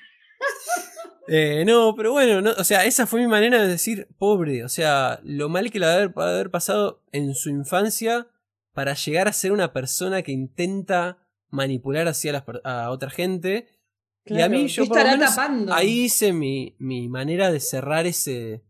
Eh, 1.30 1.64
no, 1.66 1.94
pero 1.94 2.12
bueno, 2.12 2.40
no, 2.40 2.52
o 2.56 2.64
sea, 2.64 2.86
esa 2.86 3.06
fue 3.06 3.20
mi 3.20 3.26
manera 3.26 3.60
de 3.60 3.68
decir, 3.68 4.08
pobre, 4.16 4.64
o 4.64 4.68
sea, 4.70 5.20
lo 5.22 5.50
mal 5.50 5.70
que 5.70 5.78
le 5.78 5.84
haber, 5.84 6.14
haber 6.16 6.50
pasado 6.50 7.02
en 7.12 7.34
su 7.34 7.50
infancia 7.50 8.28
para 8.72 8.94
llegar 8.94 9.28
a 9.28 9.34
ser 9.34 9.52
una 9.52 9.74
persona 9.74 10.22
que 10.22 10.32
intenta 10.32 11.18
manipular 11.50 12.08
hacia 12.08 12.44
a 12.64 12.90
otra 12.90 13.10
gente. 13.10 13.66
Y 14.28 14.40
a 14.40 14.48
mí 14.48 14.68
yo 14.68 14.86
por 14.86 14.98
lo 14.98 15.04
menos, 15.04 15.38
ahí 15.70 16.04
hice 16.04 16.32
mi, 16.32 16.74
mi, 16.78 17.08
manera 17.08 17.50
de 17.50 17.60
cerrar 17.60 18.06
ese, 18.06 18.62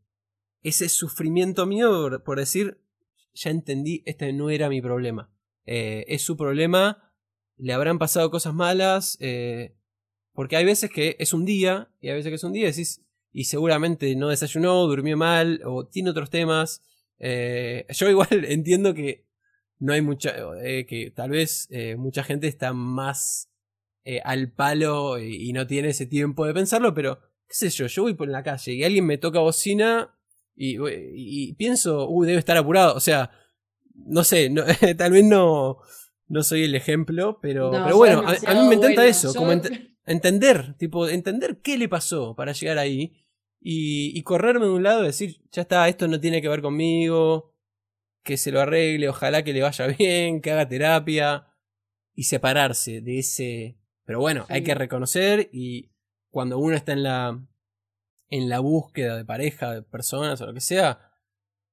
ese 0.62 0.88
sufrimiento 0.88 1.66
mío 1.66 2.22
por, 2.24 2.38
decir, 2.38 2.80
ya 3.34 3.50
entendí, 3.50 4.02
este 4.06 4.32
no 4.32 4.50
era 4.50 4.68
mi 4.68 4.80
problema. 4.80 5.30
Eh, 5.66 6.04
es 6.08 6.22
su 6.22 6.36
problema, 6.36 7.12
le 7.56 7.72
habrán 7.72 7.98
pasado 7.98 8.30
cosas 8.30 8.54
malas, 8.54 9.16
eh, 9.20 9.76
porque 10.32 10.56
hay 10.56 10.64
veces 10.64 10.90
que 10.90 11.16
es 11.18 11.32
un 11.32 11.44
día, 11.44 11.90
y 12.00 12.08
hay 12.08 12.14
veces 12.14 12.30
que 12.30 12.36
es 12.36 12.44
un 12.44 12.52
día, 12.52 12.70
y 13.32 13.44
seguramente 13.44 14.14
no 14.16 14.28
desayunó, 14.28 14.86
durmió 14.86 15.16
mal, 15.16 15.60
o 15.64 15.86
tiene 15.86 16.10
otros 16.10 16.30
temas. 16.30 16.82
Eh, 17.18 17.86
yo 17.90 18.08
igual 18.08 18.28
entiendo 18.44 18.94
que 18.94 19.26
no 19.78 19.92
hay 19.92 20.02
mucha, 20.02 20.34
que 20.88 21.12
tal 21.14 21.30
vez 21.30 21.68
mucha 21.96 22.24
gente 22.24 22.48
está 22.48 22.72
más 22.72 23.48
al 24.24 24.50
palo 24.52 25.18
y, 25.18 25.52
no 25.52 25.66
tiene 25.66 25.88
ese 25.88 26.06
tiempo 26.06 26.46
de 26.46 26.54
pensarlo, 26.54 26.94
pero 26.94 27.20
qué 27.46 27.54
sé 27.54 27.70
yo, 27.70 27.86
yo 27.86 28.02
voy 28.02 28.14
por 28.14 28.28
la 28.28 28.42
calle 28.42 28.72
y 28.72 28.84
alguien 28.84 29.04
me 29.04 29.18
toca 29.18 29.40
bocina 29.40 30.14
y, 30.56 31.52
pienso, 31.54 32.08
uh, 32.08 32.24
debe 32.24 32.38
estar 32.38 32.56
apurado, 32.56 32.94
o 32.94 33.00
sea, 33.00 33.30
no 33.94 34.24
sé, 34.24 34.50
tal 34.96 35.12
vez 35.12 35.24
no, 35.24 35.78
no 36.26 36.42
soy 36.42 36.64
el 36.64 36.74
ejemplo, 36.74 37.38
pero, 37.40 37.70
pero 37.70 37.96
bueno, 37.96 38.24
a, 38.26 38.54
mí 38.54 38.68
me 38.68 38.74
encanta 38.74 39.06
eso, 39.06 39.32
como 39.34 39.52
entender, 40.06 40.74
tipo, 40.76 41.08
entender 41.08 41.60
qué 41.62 41.78
le 41.78 41.88
pasó 41.88 42.34
para 42.34 42.52
llegar 42.52 42.78
ahí 42.78 43.24
y, 43.60 44.20
correrme 44.22 44.66
de 44.66 44.72
un 44.72 44.82
lado 44.82 45.02
y 45.02 45.06
decir, 45.06 45.40
ya 45.52 45.62
está, 45.62 45.88
esto 45.88 46.08
no 46.08 46.20
tiene 46.20 46.42
que 46.42 46.48
ver 46.48 46.62
conmigo, 46.62 47.54
que 48.22 48.36
se 48.36 48.52
lo 48.52 48.60
arregle, 48.60 49.08
ojalá 49.08 49.42
que 49.42 49.52
le 49.52 49.62
vaya 49.62 49.86
bien, 49.98 50.40
que 50.40 50.50
haga 50.50 50.68
terapia 50.68 51.46
y 52.14 52.24
separarse 52.24 53.00
de 53.00 53.18
ese... 53.18 53.77
Pero 54.08 54.20
bueno, 54.20 54.46
hay 54.48 54.62
que 54.64 54.74
reconocer 54.74 55.50
y 55.52 55.90
cuando 56.30 56.58
uno 56.58 56.74
está 56.74 56.92
en 56.92 57.02
la, 57.02 57.46
en 58.30 58.48
la 58.48 58.60
búsqueda 58.60 59.18
de 59.18 59.26
pareja, 59.26 59.74
de 59.74 59.82
personas 59.82 60.40
o 60.40 60.46
lo 60.46 60.54
que 60.54 60.62
sea, 60.62 61.12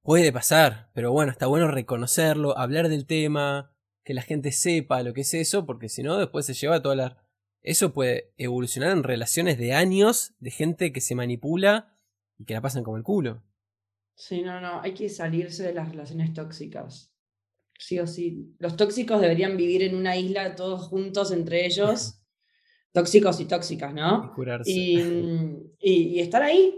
puede 0.01 0.33
pasar, 0.33 0.91
pero 0.93 1.13
bueno, 1.13 1.31
está 1.31 1.47
bueno 1.47 1.69
reconocerlo, 1.71 2.57
hablar 2.57 2.89
del 2.89 3.05
tema, 3.05 3.73
que 4.03 4.13
la 4.13 4.21
gente 4.21 4.51
sepa 4.51 5.01
lo 5.01 5.13
que 5.13 5.21
es 5.21 5.33
eso, 5.33 5.65
porque 5.65 5.87
si 5.87 6.03
no, 6.03 6.17
después 6.17 6.45
se 6.45 6.53
lleva 6.53 6.81
toda 6.81 6.97
la 6.97 7.25
eso 7.61 7.93
puede 7.93 8.33
evolucionar 8.35 8.91
en 8.91 9.03
relaciones 9.03 9.57
de 9.57 9.71
años 9.71 10.35
de 10.39 10.51
gente 10.51 10.91
que 10.91 10.99
se 10.99 11.15
manipula 11.15 11.97
y 12.37 12.43
que 12.43 12.53
la 12.53 12.59
pasan 12.59 12.83
como 12.83 12.97
el 12.97 13.03
culo. 13.03 13.43
Sí, 14.13 14.41
no, 14.41 14.59
no, 14.59 14.81
hay 14.81 14.93
que 14.93 15.07
salirse 15.07 15.63
de 15.63 15.73
las 15.73 15.87
relaciones 15.87 16.33
tóxicas. 16.33 17.15
Sí 17.79 17.97
o 17.97 18.07
sí. 18.07 18.53
Los 18.59 18.75
tóxicos 18.75 19.21
deberían 19.21 19.55
vivir 19.55 19.83
en 19.83 19.95
una 19.95 20.17
isla 20.17 20.57
todos 20.57 20.81
juntos 20.83 21.31
entre 21.31 21.65
ellos. 21.65 22.19
Tóxicos 22.95 23.39
y 23.39 23.45
tóxicas, 23.45 23.93
¿no? 23.93 24.33
Y, 24.65 24.99
y, 25.79 25.93
y 26.15 26.19
estar 26.19 26.41
ahí, 26.41 26.73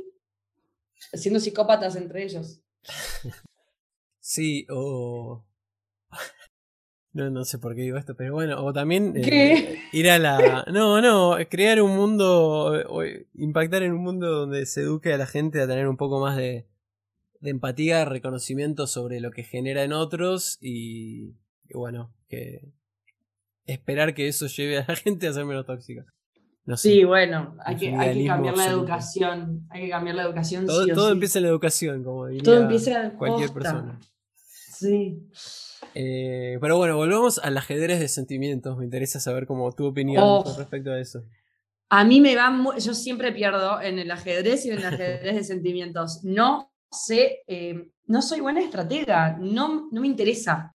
siendo 1.13 1.39
psicópatas 1.39 1.95
entre 1.95 2.24
ellos. 2.24 2.59
Sí, 4.19 4.65
o 4.69 5.45
no, 7.14 7.30
no 7.30 7.45
sé 7.45 7.60
por 7.60 7.76
qué 7.76 7.84
digo 7.84 7.98
esto, 7.98 8.15
pero 8.18 8.34
bueno, 8.34 8.65
o 8.65 8.73
también 8.73 9.14
eh, 9.15 9.80
ir 9.94 10.10
a 10.10 10.19
la... 10.19 10.65
No, 10.73 11.02
no, 11.02 11.38
crear 11.49 11.81
un 11.81 11.95
mundo, 11.95 12.73
o 12.89 13.03
impactar 13.35 13.84
en 13.84 13.94
un 13.94 14.02
mundo 14.02 14.30
donde 14.30 14.65
se 14.65 14.81
eduque 14.81 15.14
a 15.14 15.18
la 15.18 15.27
gente 15.27 15.61
a 15.61 15.68
tener 15.68 15.88
un 15.88 15.98
poco 15.98 16.19
más 16.19 16.35
de, 16.35 16.68
de 17.39 17.49
empatía, 17.52 18.06
reconocimiento 18.06 18.88
sobre 18.88 19.19
lo 19.19 19.31
que 19.31 19.44
genera 19.44 19.84
en 19.84 19.94
otros 19.94 20.57
y, 20.60 21.35
bueno, 21.73 22.14
que 22.27 22.73
esperar 23.68 24.14
que 24.14 24.27
eso 24.27 24.48
lleve 24.48 24.80
a 24.80 24.85
la 24.88 24.95
gente 24.95 25.27
a 25.27 25.34
ser 25.34 25.45
menos 25.45 25.65
tóxica. 25.65 26.06
sí, 26.76 27.03
bueno, 27.03 27.56
hay 27.64 27.76
que, 27.76 27.95
hay 27.95 28.18
que, 28.18 28.27
cambiar 28.27 28.57
la 28.57 28.68
educación. 28.68 29.68
Hay 29.69 29.84
que 29.84 29.89
cambiar 29.89 30.15
la 30.15 30.23
educación. 30.23 30.65
Todo, 30.65 30.88
todo 30.88 31.11
empieza 31.11 31.39
en 31.39 31.44
la 31.44 31.49
educación, 31.49 32.03
como 32.03 32.27
diría 32.27 32.44
todo 32.44 32.57
empieza 32.57 33.11
cualquier 33.11 33.52
persona. 33.52 33.99
Sí. 34.34 35.30
Eh, 35.94 36.57
pero 36.61 36.77
bueno, 36.77 36.95
volvamos 36.95 37.39
al 37.39 37.57
ajedrez 37.57 37.99
de 37.99 38.07
sentimientos. 38.07 38.77
Me 38.77 38.85
interesa 38.85 39.19
saber 39.19 39.48
cómo 39.48 39.72
tu 39.73 39.85
opinión 39.85 40.23
oh. 40.26 40.44
con 40.44 40.57
respecto 40.57 40.91
a 40.91 40.99
eso. 40.99 41.23
A 41.89 42.03
mí 42.03 42.19
me 42.19 42.35
va 42.35 42.53
yo 42.77 42.94
siempre 42.94 43.31
pierdo 43.31 43.81
en 43.81 43.98
el 43.98 44.11
ajedrez 44.11 44.65
y 44.65 44.72
en 44.72 44.80
el 44.80 44.85
ajedrez 44.85 45.35
de 45.35 45.44
sentimientos. 45.44 46.23
No 46.23 46.72
sé, 46.91 47.44
eh, 47.48 47.89
no 48.06 48.22
soy 48.22 48.41
buena 48.41 48.61
estratega, 48.61 49.38
no, 49.39 49.89
no 49.91 50.02
me 50.02 50.07
interesa. 50.07 50.76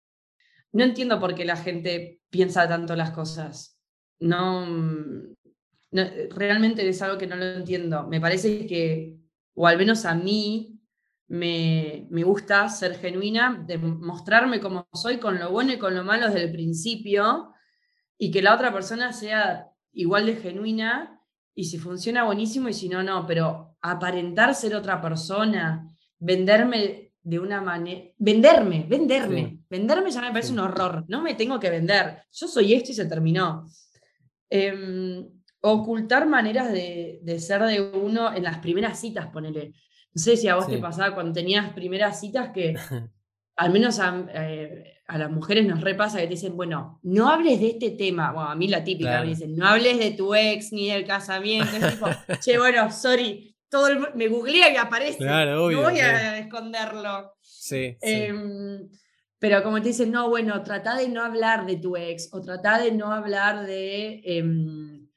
No 0.72 0.84
entiendo 0.84 1.20
por 1.20 1.36
qué 1.36 1.46
la 1.46 1.58
gente 1.58 2.22
piensa 2.30 2.68
tanto 2.68 2.96
las 2.96 3.12
cosas. 3.12 3.80
No, 4.20 4.66
no, 4.66 6.04
realmente 6.36 6.88
es 6.88 7.02
algo 7.02 7.18
que 7.18 7.28
no 7.28 7.36
lo 7.36 7.46
entiendo. 7.46 8.08
Me 8.08 8.22
parece 8.22 8.68
que, 8.68 9.18
o 9.56 9.68
al 9.68 9.78
menos 9.78 10.06
a 10.06 10.14
mí, 10.14 10.80
me, 11.30 12.08
gusta 12.24 12.68
ser 12.70 12.96
genuina, 12.96 13.64
demostrarme 13.66 14.60
como 14.60 14.88
soy 14.94 15.18
con 15.18 15.40
lo 15.40 15.52
bueno 15.52 15.72
y 15.72 15.78
con 15.78 15.96
lo 15.96 16.04
malo 16.04 16.28
desde 16.28 16.44
el 16.44 16.52
principio 16.52 17.54
y 18.18 18.32
que 18.32 18.42
la 18.42 18.56
otra 18.56 18.74
persona 18.74 19.14
sea 19.14 19.70
igual 19.94 20.26
de 20.26 20.36
genuina 20.36 21.22
y 21.54 21.66
si 21.66 21.78
funciona 21.78 22.24
buenísimo 22.24 22.68
y 22.68 22.74
si 22.74 22.90
no, 22.90 23.04
no, 23.04 23.26
pero 23.28 23.78
aparentar 23.82 24.56
ser 24.56 24.76
otra 24.76 25.02
persona, 25.02 25.88
venderme 26.18 27.09
de 27.22 27.40
una 27.40 27.62
manera. 27.62 28.02
Venderme, 28.18 28.86
venderme. 28.88 29.60
Venderme 29.70 30.12
ya 30.12 30.22
me 30.22 30.32
parece 30.32 30.54
un 30.54 30.60
horror. 30.60 31.06
No 31.08 31.22
me 31.22 31.36
tengo 31.36 31.60
que 31.60 31.70
vender. 31.70 32.24
Yo 32.32 32.48
soy 32.48 32.74
esto 32.74 32.92
y 32.92 32.96
se 32.96 33.06
terminó. 33.06 33.66
Em, 34.50 35.28
ocultar 35.62 36.28
maneras 36.28 36.72
de, 36.72 37.40
ser 37.40 37.64
de 37.64 37.82
uno 37.82 38.34
en 38.34 38.44
las 38.44 38.60
primeras 38.60 39.00
citas, 39.00 39.28
ponele. 39.28 39.74
No 40.14 40.22
sé 40.22 40.38
si 40.38 40.48
a 40.48 40.56
vos 40.56 40.68
te 40.68 40.78
pasaba 40.80 41.14
cuando 41.14 41.34
tenías 41.34 41.72
primeras 41.74 42.20
citas 42.20 42.50
que 42.54 42.76
al 43.56 43.72
menos 43.72 44.00
eh, 44.34 45.02
a, 45.06 45.18
las 45.18 45.30
mujeres 45.30 45.68
nos 45.68 45.82
repasa 45.82 46.18
que 46.18 46.24
te 46.24 46.30
dicen, 46.30 46.56
bueno, 46.56 47.00
no 47.04 47.30
hables 47.30 47.60
de 47.60 47.72
este 47.72 47.92
tema. 47.92 48.32
Bueno, 48.32 48.50
a 48.50 48.56
mí 48.56 48.68
la 48.68 48.84
típica 48.84 49.22
me 49.22 49.28
dicen, 49.28 49.56
no 49.56 49.68
hables 49.68 50.00
de 50.00 50.12
tu 50.12 50.34
ex 50.34 50.72
ni 50.72 50.90
del 50.90 51.06
casamiento. 51.06 51.76
Es 51.76 51.94
tipo, 51.94 52.08
che, 52.40 52.58
bueno, 52.58 52.90
sorry, 52.90 53.49
todo 53.70 53.88
me 54.16 54.28
googlea 54.28 54.72
y 54.72 54.78
aparece. 54.78 55.24
no 55.24 55.64
voy 55.64 56.00
a 56.00 56.40
esconderlo. 56.40 57.34
Sí, 57.42 57.98
em, 58.02 58.90
pero 59.38 59.64
como 59.64 59.82
te 59.82 59.90
dicen, 59.90 60.12
no, 60.12 60.30
bueno, 60.30 60.62
trata 60.64 60.96
de 60.96 61.08
no 61.08 61.24
hablar 61.24 61.66
de 61.66 61.78
tu 61.78 61.96
ex 61.96 62.30
o 62.34 62.42
trata 62.42 62.80
de 62.80 62.92
no 62.92 63.14
hablar 63.14 63.66
de, 63.66 64.22
em, 64.26 65.08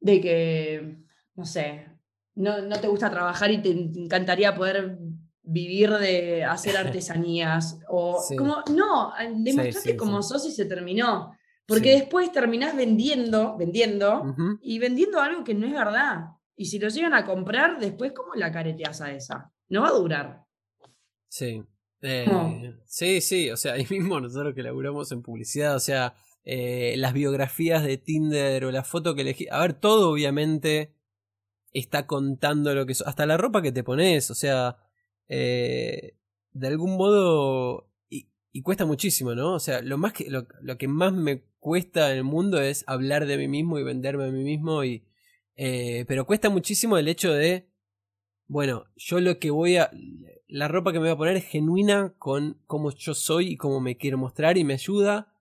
de 0.00 0.20
que, 0.20 0.98
no 1.34 1.44
sé, 1.44 1.86
no, 2.34 2.62
no, 2.62 2.80
te 2.80 2.88
gusta 2.88 3.10
trabajar 3.10 3.50
y 3.50 3.58
te 3.58 3.70
encantaría 3.70 4.54
poder 4.54 4.98
vivir 5.42 5.90
de 5.90 6.44
hacer 6.44 6.76
artesanías. 6.76 7.78
O 7.88 8.20
como, 8.36 8.64
no, 8.74 9.12
demostrate 9.36 9.96
como 9.96 10.22
sos 10.22 10.46
y 10.46 10.50
se 10.50 10.64
terminó. 10.64 11.36
Porque 11.66 11.92
después 11.92 12.30
terminás 12.30 12.76
vendiendo, 12.76 13.56
vendiendo, 13.56 14.34
y 14.60 14.78
vendiendo 14.78 15.20
algo 15.20 15.44
que 15.44 15.54
no 15.54 15.66
es 15.66 15.72
verdad. 15.72 16.33
Y 16.56 16.66
si 16.66 16.78
lo 16.78 16.88
llegan 16.88 17.14
a 17.14 17.24
comprar, 17.24 17.78
después, 17.78 18.12
¿cómo 18.12 18.34
la 18.34 18.52
careteas 18.52 19.00
a 19.00 19.12
esa? 19.12 19.52
No 19.68 19.82
va 19.82 19.88
a 19.88 19.92
durar. 19.92 20.44
Sí. 21.28 21.62
Eh, 22.02 22.26
sí, 22.84 23.20
sí, 23.20 23.50
o 23.50 23.56
sea, 23.56 23.72
ahí 23.74 23.86
mismo 23.88 24.20
nosotros 24.20 24.54
que 24.54 24.62
laburamos 24.62 25.10
en 25.10 25.22
publicidad, 25.22 25.74
o 25.74 25.80
sea, 25.80 26.14
eh, 26.44 26.94
las 26.98 27.14
biografías 27.14 27.82
de 27.82 27.96
Tinder 27.96 28.64
o 28.66 28.70
la 28.70 28.84
foto 28.84 29.14
que 29.14 29.22
elegí, 29.22 29.46
a 29.50 29.60
ver, 29.60 29.72
todo 29.74 30.10
obviamente 30.10 30.94
está 31.72 32.06
contando 32.06 32.74
lo 32.74 32.86
que... 32.86 32.92
Hasta 33.04 33.26
la 33.26 33.36
ropa 33.36 33.62
que 33.62 33.72
te 33.72 33.82
pones, 33.82 34.30
o 34.30 34.34
sea, 34.34 34.76
eh, 35.28 36.16
de 36.52 36.66
algún 36.68 36.96
modo... 36.96 37.90
Y, 38.08 38.62
cuesta 38.62 38.86
muchísimo, 38.86 39.34
¿no? 39.34 39.54
O 39.54 39.58
sea, 39.58 39.82
lo, 39.82 39.98
más 39.98 40.12
que, 40.12 40.30
lo, 40.30 40.46
lo, 40.60 40.78
que 40.78 40.86
más 40.86 41.12
me 41.12 41.42
cuesta 41.58 42.12
en 42.12 42.18
el 42.18 42.24
mundo 42.24 42.60
es 42.60 42.84
hablar 42.86 43.26
de 43.26 43.36
mí 43.36 43.48
mismo 43.48 43.80
y 43.80 43.82
venderme 43.82 44.26
a 44.26 44.30
mí 44.30 44.44
mismo 44.44 44.84
y 44.84 45.04
eh, 45.56 46.04
pero 46.08 46.26
cuesta 46.26 46.50
muchísimo 46.50 46.98
el 46.98 47.08
hecho 47.08 47.32
de, 47.32 47.68
bueno, 48.46 48.84
yo 48.96 49.20
lo 49.20 49.38
que 49.38 49.50
voy 49.50 49.76
a... 49.76 49.90
La 50.46 50.68
ropa 50.68 50.92
que 50.92 50.98
me 50.98 51.06
voy 51.06 51.14
a 51.14 51.16
poner 51.16 51.36
es 51.36 51.46
genuina 51.46 52.14
con 52.18 52.60
cómo 52.66 52.92
yo 52.92 53.14
soy 53.14 53.52
y 53.52 53.56
cómo 53.56 53.80
me 53.80 53.96
quiero 53.96 54.18
mostrar 54.18 54.56
y 54.56 54.64
me 54.64 54.74
ayuda 54.74 55.34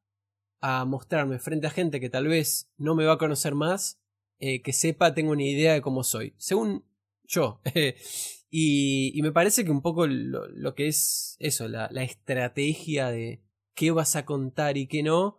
a 0.60 0.86
mostrarme 0.86 1.40
frente 1.40 1.68
a 1.68 1.72
gente 1.72 2.00
que 2.00 2.10
tal 2.10 2.28
vez 2.28 2.72
no 2.78 2.96
me 2.96 3.06
va 3.06 3.14
a 3.14 3.18
conocer 3.18 3.54
más, 3.54 4.00
eh, 4.40 4.62
que 4.62 4.72
sepa, 4.72 5.14
tengo 5.14 5.34
una 5.34 5.44
idea 5.44 5.74
de 5.74 5.82
cómo 5.82 6.04
soy, 6.04 6.34
según 6.38 6.86
yo. 7.26 7.62
y, 8.50 9.20
me 9.22 9.32
parece 9.32 9.66
que 9.66 9.72
un 9.72 9.82
poco 9.82 10.08
lo, 10.08 10.74
que 10.74 10.88
es 10.88 11.36
eso, 11.40 11.68
la, 11.68 11.90
la 11.92 12.04
estrategia 12.04 13.12
de 13.12 13.44
qué 13.76 13.92
vas 13.92 14.16
a 14.16 14.26
contar 14.26 14.78
y 14.78 14.88
qué 14.88 15.04
no, 15.04 15.38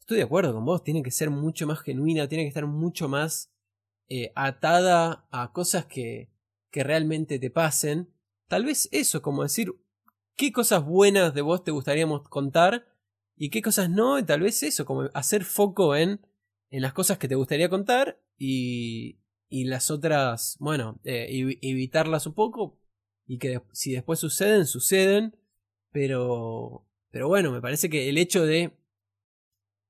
estoy 0.00 0.16
de 0.16 0.24
acuerdo 0.24 0.54
con 0.54 0.64
vos, 0.64 0.82
tiene 0.82 1.02
que 1.02 1.12
ser 1.12 1.30
mucho 1.30 1.66
más 1.66 1.80
genuina, 1.80 2.28
tiene 2.28 2.44
que 2.44 2.48
estar 2.48 2.66
mucho 2.66 3.08
más 3.08 3.52
eh, 4.08 4.32
atada 4.34 5.26
a 5.30 5.52
cosas 5.52 5.86
que, 5.86 6.30
que 6.70 6.84
realmente 6.84 7.38
te 7.38 7.50
pasen. 7.50 8.12
Tal 8.46 8.64
vez 8.64 8.88
eso, 8.92 9.22
como 9.22 9.42
decir, 9.42 9.74
qué 10.36 10.52
cosas 10.52 10.84
buenas 10.84 11.34
de 11.34 11.42
vos 11.42 11.64
te 11.64 11.70
gustaría 11.70 12.06
contar 12.30 12.86
y 13.36 13.50
qué 13.50 13.62
cosas 13.62 13.90
no, 13.90 14.18
y 14.18 14.24
tal 14.24 14.40
vez 14.40 14.62
eso, 14.62 14.84
como 14.84 15.10
hacer 15.14 15.44
foco 15.44 15.94
en, 15.94 16.20
en 16.70 16.82
las 16.82 16.92
cosas 16.92 17.18
que 17.18 17.28
te 17.28 17.34
gustaría 17.34 17.68
contar 17.68 18.20
y, 18.36 19.20
y 19.48 19.64
las 19.64 19.90
otras, 19.90 20.56
bueno, 20.60 21.00
eh, 21.04 21.58
evitarlas 21.62 22.26
un 22.26 22.34
poco 22.34 22.78
y 23.26 23.38
que 23.38 23.60
si 23.72 23.92
después 23.92 24.18
suceden, 24.18 24.66
suceden, 24.66 25.36
pero, 25.92 26.86
pero 27.10 27.28
bueno, 27.28 27.52
me 27.52 27.60
parece 27.60 27.90
que 27.90 28.08
el 28.08 28.18
hecho 28.18 28.44
de 28.44 28.78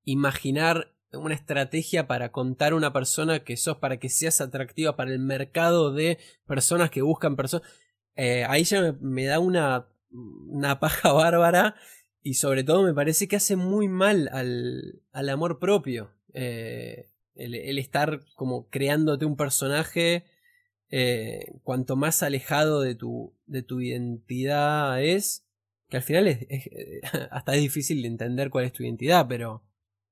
imaginar 0.05 0.98
una 1.13 1.35
estrategia 1.35 2.07
para 2.07 2.33
contar 2.33 2.73
a 2.73 2.77
una 2.77 2.93
persona 2.93 3.41
que 3.41 3.57
sos 3.57 3.79
para 3.79 3.99
que 3.99 4.09
seas 4.09 4.41
atractiva 4.41 4.97
para 4.97 5.11
el 5.11 5.19
mercado 5.19 5.93
de 5.93 6.19
personas 6.47 6.91
que 6.91 7.03
buscan 7.03 7.37
personas. 7.37 7.69
Eh, 8.17 8.45
ahí 8.49 8.65
ya 8.65 8.97
me, 9.01 9.25
da 9.25 9.39
una, 9.39 9.89
una 10.11 10.81
paja 10.81 11.13
bárbara 11.13 11.77
y 12.23 12.35
sobre 12.35 12.65
todo 12.65 12.83
me 12.83 12.95
parece 12.95 13.29
que 13.29 13.37
hace 13.37 13.57
muy 13.57 13.89
mal 13.89 14.29
al, 14.33 15.03
al 15.13 15.29
amor 15.31 15.59
propio. 15.59 16.11
Eh, 16.35 17.11
el, 17.35 17.79
estar 17.79 18.21
como 18.35 18.69
creándote 18.69 19.25
un 19.25 19.37
personaje 19.37 20.25
eh, 20.91 21.53
cuanto 21.63 21.97
más 21.97 22.23
alejado 22.23 22.81
de 22.81 22.95
tu, 22.95 23.35
de 23.47 23.63
tu 23.63 23.81
identidad 23.81 25.03
es, 25.03 25.47
que 25.89 25.99
al 25.99 26.03
final 26.03 26.27
es, 26.27 26.41
hasta 27.31 27.55
es 27.55 27.61
difícil 27.61 28.03
de 28.03 28.09
entender 28.09 28.51
cuál 28.51 28.65
es 28.65 28.73
tu 28.73 28.83
identidad, 28.83 29.27
pero 29.29 29.63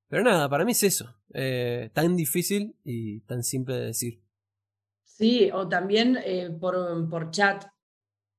pero 0.08 0.22
nada, 0.22 0.48
para 0.48 0.64
mí 0.64 0.72
es 0.72 0.82
eso. 0.82 1.14
Eh, 1.32 1.90
tan 1.92 2.16
difícil 2.16 2.76
y 2.84 3.20
tan 3.20 3.42
simple 3.42 3.74
de 3.74 3.86
decir. 3.86 4.22
Sí, 5.04 5.50
o 5.52 5.68
también 5.68 6.18
eh, 6.24 6.50
por, 6.60 7.08
por 7.08 7.30
chat. 7.30 7.64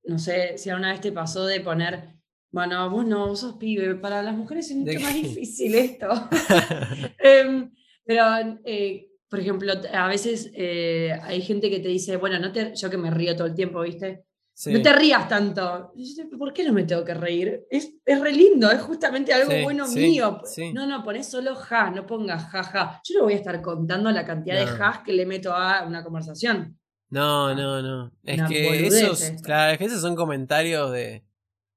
No 0.04 0.20
sé 0.20 0.58
si 0.58 0.70
alguna 0.70 0.92
vez 0.92 1.02
te 1.02 1.12
pasó 1.12 1.46
de 1.46 1.60
poner, 1.60 2.16
bueno, 2.52 2.90
vos 2.90 3.06
no, 3.06 3.28
vos 3.28 3.42
sos 3.42 3.56
pibe. 3.58 3.96
Para 3.96 4.24
las 4.24 4.36
mujeres 4.36 4.72
es 4.72 4.78
mucho 4.78 5.00
más 5.00 5.14
difícil 5.14 5.76
esto. 5.76 6.08
Em, 7.20 7.72
pero, 8.06 8.24
eh, 8.64 9.10
por 9.30 9.40
ejemplo, 9.40 9.74
a 9.92 10.08
veces 10.08 10.52
hay 10.56 11.42
gente 11.42 11.70
que 11.70 11.80
te 11.80 11.90
dice, 11.90 12.16
bueno, 12.16 12.40
no 12.40 12.54
te, 12.54 12.74
yo 12.76 12.90
que 12.90 12.98
me 12.98 13.12
río 13.12 13.36
todo 13.36 13.48
el 13.48 13.56
tiempo, 13.56 13.82
¿viste? 13.82 14.27
No 14.66 14.82
te 14.82 14.94
rías 14.94 15.28
tanto. 15.28 15.94
¿Por 16.38 16.52
qué 16.52 16.64
no 16.64 16.74
me 16.74 16.84
tengo 16.84 17.06
que 17.06 17.14
reír? 17.14 17.68
Es, 17.70 17.94
es 18.04 18.20
re 18.20 18.32
lindo, 18.32 18.72
es 18.72 18.82
justamente 18.82 19.32
algo 19.32 19.54
bueno 19.64 19.88
mío. 19.88 20.42
No, 20.74 20.88
no, 20.88 21.04
pones 21.04 21.28
solo 21.28 21.56
ja, 21.56 21.92
no 21.92 22.08
pongas 22.08 22.50
ja, 22.50 22.64
ja. 22.64 23.02
Yo 23.04 23.20
no 23.20 23.26
voy 23.26 23.34
a 23.34 23.38
estar 23.38 23.62
contando 23.62 24.10
la 24.10 24.26
cantidad 24.26 24.60
dejas 24.60 25.00
que 25.00 25.14
le 25.14 25.28
meto 25.28 25.54
a 25.54 25.84
una 25.86 26.04
conversación. 26.04 26.80
No, 27.10 27.54
no, 27.54 27.82
no. 27.82 28.12
Es 28.24 28.42
que 28.44 28.88
esos, 28.88 29.42
claro, 29.44 29.74
es 29.74 29.78
que 29.78 29.86
esos 29.86 30.02
son 30.02 30.16
comentarios 30.16 30.92
de. 30.92 31.24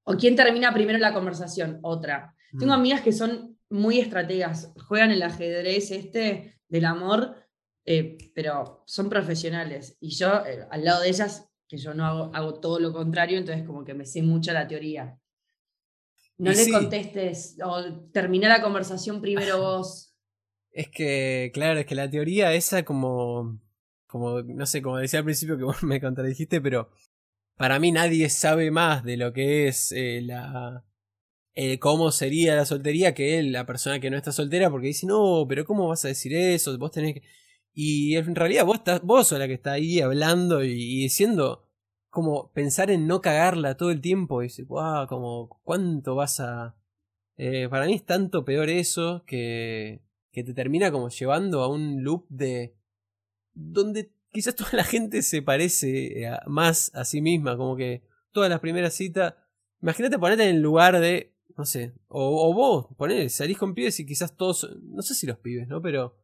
O 0.05 0.15
quién 0.15 0.35
termina 0.35 0.73
primero 0.73 0.98
la 0.98 1.12
conversación, 1.12 1.78
otra. 1.82 2.35
Tengo 2.59 2.73
mm. 2.73 2.78
amigas 2.78 3.01
que 3.02 3.12
son 3.12 3.59
muy 3.69 4.01
estrategas, 4.01 4.73
juegan 4.89 5.11
el 5.11 5.23
ajedrez 5.23 5.90
este 5.90 6.59
del 6.66 6.86
amor, 6.86 7.36
eh, 7.85 8.16
pero 8.35 8.82
son 8.86 9.09
profesionales. 9.11 9.97
Y 10.01 10.11
yo, 10.11 10.44
eh, 10.47 10.66
al 10.70 10.85
lado 10.85 11.02
de 11.02 11.11
ellas, 11.11 11.49
que 11.70 11.78
yo 11.78 11.94
no 11.94 12.05
hago, 12.05 12.34
hago 12.34 12.55
todo 12.55 12.80
lo 12.80 12.92
contrario, 12.92 13.38
entonces 13.38 13.64
como 13.64 13.84
que 13.84 13.94
me 13.94 14.05
sé 14.05 14.22
mucho 14.22 14.52
la 14.52 14.66
teoría. 14.66 15.16
No 16.36 16.51
le 16.51 16.72
contestes 16.72 17.56
o 17.64 18.09
termina 18.12 18.48
la 18.48 18.60
conversación 18.60 19.20
primero 19.20 19.60
vos. 19.60 20.16
Es 20.72 20.88
que, 20.88 21.52
claro, 21.55 21.78
es 21.78 21.86
que 21.86 21.94
la 21.94 22.10
teoría 22.10 22.52
esa 22.55 22.84
como, 22.84 23.60
como, 24.09 24.42
no 24.42 24.66
sé, 24.66 24.82
como 24.82 24.97
decía 24.97 25.20
al 25.20 25.24
principio 25.24 25.56
que 25.56 25.62
vos 25.70 25.82
me 25.84 26.01
contradijiste, 26.01 26.60
pero 26.60 26.90
para 27.56 27.78
mí 27.78 27.92
nadie 27.92 28.28
sabe 28.30 28.72
más 28.72 29.05
de 29.05 29.16
lo 29.16 29.32
que 29.32 29.68
es 29.68 29.92
eh, 29.92 30.22
la... 30.22 30.84
Eh, 31.55 31.78
cómo 31.78 32.10
sería 32.10 32.56
la 32.56 32.64
soltería 32.64 33.14
que 33.14 33.38
él, 33.38 33.52
la 33.52 33.66
persona 33.66 34.01
que 34.01 34.10
no 34.10 34.16
está 34.16 34.32
soltera, 34.32 34.70
porque 34.70 34.88
dice, 34.88 35.06
no, 35.06 35.44
pero 35.48 35.64
¿cómo 35.64 35.88
vas 35.88 36.05
a 36.05 36.09
decir 36.09 36.34
eso? 36.34 36.76
Vos 36.78 36.90
tenés 36.90 37.14
que... 37.14 37.22
Y 37.72 38.16
en 38.16 38.34
realidad 38.34 38.64
vos, 38.64 38.78
estás, 38.78 39.02
vos 39.02 39.28
sos 39.28 39.38
la 39.38 39.47
que 39.47 39.55
está 39.55 39.72
ahí 39.72 40.01
hablando 40.01 40.64
y, 40.64 41.02
diciendo 41.02 41.66
como 42.09 42.52
pensar 42.52 42.90
en 42.90 43.06
no 43.06 43.20
cagarla 43.20 43.76
todo 43.76 43.90
el 43.90 44.01
tiempo. 44.01 44.42
Y 44.42 44.47
decir, 44.47 44.66
wow, 44.66 45.06
como 45.06 45.60
cuánto 45.62 46.14
vas 46.14 46.40
a... 46.40 46.76
Eh, 47.36 47.68
para 47.70 47.86
mí 47.86 47.94
es 47.94 48.05
tanto 48.05 48.44
peor 48.44 48.68
eso 48.68 49.24
que, 49.26 50.02
que 50.32 50.44
te 50.44 50.52
termina 50.52 50.90
como 50.90 51.09
llevando 51.09 51.62
a 51.62 51.68
un 51.68 52.02
loop 52.02 52.26
de... 52.28 52.74
donde 53.55 54.12
quizás 54.30 54.55
toda 54.56 54.70
la 54.72 54.84
gente 54.84 55.22
se 55.22 55.42
parece 55.42 56.28
más 56.47 56.90
a 56.94 57.05
sí 57.05 57.20
misma, 57.20 57.56
como 57.56 57.76
que 57.76 58.02
todas 58.32 58.51
las 58.51 58.60
primeras 58.60 58.94
citas... 58.94 59.34
Imagínate 59.82 60.18
ponerte 60.18 60.44
en 60.44 60.56
el 60.56 60.62
lugar 60.62 61.01
de... 61.01 61.34
No 61.56 61.66
sé, 61.66 61.92
o, 62.09 62.55
vos, 62.55 62.86
ponés, 62.97 63.34
salís 63.34 63.59
con 63.59 63.74
pibes 63.74 64.01
y 64.01 64.06
quizás 64.06 64.34
todos, 64.34 64.78
no 64.82 65.02
sé 65.02 65.14
si 65.14 65.26
los 65.26 65.36
pibes, 65.38 65.68
¿no? 65.68 65.82
Pero 65.82 66.16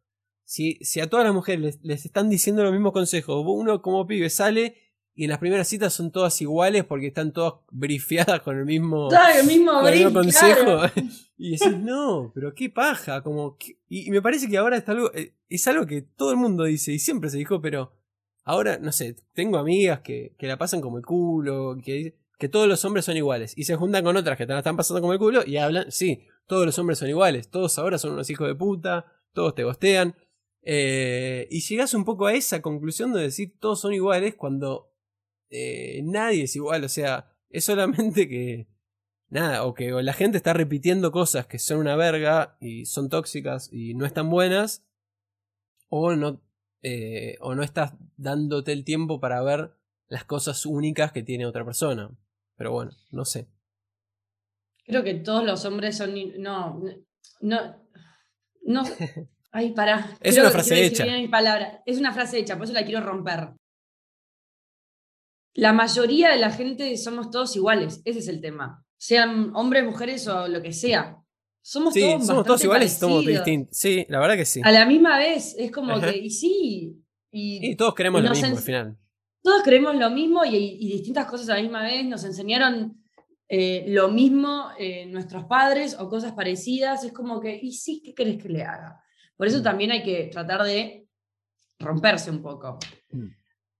si, 0.47 0.77
si 0.81 1.01
a 1.01 1.11
todas 1.11 1.27
las 1.27 1.35
mujeres 1.35 1.79
les, 1.83 2.07
están 2.07 2.31
diciendo 2.31 2.63
los 2.63 2.73
mismos 2.73 2.93
consejos, 2.93 3.45
uno 3.47 3.83
como 3.83 4.07
pibe 4.07 4.31
sale 4.31 4.77
y 5.15 5.25
en 5.25 5.31
las 5.31 5.39
primeras 5.39 5.69
citas 5.69 5.93
son 5.93 6.11
todas 6.11 6.41
iguales 6.41 6.85
porque 6.85 7.09
están 7.09 7.33
todas 7.33 7.55
brifeadas 7.71 8.41
con 8.41 8.59
el 8.59 8.65
mismo, 8.65 9.11
el 9.41 9.47
mismo, 9.47 10.13
consejo. 10.13 10.83
y 11.37 11.51
decís, 11.51 11.77
no, 11.77 12.33
pero 12.35 12.55
qué 12.55 12.71
paja. 12.71 13.23
Como 13.23 13.59
y, 13.89 14.11
me 14.11 14.23
parece 14.23 14.49
que 14.49 14.57
ahora 14.57 14.79
es 14.79 14.89
algo, 14.89 15.13
eh, 15.13 15.35
es 15.49 15.67
algo 15.69 15.85
que 15.85 16.01
todo 16.01 16.31
el 16.31 16.39
mundo 16.39 16.65
dice 16.65 16.93
y 16.93 16.99
siempre 16.99 17.29
se 17.29 17.39
dijo, 17.39 17.61
pero 17.61 17.93
ahora, 18.45 18.79
no 18.79 18.93
sé, 18.93 19.17
tengo 19.35 19.59
amigas 19.59 20.01
que, 20.01 20.35
que 20.39 20.47
la 20.47 20.57
pasan 20.57 20.81
como 20.81 20.97
el 20.97 21.05
culo, 21.05 21.77
que 21.83 22.17
que 22.39 22.49
todos 22.49 22.69
los 22.69 22.85
hombres 22.85 23.05
son 23.05 23.17
iguales. 23.17 23.53
Y 23.57 23.65
se 23.65 23.77
juntan 23.77 24.05
con 24.05 24.17
otras 24.17 24.37
que 24.37 24.47
te 24.47 24.53
la 24.53 24.59
están 24.59 24.77
pasando 24.77 25.01
como 25.01 25.13
el 25.13 25.19
culo 25.19 25.43
y 25.47 25.57
hablan, 25.57 25.91
sí, 25.91 26.27
todos 26.47 26.67
los 26.67 26.79
hombres 26.79 26.99
son 26.99 27.09
iguales, 27.09 27.49
todos 27.49 27.79
ahora 27.79 27.99
son 27.99 28.13
unos 28.13 28.29
hijos 28.31 28.47
de 28.47 28.55
puta, 28.55 29.07
todos 29.33 29.55
te 29.55 29.65
gostean. 29.65 30.15
Eh, 30.69 31.47
y 31.49 31.61
llegas 31.61 31.95
un 31.95 32.05
poco 32.05 32.27
a 32.27 32.35
esa 32.35 32.61
conclusión 32.61 33.13
de 33.13 33.21
decir 33.23 33.57
todos 33.61 33.81
son 33.81 33.95
iguales 33.95 34.35
cuando 34.35 34.93
eh, 35.49 36.01
nadie 36.03 36.43
es 36.43 36.57
igual, 36.57 36.83
o 36.83 36.89
sea, 36.89 37.33
es 37.49 37.65
solamente 37.65 38.29
que... 38.29 38.69
Nada, 39.29 39.65
o 39.65 39.75
que 39.75 39.91
la 39.91 40.13
gente 40.13 40.37
está 40.37 40.53
repitiendo 40.53 41.11
cosas 41.11 41.47
que 41.47 41.59
son 41.59 41.79
una 41.79 41.97
verga 41.97 42.57
y 42.61 42.87
son 42.87 43.09
tóxicas 43.09 43.69
y 43.73 43.95
no 43.95 44.07
están 44.07 44.31
buenas, 44.31 44.87
o 45.89 46.15
no, 46.15 46.41
eh, 46.83 47.37
o 47.41 47.57
no 47.57 47.65
estás 47.65 47.95
dándote 48.17 48.73
el 48.73 48.85
tiempo 48.85 49.19
para 49.19 49.43
ver 49.43 49.73
las 50.07 50.25
cosas 50.25 50.65
únicas 50.65 51.11
que 51.11 51.25
tiene 51.25 51.45
otra 51.45 51.65
persona. 51.65 52.17
Pero 52.57 52.71
bueno, 52.71 52.93
no 53.11 53.25
sé. 53.25 53.49
Creo 54.85 55.03
que 55.03 55.15
todos 55.15 55.45
los 55.45 55.65
hombres 55.65 55.97
son. 55.97 56.15
No, 56.41 56.81
no. 57.41 57.85
No. 58.63 58.83
Ay, 59.57 59.73
para. 59.73 60.19
es 60.21 60.37
una 60.37 60.51
frase 60.51 60.85
hecha. 60.85 61.07
Es 61.87 61.99
una 61.99 62.13
frase 62.13 62.39
hecha, 62.39 62.57
por 62.57 62.65
eso 62.65 62.75
la 62.75 62.85
quiero 62.85 63.01
romper. 63.01 63.55
La 65.55 65.73
mayoría 65.73 66.29
de 66.29 66.37
la 66.37 66.51
gente 66.51 66.95
somos 66.99 67.31
todos 67.31 67.57
iguales, 67.57 68.03
ese 68.05 68.19
es 68.19 68.29
el 68.29 68.43
tema. 68.43 68.85
Sean 68.99 69.57
hombres, 69.57 69.83
mujeres 69.83 70.29
o 70.29 70.47
lo 70.47 70.61
que 70.61 70.75
sea. 70.75 71.17
Somos 71.63 71.95
todos 71.95 72.27
somos 72.27 72.45
todos 72.45 72.65
iguales 72.65 72.95
y 72.95 73.01
somos 73.01 73.25
distintos. 73.25 73.75
Sí, 73.75 74.05
la 74.11 74.21
verdad 74.21 74.37
que 74.37 74.45
sí. 74.45 74.61
A 74.63 74.71
la 74.71 74.85
misma 74.85 75.17
vez, 75.17 75.57
es 75.59 75.73
como 75.73 75.99
que, 76.03 76.19
y 76.19 76.29
sí. 76.29 77.03
Y, 77.33 77.75
todos 77.77 77.95
queremos 77.95 78.23
lo 78.23 78.29
mismo 78.29 78.49
al 78.49 78.63
final. 78.63 78.99
Todos 79.43 79.63
creemos 79.63 79.97
lo 79.97 80.11
mismo 80.11 80.45
y, 80.45 80.77
distintas 80.87 81.25
cosas 81.25 81.49
a 81.49 81.55
la 81.55 81.63
misma 81.63 81.83
vez. 81.83 82.05
Nos 82.05 82.25
enseñaron 82.25 83.03
eh, 83.49 83.87
lo 83.89 84.09
mismo 84.09 84.69
eh, 84.79 85.07
nuestros 85.07 85.47
padres 85.47 85.97
o 85.99 86.11
cosas 86.11 86.33
parecidas. 86.33 87.05
Es 87.05 87.13
como 87.13 87.41
que, 87.41 87.59
y 87.59 87.73
sí, 87.73 88.03
¿qué 88.05 88.15
querés 88.15 88.37
que 88.37 88.51
le 88.51 88.63
haga? 88.63 89.03
Por 89.37 89.47
eso 89.47 89.61
mm. 89.61 89.63
también 89.63 89.91
hay 89.91 90.03
que 90.03 90.29
tratar 90.33 90.63
de 90.63 91.09
romperse 91.79 92.31
un 92.31 92.43
poco. 92.43 92.79
Mm. 93.11 93.27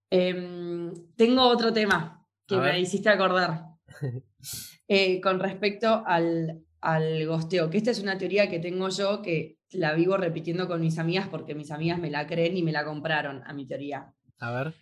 Em, 0.09 0.93
tengo 1.15 1.43
otro 1.43 1.73
tema 1.73 2.25
que 2.47 2.57
me 2.57 2.79
hiciste 2.79 3.09
acordar 3.09 3.65
eh, 4.87 5.19
con 5.19 5.39
respecto 5.39 6.03
al, 6.05 6.63
al 6.79 7.25
gosteo, 7.25 7.69
que 7.69 7.77
esta 7.77 7.91
es 7.91 8.01
una 8.01 8.17
teoría 8.17 8.49
que 8.49 8.59
tengo 8.59 8.87
yo 8.89 9.21
que 9.21 9.57
la 9.71 9.93
vivo 9.93 10.15
repitiendo 10.17 10.67
con 10.67 10.79
mis 10.79 10.97
amigas 10.97 11.27
porque 11.27 11.55
mis 11.55 11.71
amigas 11.71 11.99
me 11.99 12.09
la 12.09 12.25
creen 12.25 12.55
y 12.55 12.63
me 12.63 12.71
la 12.71 12.85
compraron 12.85 13.43
a 13.45 13.53
mi 13.53 13.67
teoría. 13.67 14.13
A 14.39 14.51
ver. 14.51 14.73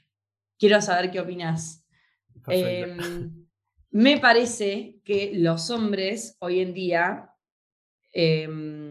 Quiero 0.59 0.81
saber 0.81 1.11
qué 1.11 1.19
opinas. 1.19 1.85
Em, 2.47 3.47
me 3.91 4.19
parece 4.19 4.99
que 5.03 5.31
los 5.35 5.69
hombres 5.69 6.37
hoy 6.39 6.59
en 6.59 6.73
día 6.73 7.29
em, 8.11 8.84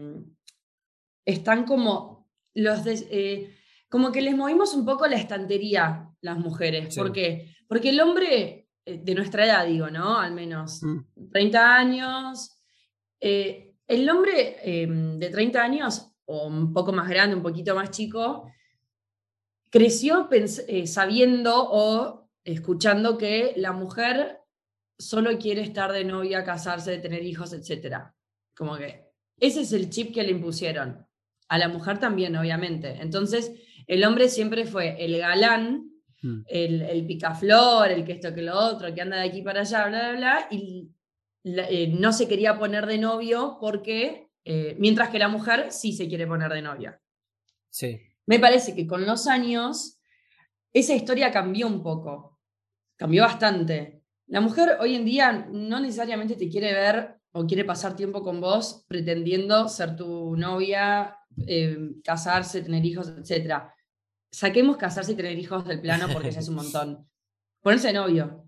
están 1.25 1.65
como 1.65 2.29
los 2.53 2.85
eh, 2.85 3.55
como 3.89 4.11
que 4.11 4.21
les 4.21 4.35
movimos 4.35 4.73
un 4.73 4.85
poco 4.85 5.07
la 5.07 5.15
estantería 5.15 6.09
las 6.21 6.37
mujeres. 6.37 6.95
¿Por 6.95 7.11
qué? 7.11 7.55
Porque 7.67 7.89
el 7.89 7.99
hombre 7.99 8.69
eh, 8.85 8.99
de 9.03 9.15
nuestra 9.15 9.45
edad, 9.45 9.65
digo, 9.65 9.89
¿no? 9.89 10.19
Al 10.19 10.33
menos 10.33 10.81
30 11.31 11.59
mm. 11.59 11.63
años. 11.63 12.51
Eh, 13.19 13.75
el 13.87 14.09
hombre 14.09 14.57
em, 14.63 15.19
de 15.19 15.29
30 15.29 15.61
años, 15.61 16.11
o 16.25 16.47
un 16.47 16.73
poco 16.73 16.91
más 16.91 17.07
grande, 17.07 17.35
un 17.35 17.43
poquito 17.43 17.75
más 17.75 17.91
chico, 17.91 18.51
creció 19.69 20.27
eh, 20.31 20.87
sabiendo 20.87 21.53
o 21.55 22.29
escuchando 22.43 23.17
que 23.17 23.53
la 23.57 23.71
mujer 23.71 24.39
solo 24.97 25.37
quiere 25.37 25.61
estar 25.61 25.91
de 25.91 26.03
novia, 26.03 26.43
casarse, 26.43 26.97
tener 26.99 27.23
hijos, 27.23 27.53
etc. 27.53 27.97
Como 28.55 28.77
que 28.77 29.11
ese 29.39 29.61
es 29.61 29.73
el 29.73 29.89
chip 29.89 30.13
que 30.13 30.23
le 30.23 30.31
impusieron. 30.31 31.05
A 31.47 31.57
la 31.57 31.67
mujer 31.67 31.99
también, 31.99 32.35
obviamente. 32.35 32.97
Entonces, 33.01 33.51
el 33.87 34.03
hombre 34.03 34.29
siempre 34.29 34.65
fue 34.65 35.03
el 35.03 35.17
galán, 35.17 35.91
mm. 36.21 36.41
el, 36.47 37.05
picaflor, 37.05 37.91
el 37.91 38.03
que 38.03 38.13
esto 38.13 38.33
que 38.33 38.41
lo 38.41 38.57
otro, 38.57 38.93
que 38.93 39.01
anda 39.01 39.17
de 39.17 39.29
aquí 39.29 39.41
para 39.41 39.61
allá, 39.61 39.87
bla, 39.87 40.11
bla, 40.11 40.17
bla, 40.17 40.47
y 40.49 40.91
eh, 41.43 41.93
no 41.99 42.11
se 42.11 42.27
quería 42.27 42.57
poner 42.57 42.87
de 42.87 42.97
novio 42.97 43.57
porque, 43.59 44.29
eh, 44.43 44.75
mientras 44.79 45.09
que 45.09 45.19
la 45.19 45.27
mujer 45.27 45.71
sí 45.71 45.93
se 45.93 46.07
quiere 46.07 46.25
poner 46.25 46.51
de 46.51 46.61
novia. 46.61 47.01
Sí. 47.69 47.99
Me 48.25 48.39
parece 48.39 48.75
que 48.75 48.87
con 48.87 49.05
los 49.05 49.27
años 49.27 49.99
esa 50.73 50.95
historia 50.95 51.31
cambió 51.31 51.67
un 51.67 51.83
poco, 51.83 52.39
cambió 52.95 53.23
bastante. 53.23 54.01
La 54.27 54.41
mujer 54.41 54.77
hoy 54.79 54.95
en 54.95 55.05
día 55.05 55.47
no 55.51 55.79
necesariamente 55.79 56.35
te 56.35 56.49
quiere 56.49 56.73
ver 56.73 57.15
o 57.31 57.45
quiere 57.45 57.63
pasar 57.63 57.95
tiempo 57.95 58.23
con 58.23 58.41
vos 58.41 58.85
pretendiendo 58.87 59.69
ser 59.69 59.95
tu 59.95 60.35
novia, 60.35 61.17
eh, 61.47 61.77
casarse, 62.03 62.61
tener 62.61 62.85
hijos, 62.85 63.09
etc 63.09 63.65
saquemos 64.35 64.75
casarse 64.75 65.13
y 65.13 65.15
tener 65.15 65.39
hijos 65.39 65.65
del 65.65 65.79
plano 65.79 66.07
porque 66.11 66.31
ya 66.31 66.39
es 66.39 66.49
un 66.49 66.55
montón. 66.55 67.07
Ponerse 67.61 67.87
de 67.87 67.93
novio. 67.93 68.43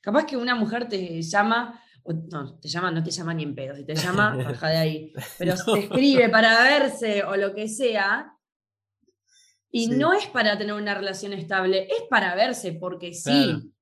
Capaz 0.00 0.24
que 0.24 0.36
una 0.36 0.54
mujer 0.54 0.88
te 0.88 1.20
llama, 1.20 1.80
no, 2.04 2.58
te 2.58 2.68
llama, 2.68 2.90
no 2.90 3.02
te 3.02 3.10
llama 3.10 3.34
ni 3.34 3.42
en 3.42 3.54
pedo, 3.54 3.76
si 3.76 3.84
te 3.84 3.94
llama, 3.94 4.34
baja 4.44 4.68
de 4.68 4.76
ahí. 4.76 5.12
Pero 5.38 5.54
te 5.54 5.80
escribe 5.80 6.28
para 6.30 6.62
verse 6.62 7.22
o 7.24 7.36
lo 7.36 7.54
que 7.54 7.68
sea. 7.68 8.32
Y 9.70 9.88
no 9.88 10.14
es 10.14 10.26
para 10.28 10.56
tener 10.56 10.74
una 10.74 10.94
relación 10.94 11.34
estable, 11.34 11.86
es 11.86 12.04
para 12.08 12.34
verse 12.34 12.72
porque 12.72 13.12
sí. 13.12 13.72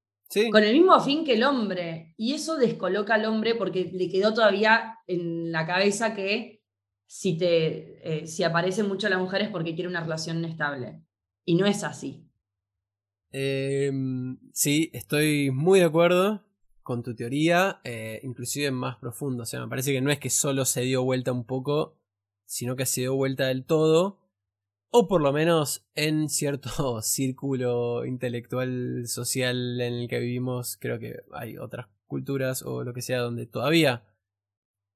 Con 0.50 0.64
el 0.64 0.72
mismo 0.72 0.98
fin 1.00 1.24
que 1.24 1.34
el 1.34 1.44
hombre. 1.44 2.14
Y 2.16 2.34
eso 2.34 2.56
descoloca 2.56 3.14
al 3.14 3.26
hombre 3.26 3.54
porque 3.54 3.90
le 3.92 4.08
quedó 4.08 4.34
todavía 4.34 4.98
en 5.06 5.52
la 5.52 5.64
cabeza 5.64 6.14
que 6.14 6.63
si, 7.06 7.36
te, 7.36 8.22
eh, 8.22 8.26
si 8.26 8.42
aparece 8.42 8.82
mucho 8.82 9.08
la 9.08 9.18
mujer 9.18 9.42
es 9.42 9.48
porque 9.48 9.74
quiere 9.74 9.88
una 9.88 10.02
relación 10.02 10.44
estable. 10.44 11.02
Y 11.44 11.56
no 11.56 11.66
es 11.66 11.84
así. 11.84 12.28
Em, 13.30 14.38
sí, 14.52 14.90
estoy 14.92 15.50
muy 15.50 15.80
de 15.80 15.86
acuerdo 15.86 16.44
con 16.82 17.02
tu 17.02 17.14
teoría, 17.16 17.80
eh, 17.84 18.20
inclusive 18.22 18.70
más 18.70 18.96
profundo. 18.98 19.42
O 19.42 19.46
sea, 19.46 19.60
me 19.60 19.68
parece 19.68 19.92
que 19.92 20.00
no 20.00 20.10
es 20.10 20.20
que 20.20 20.30
solo 20.30 20.64
se 20.64 20.82
dio 20.82 21.02
vuelta 21.02 21.32
un 21.32 21.44
poco, 21.44 21.98
sino 22.44 22.76
que 22.76 22.86
se 22.86 23.02
dio 23.02 23.16
vuelta 23.16 23.46
del 23.46 23.64
todo. 23.64 24.20
O 24.90 25.08
por 25.08 25.20
lo 25.20 25.32
menos 25.32 25.84
en 25.96 26.28
cierto 26.28 26.70
círculo 27.02 28.04
intelectual, 28.04 29.08
social 29.08 29.80
en 29.80 29.94
el 29.94 30.08
que 30.08 30.20
vivimos, 30.20 30.76
creo 30.80 31.00
que 31.00 31.16
hay 31.32 31.58
otras 31.58 31.88
culturas 32.06 32.62
o 32.62 32.84
lo 32.84 32.94
que 32.94 33.02
sea 33.02 33.18
donde 33.18 33.46
todavía 33.46 34.04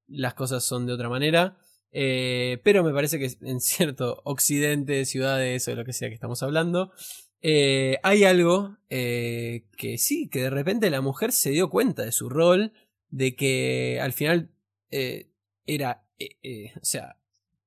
las 0.07 0.35
cosas 0.35 0.63
son 0.65 0.87
de 0.87 0.93
otra 0.93 1.09
manera. 1.09 1.59
Eh, 1.93 2.61
pero 2.65 2.85
me 2.85 2.93
parece 2.93 3.19
que 3.19 3.31
en 3.43 3.61
cierto 3.61 4.21
occidente, 4.25 5.05
ciudades 5.05 5.67
o 5.69 5.75
lo 5.75 5.85
que 5.85 5.93
sea 5.93 6.09
que 6.09 6.15
estamos 6.15 6.43
hablando, 6.43 6.93
eh, 7.41 7.99
hay 8.03 8.25
algo 8.25 8.77
eh, 8.91 9.65
que 9.77 9.99
sí, 9.99 10.29
que 10.29 10.43
de 10.43 10.51
repente 10.51 10.91
la 10.91 11.01
mujer 11.01 11.33
se 11.33 11.51
dio 11.51 11.71
cuenta 11.71 12.05
de 12.05 12.13
su 12.13 12.29
rol, 12.29 12.73
de 13.11 13.37
que 13.37 14.01
al 14.03 14.13
final 14.13 14.51
era, 14.91 16.05
o 16.81 16.85
sea, 16.85 17.17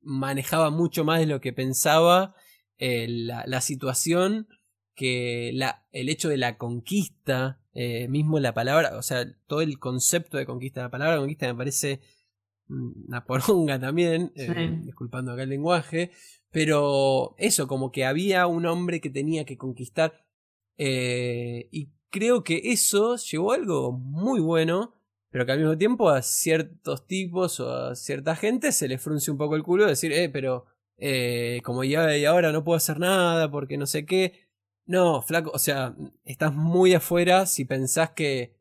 manejaba 0.01 0.69
mucho 0.69 1.03
más 1.03 1.19
de 1.19 1.25
lo 1.27 1.39
que 1.41 1.53
pensaba 1.53 2.35
la, 2.79 3.43
la, 3.45 3.61
situación, 3.61 4.47
que 4.95 5.51
la, 5.53 5.85
el 5.91 6.09
hecho 6.09 6.29
de 6.29 6.37
la 6.37 6.57
conquista, 6.57 7.59
mismo 8.09 8.39
la 8.39 8.53
palabra, 8.53 8.97
o 8.97 9.01
sea, 9.01 9.25
todo 9.47 9.61
el 9.61 9.79
concepto 9.79 10.37
de 10.37 10.45
conquista, 10.45 10.81
la 10.81 10.91
palabra 10.91 11.17
conquista 11.17 11.47
me 11.47 11.55
parece 11.57 12.01
una 12.71 13.25
poronga 13.25 13.79
también, 13.79 14.31
eh, 14.35 14.79
disculpando 14.83 15.31
acá 15.33 15.43
el 15.43 15.49
lenguaje, 15.49 16.11
pero 16.49 17.35
eso, 17.37 17.67
como 17.67 17.91
que 17.91 18.05
había 18.05 18.47
un 18.47 18.65
hombre 18.65 19.01
que 19.01 19.09
tenía 19.09 19.45
que 19.45 19.57
conquistar 19.57 20.25
eh, 20.77 21.67
y 21.71 21.89
creo 22.09 22.43
que 22.43 22.59
eso 22.65 23.15
llevó 23.15 23.51
a 23.51 23.55
algo 23.55 23.91
muy 23.91 24.39
bueno, 24.39 24.95
pero 25.29 25.45
que 25.45 25.51
al 25.51 25.59
mismo 25.59 25.77
tiempo 25.77 26.09
a 26.09 26.21
ciertos 26.21 27.07
tipos 27.07 27.59
o 27.59 27.71
a 27.71 27.95
cierta 27.95 28.35
gente 28.35 28.71
se 28.71 28.87
le 28.87 28.97
frunce 28.97 29.31
un 29.31 29.37
poco 29.37 29.55
el 29.55 29.63
culo 29.63 29.85
decir, 29.85 30.11
eh, 30.11 30.29
pero 30.29 30.65
eh, 30.97 31.61
como 31.63 31.83
ya 31.83 32.17
y 32.17 32.25
ahora 32.25 32.51
no 32.51 32.63
puedo 32.63 32.77
hacer 32.77 32.99
nada 32.99 33.49
porque 33.51 33.77
no 33.77 33.85
sé 33.85 34.05
qué. 34.05 34.33
No, 34.85 35.21
flaco, 35.21 35.51
o 35.53 35.59
sea, 35.59 35.95
estás 36.25 36.53
muy 36.53 36.93
afuera 36.93 37.45
si 37.45 37.65
pensás 37.65 38.11
que 38.11 38.59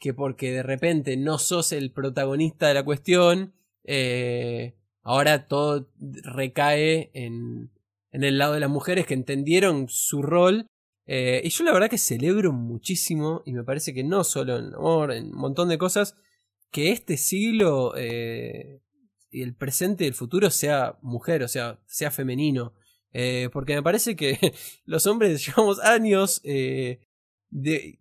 que 0.00 0.14
porque 0.14 0.50
de 0.50 0.62
repente 0.62 1.16
no 1.18 1.38
sos 1.38 1.72
el 1.72 1.92
protagonista 1.92 2.66
de 2.66 2.74
la 2.74 2.84
cuestión, 2.84 3.52
eh, 3.84 4.74
ahora 5.02 5.46
todo 5.46 5.90
recae 6.00 7.10
en, 7.12 7.70
en, 8.10 8.24
el 8.24 8.38
lado 8.38 8.54
de 8.54 8.60
las 8.60 8.70
mujeres 8.70 9.06
que 9.06 9.14
entendieron 9.14 9.88
su 9.88 10.22
rol. 10.22 10.66
Eh, 11.06 11.42
y 11.44 11.50
yo 11.50 11.64
la 11.64 11.72
verdad 11.72 11.90
que 11.90 11.98
celebro 11.98 12.50
muchísimo, 12.52 13.42
y 13.44 13.52
me 13.52 13.62
parece 13.62 13.92
que 13.92 14.02
no 14.02 14.24
solo 14.24 14.56
en 14.56 14.74
amor, 14.74 15.12
en 15.12 15.26
un 15.26 15.38
montón 15.38 15.68
de 15.68 15.76
cosas, 15.76 16.16
que 16.70 16.92
este 16.92 17.18
siglo 17.18 17.92
eh, 17.96 18.80
y 19.30 19.42
el 19.42 19.54
presente 19.54 20.04
y 20.04 20.08
el 20.08 20.14
futuro 20.14 20.48
sea 20.50 20.98
mujer, 21.02 21.42
o 21.42 21.48
sea, 21.48 21.78
sea 21.86 22.10
femenino. 22.10 22.72
porque 23.52 23.74
me 23.74 23.82
parece 23.82 24.16
que 24.16 24.38
los 24.86 25.06
hombres 25.06 25.44
llevamos 25.46 25.78
años 25.80 26.40
de, 26.42 27.99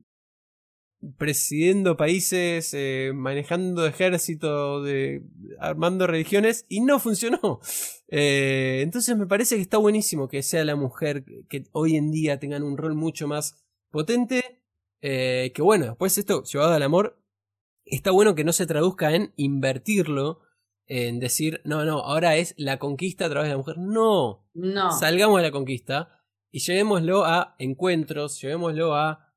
presidiendo 1.17 1.95
países, 1.97 2.73
eh, 2.73 3.11
manejando 3.13 3.85
ejército, 3.85 4.83
de, 4.83 5.23
armando 5.59 6.07
religiones, 6.07 6.65
y 6.69 6.81
no 6.81 6.99
funcionó. 6.99 7.59
Eh, 8.11 8.79
entonces 8.81 9.15
me 9.15 9.27
parece 9.27 9.55
que 9.55 9.61
está 9.61 9.77
buenísimo 9.77 10.29
que 10.29 10.41
sea 10.41 10.65
la 10.65 10.75
mujer 10.75 11.25
que 11.47 11.65
hoy 11.73 11.95
en 11.95 12.09
día 12.09 12.39
tengan 12.39 12.63
un 12.63 12.75
rol 12.75 12.95
mucho 12.95 13.27
más 13.27 13.63
potente. 13.91 14.63
Eh, 15.01 15.51
que 15.53 15.61
bueno, 15.61 15.85
después 15.85 16.17
esto 16.17 16.43
llevado 16.43 16.73
al 16.73 16.81
amor, 16.81 17.21
está 17.85 18.09
bueno 18.09 18.33
que 18.33 18.43
no 18.43 18.51
se 18.51 18.65
traduzca 18.65 19.13
en 19.13 19.31
invertirlo, 19.35 20.39
en 20.87 21.19
decir, 21.19 21.61
no, 21.65 21.85
no, 21.85 21.99
ahora 21.99 22.35
es 22.37 22.55
la 22.57 22.79
conquista 22.79 23.25
a 23.25 23.29
través 23.29 23.49
de 23.49 23.53
la 23.53 23.57
mujer. 23.59 23.77
No, 23.77 24.49
No. 24.55 24.91
salgamos 24.91 25.37
de 25.37 25.43
la 25.43 25.51
conquista 25.51 26.23
y 26.49 26.61
llevémoslo 26.61 27.25
a 27.25 27.55
encuentros, 27.59 28.41
llevémoslo 28.41 28.95
a 28.95 29.28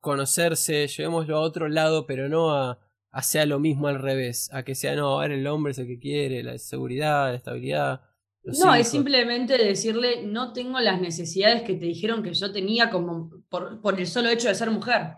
conocerse, 0.00 0.86
llevémoslo 0.86 1.36
a 1.36 1.40
otro 1.40 1.68
lado, 1.68 2.06
pero 2.06 2.28
no 2.28 2.50
a, 2.52 2.78
a 3.10 3.22
sea 3.22 3.46
lo 3.46 3.58
mismo 3.58 3.88
al 3.88 4.00
revés, 4.00 4.48
a 4.52 4.62
que 4.62 4.74
sea, 4.74 4.94
no, 4.94 5.08
ahora 5.20 5.34
el 5.34 5.46
hombre 5.46 5.72
es 5.72 5.78
el 5.78 5.86
que 5.86 5.98
quiere, 5.98 6.42
la 6.42 6.58
seguridad, 6.58 7.30
la 7.30 7.36
estabilidad. 7.36 8.00
No, 8.44 8.74
es 8.74 8.88
simplemente 8.88 9.58
decirle, 9.58 10.22
no 10.24 10.52
tengo 10.52 10.80
las 10.80 11.00
necesidades 11.00 11.62
que 11.62 11.74
te 11.74 11.84
dijeron 11.84 12.22
que 12.22 12.32
yo 12.32 12.50
tenía 12.52 12.88
como 12.88 13.30
por, 13.50 13.80
por 13.82 13.98
el 13.98 14.06
solo 14.06 14.30
hecho 14.30 14.48
de 14.48 14.54
ser 14.54 14.70
mujer. 14.70 15.16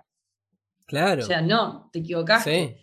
Claro. 0.87 1.23
O 1.23 1.27
sea, 1.27 1.41
no, 1.41 1.89
te 1.93 2.01
equivocaste. 2.01 2.51
sí, 2.69 2.77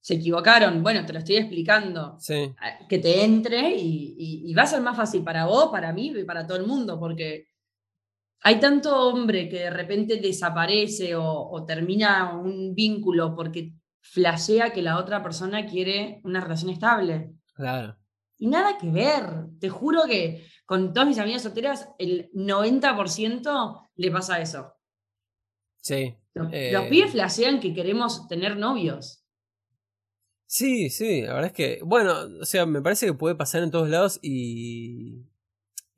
Se 0.00 0.14
equivocaron. 0.14 0.82
Bueno, 0.84 1.04
te 1.04 1.12
lo 1.12 1.18
estoy 1.18 1.36
explicando. 1.36 2.16
sí. 2.20 2.54
Que 2.88 2.98
te 2.98 3.24
entre 3.24 3.74
y, 3.74 4.14
y- 4.16 4.50
y 4.50 4.54
va 4.54 4.62
a 4.62 4.66
ser 4.66 4.80
más 4.82 4.96
fácil 4.96 5.24
para 5.24 5.46
vos, 5.46 5.70
para 5.72 5.92
mí 5.92 6.12
y 6.16 6.24
para 6.24 6.46
todo 6.46 6.58
el 6.58 6.66
mundo, 6.66 7.00
porque 7.00 7.48
hay 8.42 8.60
tanto 8.60 8.96
hombre 9.08 9.48
que 9.48 9.60
de 9.60 9.70
repente 9.70 10.16
desaparece 10.16 11.16
o, 11.16 11.24
o 11.24 11.64
termina 11.64 12.38
un 12.38 12.74
vínculo 12.74 13.34
porque 13.34 13.72
flashea 14.00 14.72
que 14.72 14.82
la 14.82 14.98
otra 14.98 15.22
persona 15.22 15.66
quiere 15.66 16.20
una 16.24 16.40
relación 16.40 16.70
estable. 16.70 17.32
Claro. 17.54 17.96
Y 18.38 18.46
nada 18.46 18.78
que 18.78 18.90
ver. 18.90 19.24
Te 19.58 19.68
juro 19.68 20.02
que 20.06 20.46
con 20.64 20.92
todas 20.92 21.08
mis 21.08 21.18
amigas 21.18 21.42
solteras, 21.42 21.88
el 21.98 22.30
90% 22.32 23.88
le 23.96 24.10
pasa 24.10 24.40
eso. 24.40 24.74
Sí. 25.80 26.14
Los, 26.34 26.52
Eh, 26.52 26.70
los 26.72 26.86
pibes 26.86 27.12
flashean 27.12 27.58
que 27.58 27.74
queremos 27.74 28.28
tener 28.28 28.56
novios. 28.56 29.24
Sí, 30.46 30.88
sí, 30.88 31.22
la 31.22 31.34
verdad 31.34 31.46
es 31.48 31.52
que, 31.52 31.80
bueno, 31.84 32.14
o 32.40 32.44
sea, 32.44 32.64
me 32.64 32.80
parece 32.80 33.06
que 33.06 33.12
puede 33.12 33.34
pasar 33.34 33.62
en 33.62 33.70
todos 33.70 33.88
lados 33.88 34.18
y, 34.22 35.26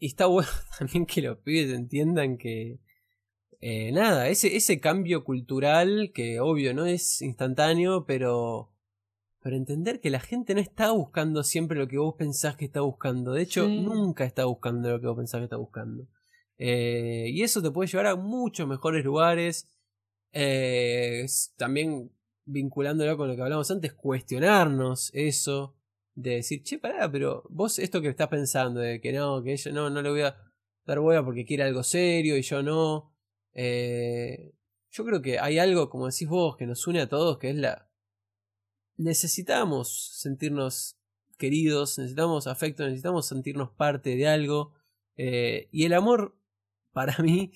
y 0.01 0.07
está 0.09 0.27
bueno 0.27 0.49
también 0.79 1.07
que 1.07 1.23
los 1.23 1.39
pibes 1.39 1.73
entiendan 1.73 2.37
que, 2.39 2.81
eh, 3.61 3.93
nada, 3.93 4.29
ese, 4.29 4.57
ese 4.57 4.81
cambio 4.81 5.23
cultural 5.23 6.11
que 6.13 6.41
obvio 6.41 6.75
no 6.75 6.87
es 6.87 7.21
instantáneo, 7.23 8.07
pero, 8.07 8.73
pero 9.43 9.55
entender 9.57 10.01
que 10.01 10.11
la 10.11 10.21
gente 10.21 10.55
no 10.55 10.61
está 10.61 10.91
buscando 10.91 11.43
siempre 11.45 11.79
lo 11.79 11.87
que 11.87 11.99
vos 11.99 12.15
pensás 12.19 12.57
que 12.57 12.65
está 12.65 12.81
buscando, 12.81 13.33
de 13.33 13.43
hecho, 13.43 13.67
Sí. 13.67 13.81
nunca 13.81 14.25
está 14.25 14.47
buscando 14.47 14.91
lo 14.91 15.01
que 15.01 15.07
vos 15.07 15.17
pensás 15.17 15.39
que 15.41 15.45
está 15.45 15.57
buscando. 15.57 16.07
Eh, 16.59 17.29
y 17.33 17.43
eso 17.43 17.63
te 17.63 17.71
puede 17.71 17.89
llevar 17.89 18.07
a 18.07 18.17
muchos 18.17 18.67
mejores 18.69 19.03
lugares. 19.05 19.69
Eh, 20.33 21.25
también 21.57 22.11
vinculándolo 22.45 23.17
con 23.17 23.29
lo 23.29 23.37
que 23.37 23.43
hablamos 23.43 23.71
antes, 23.71 23.93
cuestionarnos 23.95 25.11
eso, 25.15 25.75
de 26.23 26.37
decir, 26.37 26.63
che, 26.63 26.79
pará, 26.79 27.11
pero 27.11 27.45
vos 27.49 27.79
esto 27.79 28.01
que 28.01 28.09
estás 28.09 28.29
pensando, 28.29 28.81
de 28.81 29.01
que 29.01 29.13
no, 29.13 29.43
que 29.43 29.53
ella 29.53 29.73
no, 29.73 29.91
no 29.91 30.03
le 30.03 30.11
voy 30.11 30.23
a 30.23 30.37
dar 30.87 30.99
bola 31.01 31.25
porque 31.25 31.45
quiere 31.45 31.63
algo 31.65 31.83
serio 31.83 32.37
y 32.37 32.43
yo 32.43 32.63
no. 32.63 33.13
Eh, 33.53 34.53
yo 34.91 35.05
creo 35.05 35.23
que 35.23 35.39
hay 35.39 35.59
algo, 35.59 35.89
como 35.89 36.07
decís 36.07 36.29
vos, 36.29 36.57
que 36.57 36.67
nos 36.67 36.87
une 36.87 37.01
a 37.01 37.09
todos, 37.09 37.39
que 37.39 37.51
es 37.51 37.57
la... 37.57 37.89
Necesitamos 38.97 40.19
sentirnos 40.21 40.99
queridos, 41.39 41.99
necesitamos 41.99 42.47
afecto, 42.47 42.85
necesitamos 42.85 43.27
sentirnos 43.27 43.71
parte 43.71 44.17
de 44.17 44.29
algo. 44.29 44.75
eh, 45.17 45.69
y 45.73 45.85
el 45.85 45.95
amor, 45.95 46.37
para 46.93 47.17
mí, 47.19 47.53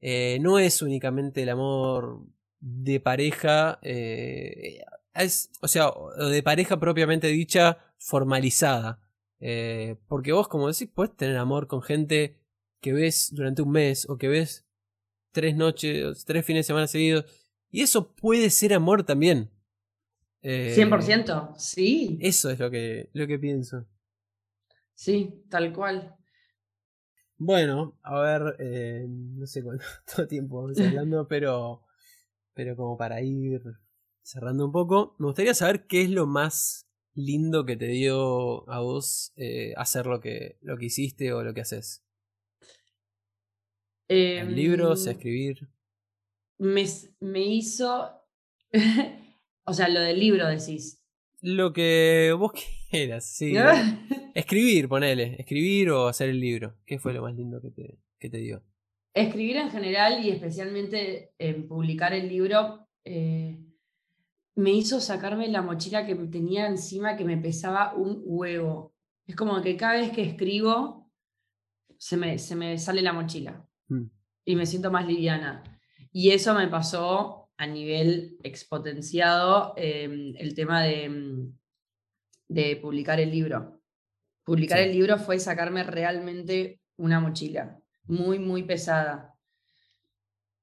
eh, 0.00 0.38
no 0.40 0.58
es 0.58 0.82
únicamente 0.82 1.42
el 1.42 1.50
amor 1.50 2.26
de 2.60 3.00
pareja, 3.00 3.78
es, 3.82 5.50
o 5.60 5.68
sea, 5.68 5.92
de 6.30 6.42
pareja 6.42 6.78
propiamente 6.78 7.28
dicha, 7.28 7.78
formalizada. 7.98 9.00
Eh, 9.40 9.96
porque 10.08 10.32
vos, 10.32 10.48
como 10.48 10.68
decís, 10.68 10.88
puedes 10.92 11.14
tener 11.16 11.36
amor 11.36 11.66
con 11.66 11.82
gente 11.82 12.38
que 12.80 12.92
ves 12.92 13.30
durante 13.34 13.62
un 13.62 13.70
mes 13.70 14.08
o 14.08 14.16
que 14.16 14.28
ves 14.28 14.66
tres 15.32 15.56
noches, 15.56 16.24
tres 16.24 16.44
fines 16.44 16.60
de 16.60 16.68
semana 16.68 16.86
seguidos. 16.86 17.24
Y 17.70 17.82
eso 17.82 18.14
puede 18.14 18.50
ser 18.50 18.72
amor 18.74 19.04
también. 19.04 19.50
Eh, 20.42 20.74
100%, 20.76 21.54
sí, 21.56 22.18
Eso 22.20 22.50
es 22.50 22.58
lo 22.58 22.70
que, 22.70 23.10
lo 23.12 23.26
que 23.26 23.38
pienso. 23.38 23.86
sí, 24.94 25.44
tal 25.50 25.72
cual. 25.72 26.16
Bueno, 27.38 27.98
a 28.02 28.20
ver, 28.20 28.56
eh, 28.60 29.04
no 29.08 29.46
sé 29.46 29.62
cuánto 29.62 29.84
tiempo 30.28 30.62
vamos 30.62 30.78
hablando, 30.80 31.26
pero, 31.28 31.82
pero 32.54 32.76
como 32.76 32.96
para 32.96 33.20
ir 33.20 33.60
cerrando 34.22 34.64
un 34.64 34.72
poco, 34.72 35.14
me 35.18 35.26
gustaría 35.26 35.52
saber 35.52 35.86
qué 35.86 36.02
es 36.02 36.10
lo 36.10 36.26
más 36.26 36.85
lindo 37.16 37.64
que 37.64 37.76
te 37.76 37.86
dio 37.86 38.68
a 38.70 38.80
vos 38.80 39.32
eh, 39.36 39.72
hacer 39.76 40.06
lo 40.06 40.20
que, 40.20 40.58
lo 40.60 40.76
que 40.76 40.86
hiciste 40.86 41.32
o 41.32 41.42
lo 41.42 41.54
que 41.54 41.62
haces. 41.62 42.04
Em, 44.08 44.48
Libros, 44.50 45.06
escribir. 45.06 45.68
me, 46.58 46.84
me 47.20 47.40
hizo. 47.40 48.10
o 49.64 49.72
sea, 49.72 49.88
lo 49.88 50.00
del 50.00 50.20
libro 50.20 50.46
decís. 50.46 51.02
Lo 51.40 51.72
que 51.72 52.34
vos 52.38 52.52
quieras, 52.90 53.24
sí. 53.24 53.54
Escribir, 54.34 54.88
ponele. 54.88 55.36
Escribir 55.38 55.90
o 55.90 56.08
hacer 56.08 56.28
el 56.28 56.40
libro. 56.40 56.76
¿Qué 56.84 56.98
fue 56.98 57.12
lo 57.12 57.22
más 57.22 57.34
lindo 57.34 57.60
que 57.60 57.70
te, 57.70 57.98
que 58.18 58.30
te 58.30 58.38
dio? 58.38 58.62
Escribir 59.14 59.56
en 59.56 59.70
general 59.70 60.24
y 60.24 60.30
especialmente 60.30 61.32
en 61.38 61.66
publicar 61.66 62.12
el 62.12 62.28
libro 62.28 62.86
eh, 63.04 63.58
me 64.56 64.72
hizo 64.72 65.00
sacarme 65.00 65.48
la 65.48 65.62
mochila 65.62 66.04
que 66.06 66.14
tenía 66.14 66.66
encima 66.66 67.16
que 67.16 67.24
me 67.24 67.36
pesaba 67.36 67.94
un 67.94 68.22
huevo. 68.24 68.94
Es 69.26 69.36
como 69.36 69.60
que 69.62 69.76
cada 69.76 69.94
vez 69.94 70.10
que 70.12 70.22
escribo 70.22 71.10
se 71.98 72.16
me, 72.16 72.38
se 72.38 72.56
me 72.56 72.78
sale 72.78 73.02
la 73.02 73.12
mochila 73.12 73.62
Mm. 73.88 74.06
y 74.44 74.56
me 74.56 74.66
siento 74.66 74.90
más 74.90 75.06
liviana. 75.06 75.62
Y 76.10 76.30
eso 76.30 76.54
me 76.54 76.66
pasó 76.68 77.50
a 77.56 77.66
nivel 77.66 78.36
exponenciado 78.42 79.74
eh, 79.76 80.32
el 80.38 80.54
tema 80.54 80.82
de, 80.82 81.48
de 82.48 82.76
publicar 82.76 83.20
el 83.20 83.30
libro. 83.30 83.80
Publicar 84.44 84.78
Sí. 84.78 84.84
el 84.84 84.92
libro 84.92 85.18
fue 85.18 85.38
sacarme 85.38 85.82
realmente 85.84 86.80
una 86.96 87.20
mochila 87.20 87.78
muy, 88.04 88.38
muy 88.38 88.62
pesada. 88.64 89.34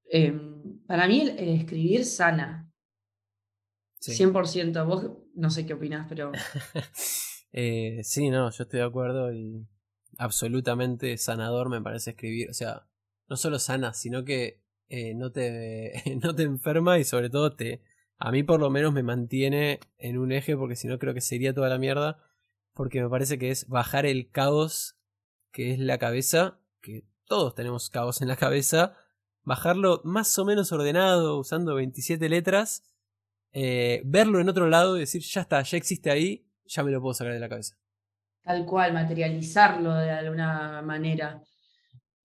Em, 0.05 0.79
para 0.85 1.07
mí 1.07 1.21
el, 1.21 1.29
el 1.39 1.49
escribir 1.59 2.05
sana, 2.05 2.62
Sí. 4.11 4.21
100%. 4.21 4.85
Vos 4.85 5.11
no 5.33 5.49
sé 5.49 5.65
qué 5.65 5.73
opinás, 5.73 6.07
pero 6.09 6.31
Eh, 7.55 7.99
sí, 8.03 8.31
no, 8.31 8.49
yo 8.49 8.63
estoy 8.63 8.79
de 8.79 8.85
acuerdo 8.85 9.31
y 9.31 9.67
absolutamente 10.17 11.17
sanador 11.17 11.69
me 11.69 11.81
parece 11.81 12.09
escribir. 12.11 12.49
O 12.49 12.53
sea, 12.53 12.87
no 13.29 13.37
solo 13.37 13.59
sana, 13.59 13.93
sino 13.93 14.25
que 14.25 14.63
eh, 14.89 15.13
no, 15.13 15.31
te, 15.31 15.93
no 16.23 16.35
te 16.35 16.43
enferma 16.43 16.97
y 16.97 17.03
sobre 17.03 17.29
todo 17.29 17.55
te, 17.55 17.83
a 18.17 18.31
mí 18.31 18.41
por 18.41 18.59
lo 18.59 18.71
menos 18.71 18.91
me 18.91 19.03
mantiene 19.03 19.79
en 19.99 20.17
un 20.17 20.31
eje 20.31 20.57
porque 20.57 20.75
si 20.75 20.87
no 20.87 20.97
creo 20.97 21.13
que 21.13 21.21
sería 21.21 21.53
toda 21.53 21.69
la 21.69 21.77
mierda. 21.77 22.17
Porque 22.73 23.03
me 23.03 23.09
parece 23.09 23.37
que 23.37 23.51
es 23.51 23.67
bajar 23.67 24.07
el 24.07 24.31
caos 24.31 24.97
que 25.51 25.71
es 25.71 25.79
la 25.79 25.99
cabeza, 25.99 26.59
que 26.81 27.05
todos 27.27 27.53
tenemos 27.53 27.91
caos 27.91 28.23
en 28.23 28.27
la 28.27 28.35
cabeza, 28.35 28.97
bajarlo 29.43 30.01
más 30.03 30.35
o 30.39 30.45
menos 30.45 30.71
ordenado 30.71 31.37
usando 31.37 31.75
27 31.75 32.27
letras, 32.27 32.83
eh, 33.53 34.01
verlo 34.03 34.39
en 34.39 34.49
otro 34.49 34.67
lado 34.67 34.97
y 34.97 35.01
decir, 35.01 35.21
ya 35.21 35.41
está, 35.41 35.61
ya 35.61 35.77
existe 35.77 36.09
ahí, 36.11 36.45
ya 36.65 36.83
me 36.83 36.91
lo 36.91 37.01
puedo 37.01 37.13
sacar 37.13 37.33
de 37.33 37.39
la 37.39 37.49
cabeza. 37.49 37.75
tal 38.41 38.65
cual, 38.65 38.93
materializarlo 38.93 39.93
de 39.95 40.11
alguna 40.11 40.81
manera. 40.81 41.41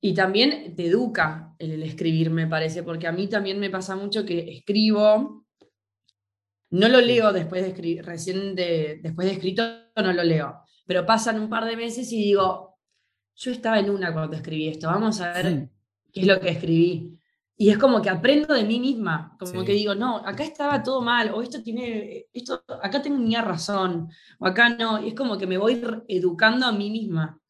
Y 0.01 0.15
también 0.15 0.75
te 0.75 0.87
educa 0.87 1.55
el, 1.59 1.73
el 1.73 1.83
escribir, 1.83 2.31
me 2.31 2.47
parece, 2.47 2.83
porque 2.83 3.07
a 3.07 3.13
mí 3.13 3.29
también 3.29 3.61
me 3.61 3.71
pasa 3.71 3.95
mucho 3.95 4.25
que 4.25 4.51
escribo, 4.51 5.45
no 6.71 6.89
lo 6.89 7.01
leo 7.01 7.33
después 7.33 7.63
de 7.63 7.69
escribir, 7.69 8.05
recién 8.05 8.55
de, 8.55 9.01
después 9.03 9.27
de 9.27 9.35
escrito 9.35 9.63
no 9.97 10.13
lo 10.13 10.23
leo, 10.23 10.63
pero 10.87 11.07
pasan 11.07 11.41
un 11.41 11.49
par 11.49 11.65
de 11.65 11.77
meses 11.77 12.11
y 12.13 12.23
digo, 12.23 12.79
yo 13.35 13.51
estaba 13.51 13.79
en 13.79 13.91
una 13.91 14.13
cuando 14.13 14.37
escribí 14.37 14.69
esto, 14.69 14.89
vamos 14.89 15.21
a 15.21 15.33
ver 15.33 15.69
qué 16.13 16.21
es 16.21 16.27
lo 16.27 16.41
que 16.41 16.51
escribí. 16.51 17.18
Y 17.61 17.71
es 17.71 17.79
como 17.79 18.01
que 18.01 18.09
aprendo 18.09 18.55
de 18.55 18.63
mí 18.65 18.79
misma, 18.79 19.37
como 19.39 19.51
Sí. 19.63 19.67
que 19.67 19.73
digo, 19.73 19.95
no, 19.97 20.19
acá 20.19 20.45
estaba 20.45 20.81
todo 20.83 21.03
mal, 21.03 21.33
o 21.35 21.43
esto 21.43 21.61
tiene, 21.63 22.27
esto, 22.33 22.63
acá 22.83 23.03
tenía 23.03 23.43
razón, 23.43 24.09
o 24.39 24.47
acá 24.47 24.69
no, 24.71 25.03
y 25.05 25.09
es 25.09 25.15
como 25.15 25.37
que 25.37 25.47
me 25.49 25.59
voy 25.59 25.83
educando 26.07 26.67
a 26.67 26.73
mí 26.73 26.89
misma. 26.91 27.41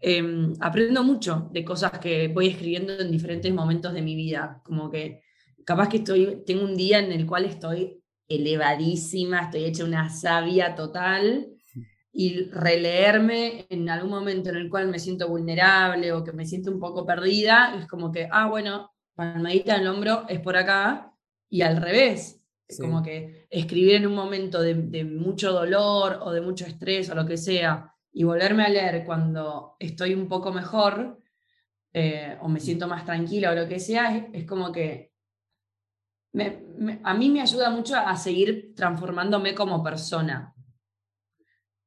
Em, 0.00 0.54
aprendo 0.60 1.02
mucho 1.04 1.48
de 1.52 1.64
cosas 1.64 1.98
que 1.98 2.28
voy 2.28 2.48
escribiendo 2.48 2.94
en 3.00 3.10
diferentes 3.10 3.52
momentos 3.54 3.92
de 3.94 4.02
mi 4.02 4.14
vida, 4.16 4.60
como 4.64 4.90
que 4.90 5.22
capaz 5.64 5.88
que 5.88 5.98
estoy, 5.98 6.42
tengo 6.46 6.64
un 6.64 6.76
día 6.76 6.98
en 7.00 7.12
el 7.12 7.26
cual 7.26 7.44
estoy 7.46 8.02
elevadísima, 8.28 9.42
estoy 9.44 9.64
hecha 9.64 9.84
una 9.84 10.10
sabia 10.10 10.74
total 10.74 11.48
y 12.12 12.44
releerme 12.50 13.66
en 13.70 13.88
algún 13.90 14.10
momento 14.10 14.50
en 14.50 14.56
el 14.56 14.70
cual 14.70 14.88
me 14.88 14.98
siento 14.98 15.28
vulnerable 15.28 16.12
o 16.12 16.24
que 16.24 16.32
me 16.32 16.46
siento 16.46 16.70
un 16.70 16.80
poco 16.80 17.06
perdida, 17.06 17.76
es 17.78 17.86
como 17.86 18.12
que, 18.12 18.28
ah, 18.30 18.48
bueno, 18.48 18.90
palmadita 19.18 19.74
en 19.74 19.80
el 19.82 19.88
hombro 19.88 20.26
es 20.28 20.38
por 20.38 20.56
acá 20.56 21.12
y 21.50 21.62
al 21.62 21.82
revés. 21.82 22.40
Es 22.68 22.78
como 22.78 23.02
que 23.02 23.48
escribir 23.50 23.96
en 23.96 24.06
un 24.06 24.14
momento 24.14 24.60
de, 24.62 25.04
mucho 25.04 25.52
dolor 25.52 26.20
o 26.22 26.30
de 26.30 26.40
mucho 26.40 26.66
estrés 26.66 27.10
o 27.10 27.16
lo 27.16 27.26
que 27.26 27.36
sea 27.36 27.92
y 28.12 28.22
volverme 28.22 28.62
a 28.62 28.68
leer 28.68 29.04
cuando 29.04 29.74
estoy 29.80 30.14
un 30.14 30.28
poco 30.28 30.52
mejor 30.52 31.20
eh, 31.92 32.38
o 32.42 32.48
me 32.48 32.60
siento 32.60 32.86
más 32.86 33.04
tranquila 33.04 33.50
o 33.50 33.54
lo 33.56 33.66
que 33.66 33.80
sea, 33.80 34.30
es, 34.32 34.46
como 34.46 34.70
que 34.70 35.12
a 37.02 37.14
mí 37.14 37.30
me 37.30 37.40
ayuda 37.40 37.70
mucho 37.70 37.96
a 37.96 38.14
seguir 38.16 38.72
transformándome 38.76 39.52
como 39.52 39.82
persona. 39.82 40.54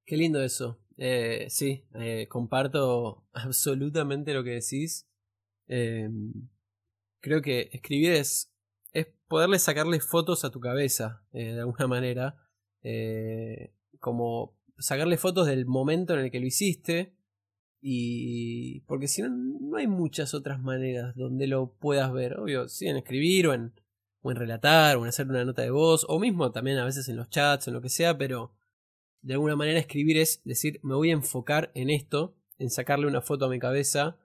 Qué 0.06 0.18
lindo 0.18 0.44
eso. 0.44 0.82
Eh, 0.98 1.46
sí, 1.50 1.86
eh, 1.94 2.28
comparto 2.28 3.24
absolutamente 3.34 4.34
lo 4.34 4.44
que 4.44 4.60
decís. 4.60 5.08
Em, 5.68 6.34
creo 7.22 7.42
que 7.42 7.70
escribir 7.72 8.12
es, 8.12 8.52
es 8.92 9.08
poderle 9.28 9.60
sacarle 9.60 10.00
fotos 10.00 10.44
a 10.44 10.52
tu 10.52 10.60
cabeza, 10.60 11.24
eh, 11.32 11.54
de 11.54 11.60
alguna 11.62 11.88
manera. 11.88 12.36
como 14.00 14.58
sacarle 14.78 15.18
fotos 15.18 15.48
del 15.48 15.66
momento 15.66 16.14
en 16.14 16.22
el 16.22 16.32
que 16.32 16.40
lo 16.40 16.48
hiciste. 16.48 17.16
Y. 17.82 18.82
Porque 18.82 19.08
si 19.08 19.22
no, 19.22 19.30
no 19.30 19.78
hay 19.78 19.88
muchas 19.88 20.34
otras 20.34 20.60
maneras 20.62 21.16
donde 21.16 21.48
lo 21.48 21.74
puedas 21.74 22.12
ver. 22.14 22.40
Obvio, 22.40 22.68
sí, 22.68 22.88
en 22.88 22.98
escribir 22.98 23.48
o 23.48 23.54
en, 23.54 23.74
o 24.22 24.32
en 24.32 24.38
relatar 24.38 24.98
o 24.98 25.04
en 25.04 25.10
hacer 25.10 25.28
una 25.28 25.46
nota 25.46 25.62
de 25.62 25.72
voz. 25.72 26.06
O 26.10 26.20
mismo 26.20 26.52
también 26.52 26.78
a 26.78 26.86
veces 26.86 27.08
en 27.10 27.16
los 27.16 27.30
chats 27.30 27.68
o 27.68 27.70
en 27.70 27.76
lo 27.76 27.82
que 27.82 27.90
sea, 27.90 28.18
pero 28.18 28.54
de 29.22 29.34
alguna 29.34 29.56
manera 29.56 29.80
escribir 29.80 30.18
es 30.18 30.42
decir, 30.44 30.80
me 30.84 30.96
voy 30.96 31.12
a 31.12 31.14
enfocar 31.14 31.72
en 31.76 31.90
esto, 31.90 32.36
en 32.58 32.70
sacarle 32.70 33.08
una 33.08 33.22
foto 33.22 33.46
a 33.46 33.50
mi 33.50 33.60
cabeza 33.60 34.18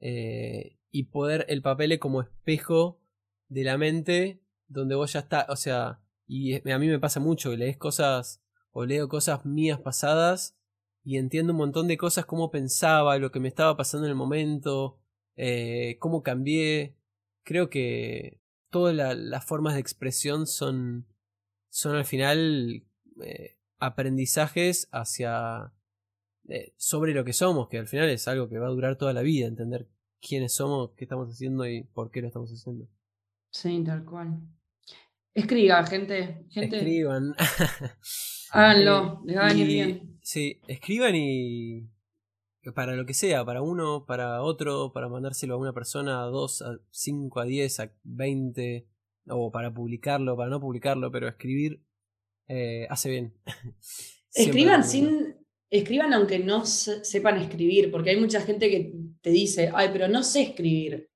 eh, 0.00 0.76
y 0.92 1.04
poder 1.04 1.46
el 1.48 1.62
papel 1.62 1.98
como 1.98 2.22
espejo 2.22 3.00
de 3.48 3.64
la 3.64 3.76
mente 3.78 4.40
donde 4.68 4.94
vos 4.94 5.12
ya 5.12 5.20
está, 5.20 5.46
o 5.48 5.56
sea, 5.56 6.00
y 6.26 6.54
a 6.70 6.78
mí 6.78 6.86
me 6.86 7.00
pasa 7.00 7.18
mucho 7.18 7.50
que 7.50 7.56
lees 7.56 7.76
cosas 7.76 8.42
o 8.70 8.84
leo 8.84 9.08
cosas 9.08 9.44
mías 9.44 9.80
pasadas 9.80 10.56
y 11.04 11.18
entiendo 11.18 11.52
un 11.52 11.58
montón 11.58 11.88
de 11.88 11.98
cosas, 11.98 12.26
cómo 12.26 12.50
pensaba, 12.50 13.18
lo 13.18 13.32
que 13.32 13.40
me 13.40 13.48
estaba 13.48 13.76
pasando 13.76 14.06
en 14.06 14.10
el 14.10 14.16
momento, 14.16 15.00
eh, 15.36 15.96
cómo 15.98 16.22
cambié. 16.22 16.96
Creo 17.42 17.70
que 17.70 18.40
todas 18.70 18.94
las 18.94 19.44
formas 19.44 19.74
de 19.74 19.80
expresión 19.80 20.46
son, 20.46 21.06
son 21.70 21.96
al 21.96 22.04
final 22.04 22.86
eh, 23.24 23.58
aprendizajes 23.78 24.88
hacia 24.92 25.72
eh, 26.48 26.72
sobre 26.76 27.14
lo 27.14 27.24
que 27.24 27.32
somos, 27.32 27.68
que 27.68 27.78
al 27.78 27.88
final 27.88 28.08
es 28.08 28.28
algo 28.28 28.48
que 28.48 28.58
va 28.58 28.68
a 28.68 28.70
durar 28.70 28.96
toda 28.96 29.12
la 29.12 29.22
vida, 29.22 29.48
entender 29.48 29.88
quiénes 30.26 30.54
somos, 30.54 30.92
qué 30.96 31.04
estamos 31.04 31.28
haciendo 31.28 31.66
y 31.66 31.82
por 31.82 32.10
qué 32.10 32.22
lo 32.22 32.28
estamos 32.28 32.50
haciendo. 32.50 32.88
Sí, 33.50 33.82
tal 33.84 34.04
cual. 34.04 34.40
Escriban, 35.34 35.86
gente. 35.86 36.46
gente. 36.50 36.76
Escriban. 36.76 37.34
Háganlo, 38.52 39.22
les 39.24 39.36
va 39.36 39.46
a 39.46 39.48
venir 39.48 39.66
bien. 39.66 40.18
Sí, 40.22 40.60
escriban 40.68 41.14
y. 41.16 41.90
Para 42.76 42.94
lo 42.94 43.04
que 43.04 43.14
sea, 43.14 43.44
para 43.44 43.60
uno, 43.60 44.06
para 44.06 44.40
otro, 44.42 44.92
para 44.92 45.08
mandárselo 45.08 45.54
a 45.54 45.58
una 45.58 45.72
persona, 45.72 46.22
a 46.22 46.26
dos, 46.26 46.62
a 46.62 46.78
cinco, 46.92 47.40
a 47.40 47.44
diez, 47.44 47.80
a 47.80 47.92
veinte, 48.04 48.86
o 49.26 49.50
para 49.50 49.74
publicarlo, 49.74 50.36
para 50.36 50.48
no 50.48 50.60
publicarlo, 50.60 51.10
pero 51.10 51.26
escribir 51.26 51.82
eh, 52.46 52.86
hace 52.88 53.10
bien. 53.10 53.34
Escriban 54.34 54.84
sin. 54.84 55.36
Escriban 55.70 56.12
aunque 56.12 56.38
no 56.38 56.66
sepan 56.66 57.38
escribir, 57.38 57.90
porque 57.90 58.10
hay 58.10 58.20
mucha 58.20 58.42
gente 58.42 58.68
que 58.68 58.92
te 59.22 59.30
dice, 59.30 59.70
ay, 59.74 59.88
pero 59.92 60.08
no 60.08 60.22
sé 60.22 60.42
escribir. 60.42 61.08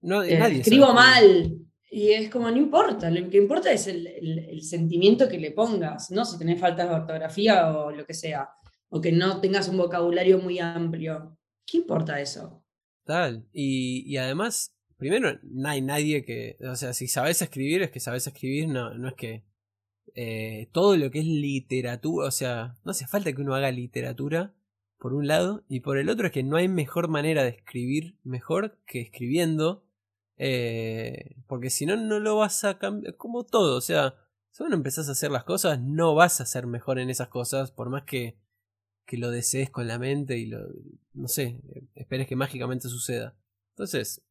No, 0.00 0.22
eh, 0.22 0.38
nadie 0.38 0.60
escribo 0.60 0.92
mal. 0.92 1.58
Y 1.90 2.10
es 2.10 2.28
como, 2.28 2.50
no 2.50 2.56
importa, 2.56 3.08
lo 3.08 3.30
que 3.30 3.36
importa 3.36 3.70
es 3.70 3.86
el, 3.86 4.60
sentimiento 4.62 5.28
que 5.28 5.38
le 5.38 5.52
pongas, 5.52 6.10
no 6.10 6.24
si 6.24 6.36
tenés 6.38 6.58
faltas 6.58 6.88
de 6.88 6.94
ortografía 6.94 7.70
o 7.70 7.92
lo 7.92 8.04
que 8.04 8.14
sea, 8.14 8.48
o 8.88 9.00
que 9.00 9.12
no 9.12 9.40
tengas 9.40 9.68
un 9.68 9.76
vocabulario 9.76 10.38
muy 10.38 10.58
amplio. 10.58 11.38
¿Qué 11.64 11.78
importa 11.78 12.20
eso? 12.20 12.64
Tal, 13.04 13.46
y, 13.52 14.02
y 14.06 14.16
además, 14.16 14.74
primero, 14.96 15.38
no 15.44 15.68
hay 15.68 15.82
nadie 15.82 16.24
que, 16.24 16.56
o 16.68 16.74
sea, 16.74 16.94
si 16.94 17.06
sabes 17.06 17.40
escribir 17.42 17.82
es 17.82 17.90
que 17.90 18.00
sabes 18.00 18.26
escribir, 18.26 18.66
no, 18.68 18.92
no 18.94 19.08
es 19.08 19.14
que 19.14 19.44
eh, 20.14 20.68
todo 20.72 20.96
lo 20.96 21.10
que 21.10 21.20
es 21.20 21.26
literatura, 21.26 22.28
o 22.28 22.30
sea, 22.30 22.76
no 22.84 22.92
hace 22.92 23.06
falta 23.06 23.32
que 23.32 23.42
uno 23.42 23.54
haga 23.54 23.70
literatura, 23.70 24.54
por 25.04 25.12
un 25.12 25.26
lado, 25.26 25.66
y 25.68 25.80
por 25.80 25.98
el 25.98 26.08
otro 26.08 26.28
es 26.28 26.32
que 26.32 26.42
no 26.42 26.56
hay 26.56 26.66
mejor 26.66 27.08
manera 27.08 27.42
de 27.42 27.50
escribir 27.50 28.16
mejor 28.24 28.78
que 28.86 29.02
escribiendo, 29.02 29.86
eh, 30.38 31.36
porque 31.46 31.68
si 31.68 31.84
no, 31.84 31.94
no 31.98 32.20
lo 32.20 32.36
vas 32.36 32.64
a 32.64 32.78
cambiar, 32.78 33.14
como 33.18 33.44
todo, 33.44 33.76
o 33.76 33.82
sea, 33.82 34.14
si 34.50 34.62
uno 34.62 34.74
empezás 34.74 35.10
a 35.10 35.12
hacer 35.12 35.30
las 35.30 35.44
cosas, 35.44 35.78
no 35.78 36.14
vas 36.14 36.40
a 36.40 36.46
ser 36.46 36.66
mejor 36.66 36.98
en 36.98 37.10
esas 37.10 37.28
cosas, 37.28 37.70
por 37.70 37.90
más 37.90 38.04
que, 38.04 38.38
que 39.04 39.18
lo 39.18 39.30
desees 39.30 39.68
con 39.68 39.88
la 39.88 39.98
mente 39.98 40.38
y 40.38 40.46
lo, 40.46 40.60
no 41.12 41.28
sé, 41.28 41.60
esperes 41.94 42.26
que 42.26 42.36
mágicamente 42.36 42.88
suceda. 42.88 43.36
Entonces, 43.72 44.24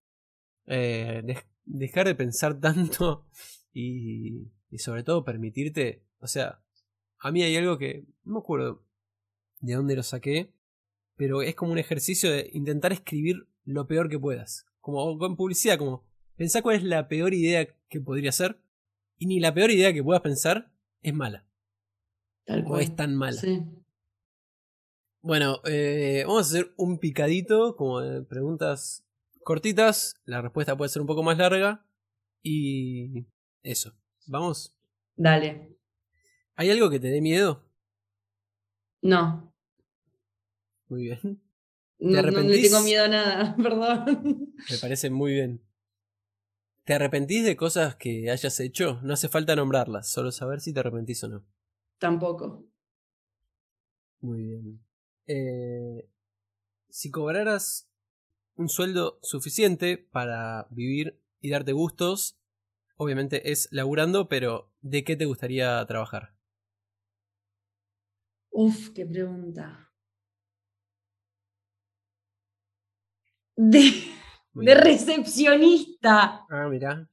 eh, 0.66 1.22
dejar 1.66 2.08
de 2.08 2.16
pensar 2.16 2.60
tanto 2.60 3.28
y 3.74 4.50
y 4.74 4.80
sobre 4.80 5.04
todo 5.04 5.24
permitirte, 5.24 6.04
o 6.18 6.26
sea, 6.26 6.60
a 7.20 7.30
mí 7.30 7.44
hay 7.44 7.56
algo 7.58 7.78
que 7.78 8.08
no 8.24 8.34
me 8.34 8.40
acuerdo 8.40 8.84
de 9.60 9.76
dónde 9.76 9.96
lo 9.96 10.02
saqué, 10.02 10.52
pero 11.16 11.42
es 11.42 11.56
como 11.56 11.72
un 11.72 11.78
ejercicio 11.78 12.32
de 12.32 12.50
intentar 12.54 12.92
escribir 12.92 13.48
lo 13.66 13.88
peor 13.88 14.10
que 14.10 14.20
puedas. 14.20 14.66
Como 14.82 15.18
con 15.18 15.36
publicidad, 15.36 15.78
como 15.78 16.04
pensar 16.36 16.64
cuál 16.64 16.78
es 16.78 16.84
la 16.84 17.08
peor 17.08 17.34
idea 17.34 17.68
que 17.90 18.02
podría 18.02 18.32
ser 18.32 18.60
y 19.18 19.28
ni 19.28 19.40
la 19.40 19.54
peor 19.54 19.72
idea 19.72 19.94
que 19.94 20.04
puedas 20.04 20.22
pensar 20.22 20.72
es 21.02 21.14
mala. 21.14 21.46
Tal 22.46 22.64
cual. 22.64 22.80
O 22.80 22.84
es 22.84 22.96
tan 22.96 23.16
mala. 23.16 23.42
Bueno, 25.22 25.62
eh, 25.66 26.24
vamos 26.28 26.48
a 26.48 26.50
hacer 26.50 26.74
un 26.76 27.00
picadito 27.00 27.78
como 27.78 28.02
de 28.02 28.24
preguntas 28.24 29.06
cortitas. 29.44 30.16
La 30.26 30.42
respuesta 30.42 30.76
puede 30.76 30.90
ser 30.90 31.02
un 31.02 31.08
poco 31.08 31.24
más 31.24 31.38
larga. 31.38 31.86
Y 32.42 33.26
eso. 33.62 33.94
Vamos. 34.28 34.76
Dale. 35.16 35.78
¿Hay 36.56 36.70
algo 36.70 36.90
que 36.90 37.00
te 37.00 37.08
dé 37.08 37.22
miedo? 37.22 37.64
No. 39.02 39.53
Muy 40.94 41.06
bien. 41.06 41.42
¿Te 41.98 42.20
arrepentís? 42.20 42.72
No, 42.72 42.78
no 42.78 42.78
tengo 42.78 42.82
miedo 42.82 43.06
a 43.06 43.08
nada, 43.08 43.56
perdón. 43.64 44.54
Me 44.70 44.78
parece 44.78 45.10
muy 45.10 45.32
bien. 45.34 45.60
¿Te 46.84 46.94
arrepentís 46.94 47.44
de 47.46 47.56
cosas 47.56 47.96
que 47.96 48.30
hayas 48.30 48.60
hecho? 48.60 49.00
No 49.02 49.14
hace 49.14 49.28
falta 49.28 49.56
nombrarlas, 49.56 50.08
solo 50.08 50.32
saber 50.32 50.62
si 50.62 50.72
te 50.72 50.82
arrepentís 50.82 51.24
o 51.24 51.30
no. 51.30 51.44
Tampoco. 51.98 52.68
Muy 54.22 54.44
bien. 54.44 54.86
Eh, 55.26 56.08
si 56.90 57.10
cobraras 57.10 57.90
un 58.56 58.70
sueldo 58.70 59.18
suficiente 59.24 59.98
para 59.98 60.68
vivir 60.70 61.20
y 61.42 61.50
darte 61.50 61.72
gustos, 61.72 62.38
obviamente 62.98 63.52
es 63.52 63.68
laburando, 63.72 64.30
pero 64.30 64.72
¿de 64.82 65.04
qué 65.04 65.16
te 65.16 65.26
gustaría 65.26 65.84
trabajar? 65.88 66.36
Uf, 68.52 68.92
qué 68.96 69.06
pregunta. 69.06 69.93
De, 73.56 73.92
de 74.54 74.76
recepcionista. 74.76 76.46
Ah, 76.50 76.68
mira. 76.70 77.08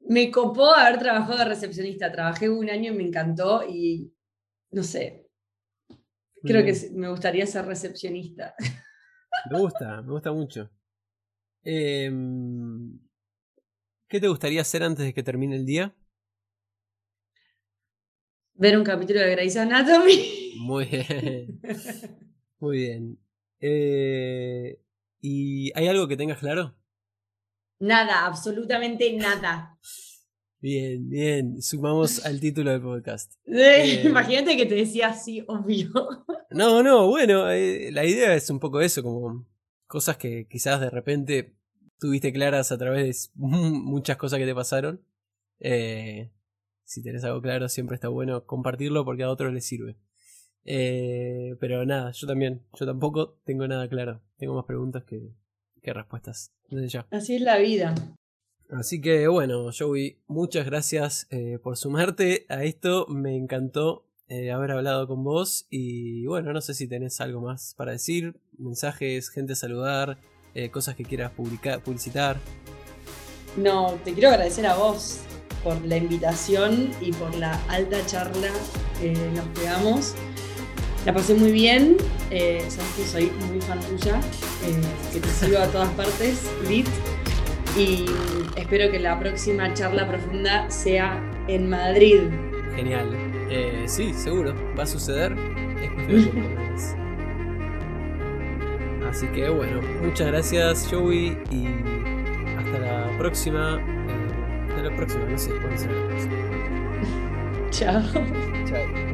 Me 0.00 0.30
copó 0.30 0.74
haber 0.74 0.98
trabajado 0.98 1.38
de 1.38 1.44
recepcionista. 1.46 2.12
Trabajé 2.12 2.48
un 2.48 2.68
año 2.68 2.92
y 2.92 2.96
me 2.96 3.04
encantó 3.04 3.64
y 3.68 4.12
no 4.70 4.82
sé. 4.82 5.28
Creo 6.42 6.64
que 6.64 6.74
me 6.92 7.08
gustaría 7.08 7.46
ser 7.46 7.64
recepcionista. 7.64 8.54
Me 9.50 9.58
gusta, 9.58 10.02
me 10.02 10.12
gusta 10.12 10.32
mucho. 10.32 10.70
Eh, 11.62 12.12
¿Qué 14.08 14.20
te 14.20 14.28
gustaría 14.28 14.60
hacer 14.60 14.82
antes 14.82 15.06
de 15.06 15.14
que 15.14 15.22
termine 15.22 15.56
el 15.56 15.64
día? 15.64 15.94
Ver 18.54 18.78
un 18.78 18.84
capítulo 18.84 19.20
de 19.20 19.30
Grey's 19.30 19.56
Anatomy. 19.56 20.54
Muy 20.58 20.84
bien. 20.84 21.60
Muy 22.60 22.76
bien. 22.78 23.18
Eh, 23.58 24.78
¿Y 25.26 25.72
hay 25.74 25.88
algo 25.88 26.06
que 26.06 26.18
tengas 26.18 26.38
claro? 26.38 26.74
Nada, 27.78 28.26
absolutamente 28.26 29.10
nada. 29.14 29.78
Bien, 30.60 31.08
bien. 31.08 31.62
Sumamos 31.62 32.26
al 32.26 32.40
título 32.40 32.70
del 32.70 32.82
podcast. 32.82 33.32
Eh, 33.46 34.02
imagínate 34.04 34.54
que 34.54 34.66
te 34.66 34.74
decía 34.74 35.08
así, 35.08 35.42
obvio. 35.48 35.90
No, 36.50 36.82
no, 36.82 37.08
bueno, 37.08 37.50
eh, 37.50 37.90
la 37.90 38.04
idea 38.04 38.34
es 38.34 38.50
un 38.50 38.60
poco 38.60 38.82
eso, 38.82 39.02
como 39.02 39.48
cosas 39.86 40.18
que 40.18 40.46
quizás 40.46 40.78
de 40.78 40.90
repente 40.90 41.56
tuviste 41.98 42.30
claras 42.30 42.70
a 42.70 42.76
través 42.76 43.32
de 43.32 43.32
muchas 43.34 44.18
cosas 44.18 44.38
que 44.38 44.44
te 44.44 44.54
pasaron. 44.54 45.02
Eh, 45.58 46.32
si 46.84 47.02
tenés 47.02 47.24
algo 47.24 47.40
claro, 47.40 47.70
siempre 47.70 47.94
está 47.94 48.08
bueno 48.08 48.44
compartirlo 48.44 49.06
porque 49.06 49.22
a 49.22 49.30
otros 49.30 49.54
les 49.54 49.64
sirve. 49.64 49.96
Eh, 50.64 51.56
pero 51.60 51.84
nada, 51.84 52.10
yo 52.12 52.26
también, 52.26 52.62
yo 52.78 52.86
tampoco 52.86 53.36
tengo 53.44 53.66
nada 53.68 53.88
claro. 53.88 54.20
Tengo 54.36 54.54
más 54.54 54.64
preguntas 54.64 55.04
que, 55.04 55.32
respuestas. 55.82 56.52
Así 57.10 57.36
es 57.36 57.42
la 57.42 57.58
vida. 57.58 57.94
Así 58.70 59.00
que 59.00 59.28
bueno, 59.28 59.70
Joey, 59.76 60.18
muchas 60.26 60.64
gracias 60.64 61.26
eh, 61.30 61.58
por 61.62 61.76
sumarte 61.76 62.46
a 62.48 62.64
esto. 62.64 63.06
Me 63.08 63.36
encantó 63.36 64.08
eh, 64.28 64.50
haber 64.50 64.72
hablado 64.72 65.06
con 65.06 65.22
vos. 65.22 65.66
Y 65.68 66.26
bueno, 66.26 66.52
no 66.52 66.62
sé 66.62 66.72
si 66.72 66.88
tenés 66.88 67.20
algo 67.20 67.42
más 67.42 67.74
para 67.76 67.92
decir, 67.92 68.40
mensajes, 68.56 69.28
gente 69.28 69.52
a 69.52 69.56
saludar, 69.56 70.18
cosas 70.70 70.94
que 70.94 71.04
quieras 71.04 71.32
publicar, 71.32 71.82
publicitar. 71.82 72.38
No, 73.56 73.98
te 74.04 74.12
quiero 74.12 74.28
agradecer 74.30 74.66
a 74.66 74.76
vos 74.76 75.20
por 75.64 75.84
la 75.84 75.96
invitación 75.96 76.90
y 77.00 77.12
por 77.12 77.34
la 77.36 77.54
alta 77.68 78.04
charla 78.06 78.50
que 79.00 79.12
nos 79.12 79.46
pegamos. 79.48 80.14
La 81.04 81.12
pasé 81.12 81.34
muy 81.34 81.52
bien, 81.52 81.98
eh, 82.30 82.64
sabes 82.68 82.90
que 82.96 83.04
soy 83.04 83.30
muy 83.46 83.60
fan 83.60 83.78
tuya, 83.80 84.18
eh, 84.64 84.80
que 85.12 85.20
te 85.20 85.28
sigo 85.28 85.58
a 85.58 85.66
todas 85.66 85.90
partes, 85.90 86.50
Lit, 86.66 86.88
y 87.76 88.06
espero 88.56 88.90
que 88.90 88.98
la 88.98 89.20
próxima 89.20 89.74
charla 89.74 90.08
profunda 90.08 90.70
sea 90.70 91.22
en 91.46 91.68
Madrid. 91.68 92.22
Genial, 92.74 93.10
eh, 93.50 93.84
sí, 93.86 94.14
seguro, 94.14 94.54
va 94.78 94.84
a 94.84 94.86
suceder. 94.86 95.36
Así 99.06 99.26
que 99.28 99.50
bueno, 99.50 99.82
muchas 100.02 100.28
gracias 100.28 100.88
Joey 100.90 101.36
y 101.50 101.66
hasta 102.56 102.78
la 102.78 103.18
próxima. 103.18 103.78
hasta 104.70 104.82
la 104.82 104.96
próxima, 104.96 105.24
no 105.26 105.36
sé 105.36 105.50
cuándo 105.50 105.76
será 105.76 105.92
la 105.92 106.06
próxima. 106.08 106.34
Chao. 107.70 108.02
Chao. 108.66 109.13